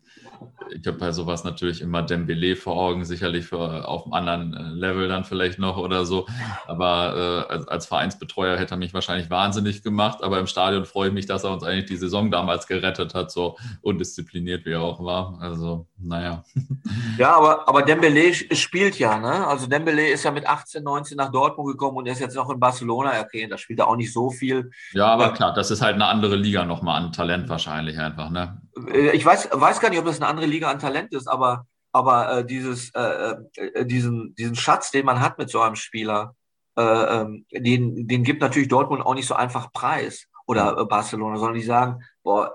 ich 0.72 0.88
habe 0.88 0.98
bei 0.98 1.12
sowas 1.12 1.44
natürlich 1.44 1.82
immer 1.82 2.02
Dembele 2.02 2.56
vor 2.56 2.78
Augen, 2.78 3.04
sicherlich 3.04 3.46
für, 3.46 3.86
auf 3.86 4.06
einem 4.06 4.14
anderen 4.14 4.54
äh, 4.54 4.70
Level 4.70 5.10
dann 5.10 5.26
vielleicht 5.26 5.60
noch 5.60 5.76
oder 5.76 6.06
so. 6.06 6.26
Aber 6.66 7.46
äh, 7.50 7.54
als, 7.54 7.68
als, 7.68 7.86
Vereinsbetreuer 7.88 8.58
hätte 8.58 8.76
er 8.76 8.78
mich 8.78 8.94
wahrscheinlich 8.94 9.30
wahnsinnig 9.30 9.84
gemacht. 9.84 10.24
Aber 10.24 10.40
im 10.40 10.48
Stadion 10.48 10.86
freue 10.86 11.10
ich 11.10 11.14
mich, 11.14 11.26
dass 11.26 11.44
er 11.44 11.52
uns 11.52 11.64
eigentlich 11.64 11.88
die 11.88 11.98
Saison 11.98 12.32
damals 12.32 12.68
gerettet 12.68 13.14
hat, 13.14 13.30
so 13.30 13.58
undiszipliniert 13.82 14.66
wie 14.66 14.72
er 14.72 14.82
auch 14.82 15.04
war. 15.04 15.40
Also, 15.42 15.88
naja. 16.00 16.44
Ja, 17.18 17.36
aber, 17.36 17.68
aber 17.68 17.82
Dembele 17.82 18.32
spielt 18.34 19.00
ja, 19.00 19.18
ne? 19.18 19.48
Also 19.48 19.66
Dembele 19.66 20.08
ist 20.10 20.24
ja 20.24 20.30
mit 20.30 20.48
18, 20.48 20.84
19 20.84 21.18
nach 21.18 21.32
Dortmund 21.32 21.72
gekommen 21.72 21.98
und 21.98 22.06
er 22.06 22.14
ist 22.14 22.20
jetzt 22.20 22.36
noch 22.36 22.50
in 22.52 22.60
Barcelona. 22.60 23.20
Okay, 23.22 23.48
da 23.48 23.58
spielt 23.58 23.80
er 23.80 23.88
auch 23.88 23.96
nicht 23.96 24.14
so 24.14 24.30
viel. 24.30 24.70
Ja, 24.94 25.08
aber 25.08 25.34
klar, 25.34 25.52
das 25.54 25.72
ist 25.72 25.82
halt 25.82 25.96
eine 25.96 26.06
andere 26.06 26.36
Liga 26.36 26.64
nochmal 26.64 27.02
an 27.02 27.12
Talent 27.12 27.50
wahrscheinlich 27.50 27.98
einfach, 27.98 28.30
ne? 28.30 28.62
Äh, 28.92 29.16
ich 29.16 29.26
weiß, 29.26 29.50
weiß 29.52 29.80
gar 29.80 29.90
nicht, 29.90 29.98
ob 29.98 30.06
das 30.06 30.18
eine 30.18 30.28
andere 30.28 30.46
Liga 30.46 30.70
an 30.70 30.78
Talent 30.78 31.12
ist, 31.12 31.28
aber, 31.28 31.66
aber 31.92 32.40
äh, 32.40 32.46
dieses, 32.46 32.92
äh, 32.94 33.36
äh, 33.56 33.86
diesen, 33.86 34.36
diesen 34.36 34.56
Schatz, 34.56 34.92
den 34.92 35.06
man 35.06 35.20
hat 35.20 35.40
mit 35.40 35.50
so 35.50 35.62
einem 35.62 35.76
Spieler, 35.76 36.36
äh, 36.78 36.82
ähm, 36.82 37.46
den, 37.52 38.08
den 38.08 38.24
gibt 38.24 38.42
natürlich 38.42 38.68
Dortmund 38.68 39.04
auch 39.04 39.16
nicht 39.16 39.28
so 39.28 39.34
einfach 39.34 39.72
preis 39.72 40.28
oder 40.46 40.78
äh, 40.78 40.86
Barcelona, 40.86 41.38
sondern 41.38 41.56
die 41.56 41.66
sagen, 41.66 42.04
boah, 42.22 42.54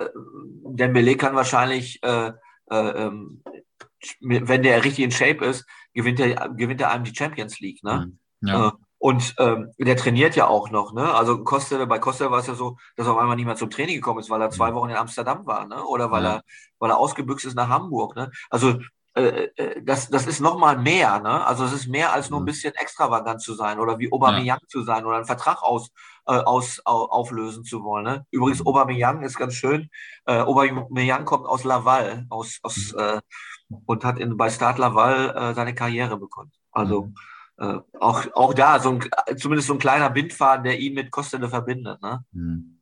Dembele 0.65 1.17
kann 1.17 1.35
wahrscheinlich, 1.35 2.01
ähm, 2.73 3.43
wenn 4.21 4.63
der 4.63 4.85
richtig 4.85 5.05
in 5.05 5.11
Shape 5.11 5.45
ist, 5.45 5.65
gewinnt 5.95 6.21
er, 6.21 6.49
gewinnt 6.51 6.81
er 6.81 6.91
einem 6.91 7.05
die 7.05 7.15
Champions 7.15 7.61
League, 7.61 7.83
ne? 7.85 8.13
Mhm. 8.41 8.49
Ja. 8.49 8.73
Und 8.99 9.35
ähm, 9.39 9.73
der 9.79 9.97
trainiert 9.97 10.37
ja 10.37 10.47
auch 10.47 10.71
noch, 10.71 10.93
ne? 10.93 11.13
Also 11.13 11.43
Costa, 11.43 11.85
bei 11.87 11.99
Costa 11.99 12.31
war 12.31 12.39
es 12.39 12.47
ja 12.47 12.55
so, 12.55 12.77
dass 12.95 13.09
er 13.09 13.15
auf 13.15 13.19
einmal 13.19 13.35
nicht 13.35 13.47
mehr 13.47 13.57
zum 13.57 13.69
Training 13.69 13.97
gekommen 13.97 14.21
ist, 14.21 14.31
weil 14.31 14.41
er 14.41 14.51
zwei 14.51 14.71
mhm. 14.71 14.75
Wochen 14.77 14.91
in 14.91 14.97
Amsterdam 14.97 15.45
war, 15.45 15.67
ne? 15.67 15.85
Oder 15.85 16.13
weil 16.13 16.23
ja. 16.23 16.35
er, 16.35 16.43
weil 16.79 16.91
er 16.91 16.99
ausgebüxt 16.99 17.47
ist 17.47 17.57
nach 17.57 17.69
Hamburg, 17.69 18.15
ne? 18.15 18.31
Also 18.49 18.79
äh, 19.15 19.49
äh 19.57 19.83
das, 19.83 20.09
das 20.09 20.29
ist 20.29 20.39
nochmal 20.39 20.79
mehr, 20.79 21.19
ne? 21.19 21.45
Also 21.45 21.65
es 21.65 21.73
ist 21.73 21.89
mehr 21.89 22.13
als 22.13 22.31
nur 22.31 22.39
ein 22.39 22.43
mhm. 22.43 22.47
bisschen 22.47 22.75
extravagant 22.77 23.43
zu 23.43 23.55
sein 23.55 23.81
oder 23.81 23.99
wie 23.99 24.13
Aubameyang 24.13 24.61
ja. 24.63 24.69
zu 24.69 24.85
sein 24.85 25.05
oder 25.05 25.17
einen 25.17 25.27
Vertrag 25.27 25.65
aus, 25.65 25.91
äh, 26.27 26.33
aus, 26.33 26.81
au, 26.85 27.05
auflösen 27.07 27.65
zu 27.65 27.83
wollen. 27.83 28.05
Ne? 28.05 28.27
Übrigens, 28.31 28.61
mhm. 28.61 28.69
Aubameyang 28.69 29.23
ist 29.23 29.39
ganz 29.39 29.55
schön. 29.55 29.89
Äh, 30.27 30.41
Aubameyang 30.41 31.25
kommt 31.25 31.47
aus 31.47 31.65
Laval 31.65 32.27
aus, 32.31 32.59
aus, 32.63 32.93
äh, 32.93 33.21
und 33.87 34.05
hat 34.05 34.19
in, 34.19 34.37
bei 34.37 34.51
Start 34.51 34.79
Laval 34.79 35.35
äh, 35.37 35.55
seine 35.55 35.75
Karriere 35.75 36.17
begonnen. 36.17 36.53
Also 36.71 37.03
mhm 37.07 37.15
äh, 37.59 37.79
auch, 38.01 38.27
auch 38.35 38.55
da 38.55 38.81
so 38.81 38.91
ein, 38.91 39.39
zumindest 39.39 39.69
so 39.69 39.75
ein 39.75 39.79
kleiner 39.79 40.11
Bindfaden, 40.11 40.65
der 40.65 40.79
ihn 40.79 40.95
mit 40.95 41.11
Kostede 41.11 41.49
verbindet. 41.49 42.01
Ne? 42.03 42.25
Hm. 42.33 42.81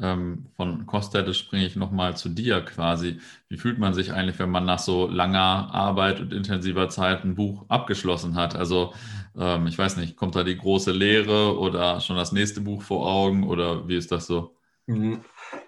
Ähm, 0.00 0.46
von 0.56 0.86
Kostede 0.86 1.34
springe 1.34 1.66
ich 1.66 1.76
nochmal 1.76 2.16
zu 2.16 2.28
dir 2.28 2.62
quasi. 2.62 3.20
Wie 3.48 3.56
fühlt 3.56 3.78
man 3.78 3.94
sich 3.94 4.12
eigentlich, 4.12 4.38
wenn 4.40 4.50
man 4.50 4.64
nach 4.64 4.80
so 4.80 5.06
langer 5.06 5.72
Arbeit 5.72 6.20
und 6.20 6.32
intensiver 6.32 6.88
Zeit 6.88 7.24
ein 7.24 7.34
Buch 7.36 7.64
abgeschlossen 7.68 8.34
hat? 8.34 8.56
Also 8.56 8.92
ähm, 9.38 9.66
ich 9.68 9.78
weiß 9.78 9.96
nicht, 9.96 10.16
kommt 10.16 10.34
da 10.34 10.42
die 10.44 10.56
große 10.58 10.90
Lehre 10.92 11.58
oder 11.58 12.00
schon 12.00 12.16
das 12.16 12.32
nächste 12.32 12.60
Buch 12.60 12.82
vor 12.82 13.06
Augen 13.08 13.44
oder 13.48 13.86
wie 13.88 13.96
ist 13.96 14.10
das 14.12 14.26
so? 14.26 14.56
Mhm. 14.86 15.24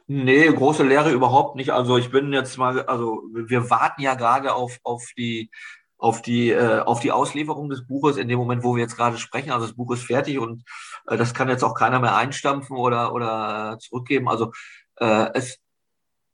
Nee, 0.09 0.47
große 0.53 0.85
Lehre 0.85 1.11
überhaupt 1.13 1.57
nicht. 1.57 1.71
Also 1.71 1.97
ich 1.99 2.11
bin 2.11 2.33
jetzt 2.33 2.59
mal, 2.59 2.83
also 2.87 3.23
wir 3.35 3.71
warten 3.71 4.03
ja 4.03 4.15
gerade 4.15 4.55
auf, 4.55 4.79
auf 4.85 5.05
die 5.17 5.51
auf 5.99 6.23
die, 6.23 6.51
äh, 6.51 6.81
auf 6.81 7.01
die 7.01 7.13
Auslieferung 7.13 7.71
des 7.71 7.87
Buches 7.87 8.17
in 8.17 8.29
dem 8.29 8.39
Moment, 8.39 8.63
wo 8.63 8.75
wir 8.77 8.83
jetzt 8.83 8.97
gerade 8.97 9.19
sprechen. 9.19 9.51
Also 9.51 9.67
das 9.67 9.77
Buch 9.77 9.93
ist 9.93 10.05
fertig 10.05 10.39
und 10.39 10.63
äh, 11.07 11.17
das 11.17 11.35
kann 11.35 11.49
jetzt 11.49 11.65
auch 11.65 11.75
keiner 11.75 12.01
mehr 12.01 12.17
einstampfen 12.17 12.77
oder, 12.77 13.15
oder 13.15 13.79
zurückgeben. 13.81 14.29
Also 14.29 14.53
äh, 14.97 15.31
es, 15.35 15.59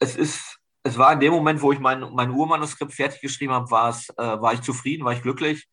es 0.01 0.17
ist, 0.17 0.59
es 0.83 0.99
war 0.99 1.13
in 1.13 1.21
dem 1.21 1.33
Moment, 1.33 1.63
wo 1.63 1.73
ich 1.73 1.79
mein, 1.79 2.01
mein 2.13 2.31
Urmanuskript 2.31 2.93
fertig 2.93 3.21
geschrieben 3.21 3.53
habe, 3.53 3.71
war 3.71 3.91
es, 3.91 4.09
äh, 4.11 4.41
war 4.41 4.53
ich 4.53 4.63
zufrieden, 4.63 5.05
war 5.05 5.13
ich 5.13 5.23
glücklich. 5.23 5.69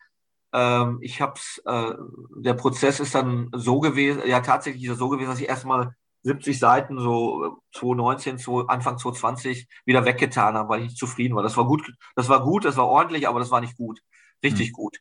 Ähm, 0.53 0.99
ich 1.01 1.21
hab's, 1.21 1.61
äh, 1.65 1.93
der 2.37 2.53
Prozess 2.53 2.99
ist 2.99 3.15
dann 3.15 3.49
so 3.53 3.79
gewesen, 3.79 4.21
ja 4.25 4.41
tatsächlich 4.41 4.83
ist 4.85 4.97
so 4.97 5.09
gewesen, 5.09 5.29
dass 5.29 5.39
ich 5.39 5.49
erstmal 5.49 5.95
70 6.23 6.59
Seiten, 6.59 6.99
so 6.99 7.61
2019, 7.73 8.37
so 8.37 8.67
Anfang 8.67 8.97
2020 8.97 9.67
wieder 9.85 10.05
weggetan 10.05 10.55
habe, 10.55 10.69
weil 10.69 10.79
ich 10.81 10.87
nicht 10.87 10.97
zufrieden 10.97 11.35
war. 11.35 11.43
Das 11.43 11.57
war 11.57 11.65
gut, 11.65 11.93
das 12.15 12.29
war 12.29 12.41
gut, 12.41 12.65
das 12.65 12.77
war 12.77 12.87
ordentlich, 12.87 13.27
aber 13.27 13.39
das 13.39 13.51
war 13.51 13.61
nicht 13.61 13.77
gut. 13.77 14.01
Richtig 14.43 14.69
mhm. 14.69 14.73
gut. 14.73 14.97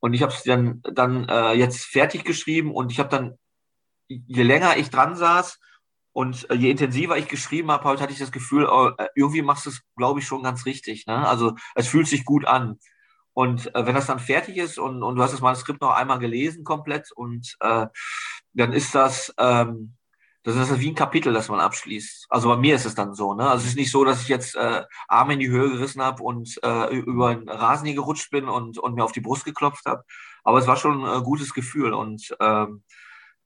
Und 0.00 0.14
ich 0.14 0.22
habe 0.22 0.32
es 0.32 0.42
dann, 0.42 0.82
dann 0.82 1.28
äh, 1.28 1.52
jetzt 1.52 1.84
fertig 1.84 2.24
geschrieben 2.24 2.72
und 2.72 2.90
ich 2.90 2.98
habe 2.98 3.08
dann, 3.08 3.38
je 4.08 4.42
länger 4.42 4.76
ich 4.76 4.90
dran 4.90 5.14
saß 5.16 5.58
und 6.12 6.50
äh, 6.50 6.54
je 6.54 6.70
intensiver 6.70 7.16
ich 7.16 7.28
geschrieben 7.28 7.70
habe, 7.70 7.84
heute 7.84 8.02
hatte 8.02 8.12
ich 8.12 8.18
das 8.18 8.32
Gefühl, 8.32 8.66
oh, 8.66 8.90
äh, 8.98 9.08
irgendwie 9.14 9.42
machst 9.42 9.66
du 9.66 9.70
es, 9.70 9.82
glaube 9.96 10.20
ich, 10.20 10.26
schon 10.26 10.42
ganz 10.42 10.66
richtig. 10.66 11.06
Ne? 11.06 11.26
Also 11.26 11.54
es 11.74 11.88
fühlt 11.88 12.06
sich 12.06 12.24
gut 12.24 12.44
an. 12.44 12.78
Und 13.32 13.74
äh, 13.74 13.86
wenn 13.86 13.94
das 13.94 14.06
dann 14.06 14.18
fertig 14.18 14.58
ist 14.58 14.78
und, 14.78 15.02
und 15.02 15.16
du 15.16 15.22
hast 15.22 15.32
das 15.32 15.40
Manuskript 15.40 15.80
noch 15.80 15.92
einmal 15.92 16.18
gelesen 16.18 16.64
komplett 16.64 17.10
und 17.12 17.56
äh, 17.60 17.86
dann 18.52 18.72
ist 18.72 18.94
das, 18.94 19.32
ähm, 19.38 19.94
das 20.44 20.56
ist 20.56 20.80
wie 20.80 20.88
ein 20.88 20.96
Kapitel, 20.96 21.32
das 21.32 21.48
man 21.48 21.60
abschließt. 21.60 22.26
Also 22.28 22.48
bei 22.48 22.56
mir 22.56 22.74
ist 22.74 22.84
es 22.84 22.96
dann 22.96 23.14
so. 23.14 23.34
Ne? 23.34 23.48
Also 23.48 23.62
es 23.62 23.70
ist 23.70 23.76
nicht 23.76 23.92
so, 23.92 24.04
dass 24.04 24.22
ich 24.22 24.28
jetzt 24.28 24.56
äh, 24.56 24.82
Arme 25.06 25.34
in 25.34 25.38
die 25.38 25.48
Höhe 25.48 25.70
gerissen 25.70 26.02
habe 26.02 26.22
und 26.22 26.58
äh, 26.64 26.94
über 26.96 27.34
den 27.34 27.48
Rasen 27.48 27.86
hier 27.86 27.94
gerutscht 27.94 28.30
bin 28.30 28.48
und, 28.48 28.78
und 28.78 28.94
mir 28.94 29.04
auf 29.04 29.12
die 29.12 29.20
Brust 29.20 29.44
geklopft 29.44 29.86
habe. 29.86 30.04
Aber 30.42 30.58
es 30.58 30.66
war 30.66 30.76
schon 30.76 31.04
ein 31.04 31.20
äh, 31.20 31.24
gutes 31.24 31.54
Gefühl. 31.54 31.92
Und 31.92 32.34
ähm, 32.40 32.82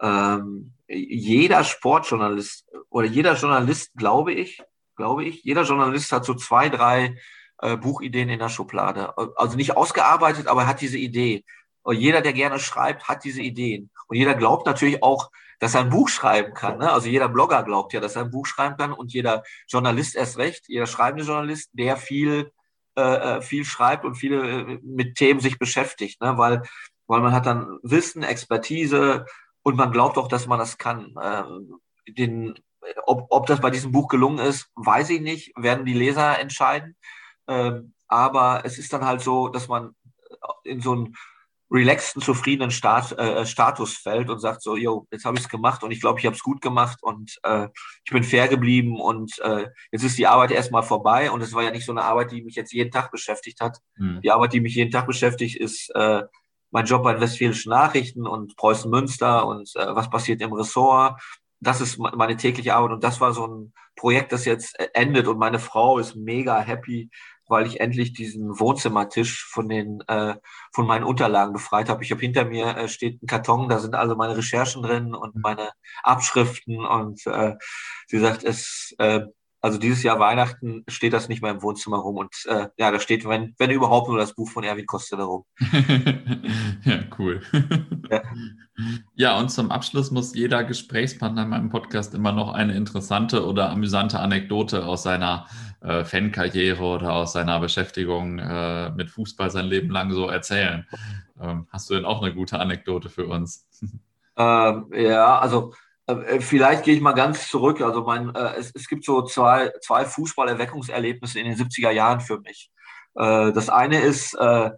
ähm, 0.00 0.72
jeder 0.88 1.64
Sportjournalist 1.64 2.66
oder 2.88 3.06
jeder 3.06 3.34
Journalist, 3.34 3.92
glaube 3.94 4.32
ich, 4.32 4.62
glaube 4.96 5.24
ich, 5.24 5.42
jeder 5.44 5.64
Journalist 5.64 6.12
hat 6.12 6.24
so 6.24 6.32
zwei, 6.32 6.70
drei 6.70 7.18
äh, 7.58 7.76
Buchideen 7.76 8.30
in 8.30 8.38
der 8.38 8.48
Schublade. 8.48 9.16
Also 9.36 9.56
nicht 9.56 9.76
ausgearbeitet, 9.76 10.46
aber 10.46 10.62
er 10.62 10.68
hat 10.68 10.80
diese 10.80 10.98
Idee. 10.98 11.44
Und 11.82 11.96
jeder, 11.96 12.22
der 12.22 12.32
gerne 12.32 12.58
schreibt, 12.58 13.06
hat 13.06 13.24
diese 13.24 13.42
Ideen. 13.42 13.90
Und 14.08 14.16
jeder 14.16 14.34
glaubt 14.34 14.66
natürlich 14.66 15.02
auch, 15.02 15.30
dass 15.58 15.74
er 15.74 15.80
ein 15.80 15.90
Buch 15.90 16.08
schreiben 16.08 16.54
kann. 16.54 16.78
Ne? 16.78 16.90
Also 16.90 17.08
jeder 17.08 17.28
Blogger 17.28 17.62
glaubt 17.62 17.92
ja, 17.92 18.00
dass 18.00 18.16
er 18.16 18.22
ein 18.22 18.30
Buch 18.30 18.46
schreiben 18.46 18.76
kann 18.76 18.92
und 18.92 19.12
jeder 19.12 19.42
Journalist 19.68 20.16
erst 20.16 20.38
recht, 20.38 20.64
jeder 20.68 20.86
schreibende 20.86 21.24
Journalist, 21.24 21.70
der 21.72 21.96
viel, 21.96 22.52
äh, 22.96 23.36
äh 23.36 23.42
viel 23.42 23.64
schreibt 23.64 24.04
und 24.04 24.16
viele 24.16 24.42
äh, 24.42 24.78
mit 24.82 25.16
Themen 25.16 25.40
sich 25.40 25.58
beschäftigt, 25.58 26.20
ne? 26.20 26.36
weil, 26.38 26.62
weil 27.06 27.20
man 27.20 27.32
hat 27.32 27.46
dann 27.46 27.78
Wissen, 27.82 28.22
Expertise 28.22 29.24
und 29.62 29.76
man 29.76 29.92
glaubt 29.92 30.18
auch, 30.18 30.28
dass 30.28 30.46
man 30.46 30.58
das 30.58 30.78
kann. 30.78 31.14
Ähm, 31.22 31.80
den, 32.08 32.54
ob, 33.04 33.26
ob 33.30 33.46
das 33.46 33.60
bei 33.60 33.70
diesem 33.70 33.92
Buch 33.92 34.08
gelungen 34.08 34.38
ist, 34.38 34.70
weiß 34.76 35.10
ich 35.10 35.20
nicht, 35.20 35.52
werden 35.56 35.84
die 35.84 35.94
Leser 35.94 36.38
entscheiden. 36.38 36.96
Ähm, 37.48 37.94
aber 38.08 38.62
es 38.64 38.78
ist 38.78 38.92
dann 38.92 39.04
halt 39.04 39.20
so, 39.20 39.48
dass 39.48 39.68
man 39.68 39.94
in 40.62 40.80
so 40.80 40.94
ein 40.94 41.16
relaxten, 41.70 42.22
zufriedenen 42.22 42.70
Stat, 42.70 43.12
äh, 43.18 43.44
Status 43.44 43.94
fällt 43.94 44.30
und 44.30 44.38
sagt 44.38 44.62
so, 44.62 44.76
yo, 44.76 45.06
jetzt 45.10 45.24
habe 45.24 45.36
ich 45.36 45.44
es 45.44 45.48
gemacht 45.48 45.82
und 45.82 45.90
ich 45.90 46.00
glaube, 46.00 46.20
ich 46.20 46.26
habe 46.26 46.36
es 46.36 46.42
gut 46.42 46.60
gemacht 46.60 47.02
und 47.02 47.38
äh, 47.42 47.68
ich 48.04 48.12
bin 48.12 48.22
fair 48.22 48.48
geblieben 48.48 49.00
und 49.00 49.38
äh, 49.40 49.66
jetzt 49.90 50.04
ist 50.04 50.18
die 50.18 50.26
Arbeit 50.26 50.52
erstmal 50.52 50.84
vorbei 50.84 51.30
und 51.30 51.40
es 51.40 51.52
war 51.54 51.64
ja 51.64 51.70
nicht 51.70 51.84
so 51.84 51.92
eine 51.92 52.04
Arbeit, 52.04 52.30
die 52.30 52.42
mich 52.42 52.54
jetzt 52.54 52.72
jeden 52.72 52.92
Tag 52.92 53.10
beschäftigt 53.10 53.60
hat. 53.60 53.78
Mhm. 53.96 54.20
Die 54.22 54.30
Arbeit, 54.30 54.52
die 54.52 54.60
mich 54.60 54.76
jeden 54.76 54.92
Tag 54.92 55.06
beschäftigt, 55.06 55.56
ist 55.56 55.90
äh, 55.94 56.22
mein 56.70 56.86
Job 56.86 57.02
bei 57.02 57.12
den 57.12 57.20
Westfälischen 57.20 57.70
Nachrichten 57.70 58.26
und 58.26 58.56
Preußen 58.56 58.90
Münster 58.90 59.46
und 59.46 59.74
äh, 59.74 59.94
was 59.94 60.08
passiert 60.08 60.40
im 60.42 60.52
Ressort. 60.52 61.20
Das 61.58 61.80
ist 61.80 61.98
meine 61.98 62.36
tägliche 62.36 62.74
Arbeit 62.74 62.92
und 62.92 63.02
das 63.02 63.20
war 63.20 63.32
so 63.32 63.46
ein 63.46 63.72
Projekt, 63.96 64.30
das 64.30 64.44
jetzt 64.44 64.78
endet 64.94 65.26
und 65.26 65.38
meine 65.38 65.58
Frau 65.58 65.98
ist 65.98 66.14
mega 66.14 66.60
happy, 66.60 67.10
weil 67.48 67.66
ich 67.66 67.80
endlich 67.80 68.12
diesen 68.12 68.58
Wohnzimmertisch 68.58 69.46
von 69.46 69.68
den 69.68 70.00
äh, 70.08 70.36
von 70.72 70.86
meinen 70.86 71.04
Unterlagen 71.04 71.52
befreit 71.52 71.88
habe. 71.88 72.02
Ich 72.02 72.10
habe 72.10 72.20
hinter 72.20 72.44
mir 72.44 72.76
äh, 72.76 72.88
steht 72.88 73.22
ein 73.22 73.26
Karton, 73.26 73.68
da 73.68 73.78
sind 73.78 73.94
also 73.94 74.16
meine 74.16 74.36
Recherchen 74.36 74.82
drin 74.82 75.14
und 75.14 75.36
meine 75.36 75.70
Abschriften 76.02 76.84
und 76.84 77.26
äh, 77.26 77.54
sie 78.06 78.18
sagt, 78.18 78.44
es 78.44 78.94
äh, 78.98 79.20
also 79.60 79.78
dieses 79.78 80.02
Jahr 80.02 80.18
Weihnachten 80.18 80.84
steht 80.88 81.12
das 81.12 81.28
nicht 81.28 81.42
mehr 81.42 81.50
im 81.50 81.62
Wohnzimmer 81.62 81.98
rum 81.98 82.16
und 82.16 82.34
äh, 82.46 82.68
ja, 82.76 82.90
da 82.90 83.00
steht, 83.00 83.26
wenn, 83.28 83.54
wenn 83.58 83.70
überhaupt 83.70 84.08
nur 84.08 84.18
das 84.18 84.34
Buch 84.34 84.48
von 84.48 84.64
Erwin 84.64 84.86
Koster 84.86 85.16
rum. 85.18 85.44
ja, 86.84 87.00
cool. 87.18 87.40
Ja. 88.08 88.22
ja, 89.16 89.38
und 89.38 89.50
zum 89.50 89.72
Abschluss 89.72 90.12
muss 90.12 90.32
jeder 90.32 90.62
Gesprächspartner 90.62 91.42
in 91.42 91.48
meinem 91.48 91.70
Podcast 91.70 92.14
immer 92.14 92.30
noch 92.30 92.52
eine 92.52 92.76
interessante 92.76 93.44
oder 93.44 93.70
amüsante 93.70 94.20
Anekdote 94.20 94.86
aus 94.86 95.02
seiner 95.02 95.46
äh, 95.80 96.04
Fankarriere 96.04 96.84
oder 96.84 97.14
aus 97.14 97.32
seiner 97.32 97.58
Beschäftigung 97.58 98.38
äh, 98.38 98.90
mit 98.90 99.10
Fußball 99.10 99.50
sein 99.50 99.64
Leben 99.64 99.90
lang 99.90 100.12
so 100.12 100.28
erzählen. 100.28 100.86
Ähm, 101.40 101.66
hast 101.72 101.90
du 101.90 101.94
denn 101.94 102.04
auch 102.04 102.22
eine 102.22 102.32
gute 102.32 102.60
Anekdote 102.60 103.08
für 103.08 103.26
uns? 103.26 103.66
Ähm, 104.36 104.86
ja, 104.94 105.38
also 105.38 105.72
vielleicht 106.40 106.84
gehe 106.84 106.94
ich 106.94 107.00
mal 107.00 107.12
ganz 107.12 107.48
zurück. 107.48 107.80
Also 107.80 108.02
mein, 108.02 108.34
äh, 108.34 108.54
es, 108.56 108.70
es 108.74 108.88
gibt 108.88 109.04
so 109.04 109.22
zwei, 109.22 109.72
zwei 109.80 110.04
Fußballerweckungserlebnisse 110.04 111.40
in 111.40 111.46
den 111.46 111.56
70er 111.56 111.90
Jahren 111.90 112.20
für 112.20 112.40
mich. 112.40 112.70
Äh, 113.14 113.52
das 113.52 113.68
eine 113.68 114.00
ist 114.00 114.34
äh, 114.34 114.70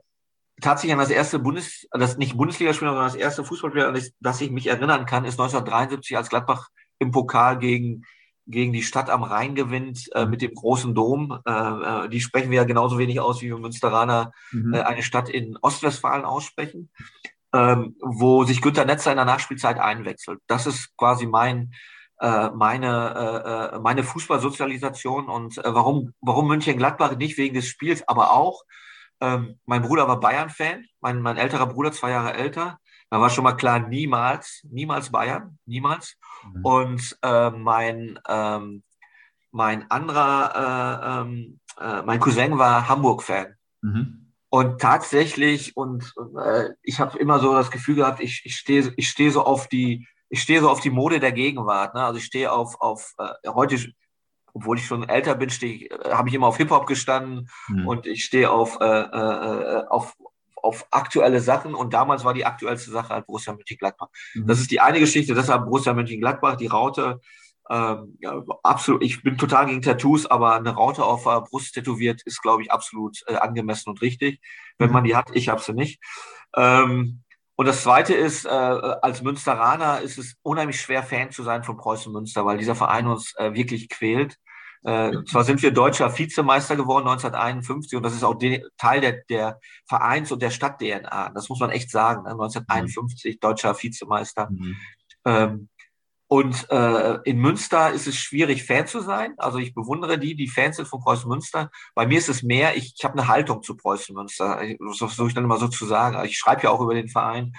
tatsächlich 0.61 0.93
an 0.93 0.99
das 0.99 1.11
erste 1.11 1.39
Bundes, 1.39 1.87
das 1.91 2.17
nicht 2.17 2.37
Bundesligaspiel, 2.37 2.89
sondern 2.89 3.05
das 3.05 3.15
erste 3.15 3.45
Fußballspiel, 3.45 3.85
an 3.85 4.01
das, 4.21 4.41
ich 4.41 4.51
mich 4.51 4.67
erinnern 4.69 5.07
kann, 5.07 5.25
ist 5.25 5.39
1973, 5.39 6.17
als 6.17 6.31
Gladbach 6.31 6.69
im 6.99 7.11
Pokal 7.11 7.59
gegen 7.59 8.05
gegen 8.51 8.73
die 8.73 8.83
Stadt 8.83 9.11
am 9.11 9.25
Rhein 9.25 9.55
gewinnt 9.55 10.09
äh, 10.15 10.25
mit 10.25 10.41
dem 10.41 10.55
großen 10.55 10.95
Dom. 10.95 11.39
Äh, 11.47 11.51
äh 11.53 12.09
die 12.09 12.23
sprechen 12.23 12.51
wir 12.51 12.57
ja 12.57 12.65
genauso 12.65 12.97
wenig 12.97 13.21
aus, 13.21 13.43
wie 13.43 13.49
wir 13.49 13.59
Münsteraner 13.59 14.33
mhm. 14.53 14.73
äh, 14.73 14.81
eine 14.81 15.03
Stadt 15.03 15.29
in 15.29 15.59
Ostwestfalen 15.61 16.25
aussprechen 16.25 16.89
ähm, 17.53 17.97
wo 18.01 18.45
sich 18.45 18.61
Günter 18.61 18.85
Netzer 18.85 19.11
in 19.11 19.17
der 19.17 19.25
Nachspielzeit 19.25 19.79
einwechselt. 19.79 20.41
Das 20.47 20.67
ist 20.67 20.97
quasi 20.97 21.27
mein, 21.27 21.73
äh, 22.21 22.51
meine, 22.51 23.73
äh, 23.73 23.77
äh 23.77 23.79
meine 23.81 24.05
Fußballsozialisation 24.05 25.29
und 25.29 25.59
äh, 25.59 25.75
warum, 25.75 26.13
warum 26.21 26.49
München-Gladbach 26.49 27.17
nicht 27.17 27.39
wegen 27.39 27.55
des 27.55 27.67
Spiels, 27.67 28.07
aber 28.07 28.33
auch, 28.33 28.65
ähm, 29.21 29.59
mein 29.67 29.83
Bruder 29.83 30.07
war 30.09 30.21
Bayern-Fan, 30.21 30.85
mein, 31.01 31.21
mein 31.23 31.37
älterer 31.37 31.67
Bruder, 31.67 31.93
zwei 31.93 32.11
Jahre 32.11 32.35
älter. 32.35 32.79
Da 33.11 33.21
war 33.21 33.31
schon 33.31 33.45
mal 33.45 33.55
klar, 33.55 33.81
niemals, 33.81 34.65
niemals 34.71 35.11
Bayern, 35.11 35.59
niemals. 35.65 36.17
Mhm. 36.45 36.65
Und 36.65 37.19
äh, 37.23 37.51
mein, 37.51 38.19
ähm, 38.29 38.83
mein 39.51 39.91
anderer, 39.91 40.55
äh, 40.55 41.21
ähm, 41.21 41.61
äh, 41.81 42.03
mein 42.03 42.21
Cousin 42.21 42.59
war 42.59 42.89
Hamburg-Fan. 42.89 43.55
Mhm. 43.83 44.28
Und 44.51 44.81
tatsächlich, 44.81 45.77
und 45.77 46.15
äh, 46.43 46.71
ich 46.83 47.01
habe 47.01 47.19
immer 47.19 47.39
so 47.39 47.53
das 47.53 47.71
Gefühl 47.71 47.97
gehabt, 47.97 48.21
ich, 48.21 48.43
ich 48.45 48.57
stehe 48.57 48.93
ich 48.97 49.09
steh 49.09 49.29
so 49.29 49.43
auf 49.45 49.69
die, 49.69 50.07
ich 50.31 50.41
stehe 50.41 50.61
so 50.61 50.71
auf 50.71 50.81
die 50.81 50.91
Mode 50.91 51.21
der 51.21 51.33
Gegenwart. 51.33 51.95
Ne? 51.95 52.03
Also 52.03 52.19
ich 52.19 52.25
stehe 52.25 52.51
auf, 52.51 52.81
auf 52.81 53.15
äh, 53.19 53.49
heute, 53.49 53.77
obwohl 54.55 54.79
ich 54.79 54.87
schon 54.87 55.07
älter 55.07 55.35
bin, 55.35 55.51
stehe 55.51 55.91
äh, 55.91 56.13
habe 56.13 56.31
ich 56.31 56.35
immer 56.35 56.47
auf 56.47 56.57
Hip-Hop 56.57 56.87
gestanden 56.87 57.51
mhm. 57.69 57.87
und 57.87 58.07
ich 58.07 58.25
stehe 58.25 58.51
auf, 58.51 58.79
äh, 58.81 58.85
äh, 58.85 59.87
auf, 59.89 60.17
auf 60.57 60.87
aktuelle 60.93 61.41
Sachen 61.41 61.75
und 61.75 61.93
damals 61.93 62.25
war 62.25 62.33
die 62.33 62.47
aktuellste 62.47 62.91
Sache 62.91 63.11
halt 63.11 63.27
Borussia 63.27 63.53
Mönchengladbach. 63.53 64.09
Mhm. 64.35 64.47
Das 64.47 64.61
ist 64.61 64.71
die 64.71 64.81
eine 64.81 64.99
Geschichte, 64.99 65.35
deshalb 65.35 65.67
Borussia 65.67 65.93
Mönchengladbach, 65.93 66.57
die 66.57 66.69
Raute, 66.69 67.21
ähm, 67.71 68.17
ja, 68.21 68.43
absolut, 68.63 69.03
ich 69.03 69.23
bin 69.23 69.37
total 69.37 69.67
gegen 69.67 69.83
Tattoos, 69.83 70.27
aber 70.27 70.55
eine 70.55 70.75
Raute 70.75 71.05
auf 71.05 71.25
der 71.25 71.43
Brust 71.43 71.75
tätowiert 71.75 72.23
ist, 72.25 72.41
glaube 72.41 72.63
ich, 72.63 72.73
absolut 72.73 73.23
äh, 73.27 73.35
angemessen 73.35 73.91
und 73.91 74.01
richtig, 74.01 74.41
wenn 74.79 74.91
man 74.91 75.05
die 75.05 75.15
hat. 75.15 75.31
Ich 75.35 75.49
habe 75.49 75.61
sie 75.61 75.75
nicht. 75.75 76.01
Ähm, 76.57 77.23
und 77.57 77.67
das 77.67 77.83
Zweite 77.83 78.15
ist, 78.15 78.47
äh, 78.47 78.49
als 78.49 79.23
Münsteraner 79.23 80.01
ist 80.01 80.17
es 80.17 80.37
unheimlich 80.43 80.81
schwer, 80.81 81.03
Fan 81.03 81.33
zu 81.33 81.43
sein 81.43 81.65
von 81.65 81.77
Preußen 81.77 82.13
Münster, 82.13 82.47
weil 82.47 82.57
dieser 82.57 82.77
Verein 82.77 83.07
uns 83.07 83.35
äh, 83.37 83.53
wirklich 83.53 83.89
quält. 83.89 84.37
Äh, 84.85 85.25
zwar 85.25 85.43
sind 85.43 85.61
wir 85.61 85.73
deutscher 85.73 86.17
Vizemeister 86.17 86.77
geworden 86.77 87.09
1951 87.09 87.97
und 87.97 88.05
das 88.05 88.15
ist 88.15 88.23
auch 88.23 88.37
de 88.37 88.65
Teil 88.77 89.01
der, 89.01 89.25
der 89.29 89.61
Vereins- 89.89 90.31
und 90.31 90.41
der 90.41 90.51
Stadt-DNA. 90.51 91.31
Das 91.35 91.49
muss 91.49 91.59
man 91.59 91.71
echt 91.71 91.91
sagen. 91.91 92.23
Ne? 92.23 92.31
1951 92.31 93.35
mhm. 93.35 93.41
deutscher 93.41 93.75
Vizemeister. 93.83 94.49
Mhm. 94.51 94.77
Ähm, 95.25 95.69
und 96.29 96.71
äh, 96.71 97.19
in 97.25 97.39
Münster 97.39 97.91
ist 97.91 98.07
es 98.07 98.17
schwierig, 98.17 98.65
Fan 98.65 98.87
zu 98.87 99.01
sein. 99.01 99.33
Also 99.39 99.57
ich 99.57 99.75
bewundere 99.75 100.19
die, 100.19 100.35
die 100.35 100.47
Fans 100.47 100.77
sind 100.77 100.87
von 100.87 101.01
Preußen 101.01 101.27
Münster. 101.27 101.71
Bei 101.95 102.07
mir 102.07 102.19
ist 102.19 102.29
es 102.29 102.43
mehr, 102.43 102.77
ich, 102.77 102.93
ich 102.97 103.05
habe 103.05 103.19
eine 103.19 103.29
Haltung 103.29 103.63
zu 103.63 103.75
Preußen 103.75 104.15
Münster. 104.15 104.61
Das 104.79 104.99
versuche 104.99 105.29
ich 105.29 105.35
dann 105.35 105.45
immer 105.45 105.57
so 105.57 105.69
zu 105.69 105.87
sagen. 105.87 106.23
Ich 106.27 106.37
schreibe 106.37 106.65
ja 106.65 106.71
auch 106.71 106.83
über 106.83 106.95
den 106.95 107.09
Verein. 107.09 107.55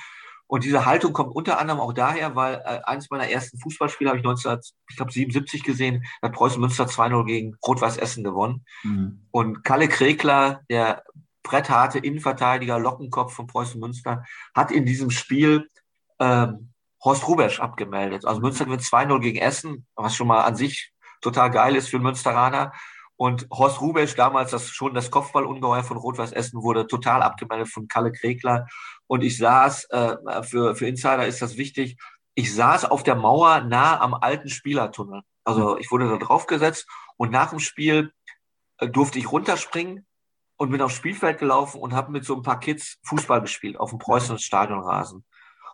Und 0.46 0.64
diese 0.64 0.86
Haltung 0.86 1.14
kommt 1.14 1.36
unter 1.36 1.60
anderem 1.60 1.80
auch 1.80 1.94
daher, 1.94 2.36
weil 2.36 2.56
äh, 2.64 2.82
eines 2.84 3.10
meiner 3.10 3.28
ersten 3.28 3.58
Fußballspiele 3.60 4.12
habe 4.12 4.20
ich 4.20 4.26
1977 4.26 5.64
gesehen, 5.64 6.06
hat 6.22 6.34
Preußen 6.34 6.62
Münster 6.62 6.86
2-0 6.86 7.26
gegen 7.26 7.56
Rot-Weiß 7.66 7.98
Essen 7.98 8.24
gewonnen. 8.24 8.66
Mhm. 8.84 9.26
Und 9.32 9.64
Kalle 9.64 9.88
Kregler, 9.88 10.62
der 10.70 11.04
brettharte 11.42 11.98
Innenverteidiger, 11.98 12.78
Lockenkopf 12.78 13.34
von 13.34 13.48
Preußen 13.48 13.80
Münster, 13.80 14.26
hat 14.54 14.72
in 14.72 14.86
diesem 14.86 15.10
Spiel 15.10 15.70
ähm, 16.20 16.70
Horst 17.04 17.28
Rubesch 17.28 17.60
abgemeldet. 17.60 18.26
Also 18.26 18.42
Münster 18.42 18.66
gewinnt 18.66 18.82
2-0 18.82 19.20
gegen 19.20 19.40
Essen, 19.40 19.88
was 19.96 20.16
schon 20.16 20.28
mal 20.28 20.42
an 20.42 20.56
sich 20.56 20.92
total 21.22 21.52
geil 21.52 21.76
ist 21.76 21.90
für 21.90 22.00
Münsteraner. 22.00 22.74
Und 23.16 23.48
Horst 23.52 23.82
Rubesch, 23.82 24.16
damals 24.16 24.52
das 24.52 24.70
schon 24.70 24.94
das 24.94 25.12
Kopfballungeheuer 25.12 25.84
von 25.84 25.98
Rot-Weiß 25.98 26.32
Essen, 26.32 26.64
wurde 26.64 26.88
total 26.88 27.22
abgemeldet 27.22 27.68
von 27.68 27.88
Kalle 27.88 28.12
Kregler. 28.12 28.68
Und 29.08 29.24
ich 29.24 29.38
saß, 29.38 29.86
äh, 29.90 30.44
für, 30.44 30.76
für 30.76 30.88
Insider 30.88 31.28
ist 31.28 31.42
das 31.42 31.58
wichtig, 31.58 31.98
ich 32.36 32.56
saß 32.56 32.86
auf 32.86 33.04
der 33.04 33.16
Mauer 33.16 33.62
nah 33.62 34.00
am 34.00 34.14
alten 34.14 34.48
Spielertunnel. 34.48 35.24
Also 35.44 35.78
ich 35.78 35.92
wurde 35.92 36.08
da 36.08 36.16
draufgesetzt 36.16 36.88
und 37.18 37.32
nach 37.32 37.50
dem 37.50 37.60
Spiel 37.60 38.14
äh, 38.78 38.88
durfte 38.88 39.20
ich 39.20 39.30
runterspringen 39.30 40.06
und 40.56 40.72
bin 40.72 40.82
aufs 40.82 40.96
Spielfeld 40.96 41.40
gelaufen 41.40 41.82
und 41.82 41.94
habe 41.94 42.14
mit 42.14 42.24
so 42.24 42.36
ein 42.36 42.42
paar 42.42 42.62
Kids 42.62 43.00
Fußball 43.04 43.42
gespielt 43.42 43.78
auf 43.78 43.90
dem 43.90 44.00
Preußen 44.00 44.40
Stadionrasen. 44.40 45.26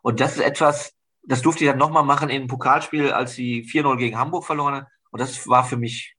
Und 0.02 0.20
das 0.20 0.38
ist 0.38 0.44
etwas, 0.44 0.95
das 1.28 1.42
durfte 1.42 1.64
ich 1.64 1.70
dann 1.70 1.80
nochmal 1.80 2.04
machen 2.04 2.30
in 2.30 2.42
einem 2.42 2.48
Pokalspiel, 2.48 3.12
als 3.12 3.34
sie 3.34 3.64
4-0 3.64 3.98
gegen 3.98 4.18
Hamburg 4.18 4.46
verloren 4.46 4.76
haben. 4.76 4.88
Und 5.12 5.20
das 5.20 5.48
war 5.48 5.64
für 5.64 5.78
mich, 5.78 6.16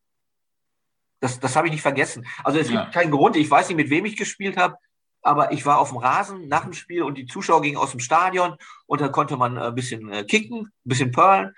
das, 1.20 1.38
das 1.40 1.56
habe 1.56 1.68
ich 1.68 1.72
nicht 1.72 1.82
vergessen. 1.82 2.26
Also 2.44 2.58
es 2.58 2.70
ja. 2.70 2.82
gibt 2.82 2.94
keinen 2.94 3.10
Grund, 3.10 3.36
ich 3.36 3.50
weiß 3.50 3.68
nicht, 3.68 3.76
mit 3.76 3.90
wem 3.90 4.04
ich 4.04 4.16
gespielt 4.16 4.56
habe, 4.56 4.76
aber 5.22 5.52
ich 5.52 5.66
war 5.66 5.78
auf 5.78 5.90
dem 5.90 5.98
Rasen 5.98 6.48
nach 6.48 6.64
dem 6.64 6.72
Spiel 6.72 7.02
und 7.02 7.18
die 7.18 7.26
Zuschauer 7.26 7.62
gingen 7.62 7.76
aus 7.76 7.90
dem 7.90 8.00
Stadion 8.00 8.56
und 8.86 9.00
dann 9.00 9.12
konnte 9.12 9.36
man 9.36 9.58
ein 9.58 9.74
bisschen 9.74 10.10
äh, 10.10 10.24
kicken, 10.24 10.60
ein 10.60 10.72
bisschen 10.84 11.10
perlen. 11.10 11.54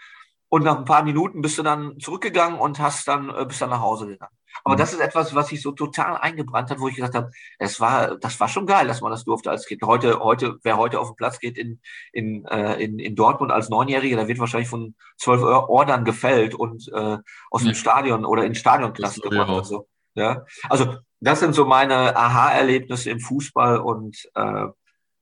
Und 0.51 0.65
nach 0.65 0.79
ein 0.79 0.87
paar 0.87 1.03
Minuten 1.03 1.43
bist 1.43 1.59
du 1.59 1.63
dann 1.63 2.01
zurückgegangen 2.01 2.59
und 2.59 2.79
hast 2.79 3.07
dann, 3.07 3.29
äh, 3.29 3.45
bist 3.45 3.61
dann 3.61 3.71
nach 3.71 3.83
Hause 3.83 4.07
gegangen. 4.07 4.38
Aber 4.65 4.75
mhm. 4.75 4.79
das 4.79 4.93
ist 4.93 5.01
etwas, 5.01 5.35
was 5.35 5.49
sich 5.49 5.63
so 5.63 5.73
total 5.73 6.17
eingebrannt 6.17 6.71
hat, 6.71 6.81
wo 6.81 6.89
ich 6.89 6.97
gesagt 6.97 7.15
habe, 7.15 7.31
es 7.59 7.81
war, 7.81 8.17
das 8.17 8.39
war 8.41 8.49
schon 8.49 8.67
geil, 8.67 8.87
dass 8.87 9.01
man 9.01 9.11
das 9.11 9.25
durfte 9.25 9.51
als 9.51 9.67
Kind. 9.67 9.83
Heute, 9.83 10.21
heute, 10.21 10.59
wer 10.63 10.77
heute 10.77 11.01
auf 11.01 11.11
den 11.11 11.17
Platz 11.17 11.39
geht 11.39 11.59
in, 11.59 11.81
in, 12.13 12.45
äh, 12.47 12.75
in, 12.83 12.99
in 12.99 13.17
Dortmund 13.17 13.53
als 13.53 13.69
Neunjähriger, 13.69 14.17
der 14.17 14.29
wird 14.29 14.39
wahrscheinlich 14.39 14.69
von 14.69 14.95
zwölf 15.17 15.43
Ordern 15.43 16.05
gefällt 16.05 16.55
und 16.55 16.89
äh, 16.93 17.19
aus 17.51 17.65
dem 17.65 17.75
Stadion 17.75 18.25
oder 18.25 18.45
in 18.45 18.55
Stadionklasse 18.55 19.21
gebracht. 19.21 19.49
Ja. 19.49 19.65
So. 19.65 19.89
Ja, 20.15 20.45
also 20.69 20.97
das 21.21 21.41
sind 21.41 21.55
so 21.55 21.65
meine 21.65 22.17
Aha-Erlebnisse 22.17 23.11
im 23.11 23.21
Fußball 23.21 23.79
und 23.79 24.29
äh, 24.35 24.67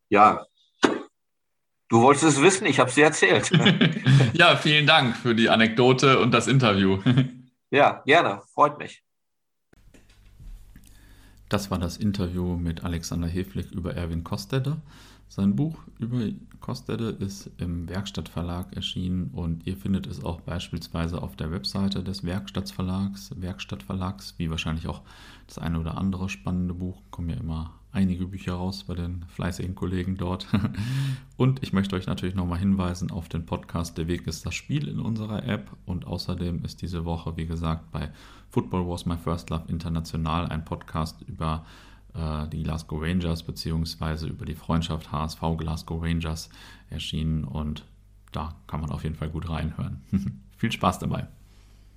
ja, 0.08 0.46
Du 1.88 2.02
wolltest 2.02 2.24
es 2.24 2.42
wissen, 2.42 2.66
ich 2.66 2.80
habe 2.80 2.88
es 2.88 2.96
dir 2.96 3.04
erzählt. 3.04 3.50
ja, 4.32 4.56
vielen 4.56 4.86
Dank 4.86 5.16
für 5.16 5.36
die 5.36 5.48
Anekdote 5.48 6.18
und 6.18 6.32
das 6.32 6.48
Interview. 6.48 6.98
ja, 7.70 8.02
gerne, 8.04 8.42
freut 8.52 8.78
mich. 8.78 9.04
Das 11.48 11.70
war 11.70 11.78
das 11.78 11.96
Interview 11.96 12.56
mit 12.56 12.82
Alexander 12.82 13.28
Heflick 13.28 13.70
über 13.70 13.94
Erwin 13.94 14.24
Kostede. 14.24 14.78
Sein 15.28 15.54
Buch 15.54 15.78
über 15.98 16.20
Kostede 16.60 17.10
ist 17.10 17.50
im 17.58 17.88
Werkstattverlag 17.88 18.74
erschienen 18.74 19.30
und 19.32 19.66
ihr 19.66 19.76
findet 19.76 20.06
es 20.06 20.24
auch 20.24 20.40
beispielsweise 20.40 21.22
auf 21.22 21.36
der 21.36 21.50
Webseite 21.50 22.02
des 22.02 22.24
Werkstattverlags, 22.24 23.30
Werkstattverlags, 23.36 24.34
wie 24.38 24.50
wahrscheinlich 24.50 24.88
auch 24.88 25.02
das 25.46 25.58
eine 25.58 25.80
oder 25.80 25.98
andere 25.98 26.28
spannende 26.28 26.74
Buch. 26.74 27.00
Kommen 27.10 27.30
ja 27.30 27.36
immer 27.36 27.74
einige 27.96 28.26
Bücher 28.26 28.54
raus 28.54 28.84
bei 28.84 28.94
den 28.94 29.24
fleißigen 29.24 29.74
Kollegen 29.74 30.16
dort. 30.16 30.46
Und 31.36 31.62
ich 31.62 31.72
möchte 31.72 31.96
euch 31.96 32.06
natürlich 32.06 32.34
nochmal 32.34 32.58
hinweisen 32.58 33.10
auf 33.10 33.28
den 33.28 33.46
Podcast 33.46 33.96
Der 33.96 34.06
Weg 34.06 34.26
ist 34.26 34.44
das 34.44 34.54
Spiel 34.54 34.86
in 34.86 35.00
unserer 35.00 35.44
App. 35.44 35.70
Und 35.86 36.06
außerdem 36.06 36.62
ist 36.64 36.82
diese 36.82 37.04
Woche, 37.06 37.36
wie 37.36 37.46
gesagt, 37.46 37.90
bei 37.90 38.10
Football 38.50 38.86
Was 38.86 39.06
My 39.06 39.16
First 39.16 39.50
Love 39.50 39.64
International 39.68 40.46
ein 40.46 40.64
Podcast 40.64 41.22
über 41.22 41.64
äh, 42.14 42.46
die 42.48 42.62
Glasgow 42.62 43.02
Rangers 43.02 43.42
beziehungsweise 43.42 44.28
über 44.28 44.44
die 44.44 44.54
Freundschaft 44.54 45.10
HSV 45.10 45.40
Glasgow 45.56 46.02
Rangers 46.02 46.50
erschienen. 46.90 47.44
Und 47.44 47.86
da 48.30 48.54
kann 48.66 48.82
man 48.82 48.90
auf 48.90 49.04
jeden 49.04 49.16
Fall 49.16 49.30
gut 49.30 49.48
reinhören. 49.48 50.02
Viel 50.58 50.70
Spaß 50.70 50.98
dabei. 50.98 51.28